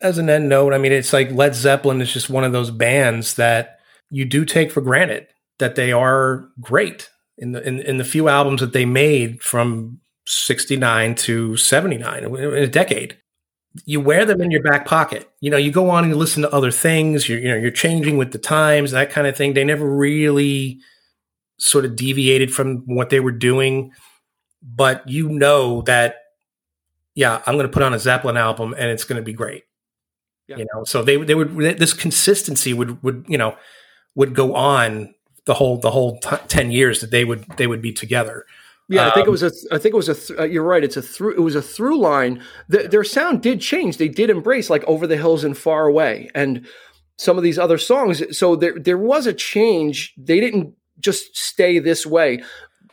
As 0.00 0.18
an 0.18 0.28
end 0.28 0.48
note, 0.48 0.72
I 0.72 0.78
mean, 0.78 0.92
it's 0.92 1.12
like 1.12 1.30
Led 1.30 1.54
Zeppelin 1.54 2.00
is 2.00 2.12
just 2.12 2.30
one 2.30 2.44
of 2.44 2.52
those 2.52 2.70
bands 2.70 3.34
that 3.34 3.78
you 4.10 4.24
do 4.24 4.44
take 4.44 4.70
for 4.70 4.80
granted 4.80 5.26
that 5.58 5.74
they 5.74 5.92
are 5.92 6.48
great 6.60 7.08
in 7.38 7.52
the 7.52 7.66
in, 7.66 7.80
in 7.80 7.96
the 7.98 8.04
few 8.04 8.28
albums 8.28 8.60
that 8.60 8.72
they 8.72 8.84
made 8.84 9.42
from 9.42 10.00
69 10.26 11.14
to 11.14 11.56
79 11.56 12.24
in 12.24 12.34
a 12.34 12.66
decade. 12.66 13.16
You 13.84 14.00
wear 14.00 14.24
them 14.24 14.40
in 14.40 14.50
your 14.50 14.62
back 14.62 14.86
pocket. 14.86 15.30
You 15.40 15.50
know, 15.50 15.58
you 15.58 15.70
go 15.70 15.90
on 15.90 16.04
and 16.04 16.12
you 16.12 16.18
listen 16.18 16.42
to 16.42 16.52
other 16.52 16.70
things. 16.70 17.28
You're, 17.28 17.38
you 17.38 17.48
know, 17.48 17.56
you're 17.56 17.70
changing 17.70 18.16
with 18.16 18.32
the 18.32 18.38
times, 18.38 18.90
that 18.90 19.10
kind 19.10 19.26
of 19.26 19.36
thing. 19.36 19.52
They 19.52 19.64
never 19.64 19.86
really 19.86 20.80
sort 21.58 21.84
of 21.84 21.94
deviated 21.96 22.52
from 22.52 22.82
what 22.86 23.10
they 23.10 23.20
were 23.20 23.32
doing, 23.32 23.92
but 24.62 25.06
you 25.08 25.28
know 25.28 25.82
that, 25.82 26.16
yeah, 27.16 27.42
I'm 27.46 27.54
going 27.54 27.66
to 27.66 27.72
put 27.72 27.82
on 27.82 27.94
a 27.94 27.98
Zeppelin 27.98 28.36
album 28.36 28.74
and 28.78 28.90
it's 28.90 29.02
going 29.02 29.16
to 29.16 29.24
be 29.24 29.32
great. 29.32 29.64
Yeah. 30.46 30.58
You 30.58 30.66
know, 30.72 30.84
so 30.84 31.02
they 31.02 31.16
they 31.16 31.34
would 31.34 31.56
this 31.56 31.92
consistency 31.92 32.72
would 32.72 33.02
would 33.02 33.24
you 33.26 33.36
know 33.36 33.56
would 34.14 34.32
go 34.32 34.54
on 34.54 35.12
the 35.44 35.54
whole 35.54 35.78
the 35.78 35.90
whole 35.90 36.20
t- 36.20 36.36
ten 36.46 36.70
years 36.70 37.00
that 37.00 37.10
they 37.10 37.24
would 37.24 37.44
they 37.56 37.66
would 37.66 37.82
be 37.82 37.92
together. 37.92 38.44
Yeah, 38.88 39.08
I 39.08 39.14
think 39.14 39.26
it 39.26 39.30
um, 39.30 39.32
was 39.32 39.42
a. 39.42 39.50
I 39.72 39.78
think 39.78 39.94
it 39.94 39.96
was 39.96 40.08
a. 40.08 40.14
Th- 40.14 40.38
uh, 40.38 40.44
you're 40.44 40.62
right. 40.62 40.84
It's 40.84 40.96
a 40.96 41.02
through. 41.02 41.34
It 41.34 41.40
was 41.40 41.56
a 41.56 41.62
through 41.62 41.98
line. 41.98 42.40
The, 42.68 42.86
their 42.86 43.02
sound 43.02 43.42
did 43.42 43.60
change. 43.60 43.96
They 43.96 44.06
did 44.06 44.30
embrace 44.30 44.70
like 44.70 44.84
over 44.84 45.08
the 45.08 45.16
hills 45.16 45.42
and 45.42 45.58
far 45.58 45.86
away, 45.86 46.30
and 46.36 46.64
some 47.16 47.36
of 47.36 47.42
these 47.42 47.58
other 47.58 47.78
songs. 47.78 48.38
So 48.38 48.54
there 48.54 48.78
there 48.78 48.98
was 48.98 49.26
a 49.26 49.32
change. 49.32 50.14
They 50.16 50.38
didn't 50.38 50.74
just 51.00 51.36
stay 51.36 51.80
this 51.80 52.06
way 52.06 52.44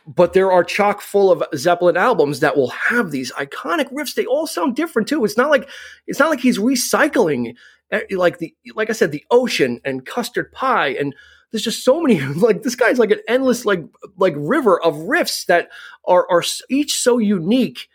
but 0.06 0.32
there 0.32 0.52
are 0.52 0.64
chock 0.64 1.00
full 1.00 1.30
of 1.30 1.42
Zeppelin 1.56 1.96
albums 1.96 2.40
that 2.40 2.56
will 2.56 2.68
have 2.68 3.10
these 3.10 3.32
iconic 3.32 3.90
riffs. 3.92 4.14
They 4.14 4.26
all 4.26 4.46
sound 4.46 4.76
different 4.76 5.08
too. 5.08 5.24
It's 5.24 5.36
not 5.36 5.50
like 5.50 5.68
it's 6.06 6.18
not 6.18 6.30
like 6.30 6.40
he's 6.40 6.58
recycling 6.58 7.54
eh, 7.90 8.02
like 8.10 8.38
the 8.38 8.54
like 8.74 8.90
I 8.90 8.92
said, 8.92 9.12
the 9.12 9.24
ocean 9.30 9.80
and 9.84 10.04
custard 10.04 10.52
pie 10.52 10.88
and 10.88 11.14
there's 11.54 11.62
just 11.62 11.84
so 11.84 12.00
many 12.00 12.20
like 12.34 12.62
this 12.62 12.74
guy's 12.74 12.98
like 12.98 13.12
an 13.12 13.20
endless 13.28 13.64
like 13.64 13.84
like 14.18 14.34
river 14.36 14.82
of 14.82 14.94
riffs 14.94 15.46
that 15.46 15.70
are 16.04 16.26
are 16.30 16.42
each 16.68 16.98
so 16.98 17.18
unique 17.18 17.88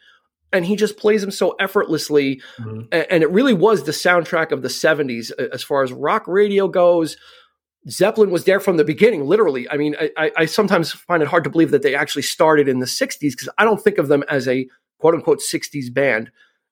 and 0.52 0.66
he 0.66 0.76
just 0.76 0.98
plays 0.98 1.22
them 1.22 1.30
so 1.30 1.52
effortlessly 1.60 2.42
mm-hmm. 2.58 2.82
and, 2.92 3.06
and 3.10 3.24
it 3.24 3.30
really 3.30 3.54
was 3.54 3.84
the 3.84 3.92
soundtrack 3.92 4.52
of 4.52 4.62
the 4.62 4.70
70s 4.70 5.32
as 5.54 5.62
far 5.62 5.84
as 5.84 5.92
rock 5.92 6.26
radio 6.26 6.70
goes 6.70 7.18
Zeppelin 7.88 8.30
was 8.30 8.44
there 8.44 8.60
from 8.60 8.78
the 8.78 8.84
beginning, 8.84 9.26
literally. 9.26 9.70
I 9.70 9.78
mean, 9.78 9.96
I, 10.18 10.32
I, 10.36 10.46
sometimes 10.46 10.92
find 10.92 11.24
it 11.24 11.30
hard 11.30 11.46
to 11.46 11.50
believe 11.50 11.72
that 11.72 11.82
they 11.82 11.96
actually 11.96 12.24
started 12.24 12.68
in 12.68 12.80
the 12.80 12.86
60s 12.86 13.20
because 13.32 13.50
I 13.58 13.64
don't 13.64 13.82
think 13.82 13.98
of 13.98 14.10
them 14.10 14.24
as 14.30 14.48
a 14.48 14.68
quote 15.00 15.16
unquote 15.16 15.40
60s 15.40 15.94
band. 15.94 16.32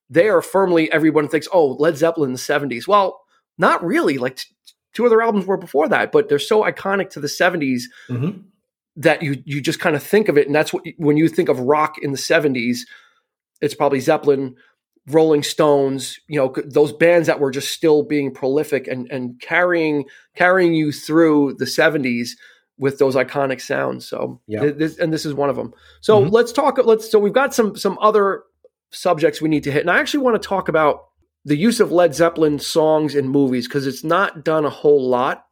They 0.09 0.27
are 0.27 0.41
firmly, 0.41 0.91
everyone 0.91 1.29
thinks, 1.29 1.47
oh, 1.51 1.73
Led 1.73 1.97
Zeppelin 1.97 2.29
in 2.29 2.33
the 2.33 2.39
70s. 2.39 2.87
Well, 2.87 3.21
not 3.57 3.83
really. 3.85 4.17
Like 4.17 4.37
t- 4.37 4.49
two 4.93 5.05
other 5.05 5.21
albums 5.21 5.45
were 5.45 5.57
before 5.57 5.87
that, 5.87 6.11
but 6.11 6.27
they're 6.27 6.39
so 6.39 6.63
iconic 6.63 7.09
to 7.11 7.19
the 7.19 7.27
70s 7.27 7.83
mm-hmm. 8.09 8.39
that 8.97 9.23
you, 9.23 9.41
you 9.45 9.61
just 9.61 9.79
kind 9.79 9.95
of 9.95 10.03
think 10.03 10.27
of 10.27 10.37
it. 10.37 10.45
And 10.45 10.55
that's 10.55 10.73
what, 10.73 10.83
when 10.97 11.15
you 11.15 11.29
think 11.29 11.47
of 11.47 11.59
rock 11.59 11.95
in 12.01 12.11
the 12.11 12.17
70s, 12.17 12.79
it's 13.61 13.75
probably 13.75 14.01
Zeppelin, 14.01 14.55
Rolling 15.09 15.43
Stones, 15.43 16.19
you 16.27 16.37
know, 16.37 16.53
those 16.65 16.91
bands 16.91 17.27
that 17.27 17.39
were 17.39 17.51
just 17.51 17.71
still 17.71 18.03
being 18.03 18.33
prolific 18.33 18.87
and 18.87 19.09
and 19.09 19.39
carrying 19.39 20.05
carrying 20.35 20.73
you 20.73 20.91
through 20.91 21.55
the 21.59 21.65
70s 21.65 22.31
with 22.77 22.99
those 22.99 23.15
iconic 23.15 23.61
sounds. 23.61 24.07
So, 24.07 24.39
yeah. 24.47 24.71
this, 24.71 24.99
and 24.99 25.11
this 25.11 25.25
is 25.25 25.33
one 25.33 25.49
of 25.49 25.55
them. 25.55 25.73
So, 26.01 26.21
mm-hmm. 26.21 26.33
let's 26.33 26.51
talk 26.51 26.77
let's 26.83 27.09
so 27.09 27.19
we've 27.19 27.33
got 27.33 27.53
some 27.53 27.75
some 27.77 27.97
other 28.01 28.43
subjects 28.91 29.41
we 29.41 29.49
need 29.49 29.63
to 29.63 29.71
hit. 29.71 29.81
And 29.81 29.91
I 29.91 29.99
actually 29.99 30.23
want 30.23 30.41
to 30.41 30.47
talk 30.47 30.67
about 30.67 31.05
the 31.45 31.57
use 31.57 31.79
of 31.79 31.91
Led 31.91 32.13
Zeppelin 32.13 32.59
songs 32.59 33.15
in 33.15 33.29
movies 33.29 33.67
because 33.67 33.87
it's 33.87 34.03
not 34.03 34.43
done 34.43 34.65
a 34.65 34.69
whole 34.69 35.07
lot. 35.07 35.45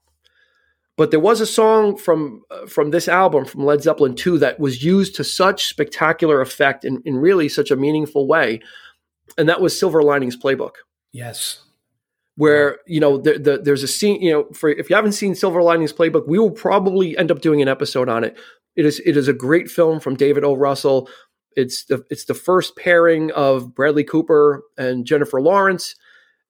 But 0.97 1.11
there 1.11 1.19
was 1.19 1.41
a 1.41 1.45
song 1.45 1.97
from 1.97 2.43
uh, 2.51 2.65
from 2.67 2.91
this 2.91 3.07
album 3.07 3.45
from 3.45 3.65
Led 3.65 3.81
Zeppelin 3.83 4.15
2 4.15 4.37
that 4.39 4.59
was 4.59 4.83
used 4.83 5.15
to 5.15 5.23
such 5.23 5.67
spectacular 5.67 6.41
effect 6.41 6.83
in, 6.83 7.01
in 7.05 7.15
really 7.17 7.47
such 7.47 7.71
a 7.71 7.75
meaningful 7.75 8.27
way 8.27 8.61
and 9.37 9.49
that 9.49 9.61
was 9.61 9.77
Silver 9.77 10.03
Linings 10.03 10.37
Playbook. 10.37 10.73
Yes. 11.11 11.61
Where 12.37 12.79
you 12.85 12.99
know 12.99 13.17
the, 13.17 13.39
the, 13.39 13.57
there's 13.57 13.83
a 13.83 13.87
scene 13.87 14.21
you 14.21 14.31
know 14.31 14.45
for 14.53 14.69
if 14.69 14.89
you 14.89 14.95
haven't 14.95 15.13
seen 15.13 15.35
Silver 15.35 15.61
Linings 15.61 15.93
Playbook, 15.93 16.27
we 16.27 16.37
will 16.37 16.51
probably 16.51 17.17
end 17.17 17.31
up 17.31 17.41
doing 17.41 17.61
an 17.61 17.67
episode 17.67 18.09
on 18.09 18.23
it. 18.23 18.37
It 18.75 18.85
is 18.85 19.01
it 19.05 19.15
is 19.15 19.27
a 19.27 19.33
great 19.33 19.69
film 19.69 19.99
from 19.99 20.15
David 20.15 20.43
O. 20.43 20.53
Russell. 20.53 21.09
It's 21.55 21.85
the 21.85 22.03
it's 22.09 22.25
the 22.25 22.33
first 22.33 22.75
pairing 22.75 23.31
of 23.31 23.73
Bradley 23.73 24.03
Cooper 24.03 24.63
and 24.77 25.05
Jennifer 25.05 25.39
Lawrence, 25.39 25.95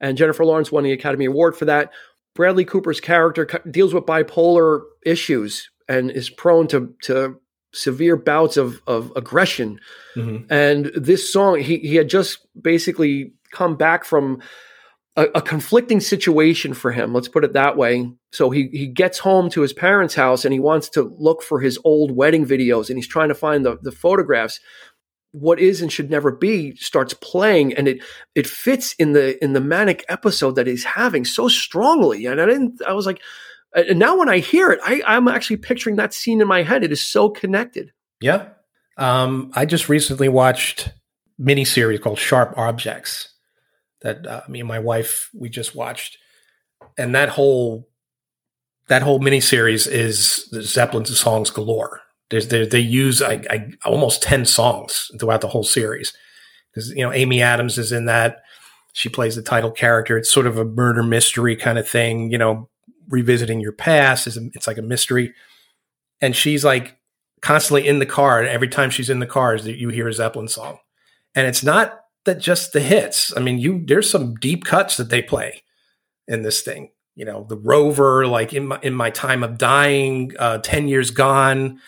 and 0.01 0.17
Jennifer 0.17 0.43
Lawrence 0.43 0.71
won 0.71 0.83
the 0.83 0.91
Academy 0.91 1.25
Award 1.25 1.55
for 1.55 1.65
that. 1.65 1.91
Bradley 2.33 2.65
Cooper's 2.65 2.99
character 2.99 3.45
deals 3.69 3.93
with 3.93 4.05
bipolar 4.05 4.81
issues 5.05 5.69
and 5.87 6.09
is 6.09 6.31
prone 6.31 6.67
to 6.69 6.95
to 7.03 7.39
severe 7.75 8.15
bouts 8.15 8.57
of 8.57 8.81
of 8.87 9.11
aggression. 9.15 9.79
Mm-hmm. 10.15 10.51
And 10.51 10.91
this 10.95 11.31
song, 11.31 11.59
he 11.59 11.77
he 11.79 11.95
had 11.95 12.09
just 12.09 12.45
basically 12.59 13.33
come 13.51 13.75
back 13.75 14.03
from 14.03 14.41
a, 15.15 15.27
a, 15.35 15.41
conflicting 15.41 16.01
situation 16.01 16.73
for 16.73 16.91
him. 16.91 17.13
Let's 17.13 17.27
put 17.27 17.45
it 17.45 17.53
that 17.53 17.77
way. 17.77 18.11
So 18.31 18.49
he 18.49 18.67
he 18.71 18.87
gets 18.87 19.19
home 19.19 19.49
to 19.51 19.61
his 19.61 19.73
parents' 19.73 20.15
house 20.15 20.45
and 20.45 20.53
he 20.53 20.59
wants 20.59 20.89
to 20.89 21.15
look 21.17 21.41
for 21.41 21.61
his 21.61 21.79
old 21.83 22.11
wedding 22.11 22.45
videos 22.45 22.89
and 22.89 22.97
he's 22.97 23.07
trying 23.07 23.29
to 23.29 23.35
find 23.35 23.65
the 23.65 23.77
the 23.81 23.91
photographs. 23.91 24.59
What 25.31 25.59
is 25.59 25.81
and 25.81 25.91
should 25.91 26.09
never 26.09 26.31
be 26.31 26.75
starts 26.75 27.13
playing 27.13 27.73
and 27.73 27.87
it 27.87 28.03
it 28.35 28.47
fits 28.47 28.93
in 28.93 29.13
the 29.13 29.41
in 29.43 29.53
the 29.53 29.61
manic 29.61 30.05
episode 30.07 30.55
that 30.55 30.67
he's 30.67 30.85
having 30.85 31.25
so 31.25 31.47
strongly. 31.47 32.25
And 32.25 32.41
I 32.41 32.45
didn't 32.45 32.81
I 32.85 32.93
was 32.93 33.05
like 33.05 33.21
and 33.75 33.99
now 33.99 34.17
when 34.17 34.29
I 34.29 34.39
hear 34.39 34.71
it, 34.71 34.79
I, 34.83 35.01
I'm 35.05 35.27
actually 35.27 35.57
picturing 35.57 35.97
that 35.97 36.13
scene 36.13 36.41
in 36.41 36.47
my 36.47 36.63
head. 36.63 36.83
It 36.83 36.91
is 36.91 37.05
so 37.05 37.29
connected. 37.29 37.91
Yeah. 38.21 38.49
Um, 38.97 39.51
I 39.53 39.65
just 39.65 39.89
recently 39.89 40.29
watched 40.29 40.89
miniseries 41.39 42.01
called 42.01 42.17
Sharp 42.17 42.57
Objects 42.57 43.33
that 44.01 44.25
uh, 44.25 44.41
me 44.47 44.59
and 44.61 44.67
my 44.67 44.79
wife 44.79 45.29
we 45.33 45.49
just 45.49 45.75
watched, 45.75 46.17
and 46.97 47.13
that 47.13 47.29
whole 47.29 47.89
that 48.87 49.01
whole 49.01 49.19
miniseries 49.19 49.87
is 49.91 50.47
Zeppelin's 50.53 51.17
songs 51.19 51.49
galore. 51.49 52.01
There's 52.29 52.47
they, 52.47 52.65
they 52.65 52.79
use 52.79 53.21
I, 53.21 53.41
I, 53.49 53.71
almost 53.83 54.23
ten 54.23 54.45
songs 54.45 55.11
throughout 55.19 55.41
the 55.41 55.49
whole 55.49 55.63
series 55.63 56.13
because 56.71 56.89
you 56.91 57.03
know 57.03 57.11
Amy 57.11 57.41
Adams 57.41 57.77
is 57.77 57.91
in 57.91 58.05
that. 58.05 58.37
She 58.93 59.09
plays 59.09 59.35
the 59.35 59.41
title 59.41 59.71
character. 59.71 60.17
It's 60.17 60.31
sort 60.31 60.47
of 60.47 60.57
a 60.57 60.63
murder 60.63 61.03
mystery 61.03 61.57
kind 61.57 61.77
of 61.77 61.85
thing, 61.85 62.31
you 62.31 62.37
know, 62.37 62.69
revisiting 63.09 63.59
your 63.59 63.71
past. 63.71 64.27
is 64.27 64.37
it's 64.53 64.67
like 64.67 64.77
a 64.77 64.83
mystery. 64.83 65.33
And 66.21 66.35
she's 66.35 66.63
like 66.63 66.97
constantly 67.41 67.87
in 67.87 67.99
the 67.99 68.05
car. 68.05 68.39
And 68.39 68.47
every 68.47 68.67
time 68.67 68.89
she's 68.89 69.09
in 69.09 69.19
the 69.19 69.25
car, 69.25 69.55
is 69.55 69.65
that 69.65 69.77
you 69.77 69.89
hear 69.89 70.07
a 70.07 70.13
Zeppelin 70.13 70.47
song. 70.47 70.79
And 71.35 71.47
it's 71.47 71.63
not 71.63 71.99
that 72.25 72.39
just 72.39 72.73
the 72.73 72.79
hits. 72.79 73.35
I 73.35 73.39
mean, 73.39 73.59
you 73.59 73.83
there's 73.85 74.09
some 74.09 74.35
deep 74.35 74.65
cuts 74.65 74.97
that 74.97 75.09
they 75.09 75.21
play 75.21 75.63
in 76.27 76.41
this 76.41 76.61
thing. 76.61 76.91
You 77.15 77.25
know, 77.25 77.45
the 77.47 77.57
Rover, 77.57 78.27
like 78.27 78.53
in 78.53 78.67
my 78.67 78.79
in 78.81 78.93
my 78.93 79.09
time 79.09 79.43
of 79.43 79.57
dying, 79.57 80.31
uh, 80.37 80.57
ten 80.59 80.87
years 80.87 81.11
gone. 81.11 81.79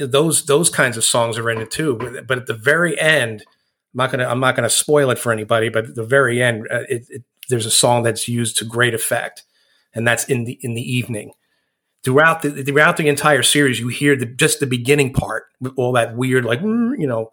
Those 0.00 0.46
those 0.46 0.70
kinds 0.70 0.96
of 0.96 1.04
songs 1.04 1.38
are 1.38 1.50
in 1.50 1.58
it 1.58 1.70
too. 1.70 1.96
But, 1.96 2.26
but, 2.26 2.38
at 2.38 2.46
the 2.46 2.54
very 2.54 2.98
end, 2.98 3.40
I'm 3.40 3.98
not 3.98 4.10
gonna 4.10 4.26
I'm 4.26 4.40
not 4.40 4.56
gonna 4.56 4.70
spoil 4.70 5.10
it 5.10 5.18
for 5.18 5.32
anybody. 5.32 5.68
But 5.68 5.86
at 5.86 5.94
the 5.94 6.04
very 6.04 6.42
end, 6.42 6.66
uh, 6.70 6.82
it, 6.88 7.06
it, 7.08 7.24
there's 7.48 7.66
a 7.66 7.70
song 7.70 8.02
that's 8.02 8.28
used 8.28 8.56
to 8.58 8.64
great 8.64 8.94
effect 8.94 9.44
and 9.94 10.06
that's 10.06 10.24
in 10.24 10.44
the 10.44 10.58
in 10.62 10.74
the 10.74 10.82
evening. 10.82 11.32
Throughout 12.04 12.42
the 12.42 12.64
throughout 12.64 12.96
the 12.96 13.08
entire 13.08 13.42
series, 13.42 13.78
you 13.78 13.88
hear 13.88 14.16
the, 14.16 14.26
just 14.26 14.60
the 14.60 14.66
beginning 14.66 15.12
part 15.12 15.44
with 15.60 15.72
all 15.76 15.92
that 15.92 16.16
weird, 16.16 16.44
like 16.44 16.60
mm, 16.60 16.98
you 16.98 17.06
know, 17.06 17.32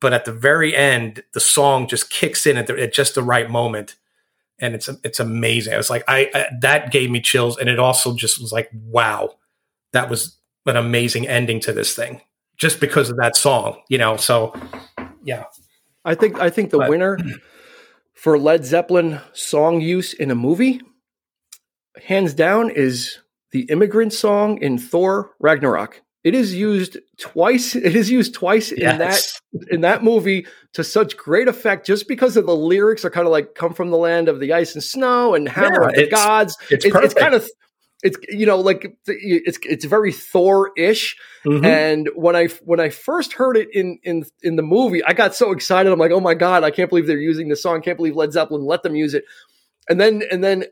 but 0.00 0.12
at 0.12 0.24
the 0.24 0.32
very 0.32 0.76
end, 0.76 1.22
the 1.32 1.40
song 1.40 1.88
just 1.88 2.10
kicks 2.10 2.46
in 2.46 2.56
at, 2.56 2.66
the, 2.66 2.80
at 2.80 2.92
just 2.92 3.14
the 3.14 3.22
right 3.22 3.50
moment, 3.50 3.96
and 4.58 4.74
it's 4.74 4.88
it's 5.02 5.20
amazing. 5.20 5.74
I 5.74 5.76
was 5.76 5.90
like, 5.90 6.04
I, 6.06 6.30
I 6.34 6.46
that 6.60 6.92
gave 6.92 7.10
me 7.10 7.20
chills, 7.20 7.56
and 7.56 7.68
it 7.68 7.78
also 7.78 8.14
just 8.14 8.40
was 8.40 8.52
like, 8.52 8.70
wow, 8.72 9.36
that 9.92 10.10
was 10.10 10.36
an 10.66 10.76
amazing 10.76 11.26
ending 11.26 11.58
to 11.60 11.72
this 11.72 11.94
thing, 11.94 12.20
just 12.56 12.80
because 12.80 13.10
of 13.10 13.16
that 13.16 13.36
song, 13.36 13.80
you 13.88 13.98
know. 13.98 14.16
So, 14.16 14.52
yeah, 15.22 15.44
I 16.04 16.14
think 16.14 16.38
I 16.38 16.50
think 16.50 16.70
the 16.70 16.78
but, 16.78 16.90
winner 16.90 17.18
for 18.14 18.38
Led 18.38 18.64
Zeppelin 18.64 19.20
song 19.32 19.80
use 19.80 20.12
in 20.12 20.30
a 20.30 20.34
movie 20.34 20.80
hands 22.04 22.34
down, 22.34 22.70
is 22.70 23.18
the 23.50 23.62
immigrant 23.62 24.12
song 24.12 24.58
in 24.62 24.78
Thor 24.78 25.30
Ragnarok. 25.38 26.02
It 26.24 26.34
is 26.34 26.54
used 26.54 26.98
twice. 27.18 27.74
It 27.88 27.96
is 27.96 28.10
used 28.10 28.34
twice 28.34 28.72
yes. 28.76 28.92
in 28.92 28.98
that 28.98 29.72
in 29.72 29.80
that 29.82 30.04
movie 30.04 30.46
to 30.74 30.84
such 30.84 31.16
great 31.16 31.48
effect, 31.48 31.86
just 31.86 32.08
because 32.08 32.36
of 32.36 32.46
the 32.46 32.56
lyrics 32.56 33.04
are 33.04 33.10
kind 33.10 33.26
of 33.26 33.32
like 33.32 33.54
"Come 33.54 33.72
from 33.72 33.90
the 33.90 33.96
land 33.96 34.28
of 34.28 34.40
the 34.40 34.52
ice 34.52 34.74
and 34.74 34.82
snow" 34.82 35.34
and 35.34 35.48
"Hammer 35.48 35.90
yeah, 35.90 36.02
the 36.02 36.10
gods." 36.10 36.56
It's, 36.70 36.84
it, 36.84 36.94
it's 36.94 37.14
kind 37.14 37.34
of 37.34 37.48
it's 38.02 38.16
you 38.28 38.46
know 38.46 38.58
like 38.58 38.98
it's 39.06 39.58
it's 39.62 39.84
very 39.84 40.12
Thor-ish. 40.12 41.16
Mm-hmm. 41.44 41.64
And 41.64 42.10
when 42.14 42.36
I 42.36 42.46
when 42.64 42.80
I 42.80 42.90
first 42.90 43.32
heard 43.32 43.56
it 43.56 43.68
in 43.72 43.98
in 44.02 44.24
in 44.42 44.56
the 44.56 44.62
movie, 44.62 45.02
I 45.04 45.12
got 45.12 45.34
so 45.34 45.52
excited. 45.52 45.92
I'm 45.92 45.98
like, 45.98 46.12
oh 46.12 46.20
my 46.20 46.34
god, 46.34 46.62
I 46.62 46.70
can't 46.70 46.88
believe 46.88 47.06
they're 47.06 47.18
using 47.18 47.48
this 47.48 47.62
song. 47.62 47.78
I 47.78 47.80
can't 47.80 47.96
believe 47.96 48.16
Led 48.16 48.32
Zeppelin 48.32 48.64
let 48.64 48.82
them 48.82 48.94
use 48.94 49.14
it. 49.14 49.24
And 49.88 50.00
then 50.00 50.22
and 50.30 50.44
then 50.44 50.64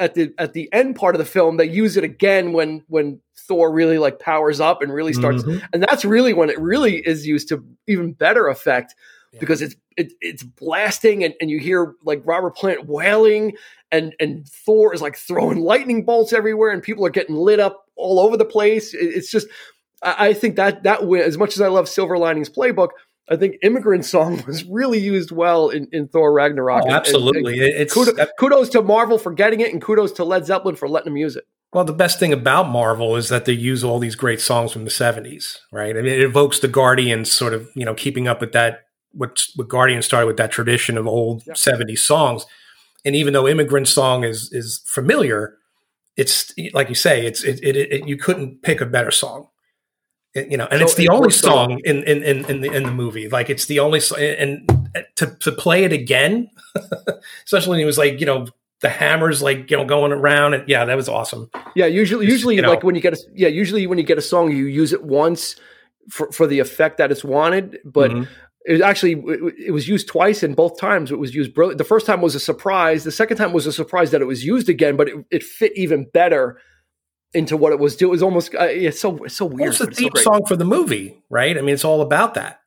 at 0.00 0.14
the 0.14 0.32
at 0.38 0.54
the 0.54 0.72
end 0.72 0.96
part 0.96 1.14
of 1.14 1.18
the 1.18 1.24
film 1.24 1.58
they 1.58 1.68
use 1.68 1.96
it 1.96 2.02
again 2.02 2.52
when 2.52 2.82
when 2.88 3.20
Thor 3.36 3.70
really 3.70 3.98
like 3.98 4.18
powers 4.18 4.58
up 4.58 4.82
and 4.82 4.92
really 4.92 5.12
starts 5.12 5.44
mm-hmm. 5.44 5.64
and 5.72 5.82
that's 5.82 6.04
really 6.04 6.32
when 6.32 6.50
it 6.50 6.58
really 6.58 6.96
is 6.96 7.26
used 7.26 7.48
to 7.50 7.64
even 7.86 8.12
better 8.12 8.48
effect 8.48 8.94
yeah. 9.32 9.38
because 9.38 9.62
it's 9.62 9.76
it, 9.96 10.12
it's 10.20 10.42
blasting 10.42 11.22
and, 11.22 11.34
and 11.40 11.50
you 11.50 11.58
hear 11.58 11.94
like 12.02 12.22
Robert 12.24 12.56
Plant 12.56 12.86
wailing 12.86 13.52
and 13.92 14.14
and 14.18 14.48
Thor 14.48 14.94
is 14.94 15.02
like 15.02 15.16
throwing 15.16 15.60
lightning 15.60 16.04
bolts 16.04 16.32
everywhere 16.32 16.70
and 16.70 16.82
people 16.82 17.04
are 17.04 17.10
getting 17.10 17.36
lit 17.36 17.60
up 17.60 17.84
all 17.94 18.18
over 18.18 18.36
the 18.36 18.44
place 18.46 18.94
it, 18.94 18.98
it's 19.04 19.30
just 19.30 19.46
I, 20.02 20.28
I 20.28 20.32
think 20.32 20.56
that 20.56 20.82
that 20.84 21.02
as 21.02 21.36
much 21.36 21.54
as 21.54 21.60
I 21.60 21.68
love 21.68 21.88
Silver 21.88 22.16
Linings 22.16 22.48
Playbook 22.48 22.90
I 23.30 23.36
think 23.36 23.56
"Immigrant 23.62 24.04
Song" 24.04 24.42
was 24.46 24.64
really 24.64 24.98
used 24.98 25.30
well 25.30 25.70
in, 25.70 25.88
in 25.92 26.08
Thor 26.08 26.32
Ragnarok. 26.32 26.84
Oh, 26.86 26.90
absolutely, 26.90 27.60
and, 27.60 27.62
and 27.62 27.82
it's 27.82 27.94
kudos, 27.94 28.28
kudos, 28.38 28.68
to 28.70 28.82
Marvel 28.82 29.18
for 29.18 29.32
getting 29.32 29.60
it, 29.60 29.72
and 29.72 29.80
kudos 29.80 30.12
to 30.12 30.24
Led 30.24 30.44
Zeppelin 30.44 30.76
for 30.76 30.88
letting 30.88 31.12
them 31.12 31.16
use 31.16 31.36
it. 31.36 31.46
Well, 31.72 31.84
the 31.84 31.92
best 31.92 32.18
thing 32.18 32.32
about 32.32 32.68
Marvel 32.68 33.14
is 33.14 33.28
that 33.28 33.44
they 33.44 33.52
use 33.52 33.84
all 33.84 34.00
these 34.00 34.16
great 34.16 34.40
songs 34.40 34.72
from 34.72 34.84
the 34.84 34.90
'70s, 34.90 35.58
right? 35.72 35.96
I 35.96 36.02
mean, 36.02 36.12
it 36.12 36.22
evokes 36.22 36.58
the 36.58 36.68
Guardians, 36.68 37.30
sort 37.30 37.54
of, 37.54 37.68
you 37.76 37.84
know, 37.84 37.94
keeping 37.94 38.26
up 38.26 38.40
with 38.40 38.52
that. 38.52 38.86
What 39.12 39.44
what 39.56 39.68
Guardians 39.68 40.06
started 40.06 40.26
with 40.26 40.36
that 40.36 40.50
tradition 40.50 40.98
of 40.98 41.06
old 41.06 41.44
yeah. 41.46 41.54
'70s 41.54 41.98
songs, 41.98 42.46
and 43.04 43.14
even 43.14 43.32
though 43.32 43.46
"Immigrant 43.46 43.86
Song" 43.86 44.24
is 44.24 44.52
is 44.52 44.82
familiar, 44.86 45.56
it's 46.16 46.52
like 46.72 46.88
you 46.88 46.94
say, 46.96 47.24
it's 47.24 47.44
it, 47.44 47.60
it, 47.62 47.76
it 47.76 48.08
you 48.08 48.16
couldn't 48.16 48.62
pick 48.62 48.80
a 48.80 48.86
better 48.86 49.12
song 49.12 49.49
you 50.34 50.56
know, 50.56 50.66
and 50.70 50.78
so 50.78 50.84
it's 50.84 50.94
the 50.94 51.08
only 51.08 51.30
song 51.30 51.80
in, 51.84 52.04
in, 52.04 52.22
in, 52.22 52.44
in, 52.44 52.60
the, 52.60 52.70
in 52.70 52.84
the 52.84 52.92
movie. 52.92 53.28
Like 53.28 53.50
it's 53.50 53.66
the 53.66 53.80
only, 53.80 54.00
and 54.18 54.68
to, 55.16 55.26
to 55.40 55.52
play 55.52 55.84
it 55.84 55.92
again, 55.92 56.48
especially 57.44 57.70
when 57.70 57.80
it 57.80 57.84
was 57.84 57.98
like, 57.98 58.20
you 58.20 58.26
know, 58.26 58.46
the 58.80 58.88
hammers 58.88 59.42
like, 59.42 59.70
you 59.70 59.76
know, 59.76 59.84
going 59.84 60.12
around 60.12 60.54
and 60.54 60.68
yeah, 60.68 60.84
that 60.84 60.96
was 60.96 61.08
awesome. 61.08 61.50
Yeah. 61.74 61.86
Usually, 61.86 62.26
usually 62.26 62.56
you 62.56 62.62
know, 62.62 62.70
like 62.70 62.84
when 62.84 62.94
you 62.94 63.00
get 63.00 63.14
a, 63.14 63.18
yeah, 63.34 63.48
usually 63.48 63.86
when 63.86 63.98
you 63.98 64.04
get 64.04 64.18
a 64.18 64.22
song, 64.22 64.52
you 64.52 64.66
use 64.66 64.92
it 64.92 65.02
once 65.04 65.56
for, 66.08 66.30
for 66.30 66.46
the 66.46 66.60
effect 66.60 66.98
that 66.98 67.10
it's 67.10 67.24
wanted, 67.24 67.78
but 67.84 68.12
mm-hmm. 68.12 68.32
it 68.66 68.80
actually, 68.82 69.14
it, 69.14 69.54
it, 69.66 69.70
was 69.72 69.88
used 69.88 70.06
twice 70.06 70.44
and 70.44 70.54
both 70.54 70.78
times 70.78 71.10
it 71.10 71.18
was 71.18 71.34
used 71.34 71.52
brilliant. 71.54 71.78
The 71.78 71.84
first 71.84 72.06
time 72.06 72.20
was 72.20 72.36
a 72.36 72.40
surprise. 72.40 73.02
The 73.02 73.12
second 73.12 73.36
time 73.36 73.52
was 73.52 73.66
a 73.66 73.72
surprise 73.72 74.12
that 74.12 74.22
it 74.22 74.26
was 74.26 74.44
used 74.44 74.68
again, 74.68 74.96
but 74.96 75.08
it, 75.08 75.26
it 75.30 75.42
fit 75.42 75.72
even 75.76 76.06
better 76.14 76.58
into 77.34 77.56
what 77.56 77.72
it 77.72 77.78
was 77.78 77.96
doing. 77.96 78.10
It 78.10 78.12
was 78.12 78.22
almost 78.22 78.54
uh, 78.54 78.64
it's 78.64 79.00
so 79.00 79.24
it's 79.24 79.36
so 79.36 79.46
weird. 79.46 79.60
Well, 79.60 79.70
it's 79.70 79.80
a 79.80 79.86
theme 79.86 80.10
so 80.16 80.22
song 80.22 80.46
for 80.46 80.56
the 80.56 80.64
movie, 80.64 81.22
right? 81.30 81.56
I 81.56 81.60
mean, 81.60 81.74
it's 81.74 81.84
all 81.84 82.00
about 82.00 82.34
that 82.34 82.60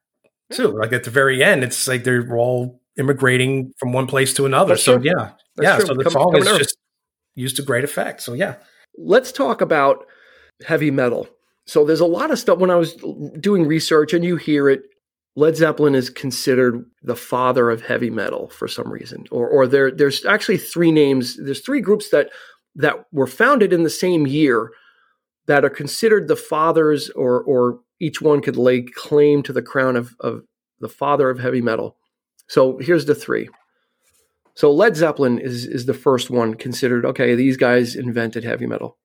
too. 0.51 0.69
Like 0.69 0.93
at 0.93 1.03
the 1.03 1.11
very 1.11 1.43
end, 1.43 1.63
it's 1.63 1.87
like 1.87 2.03
they're 2.03 2.35
all 2.35 2.81
immigrating 2.97 3.73
from 3.77 3.91
one 3.93 4.07
place 4.07 4.33
to 4.35 4.45
another. 4.45 4.69
That's 4.69 4.83
so 4.83 4.97
true. 4.97 5.05
yeah, 5.05 5.31
That's 5.55 5.65
yeah. 5.65 5.77
True. 5.77 5.85
So 5.87 5.93
the 5.95 6.03
Come, 6.03 6.13
song 6.13 6.37
is 6.37 6.57
just 6.57 6.77
used 7.35 7.55
to 7.57 7.61
great 7.61 7.83
effect. 7.83 8.21
So 8.21 8.33
yeah, 8.33 8.55
let's 8.97 9.31
talk 9.31 9.61
about 9.61 10.05
heavy 10.65 10.91
metal. 10.91 11.27
So 11.65 11.85
there's 11.85 12.01
a 12.01 12.05
lot 12.05 12.31
of 12.31 12.39
stuff 12.39 12.59
when 12.59 12.69
I 12.69 12.75
was 12.75 12.93
doing 13.39 13.65
research, 13.65 14.13
and 14.13 14.23
you 14.23 14.37
hear 14.37 14.69
it. 14.69 14.83
Led 15.35 15.55
Zeppelin 15.55 15.95
is 15.95 16.11
considered 16.11 16.85
the 17.01 17.15
father 17.15 17.71
of 17.71 17.81
heavy 17.81 18.11
metal 18.11 18.49
for 18.49 18.67
some 18.67 18.91
reason, 18.91 19.25
or 19.31 19.47
or 19.47 19.65
there 19.65 19.89
there's 19.89 20.25
actually 20.25 20.57
three 20.57 20.91
names. 20.91 21.37
There's 21.43 21.61
three 21.61 21.81
groups 21.81 22.09
that 22.09 22.29
that 22.75 23.05
were 23.11 23.27
founded 23.27 23.73
in 23.73 23.83
the 23.83 23.89
same 23.89 24.25
year 24.27 24.71
that 25.45 25.65
are 25.65 25.69
considered 25.69 26.27
the 26.27 26.35
fathers 26.35 27.09
or 27.11 27.43
or 27.43 27.79
each 27.99 28.21
one 28.21 28.41
could 28.41 28.57
lay 28.57 28.81
claim 28.81 29.43
to 29.43 29.53
the 29.53 29.61
crown 29.61 29.95
of, 29.95 30.15
of 30.19 30.43
the 30.79 30.89
father 30.89 31.29
of 31.29 31.39
heavy 31.39 31.61
metal. 31.61 31.97
So 32.47 32.77
here's 32.79 33.05
the 33.05 33.15
three. 33.15 33.49
So 34.55 34.71
Led 34.71 34.95
Zeppelin 34.95 35.39
is 35.39 35.65
is 35.65 35.85
the 35.85 35.93
first 35.93 36.29
one 36.29 36.53
considered. 36.53 37.05
Okay, 37.05 37.35
these 37.35 37.57
guys 37.57 37.95
invented 37.95 38.43
heavy 38.43 38.67
metal. 38.67 38.97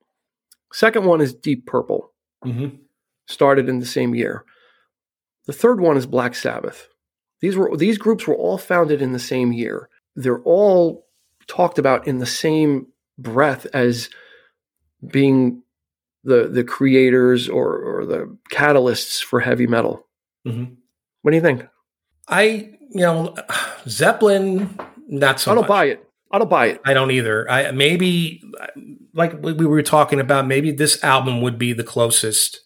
Second 0.73 1.07
one 1.07 1.21
is 1.21 1.33
Deep 1.33 1.66
Purple, 1.66 2.12
mm-hmm. 2.45 2.77
started 3.27 3.69
in 3.69 3.79
the 3.79 3.87
same 3.87 4.14
year. 4.14 4.45
The 5.47 5.55
third 5.55 5.81
one 5.81 5.97
is 5.97 6.07
Black 6.07 6.35
Sabbath. 6.35 6.89
These 7.41 7.57
were 7.57 7.75
these 7.77 7.99
groups 7.99 8.27
were 8.27 8.37
all 8.37 8.59
founded 8.59 9.01
in 9.01 9.12
the 9.12 9.19
same 9.19 9.53
year. 9.53 9.89
They're 10.14 10.43
all 10.43 11.07
talked 11.47 11.79
about 11.79 12.07
in 12.07 12.19
the 12.19 12.27
same 12.27 12.89
breath 13.19 13.66
as 13.75 14.09
being 15.07 15.62
the 16.25 16.49
the 16.49 16.64
creators 16.64 17.49
or 17.49 17.77
or 17.79 18.07
the 18.07 18.37
catalysts 18.51 19.23
for 19.23 19.41
heavy 19.41 19.66
metal. 19.66 20.07
Mm-hmm. 20.47 20.75
What 21.23 21.31
do 21.31 21.37
you 21.37 21.43
think? 21.43 21.66
I 22.29 22.75
you 22.91 23.01
know 23.01 23.35
Zeppelin 23.89 24.79
not 25.09 25.41
so. 25.41 25.53
I 25.53 25.55
don't 25.55 25.62
much. 25.62 25.69
buy 25.69 25.85
it. 25.87 26.05
I 26.31 26.39
don't 26.39 26.51
buy 26.51 26.66
it. 26.66 26.81
I 26.85 26.95
don't 26.95 27.11
either. 27.11 27.51
I 27.51 27.71
maybe 27.73 28.43
like 29.14 29.43
we 29.43 29.66
were 29.66 29.83
talking 29.83 30.21
about. 30.21 30.47
Maybe 30.47 30.71
this 30.71 31.03
album 31.03 31.41
would 31.41 31.59
be 31.59 31.73
the 31.73 31.85
closest. 31.85 32.61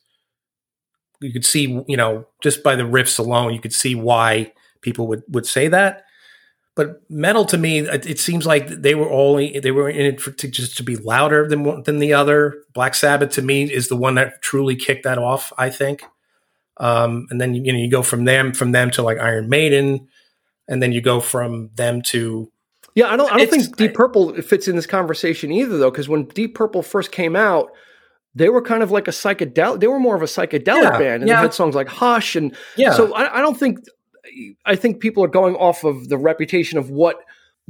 You 1.20 1.32
could 1.32 1.46
see, 1.46 1.82
you 1.86 1.96
know, 1.96 2.26
just 2.42 2.64
by 2.64 2.74
the 2.74 2.82
riffs 2.82 3.18
alone, 3.18 3.54
you 3.54 3.60
could 3.60 3.72
see 3.72 3.94
why 3.94 4.52
people 4.80 5.06
would 5.06 5.22
would 5.28 5.46
say 5.46 5.68
that. 5.68 6.04
But 6.74 7.02
metal 7.10 7.44
to 7.46 7.58
me, 7.58 7.80
it, 7.80 8.06
it 8.06 8.18
seems 8.18 8.46
like 8.46 8.66
they 8.68 8.94
were 8.94 9.10
only 9.10 9.58
they 9.60 9.70
were 9.70 9.90
in 9.90 10.06
it 10.06 10.20
for, 10.20 10.30
to 10.30 10.48
just 10.48 10.76
to 10.78 10.82
be 10.82 10.96
louder 10.96 11.46
than 11.46 11.82
than 11.82 11.98
the 11.98 12.14
other. 12.14 12.62
Black 12.72 12.94
Sabbath 12.94 13.30
to 13.32 13.42
me 13.42 13.64
is 13.64 13.88
the 13.88 13.96
one 13.96 14.14
that 14.14 14.40
truly 14.40 14.74
kicked 14.74 15.04
that 15.04 15.18
off. 15.18 15.52
I 15.58 15.68
think. 15.68 16.02
Um, 16.78 17.26
and 17.30 17.40
then 17.40 17.54
you 17.54 17.72
know 17.72 17.78
you 17.78 17.90
go 17.90 18.02
from 18.02 18.24
them 18.24 18.54
from 18.54 18.72
them 18.72 18.90
to 18.92 19.02
like 19.02 19.18
Iron 19.18 19.48
Maiden, 19.48 20.08
and 20.66 20.82
then 20.82 20.92
you 20.92 21.02
go 21.02 21.20
from 21.20 21.70
them 21.74 22.00
to 22.02 22.50
yeah. 22.94 23.12
I 23.12 23.16
don't 23.16 23.30
I 23.30 23.38
don't 23.38 23.50
think 23.50 23.76
Deep 23.76 23.92
Purple 23.92 24.40
fits 24.40 24.66
in 24.66 24.76
this 24.76 24.86
conversation 24.86 25.52
either 25.52 25.76
though, 25.76 25.90
because 25.90 26.08
when 26.08 26.24
Deep 26.24 26.54
Purple 26.54 26.82
first 26.82 27.12
came 27.12 27.36
out, 27.36 27.70
they 28.34 28.48
were 28.48 28.62
kind 28.62 28.82
of 28.82 28.90
like 28.90 29.08
a 29.08 29.10
psychedelic. 29.10 29.80
They 29.80 29.86
were 29.86 30.00
more 30.00 30.16
of 30.16 30.22
a 30.22 30.26
psychedelic 30.26 30.82
yeah, 30.82 30.98
band, 30.98 31.22
and 31.22 31.28
yeah. 31.28 31.36
they 31.36 31.42
had 31.42 31.54
songs 31.54 31.74
like 31.74 31.88
Hush, 31.88 32.36
and 32.36 32.56
yeah. 32.76 32.92
So 32.92 33.12
I, 33.14 33.38
I, 33.38 33.40
don't 33.42 33.58
think 33.58 33.80
I 34.64 34.76
think 34.76 35.00
people 35.00 35.24
are 35.24 35.28
going 35.28 35.56
off 35.56 35.84
of 35.84 36.08
the 36.08 36.18
reputation 36.18 36.78
of 36.78 36.90
what 36.90 37.20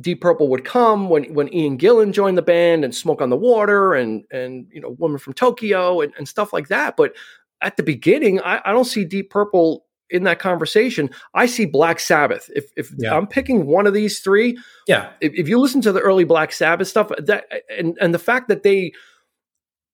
Deep 0.01 0.21
Purple 0.21 0.49
would 0.49 0.65
come 0.65 1.09
when 1.09 1.33
when 1.35 1.53
Ian 1.53 1.79
Gillan 1.79 2.13
joined 2.13 2.39
the 2.39 2.43
band 2.43 2.85
and 2.85 2.95
Smoke 2.95 3.21
on 3.21 3.31
the 3.31 3.37
Water 3.37 3.95
and 3.95 4.25
and 4.31 4.67
you 4.73 4.81
know 4.81 4.91
Woman 4.99 5.19
from 5.19 5.35
Tokyo 5.35 6.01
and, 6.01 6.13
and 6.17 6.29
stuff 6.29 6.53
like 6.53 6.69
that. 6.69 6.97
But 6.97 7.15
at 7.61 7.77
the 7.77 7.83
beginning, 7.83 8.41
I, 8.41 8.61
I, 8.65 8.73
don't 8.73 8.87
see 8.87 9.05
Deep 9.05 9.31
Purple 9.31 9.87
in 10.11 10.25
that 10.25 10.41
conversation. 10.41 11.11
I 11.33 11.47
see 11.47 11.65
Black 11.65 12.01
Sabbath. 12.01 12.51
If 12.55 12.71
if 12.77 12.91
yeah. 12.97 13.15
I'm 13.15 13.27
picking 13.27 13.67
one 13.67 13.87
of 13.87 13.95
these 13.95 14.21
three, 14.21 14.59
yeah. 14.89 15.11
If, 15.21 15.33
if 15.35 15.49
you 15.49 15.59
listen 15.59 15.81
to 15.83 15.93
the 15.93 16.01
early 16.01 16.25
Black 16.25 16.53
Sabbath 16.53 16.89
stuff, 16.89 17.11
that 17.19 17.45
and 17.71 17.97
and 18.01 18.15
the 18.15 18.19
fact 18.19 18.49
that 18.49 18.63
they 18.63 18.93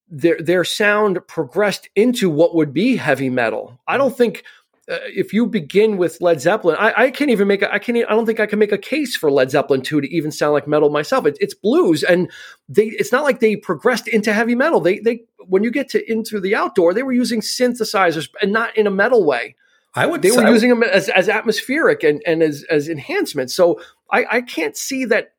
their 0.08 0.40
their 0.40 0.64
sound 0.64 1.18
progressed 1.26 1.88
into 1.94 2.30
what 2.30 2.54
would 2.54 2.72
be 2.72 2.96
heavy 2.96 3.30
metal. 3.30 3.80
I 3.86 3.96
mm. 3.96 3.98
don't 3.98 4.16
think 4.16 4.44
uh, 4.88 4.98
if 5.04 5.32
you 5.32 5.46
begin 5.46 5.98
with 5.98 6.20
Led 6.20 6.40
Zeppelin, 6.40 6.76
I, 6.78 6.94
I 6.96 7.10
can't 7.10 7.30
even 7.30 7.46
make 7.46 7.62
a, 7.62 7.72
I 7.72 7.78
can't 7.78 7.98
I 7.98 8.14
don't 8.14 8.24
think 8.24 8.40
I 8.40 8.46
can 8.46 8.58
make 8.58 8.72
a 8.72 8.78
case 8.78 9.16
for 9.16 9.30
Led 9.30 9.50
Zeppelin 9.50 9.82
two 9.82 10.00
to 10.00 10.08
even 10.08 10.30
sound 10.30 10.54
like 10.54 10.66
metal 10.66 10.88
myself. 10.88 11.26
It, 11.26 11.36
it's 11.40 11.54
blues, 11.54 12.02
and 12.02 12.30
they 12.68 12.86
it's 12.86 13.12
not 13.12 13.24
like 13.24 13.40
they 13.40 13.56
progressed 13.56 14.08
into 14.08 14.32
heavy 14.32 14.54
metal. 14.54 14.80
They 14.80 14.98
they 15.00 15.24
when 15.46 15.62
you 15.62 15.70
get 15.70 15.90
to 15.90 16.10
In 16.10 16.24
Through 16.24 16.40
the 16.40 16.54
Out 16.54 16.74
Door, 16.74 16.94
they 16.94 17.02
were 17.02 17.12
using 17.12 17.40
synthesizers 17.40 18.30
and 18.40 18.52
not 18.52 18.76
in 18.76 18.86
a 18.86 18.90
metal 18.90 19.26
way. 19.26 19.56
I 19.94 20.06
would 20.06 20.22
they 20.22 20.30
were 20.30 20.48
using 20.48 20.70
them 20.70 20.82
as, 20.82 21.08
as 21.08 21.28
atmospheric 21.28 22.02
and, 22.02 22.22
and 22.26 22.42
as 22.42 22.64
as 22.70 22.88
enhancement. 22.88 23.50
So 23.50 23.80
I, 24.10 24.26
I 24.30 24.40
can't 24.42 24.76
see 24.76 25.04
that. 25.06 25.32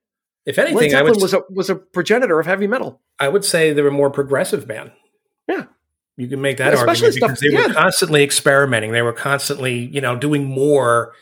If 0.46 0.58
anything, 0.58 0.78
Led 0.78 0.92
Zeppelin 0.92 1.14
would, 1.14 1.22
was 1.22 1.34
a 1.34 1.42
was 1.50 1.70
a 1.70 1.76
progenitor 1.76 2.40
of 2.40 2.46
heavy 2.46 2.68
metal. 2.68 3.02
I 3.20 3.30
would 3.30 3.46
say 3.46 3.74
they 3.74 3.82
were 3.82 3.92
more 3.92 4.10
progressive 4.10 4.68
band. 4.68 4.92
Yeah, 6.20 6.24
you 6.24 6.28
can 6.28 6.42
make 6.42 6.58
that 6.58 6.74
Especially 6.74 7.08
argument 7.08 7.14
stuff, 7.14 7.30
because 7.30 7.40
they 7.40 7.50
yeah. 7.50 7.68
were 7.68 7.74
constantly 7.74 8.24
experimenting. 8.24 8.92
They 8.92 9.02
were 9.02 9.14
constantly, 9.14 9.86
you 9.86 10.02
know, 10.02 10.18
doing 10.18 10.44
more 10.46 11.14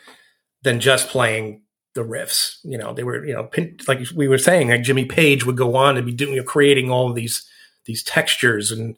than 0.64 0.80
just 0.80 1.10
playing 1.10 1.62
the 1.94 2.04
riffs. 2.04 2.58
You 2.64 2.78
know, 2.78 2.94
they 2.94 3.04
were, 3.04 3.24
you 3.24 3.34
know, 3.34 3.50
like 3.88 4.00
we 4.16 4.28
were 4.28 4.38
saying, 4.38 4.70
like 4.70 4.84
Jimmy 4.84 5.06
Page 5.06 5.46
would 5.46 5.58
go 5.58 5.76
on 5.76 5.96
to 5.96 6.02
be 6.02 6.12
doing, 6.12 6.34
you 6.34 6.40
know, 6.42 6.46
creating 6.46 6.90
all 6.90 7.10
of 7.10 7.16
these 7.16 7.46
these 7.86 8.04
textures 8.04 8.72
and 8.72 8.98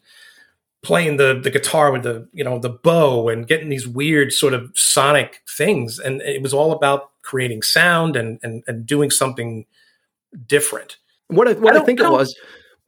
playing 0.82 1.18
the 1.18 1.38
the 1.38 1.50
guitar 1.50 1.92
with 1.92 2.02
the 2.02 2.26
you 2.32 2.42
know 2.42 2.58
the 2.58 2.70
bow 2.70 3.28
and 3.28 3.46
getting 3.46 3.68
these 3.68 3.86
weird 3.86 4.32
sort 4.32 4.54
of 4.54 4.70
sonic 4.74 5.42
things. 5.48 5.98
And 5.98 6.22
it 6.22 6.42
was 6.42 6.54
all 6.54 6.72
about 6.72 7.10
creating 7.22 7.62
sound 7.62 8.16
and 8.16 8.38
and, 8.42 8.64
and 8.66 8.86
doing 8.86 9.10
something 9.10 9.66
different. 10.46 10.96
What 11.28 11.46
I, 11.46 11.52
what 11.52 11.76
I, 11.76 11.80
I 11.80 11.84
think 11.84 12.00
it 12.00 12.10
was, 12.10 12.36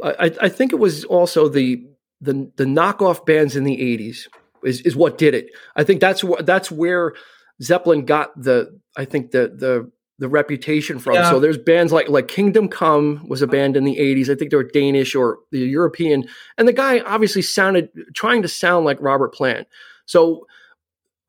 I, 0.02 0.32
I 0.40 0.48
think 0.48 0.72
it 0.72 0.78
was 0.80 1.04
also 1.04 1.48
the 1.48 1.84
the 2.22 2.50
the 2.56 2.64
knockoff 2.64 3.26
bands 3.26 3.56
in 3.56 3.64
the 3.64 3.76
80s 3.76 4.28
is 4.64 4.80
is 4.82 4.96
what 4.96 5.18
did 5.18 5.34
it. 5.34 5.50
I 5.76 5.84
think 5.84 6.00
that's 6.00 6.24
what 6.24 6.46
that's 6.46 6.70
where 6.70 7.14
Zeppelin 7.60 8.04
got 8.04 8.40
the 8.40 8.78
I 8.96 9.04
think 9.04 9.32
the 9.32 9.52
the 9.54 9.90
the 10.18 10.28
reputation 10.28 11.00
from. 11.00 11.14
Yeah. 11.14 11.30
So 11.30 11.40
there's 11.40 11.58
bands 11.58 11.92
like 11.92 12.08
like 12.08 12.28
Kingdom 12.28 12.68
Come 12.68 13.26
was 13.28 13.42
a 13.42 13.46
band 13.46 13.76
in 13.76 13.84
the 13.84 13.96
80s. 13.96 14.28
I 14.30 14.36
think 14.36 14.52
they 14.52 14.56
were 14.56 14.62
Danish 14.62 15.14
or 15.14 15.38
the 15.50 15.58
European. 15.58 16.24
And 16.56 16.68
the 16.68 16.72
guy 16.72 17.00
obviously 17.00 17.42
sounded 17.42 17.88
trying 18.14 18.42
to 18.42 18.48
sound 18.48 18.84
like 18.84 18.98
Robert 19.00 19.34
Plant. 19.34 19.66
So 20.06 20.46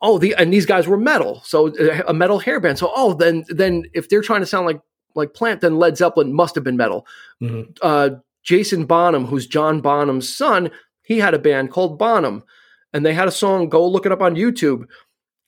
oh 0.01 0.19
the 0.19 0.35
and 0.35 0.53
these 0.53 0.67
guys 0.67 0.87
were 0.87 0.97
metal. 0.97 1.41
So 1.43 1.69
uh, 1.69 2.03
a 2.07 2.13
metal 2.13 2.37
hair 2.37 2.59
band. 2.59 2.77
So 2.77 2.91
oh 2.95 3.13
then 3.13 3.45
then 3.49 3.85
if 3.93 4.09
they're 4.09 4.21
trying 4.21 4.41
to 4.41 4.45
sound 4.45 4.67
like 4.67 4.79
like 5.15 5.33
Plant 5.33 5.61
then 5.61 5.77
Led 5.77 5.97
Zeppelin 5.97 6.31
must 6.31 6.53
have 6.53 6.63
been 6.63 6.77
metal. 6.77 7.07
Mm-hmm. 7.41 7.71
Uh, 7.81 8.09
Jason 8.43 8.85
Bonham, 8.85 9.25
who's 9.25 9.47
John 9.47 9.81
Bonham's 9.81 10.33
son, 10.33 10.71
he 11.01 11.19
had 11.19 11.33
a 11.33 11.39
band 11.39 11.71
called 11.71 11.99
Bonham, 11.99 12.43
and 12.93 13.05
they 13.05 13.13
had 13.13 13.27
a 13.27 13.31
song. 13.31 13.69
Go 13.69 13.87
look 13.87 14.05
it 14.05 14.11
up 14.11 14.21
on 14.21 14.35
YouTube 14.35 14.85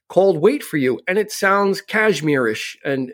called 0.08 0.38
"Wait 0.38 0.64
for 0.64 0.78
You," 0.78 1.00
and 1.08 1.18
it 1.18 1.32
sounds 1.32 1.82
Kashmirish 1.82 2.76
and 2.84 3.14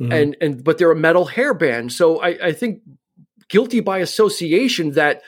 mm-hmm. 0.00 0.12
and 0.12 0.36
and 0.40 0.64
but 0.64 0.78
they're 0.78 0.90
a 0.90 0.96
metal 0.96 1.26
hair 1.26 1.54
band. 1.54 1.92
So 1.92 2.20
I, 2.20 2.48
I 2.48 2.52
think 2.52 2.82
guilty 3.48 3.80
by 3.80 3.98
association 3.98 4.92
that 4.92 5.22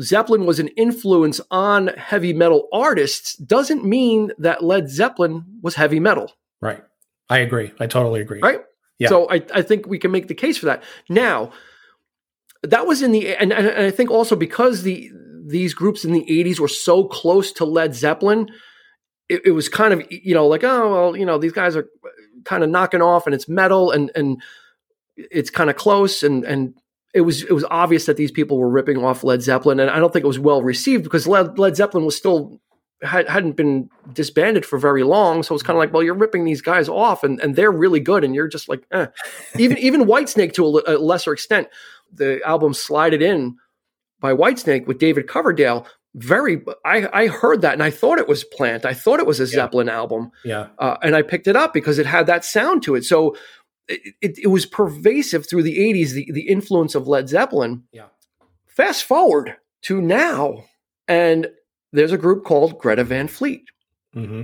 Zeppelin 0.00 0.44
was 0.44 0.60
an 0.60 0.68
influence 0.68 1.40
on 1.50 1.88
heavy 1.88 2.32
metal 2.32 2.68
artists 2.72 3.34
doesn't 3.36 3.84
mean 3.84 4.30
that 4.38 4.62
Led 4.62 4.90
Zeppelin 4.90 5.44
was 5.62 5.74
heavy 5.74 6.00
metal. 6.00 6.32
Right. 6.60 6.82
I 7.28 7.38
agree. 7.38 7.72
I 7.80 7.86
totally 7.86 8.20
agree. 8.20 8.40
Right. 8.40 8.60
Yeah. 8.98 9.08
So 9.08 9.28
I, 9.30 9.42
I 9.54 9.62
think 9.62 9.86
we 9.86 9.98
can 9.98 10.10
make 10.10 10.28
the 10.28 10.34
case 10.34 10.58
for 10.58 10.66
that. 10.66 10.82
Now, 11.08 11.52
that 12.62 12.86
was 12.86 13.02
in 13.02 13.12
the 13.12 13.36
and, 13.36 13.52
and 13.52 13.68
I 13.68 13.90
think 13.90 14.10
also 14.10 14.36
because 14.36 14.82
the 14.82 15.10
these 15.46 15.74
groups 15.74 16.04
in 16.04 16.12
the 16.12 16.24
80s 16.28 16.58
were 16.58 16.68
so 16.68 17.04
close 17.04 17.52
to 17.52 17.64
Led 17.64 17.94
Zeppelin, 17.94 18.48
it, 19.28 19.42
it 19.46 19.50
was 19.52 19.68
kind 19.68 19.92
of 19.92 20.02
you 20.10 20.34
know 20.34 20.46
like 20.46 20.64
oh 20.64 20.92
well 20.92 21.16
you 21.16 21.26
know 21.26 21.38
these 21.38 21.52
guys 21.52 21.76
are 21.76 21.88
kind 22.44 22.62
of 22.62 22.70
knocking 22.70 23.02
off 23.02 23.26
and 23.26 23.34
it's 23.34 23.48
metal 23.48 23.90
and 23.90 24.10
and 24.14 24.42
it's 25.16 25.50
kind 25.50 25.70
of 25.70 25.76
close 25.76 26.22
and 26.22 26.44
and 26.44 26.74
it 27.14 27.22
was 27.22 27.42
it 27.42 27.52
was 27.52 27.64
obvious 27.70 28.06
that 28.06 28.16
these 28.16 28.30
people 28.30 28.58
were 28.58 28.68
ripping 28.68 29.02
off 29.02 29.24
Led 29.24 29.42
Zeppelin 29.42 29.80
and 29.80 29.90
I 29.90 29.98
don't 29.98 30.12
think 30.12 30.24
it 30.24 30.28
was 30.28 30.38
well 30.38 30.62
received 30.62 31.02
because 31.04 31.26
Led, 31.26 31.58
Led 31.58 31.76
Zeppelin 31.76 32.04
was 32.04 32.16
still 32.16 32.60
had, 33.02 33.28
hadn't 33.28 33.56
been 33.56 33.90
disbanded 34.12 34.64
for 34.64 34.78
very 34.78 35.02
long 35.02 35.42
so 35.42 35.54
it's 35.54 35.62
kind 35.62 35.76
of 35.76 35.78
like 35.78 35.92
well 35.92 36.02
you're 36.02 36.14
ripping 36.14 36.44
these 36.44 36.62
guys 36.62 36.88
off 36.88 37.24
and 37.24 37.40
and 37.40 37.56
they're 37.56 37.72
really 37.72 38.00
good 38.00 38.22
and 38.22 38.34
you're 38.34 38.48
just 38.48 38.68
like 38.68 38.86
eh. 38.92 39.06
even 39.58 39.78
even 39.78 40.04
Whitesnake 40.04 40.52
to 40.54 40.64
a, 40.66 40.96
a 40.96 40.98
lesser 40.98 41.32
extent 41.32 41.68
the 42.12 42.40
album 42.44 42.74
Slide 42.74 43.14
It 43.14 43.22
In 43.22 43.56
by 44.20 44.32
Whitesnake 44.32 44.86
with 44.86 44.98
David 44.98 45.28
Coverdale 45.28 45.86
very 46.16 46.64
I, 46.84 47.08
I 47.12 47.26
heard 47.26 47.60
that 47.60 47.74
and 47.74 47.82
I 47.82 47.90
thought 47.90 48.18
it 48.18 48.26
was 48.26 48.42
Plant. 48.42 48.84
I 48.84 48.94
thought 48.94 49.20
it 49.20 49.26
was 49.26 49.38
a 49.38 49.44
yeah. 49.44 49.48
Zeppelin 49.50 49.88
album. 49.88 50.32
Yeah. 50.44 50.68
Uh, 50.78 50.96
and 51.02 51.14
I 51.14 51.22
picked 51.22 51.46
it 51.46 51.56
up 51.56 51.74
because 51.74 51.98
it 51.98 52.06
had 52.06 52.26
that 52.26 52.44
sound 52.44 52.82
to 52.84 52.94
it. 52.94 53.04
So 53.04 53.36
it, 53.86 54.14
it, 54.20 54.38
it, 54.38 54.46
was 54.48 54.66
pervasive 54.66 55.48
through 55.48 55.62
the 55.62 55.78
80s, 55.78 56.12
the, 56.12 56.32
the 56.32 56.48
influence 56.48 56.94
of 56.94 57.06
Led 57.06 57.28
Zeppelin. 57.28 57.84
Yeah. 57.92 58.06
Fast 58.66 59.04
forward 59.04 59.56
to 59.82 60.00
now, 60.00 60.64
and 61.06 61.48
there's 61.92 62.12
a 62.12 62.18
group 62.18 62.44
called 62.44 62.78
Greta 62.78 63.04
Van 63.04 63.28
Fleet. 63.28 63.64
Mm-hmm. 64.14 64.42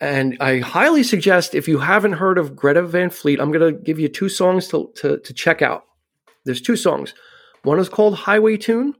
And 0.00 0.36
I 0.40 0.58
highly 0.58 1.02
suggest 1.02 1.54
if 1.54 1.66
you 1.66 1.78
haven't 1.78 2.12
heard 2.12 2.38
of 2.38 2.54
Greta 2.54 2.82
Van 2.82 3.10
Fleet, 3.10 3.40
I'm 3.40 3.50
going 3.50 3.74
to 3.74 3.80
give 3.80 3.98
you 3.98 4.08
two 4.08 4.28
songs 4.28 4.68
to, 4.68 4.92
to, 4.96 5.18
to 5.18 5.34
check 5.34 5.62
out. 5.62 5.84
There's 6.44 6.60
two 6.60 6.76
songs. 6.76 7.14
One 7.62 7.78
is 7.78 7.88
called 7.88 8.14
Highway 8.14 8.56
Tune, 8.56 8.94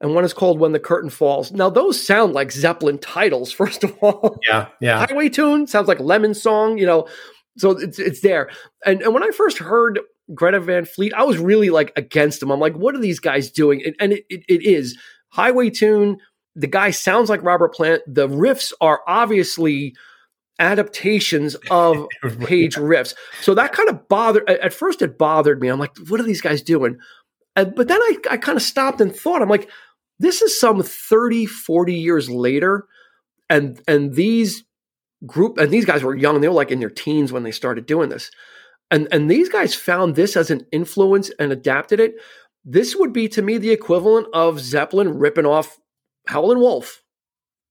and 0.00 0.14
one 0.14 0.24
is 0.24 0.32
called 0.32 0.58
When 0.58 0.72
the 0.72 0.80
Curtain 0.80 1.10
Falls. 1.10 1.52
Now, 1.52 1.70
those 1.70 2.04
sound 2.04 2.34
like 2.34 2.52
Zeppelin 2.52 2.98
titles, 2.98 3.52
first 3.52 3.84
of 3.84 3.96
all. 4.00 4.38
Yeah, 4.48 4.68
yeah. 4.80 5.06
Highway 5.06 5.28
Tune 5.28 5.66
sounds 5.66 5.88
like 5.88 6.00
Lemon 6.00 6.34
Song, 6.34 6.78
you 6.78 6.86
know, 6.86 7.06
so 7.56 7.70
it's, 7.70 7.98
it's 7.98 8.20
there. 8.20 8.50
And, 8.84 9.00
and 9.02 9.14
when 9.14 9.22
I 9.22 9.30
first 9.30 9.58
heard 9.58 10.00
Greta 10.34 10.60
Van 10.60 10.84
Fleet, 10.84 11.14
I 11.14 11.22
was 11.22 11.38
really 11.38 11.70
like 11.70 11.92
against 11.96 12.40
them. 12.40 12.50
I'm 12.50 12.60
like, 12.60 12.76
what 12.76 12.94
are 12.94 13.00
these 13.00 13.20
guys 13.20 13.50
doing? 13.50 13.82
And, 13.84 13.96
and 13.98 14.12
it, 14.12 14.24
it, 14.28 14.44
it 14.48 14.62
is. 14.62 14.98
Highway 15.30 15.70
Tune, 15.70 16.18
the 16.54 16.66
guy 16.66 16.90
sounds 16.90 17.30
like 17.30 17.42
Robert 17.42 17.74
Plant. 17.74 18.02
The 18.06 18.28
riffs 18.28 18.72
are 18.80 19.00
obviously 19.06 19.94
adaptations 20.58 21.54
of 21.70 22.08
Page 22.40 22.76
riffs. 22.76 23.14
So 23.40 23.54
that 23.54 23.72
kind 23.72 23.88
of 23.88 24.08
bothered, 24.08 24.48
at 24.48 24.72
first 24.72 25.02
it 25.02 25.18
bothered 25.18 25.60
me. 25.60 25.68
I'm 25.68 25.78
like, 25.78 25.96
what 26.08 26.20
are 26.20 26.24
these 26.24 26.40
guys 26.40 26.62
doing? 26.62 26.98
Uh, 27.54 27.64
but 27.64 27.88
then 27.88 28.00
I, 28.00 28.16
I 28.32 28.36
kind 28.36 28.56
of 28.56 28.62
stopped 28.62 29.00
and 29.00 29.14
thought, 29.14 29.42
I'm 29.42 29.48
like, 29.48 29.70
this 30.18 30.42
is 30.42 30.58
some 30.58 30.82
30, 30.82 31.46
40 31.46 31.94
years 31.94 32.28
later. 32.30 32.86
And, 33.48 33.80
and 33.86 34.14
these 34.14 34.64
group, 35.24 35.58
and 35.58 35.70
these 35.70 35.84
guys 35.84 36.02
were 36.02 36.14
young, 36.14 36.40
they 36.40 36.48
were 36.48 36.54
like 36.54 36.70
in 36.70 36.80
their 36.80 36.90
teens 36.90 37.32
when 37.32 37.42
they 37.42 37.52
started 37.52 37.86
doing 37.86 38.08
this. 38.08 38.30
And, 38.90 39.08
and 39.10 39.30
these 39.30 39.48
guys 39.48 39.74
found 39.74 40.14
this 40.14 40.36
as 40.36 40.50
an 40.50 40.66
influence 40.70 41.30
and 41.38 41.50
adapted 41.50 42.00
it. 42.00 42.14
This 42.64 42.94
would 42.96 43.12
be 43.12 43.28
to 43.28 43.42
me 43.42 43.58
the 43.58 43.70
equivalent 43.70 44.28
of 44.32 44.60
Zeppelin 44.60 45.18
ripping 45.18 45.46
off 45.46 45.78
Howlin' 46.26 46.60
Wolf 46.60 47.02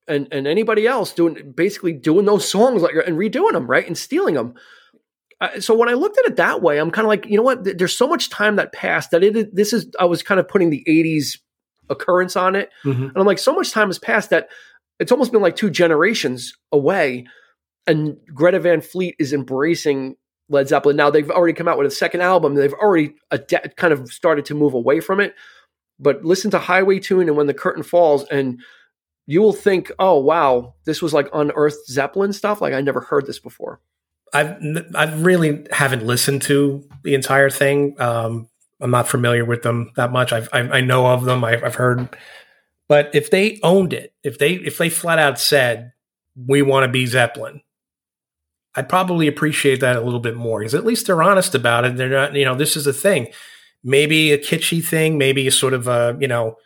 and, 0.08 0.28
and 0.32 0.48
anybody 0.48 0.88
else 0.88 1.14
doing 1.14 1.54
basically 1.56 1.94
doing 1.94 2.26
those 2.26 2.50
songs 2.50 2.82
like 2.82 2.96
and 3.06 3.18
redoing 3.18 3.54
them, 3.54 3.68
right? 3.68 3.86
And 3.86 3.98
stealing 3.98 4.36
them. 4.36 4.56
Uh, 5.42 5.60
so 5.60 5.76
when 5.76 5.90
I 5.90 5.94
looked 5.94 6.18
at 6.18 6.26
it 6.26 6.38
that 6.38 6.62
way, 6.62 6.80
I'm 6.80 6.92
kind 6.92 7.06
of 7.06 7.10
like, 7.10 7.26
you 7.26 7.36
know 7.38 7.44
what? 7.44 7.78
There's 7.78 7.96
so 7.96 8.08
much 8.08 8.30
time 8.30 8.56
that 8.56 8.72
passed 8.72 9.12
that 9.12 9.24
it. 9.24 9.54
This 9.54 9.74
is 9.74 9.88
I 10.00 10.06
was 10.06 10.24
kind 10.24 10.40
of 10.40 10.48
putting 10.48 10.70
the 10.70 10.84
'80s 10.88 11.40
occurrence 11.90 12.36
on 12.36 12.56
it, 12.56 12.70
mm-hmm. 12.84 13.04
and 13.04 13.18
I'm 13.18 13.26
like, 13.26 13.40
so 13.40 13.54
much 13.54 13.72
time 13.72 13.88
has 13.88 14.00
passed 14.00 14.30
that 14.30 14.50
it's 15.00 15.12
almost 15.12 15.32
been 15.32 15.42
like 15.42 15.56
two 15.56 15.70
generations 15.70 16.54
away, 16.72 17.26
and 17.86 18.18
Greta 18.34 18.60
Van 18.60 18.82
Fleet 18.82 19.16
is 19.20 19.34
embracing 19.34 20.16
Led 20.50 20.70
Zeppelin. 20.70 20.96
Now 20.96 21.10
they've 21.10 21.30
already 21.30 21.54
come 21.54 21.68
out 21.68 21.78
with 21.78 21.88
a 21.88 21.92
second 21.92 22.22
album. 22.22 22.56
They've 22.56 22.74
already 22.74 23.16
ad- 23.32 23.76
kind 23.76 23.94
of 23.94 24.08
started 24.10 24.46
to 24.46 24.56
move 24.56 24.74
away 24.74 25.00
from 25.00 25.20
it. 25.20 25.36
But 26.00 26.24
listen 26.26 26.52
to 26.52 26.60
Highway 26.60 27.00
Tune 27.00 27.28
and 27.28 27.38
When 27.38 27.48
the 27.48 27.54
Curtain 27.54 27.84
Falls, 27.84 28.26
and 28.26 28.62
you 29.28 29.42
will 29.42 29.54
think, 29.54 29.92
oh 30.00 30.20
wow, 30.20 30.76
this 30.86 31.02
was 31.02 31.14
like 31.14 31.30
unearthed 31.34 31.88
Zeppelin 31.88 32.34
stuff. 32.34 32.62
Like 32.62 32.74
I 32.74 32.82
never 32.82 33.02
heard 33.02 33.26
this 33.26 33.40
before. 33.40 33.80
I've 34.34 34.58
I 34.94 35.14
really 35.16 35.66
haven't 35.72 36.06
listened 36.06 36.42
to 36.44 36.88
the 37.04 37.16
entire 37.16 37.50
thing. 37.50 38.00
Um, 38.00 38.50
I'm 38.82 38.92
not 38.92 39.08
familiar 39.08 39.46
with 39.46 39.64
them 39.64 39.92
that 39.96 40.12
much. 40.12 40.34
I've, 40.34 40.50
I, 40.52 40.60
I 40.60 40.82
know 40.82 41.08
of 41.08 41.26
them. 41.26 41.44
I've, 41.44 41.64
I've 41.64 41.76
heard, 41.76 42.10
but 42.88 43.14
if 43.14 43.32
they 43.32 43.60
owned 43.64 43.94
it, 43.94 44.14
if 44.24 44.38
they 44.38 44.54
if 44.54 44.78
they 44.78 44.90
flat 44.90 45.20
out 45.20 45.40
said 45.40 45.94
we 46.36 46.62
want 46.62 46.84
to 46.84 46.92
be 46.92 47.06
Zeppelin, 47.06 47.62
I'd 48.76 48.90
probably 48.90 49.28
appreciate 49.28 49.80
that 49.80 49.96
a 49.96 50.02
little 50.02 50.20
bit 50.20 50.36
more 50.36 50.60
because 50.60 50.76
at 50.76 50.86
least 50.86 51.08
they're 51.08 51.24
honest 51.24 51.56
about 51.56 51.86
it. 51.86 51.96
They're 51.96 52.10
not, 52.10 52.36
you 52.36 52.46
know, 52.46 52.56
this 52.56 52.76
is 52.76 52.86
a 52.86 52.94
thing. 52.94 53.30
Maybe 53.84 54.34
a 54.34 54.38
kitschy 54.38 54.84
thing, 54.84 55.18
maybe 55.18 55.48
a 55.48 55.52
sort 55.52 55.74
of 55.74 55.88
a, 55.88 56.18
you 56.20 56.28
know, 56.28 56.58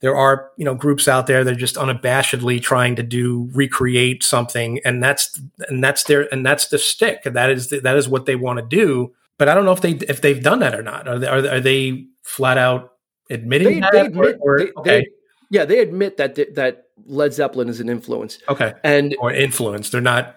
there 0.00 0.16
are 0.16 0.50
you 0.56 0.64
know 0.64 0.74
groups 0.74 1.08
out 1.08 1.26
there 1.26 1.44
that 1.44 1.52
are 1.52 1.58
just 1.58 1.76
unabashedly 1.76 2.60
trying 2.60 2.96
to 2.96 3.02
do 3.02 3.48
recreate 3.52 4.22
something 4.22 4.80
and 4.84 5.02
that's 5.02 5.40
and 5.68 5.82
that's 5.82 6.04
their 6.04 6.32
and 6.32 6.44
that's 6.44 6.68
the 6.68 6.78
stick 6.78 7.22
that 7.24 7.50
is 7.50 7.68
the, 7.68 7.80
that 7.80 7.96
is 7.96 8.08
what 8.08 8.26
they 8.26 8.36
want 8.36 8.58
to 8.58 8.64
do 8.64 9.12
but 9.38 9.48
i 9.48 9.54
don't 9.54 9.64
know 9.64 9.72
if 9.72 9.80
they 9.80 9.92
if 10.08 10.20
they've 10.20 10.42
done 10.42 10.60
that 10.60 10.74
or 10.74 10.82
not 10.82 11.06
are 11.08 11.18
they, 11.18 11.26
are, 11.26 11.48
are 11.48 11.60
they 11.60 12.06
flat 12.22 12.58
out 12.58 12.92
admitting 13.30 13.74
they, 13.74 13.80
that 13.80 13.92
they 13.92 14.00
admit, 14.00 14.38
or, 14.40 14.54
or, 14.54 14.58
they, 14.58 14.72
okay. 14.72 15.06
yeah 15.50 15.64
they 15.64 15.78
admit 15.78 16.16
that 16.16 16.34
that 16.54 16.84
Led 17.06 17.32
Zeppelin 17.32 17.68
is 17.68 17.80
an 17.80 17.88
influence 17.88 18.38
okay 18.48 18.72
and 18.84 19.14
or 19.20 19.32
influence 19.32 19.90
they're 19.90 20.00
not 20.00 20.36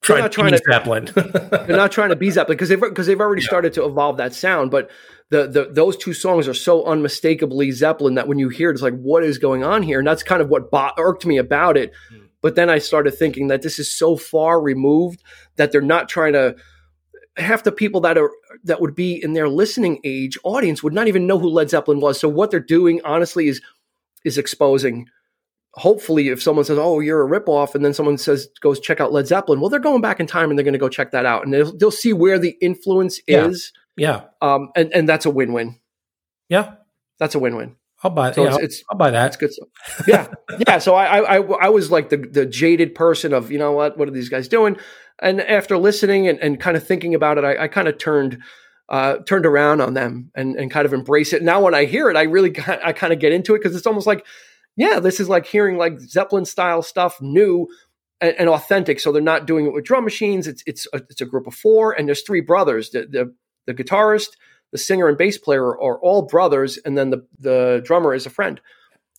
trying, 0.00 0.22
not 0.22 0.32
trying 0.32 0.52
to 0.52 0.60
Zeppelin. 0.70 1.10
they're 1.66 1.76
not 1.76 1.92
trying 1.92 2.10
to 2.10 2.16
be 2.16 2.30
Zeppelin 2.30 2.56
because 2.56 2.68
they've 2.68 2.80
because 2.80 3.06
they've 3.06 3.20
already 3.20 3.42
yeah. 3.42 3.48
started 3.48 3.72
to 3.74 3.84
evolve 3.84 4.16
that 4.18 4.32
sound. 4.32 4.70
But 4.70 4.90
the, 5.30 5.46
the 5.46 5.68
those 5.70 5.96
two 5.96 6.14
songs 6.14 6.48
are 6.48 6.54
so 6.54 6.84
unmistakably 6.84 7.70
Zeppelin 7.70 8.14
that 8.14 8.28
when 8.28 8.38
you 8.38 8.48
hear 8.48 8.70
it, 8.70 8.74
it's 8.74 8.82
like, 8.82 8.98
what 8.98 9.24
is 9.24 9.38
going 9.38 9.62
on 9.62 9.82
here? 9.82 9.98
And 9.98 10.08
that's 10.08 10.22
kind 10.22 10.40
of 10.40 10.48
what 10.48 10.70
bo- 10.70 10.92
irked 10.96 11.26
me 11.26 11.36
about 11.36 11.76
it. 11.76 11.92
Mm. 12.12 12.28
But 12.40 12.54
then 12.54 12.70
I 12.70 12.78
started 12.78 13.12
thinking 13.12 13.48
that 13.48 13.62
this 13.62 13.78
is 13.78 13.92
so 13.92 14.16
far 14.16 14.60
removed 14.60 15.22
that 15.56 15.72
they're 15.72 15.80
not 15.80 16.08
trying 16.08 16.34
to. 16.34 16.56
Half 17.36 17.62
the 17.62 17.70
people 17.70 18.00
that 18.00 18.18
are 18.18 18.32
that 18.64 18.80
would 18.80 18.96
be 18.96 19.22
in 19.22 19.32
their 19.32 19.48
listening 19.48 20.00
age 20.02 20.36
audience 20.42 20.82
would 20.82 20.92
not 20.92 21.06
even 21.06 21.28
know 21.28 21.38
who 21.38 21.48
Led 21.48 21.70
Zeppelin 21.70 22.00
was. 22.00 22.18
So 22.18 22.28
what 22.28 22.50
they're 22.50 22.58
doing, 22.58 23.00
honestly, 23.04 23.46
is 23.46 23.60
is 24.24 24.38
exposing 24.38 25.06
hopefully 25.74 26.28
if 26.28 26.42
someone 26.42 26.64
says, 26.64 26.78
"Oh, 26.78 27.00
you're 27.00 27.22
a 27.22 27.40
ripoff," 27.40 27.74
and 27.74 27.84
then 27.84 27.94
someone 27.94 28.18
says, 28.18 28.48
"Goes 28.60 28.80
check 28.80 29.00
out 29.00 29.12
Led 29.12 29.26
Zeppelin," 29.26 29.60
well, 29.60 29.70
they're 29.70 29.80
going 29.80 30.00
back 30.00 30.20
in 30.20 30.26
time 30.26 30.50
and 30.50 30.58
they're 30.58 30.64
going 30.64 30.72
to 30.72 30.78
go 30.78 30.88
check 30.88 31.12
that 31.12 31.26
out, 31.26 31.44
and 31.44 31.54
they'll, 31.54 31.76
they'll 31.76 31.90
see 31.90 32.12
where 32.12 32.38
the 32.38 32.56
influence 32.60 33.20
yeah. 33.26 33.46
is. 33.46 33.72
Yeah. 33.98 34.22
Um. 34.40 34.70
And 34.74 34.92
and 34.94 35.08
that's 35.08 35.26
a 35.26 35.30
win-win. 35.30 35.76
Yeah. 36.48 36.74
That's 37.18 37.34
a 37.34 37.38
win-win. 37.38 37.76
I'll 38.02 38.10
buy. 38.12 38.32
So 38.32 38.44
yeah, 38.44 38.54
it's, 38.54 38.62
it's, 38.62 38.84
I'll 38.90 38.98
buy 38.98 39.10
that. 39.10 39.26
It's 39.26 39.36
good 39.36 39.52
stuff. 39.52 39.68
Yeah. 40.06 40.28
yeah. 40.68 40.78
So 40.78 40.94
I, 40.94 41.18
I 41.18 41.36
I 41.40 41.68
was 41.68 41.90
like 41.90 42.10
the 42.10 42.16
the 42.16 42.46
jaded 42.46 42.94
person 42.94 43.32
of 43.32 43.50
you 43.50 43.58
know 43.58 43.72
what 43.72 43.98
what 43.98 44.08
are 44.08 44.12
these 44.12 44.28
guys 44.28 44.46
doing, 44.48 44.76
and 45.20 45.40
after 45.40 45.76
listening 45.76 46.28
and, 46.28 46.38
and 46.38 46.60
kind 46.60 46.76
of 46.76 46.86
thinking 46.86 47.14
about 47.14 47.38
it, 47.38 47.44
I, 47.44 47.64
I 47.64 47.68
kind 47.68 47.88
of 47.88 47.98
turned. 47.98 48.42
Uh, 48.90 49.18
turned 49.26 49.44
around 49.44 49.82
on 49.82 49.92
them 49.92 50.30
and, 50.34 50.56
and 50.56 50.70
kind 50.70 50.86
of 50.86 50.94
embrace 50.94 51.34
it. 51.34 51.42
Now, 51.42 51.60
when 51.60 51.74
I 51.74 51.84
hear 51.84 52.08
it, 52.08 52.16
I 52.16 52.22
really 52.22 52.58
I 52.66 52.94
kind 52.94 53.12
of 53.12 53.18
get 53.18 53.32
into 53.32 53.54
it 53.54 53.58
because 53.58 53.76
it's 53.76 53.86
almost 53.86 54.06
like 54.06 54.24
yeah, 54.78 55.00
this 55.00 55.18
is 55.18 55.28
like 55.28 55.44
hearing 55.44 55.76
like 55.76 56.00
Zeppelin 56.00 56.44
style 56.44 56.82
stuff, 56.82 57.20
new 57.20 57.68
and, 58.20 58.34
and, 58.38 58.48
authentic. 58.48 59.00
So 59.00 59.10
they're 59.10 59.20
not 59.20 59.44
doing 59.44 59.66
it 59.66 59.72
with 59.72 59.84
drum 59.84 60.04
machines. 60.04 60.46
It's 60.46 60.62
it's 60.66 60.86
a, 60.92 61.02
it's 61.10 61.20
a 61.20 61.26
group 61.26 61.48
of 61.48 61.54
four, 61.54 61.92
and 61.92 62.06
there's 62.06 62.22
three 62.22 62.40
brothers. 62.40 62.90
The, 62.90 63.00
the 63.00 63.34
the 63.68 63.74
guitarist, 63.74 64.30
the 64.72 64.78
singer, 64.78 65.06
and 65.08 65.16
bass 65.16 65.38
player 65.38 65.66
are 65.66 65.98
all 66.00 66.22
brothers, 66.22 66.78
and 66.78 66.98
then 66.98 67.10
the 67.10 67.24
the 67.38 67.82
drummer 67.84 68.14
is 68.14 68.26
a 68.26 68.30
friend. 68.30 68.60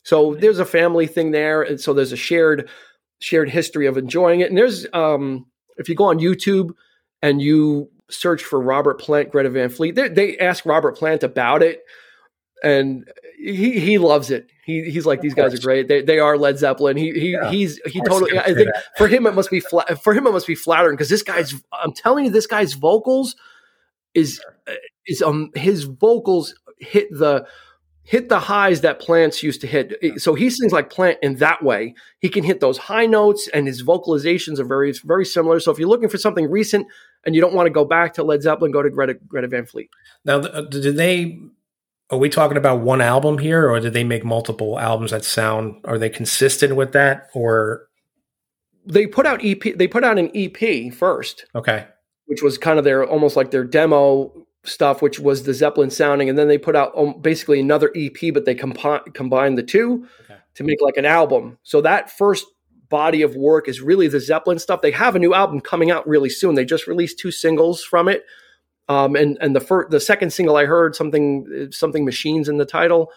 So 0.03 0.35
there's 0.35 0.59
a 0.59 0.65
family 0.65 1.07
thing 1.07 1.31
there, 1.31 1.61
and 1.61 1.79
so 1.79 1.93
there's 1.93 2.11
a 2.11 2.17
shared 2.17 2.67
shared 3.19 3.49
history 3.49 3.85
of 3.85 3.97
enjoying 3.97 4.41
it. 4.41 4.49
And 4.49 4.57
there's 4.57 4.87
um, 4.93 5.45
if 5.77 5.87
you 5.87 5.95
go 5.95 6.05
on 6.05 6.19
YouTube 6.19 6.71
and 7.21 7.41
you 7.41 7.89
search 8.09 8.43
for 8.43 8.59
Robert 8.59 8.99
Plant, 8.99 9.31
Greta 9.31 9.49
Van 9.49 9.69
Fleet, 9.69 9.95
they, 9.95 10.09
they 10.09 10.37
ask 10.37 10.65
Robert 10.65 10.97
Plant 10.97 11.23
about 11.23 11.61
it, 11.61 11.81
and 12.63 13.07
he 13.37 13.79
he 13.79 13.97
loves 13.97 14.31
it. 14.31 14.49
He, 14.65 14.89
he's 14.89 15.05
like 15.05 15.21
these 15.21 15.33
guys 15.33 15.53
are 15.53 15.61
great. 15.61 15.87
They, 15.87 16.01
they 16.01 16.19
are 16.19 16.37
Led 16.37 16.59
Zeppelin. 16.59 16.97
He 16.97 17.11
he 17.11 17.31
yeah, 17.31 17.49
he's 17.49 17.79
he 17.85 18.01
totally. 18.01 18.37
I 18.37 18.53
think 18.53 18.71
that. 18.73 18.83
for 18.97 19.07
him 19.07 19.25
it 19.25 19.33
must 19.33 19.49
be 19.49 19.59
flat. 19.59 20.03
For 20.03 20.13
him 20.13 20.27
it 20.27 20.31
must 20.31 20.47
be 20.47 20.55
flattering 20.55 20.95
because 20.95 21.09
this 21.09 21.23
guy's. 21.23 21.53
I'm 21.73 21.93
telling 21.93 22.25
you, 22.25 22.31
this 22.31 22.47
guy's 22.47 22.73
vocals 22.73 23.35
is 24.13 24.41
is 25.07 25.21
um 25.21 25.49
his 25.55 25.83
vocals 25.83 26.53
hit 26.79 27.07
the 27.11 27.45
hit 28.09 28.27
the 28.27 28.39
highs 28.39 28.81
that 28.81 28.99
plants 28.99 29.43
used 29.43 29.61
to 29.61 29.67
hit. 29.67 29.93
So 30.19 30.33
he 30.33 30.49
sings 30.49 30.71
like 30.71 30.89
Plant 30.89 31.19
in 31.21 31.35
that 31.35 31.61
way. 31.61 31.93
He 32.17 32.27
can 32.27 32.43
hit 32.43 32.59
those 32.59 32.75
high 32.75 33.05
notes 33.05 33.47
and 33.53 33.67
his 33.67 33.83
vocalizations 33.83 34.57
are 34.57 34.63
very, 34.63 34.91
very 35.03 35.25
similar. 35.25 35.59
So 35.59 35.71
if 35.71 35.77
you're 35.77 35.87
looking 35.87 36.09
for 36.09 36.17
something 36.17 36.49
recent 36.49 36.87
and 37.23 37.35
you 37.35 37.41
don't 37.41 37.53
want 37.53 37.67
to 37.67 37.71
go 37.71 37.85
back 37.85 38.15
to 38.15 38.23
Led 38.23 38.41
Zeppelin, 38.41 38.71
go 38.71 38.81
to 38.81 38.89
Greta, 38.89 39.13
Greta 39.27 39.47
Van 39.47 39.63
Fleet. 39.63 39.91
Now, 40.25 40.39
uh, 40.39 40.61
did 40.61 40.97
they, 40.97 41.39
are 42.09 42.17
we 42.17 42.29
talking 42.29 42.57
about 42.57 42.81
one 42.81 42.99
album 42.99 43.37
here 43.37 43.69
or 43.69 43.79
did 43.79 43.93
they 43.93 44.03
make 44.03 44.25
multiple 44.25 44.79
albums 44.79 45.11
that 45.11 45.23
sound, 45.23 45.75
are 45.85 45.99
they 45.99 46.09
consistent 46.09 46.75
with 46.75 46.93
that 46.93 47.29
or? 47.35 47.89
They 48.87 49.05
put 49.05 49.27
out 49.27 49.45
EP, 49.45 49.61
they 49.61 49.87
put 49.87 50.03
out 50.03 50.17
an 50.17 50.31
EP 50.33 50.91
first. 50.91 51.45
Okay. 51.53 51.85
Which 52.29 52.41
was 52.41 52.57
kind 52.57 52.77
of 52.77 52.85
their, 52.85 53.03
almost 53.05 53.35
like 53.35 53.51
their 53.51 53.63
demo 53.63 54.45
stuff, 54.63 55.01
which 55.01 55.19
was 55.19 55.43
the 55.43 55.53
Zeppelin 55.53 55.89
sounding, 55.89 56.29
and 56.29 56.37
then 56.37 56.47
they 56.47 56.57
put 56.57 56.75
out 56.75 56.97
um, 56.97 57.19
basically 57.21 57.59
another 57.59 57.91
EP, 57.95 58.33
but 58.33 58.45
they 58.45 58.55
compi- 58.55 59.13
combined 59.13 59.57
the 59.57 59.63
two 59.63 60.07
okay. 60.21 60.37
to 60.55 60.63
make 60.63 60.79
like 60.81 60.97
an 60.97 61.05
album. 61.05 61.57
So 61.63 61.81
that 61.81 62.09
first 62.09 62.45
body 62.89 63.21
of 63.21 63.35
work 63.35 63.67
is 63.67 63.81
really 63.81 64.07
the 64.07 64.19
Zeppelin 64.19 64.59
stuff. 64.59 64.81
They 64.81 64.91
have 64.91 65.15
a 65.15 65.19
new 65.19 65.33
album 65.33 65.61
coming 65.61 65.91
out 65.91 66.07
really 66.07 66.29
soon. 66.29 66.55
They 66.55 66.65
just 66.65 66.87
released 66.87 67.19
two 67.19 67.31
singles 67.31 67.83
from 67.83 68.07
it, 68.07 68.23
um, 68.87 69.15
and 69.15 69.37
and 69.41 69.55
the 69.55 69.61
first, 69.61 69.91
the 69.91 69.99
second 69.99 70.33
single 70.33 70.55
I 70.55 70.65
heard 70.65 70.95
something 70.95 71.69
something 71.71 72.05
machines 72.05 72.49
in 72.49 72.57
the 72.57 72.65
title. 72.65 73.11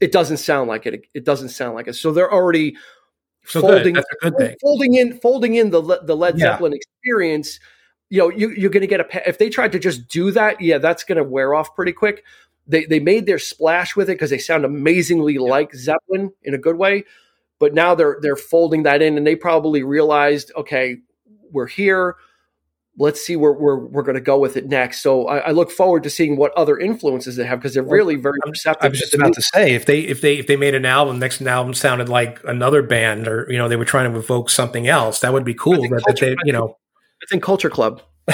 It 0.00 0.12
doesn't 0.12 0.38
sound 0.38 0.68
like 0.68 0.86
it. 0.86 1.06
It 1.14 1.24
doesn't 1.24 1.50
sound 1.50 1.74
like 1.74 1.86
it. 1.86 1.94
So 1.94 2.12
they're 2.12 2.32
already 2.32 2.76
so 3.44 3.60
folding, 3.60 3.96
folding 4.60 4.94
in, 4.94 5.18
folding 5.20 5.54
in 5.54 5.70
the 5.70 6.00
the 6.02 6.16
Led 6.16 6.38
yeah. 6.38 6.52
Zeppelin 6.52 6.72
experience 6.72 7.60
you 8.10 8.18
know, 8.18 8.28
you, 8.28 8.50
you're 8.50 8.70
going 8.70 8.82
to 8.82 8.88
get 8.88 9.00
a. 9.00 9.28
If 9.28 9.38
they 9.38 9.48
tried 9.48 9.72
to 9.72 9.78
just 9.78 10.08
do 10.08 10.32
that, 10.32 10.60
yeah, 10.60 10.78
that's 10.78 11.04
going 11.04 11.16
to 11.16 11.24
wear 11.24 11.54
off 11.54 11.74
pretty 11.74 11.92
quick. 11.92 12.24
They 12.66 12.84
they 12.84 13.00
made 13.00 13.24
their 13.24 13.38
splash 13.38 13.96
with 13.96 14.10
it 14.10 14.14
because 14.14 14.30
they 14.30 14.38
sound 14.38 14.64
amazingly 14.64 15.34
yeah. 15.34 15.40
like 15.40 15.74
Zeppelin 15.74 16.32
in 16.42 16.52
a 16.52 16.58
good 16.58 16.76
way. 16.76 17.04
But 17.60 17.72
now 17.72 17.94
they're 17.94 18.18
they're 18.20 18.36
folding 18.36 18.82
that 18.82 19.00
in, 19.00 19.16
and 19.16 19.26
they 19.26 19.36
probably 19.36 19.84
realized, 19.84 20.50
okay, 20.56 20.98
we're 21.52 21.68
here. 21.68 22.16
Let's 22.98 23.24
see 23.24 23.36
where 23.36 23.52
we're 23.52 23.78
we're 23.78 24.02
going 24.02 24.16
to 24.16 24.20
go 24.20 24.38
with 24.38 24.56
it 24.56 24.66
next. 24.66 25.02
So 25.02 25.28
I, 25.28 25.38
I, 25.38 25.50
look 25.52 25.70
forward 25.70 26.02
to 26.02 26.10
seeing 26.10 26.36
what 26.36 26.52
other 26.54 26.76
influences 26.76 27.36
they 27.36 27.46
have 27.46 27.60
because 27.60 27.74
they're 27.74 27.82
really 27.82 28.16
very 28.16 28.38
receptive. 28.44 28.84
I 28.84 28.88
was 28.88 28.98
just 28.98 29.14
about 29.14 29.32
to 29.34 29.42
say 29.42 29.74
if 29.74 29.86
they 29.86 30.00
if 30.00 30.20
they 30.20 30.36
if 30.38 30.48
they 30.48 30.56
made 30.56 30.74
an 30.74 30.84
album, 30.84 31.20
next 31.20 31.40
album 31.40 31.72
sounded 31.74 32.08
like 32.08 32.40
another 32.44 32.82
band, 32.82 33.28
or 33.28 33.46
you 33.48 33.56
know 33.56 33.68
they 33.68 33.76
were 33.76 33.84
trying 33.84 34.12
to 34.12 34.18
evoke 34.18 34.50
something 34.50 34.88
else, 34.88 35.20
that 35.20 35.32
would 35.32 35.44
be 35.44 35.54
cool. 35.54 35.80
That 35.80 36.16
they 36.20 36.34
you 36.44 36.52
know 36.52 36.76
I 37.22 37.26
think 37.28 37.42
Culture 37.42 37.70
Club. 37.70 38.02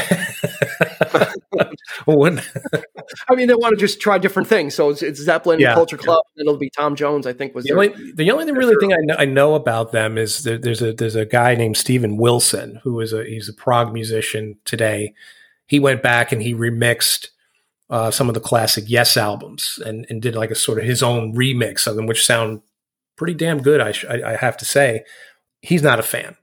when, 2.06 2.42
I 3.28 3.34
mean, 3.34 3.48
they 3.48 3.54
want 3.54 3.78
to 3.78 3.80
just 3.80 4.00
try 4.00 4.18
different 4.18 4.48
things. 4.48 4.74
So 4.74 4.90
it's, 4.90 5.02
it's 5.02 5.20
Zeppelin, 5.20 5.60
yeah, 5.60 5.74
Culture 5.74 5.96
Club, 5.96 6.22
yeah. 6.36 6.40
and 6.40 6.48
it'll 6.48 6.58
be 6.58 6.70
Tom 6.70 6.96
Jones. 6.96 7.26
I 7.26 7.32
think 7.32 7.54
was 7.54 7.64
the 7.64 7.70
their, 7.70 7.78
only 7.78 8.12
the 8.12 8.30
only 8.30 8.52
really 8.52 8.76
thing 8.78 8.92
I 8.92 8.98
know, 9.00 9.14
I 9.18 9.24
know, 9.24 9.54
about 9.54 9.92
them 9.92 10.18
is 10.18 10.44
there, 10.44 10.58
there's 10.58 10.82
a 10.82 10.92
there's 10.92 11.14
a 11.14 11.24
guy 11.24 11.54
named 11.54 11.76
Steven 11.76 12.16
Wilson 12.16 12.80
who 12.82 13.00
is 13.00 13.12
a 13.12 13.24
he's 13.24 13.48
a 13.48 13.54
prog 13.54 13.92
musician 13.92 14.58
today. 14.64 15.14
He 15.66 15.80
went 15.80 16.02
back 16.02 16.32
and 16.32 16.42
he 16.42 16.54
remixed 16.54 17.28
uh, 17.90 18.10
some 18.10 18.28
of 18.28 18.34
the 18.34 18.40
classic 18.40 18.84
Yes 18.86 19.16
albums 19.16 19.78
and 19.84 20.06
and 20.08 20.20
did 20.20 20.34
like 20.34 20.50
a 20.50 20.56
sort 20.56 20.78
of 20.78 20.84
his 20.84 21.02
own 21.02 21.34
remix 21.34 21.86
of 21.86 21.96
them, 21.96 22.06
which 22.06 22.24
sound 22.24 22.62
pretty 23.16 23.34
damn 23.34 23.62
good. 23.62 23.80
I, 23.80 23.94
I, 24.08 24.32
I 24.32 24.36
have 24.36 24.56
to 24.58 24.64
say, 24.64 25.04
he's 25.62 25.82
not 25.82 25.98
a 25.98 26.02
fan. 26.02 26.36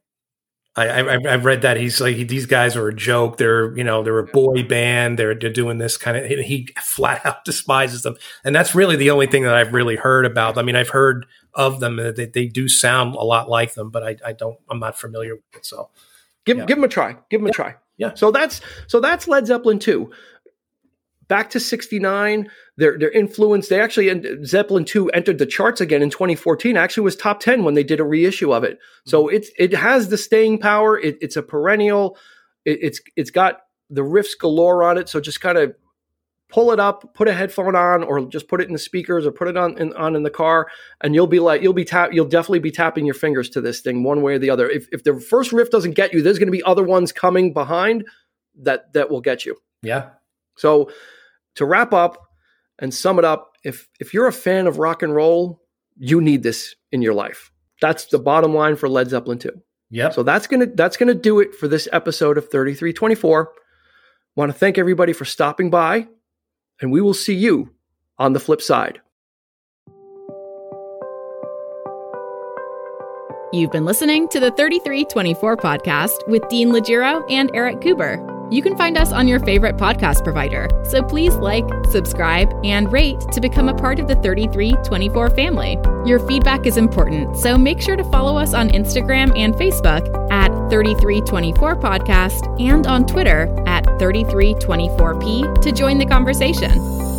I, 0.76 1.18
I 1.18 1.20
have 1.30 1.46
read 1.46 1.62
that 1.62 1.78
he's 1.78 2.02
like 2.02 2.28
these 2.28 2.48
guys 2.48 2.76
are 2.76 2.88
a 2.88 2.96
joke. 2.96 3.38
They're 3.38 3.78
you 3.78 3.84
know 3.84 4.02
they're 4.02 4.18
a 4.18 4.26
boy 4.26 4.64
band. 4.64 5.20
They're 5.20 5.36
they're 5.36 5.52
doing 5.52 5.78
this 5.78 5.98
kind 5.98 6.18
of. 6.18 6.26
He 6.26 6.68
flat 6.82 7.24
out 7.26 7.46
despises 7.46 8.02
them, 8.02 8.16
and 8.44 8.56
that's 8.56 8.74
really 8.74 8.96
the 8.96 9.12
only 9.12 9.28
thing 9.28 9.44
that 9.44 9.54
I've 9.54 9.74
really 9.74 9.96
heard 9.96 10.26
about. 10.26 10.58
I 10.58 10.64
mean, 10.64 10.76
I've 10.76 10.90
heard 10.90 11.28
of 11.54 11.80
them 11.80 11.98
that 11.98 12.16
they, 12.16 12.26
they 12.26 12.48
do 12.48 12.68
sound 12.68 13.14
a 13.14 13.24
lot 13.24 13.50
like 13.50 13.76
them, 13.76 13.92
but 13.92 14.04
I, 14.04 14.16
I 14.26 14.34
don't. 14.34 14.58
I'm 14.68 14.80
not 14.80 14.98
familiar 14.98 15.36
with 15.36 15.44
it. 15.58 15.66
So 15.66 15.90
give 16.46 16.58
yeah. 16.58 16.66
give 16.66 16.78
them 16.78 16.86
a 16.86 16.90
try. 16.90 17.18
Give 17.30 17.40
them 17.40 17.48
yeah. 17.48 17.52
a 17.52 17.54
try. 17.54 17.76
Yeah. 17.98 18.14
So 18.16 18.32
that's 18.32 18.60
so 18.88 19.00
that's 19.00 19.28
Led 19.28 19.46
Zeppelin 19.46 19.78
too 19.78 20.12
back 21.28 21.50
to 21.52 21.60
69 21.60 22.50
their 22.78 22.98
their 22.98 23.12
influence 23.12 23.68
they 23.68 23.80
actually 23.80 24.46
Zeppelin 24.46 24.86
2 24.86 25.10
entered 25.12 25.38
the 25.38 25.46
charts 25.46 25.82
again 25.82 26.02
in 26.02 26.10
2014 26.10 26.76
actually 26.78 27.04
was 27.04 27.16
top 27.16 27.40
10 27.40 27.64
when 27.64 27.76
they 27.76 27.84
did 27.84 28.00
a 28.00 28.04
reissue 28.04 28.54
of 28.54 28.64
it. 28.64 28.80
So 29.06 29.26
mm-hmm. 29.26 29.36
it's 29.36 29.52
it 29.58 29.74
has 29.74 30.10
the 30.10 30.18
staying 30.18 30.60
power 30.60 31.00
it, 31.00 31.18
it's 31.22 31.36
a 31.36 31.44
perennial 31.44 32.18
it, 32.66 32.80
it's 32.82 33.02
it's 33.16 33.32
got 33.32 33.60
the 33.90 34.02
riffs 34.02 34.38
galore 34.40 34.84
on 34.84 34.98
it 34.98 35.08
so 35.10 35.20
just 35.20 35.42
kind 35.42 35.58
of 35.58 35.76
pull 36.50 36.72
it 36.72 36.80
up 36.80 37.14
put 37.14 37.28
a 37.28 37.34
headphone 37.34 37.76
on 37.76 38.04
or 38.04 38.26
just 38.26 38.48
put 38.48 38.62
it 38.62 38.68
in 38.68 38.74
the 38.74 38.80
speakers 38.80 39.26
or 39.26 39.32
put 39.32 39.48
it 39.48 39.58
on 39.58 39.78
in, 39.78 39.94
on 39.94 40.16
in 40.16 40.24
the 40.24 40.30
car 40.30 40.68
and 41.02 41.16
you'll 41.16 41.28
be 41.28 41.40
like 41.40 41.62
you'll 41.62 41.74
be 41.74 41.86
tap 41.86 42.14
you'll 42.14 42.28
definitely 42.28 42.60
be 42.60 42.72
tapping 42.72 43.06
your 43.06 43.16
fingers 43.16 43.50
to 43.50 43.62
this 43.62 43.82
thing 43.82 44.04
one 44.04 44.22
way 44.22 44.36
or 44.36 44.40
the 44.40 44.50
other. 44.50 44.70
If, 44.70 44.88
if 44.92 45.04
the 45.04 45.20
first 45.20 45.52
riff 45.52 45.70
doesn't 45.70 45.94
get 45.94 46.14
you 46.14 46.22
there's 46.22 46.40
going 46.40 46.48
to 46.48 46.52
be 46.52 46.64
other 46.64 46.84
ones 46.84 47.12
coming 47.12 47.54
behind 47.54 48.06
that 48.62 48.94
that 48.94 49.10
will 49.10 49.22
get 49.22 49.46
you. 49.46 49.58
Yeah 49.82 50.10
so 50.58 50.92
to 51.56 51.66
wrap 51.66 51.94
up 51.94 52.18
and 52.80 52.94
sum 52.94 53.20
it 53.20 53.26
up, 53.26 53.54
if 53.64 53.88
if 54.00 54.14
you're 54.14 54.28
a 54.28 54.34
fan 54.34 54.68
of 54.68 54.80
rock 54.80 55.04
and 55.04 55.14
roll, 55.16 55.62
you 55.98 56.22
need 56.22 56.44
this 56.44 56.76
in 56.92 57.02
your 57.02 57.14
life. 57.14 57.52
That's 57.82 58.06
the 58.06 58.20
bottom 58.20 58.54
line 58.54 58.76
for 58.76 58.88
Led 58.90 59.10
Zeppelin 59.10 59.40
2. 59.40 59.50
Yeah. 59.90 60.10
So 60.10 60.24
that's 60.24 60.48
gonna 60.48 60.68
that's 60.68 60.98
gonna 60.98 61.14
do 61.14 61.40
it 61.40 61.54
for 61.54 61.68
this 61.68 61.88
episode 61.92 62.38
of 62.38 62.50
3324. 62.50 63.52
Want 64.36 64.52
to 64.52 64.58
thank 64.58 64.78
everybody 64.78 65.14
for 65.14 65.26
stopping 65.26 65.70
by, 65.70 66.08
and 66.82 66.92
we 66.92 67.02
will 67.02 67.14
see 67.14 67.36
you 67.36 67.74
on 68.18 68.34
the 68.34 68.40
flip 68.40 68.62
side. 68.62 69.00
You've 73.52 73.72
been 73.72 73.86
listening 73.86 74.28
to 74.30 74.40
the 74.40 74.50
3324 74.50 75.58
podcast 75.58 76.28
with 76.28 76.48
Dean 76.50 76.70
Legiro 76.70 77.24
and 77.30 77.52
Erik 77.54 77.82
Kuber. 77.82 78.33
You 78.54 78.62
can 78.62 78.78
find 78.78 79.00
us 79.00 79.12
on 79.12 79.28
your 79.28 79.40
favorite 79.40 79.78
podcast 79.78 80.24
provider, 80.24 80.70
so 80.88 81.02
please 81.02 81.34
like, 81.34 81.66
subscribe, 81.90 82.54
and 82.64 82.94
rate 82.94 83.20
to 83.32 83.42
become 83.42 83.68
a 83.68 83.74
part 83.74 84.00
of 84.00 84.08
the 84.08 84.14
3324 84.18 85.32
family. 85.32 85.80
Your 86.06 86.20
feedback 86.28 86.68
is 86.68 86.78
important, 86.78 87.36
so 87.36 87.58
make 87.58 87.82
sure 87.82 87.96
to 87.96 88.04
follow 88.12 88.38
us 88.38 88.54
on 88.54 88.70
Instagram 88.70 89.36
and 89.36 89.56
Facebook 89.56 90.06
at 90.32 90.50
3324 90.70 91.78
Podcast 91.78 92.62
and 92.62 92.86
on 92.86 93.08
Twitter 93.08 93.52
at 93.66 93.86
3324P 93.86 95.60
to 95.60 95.72
join 95.72 95.98
the 95.98 96.06
conversation. 96.06 97.13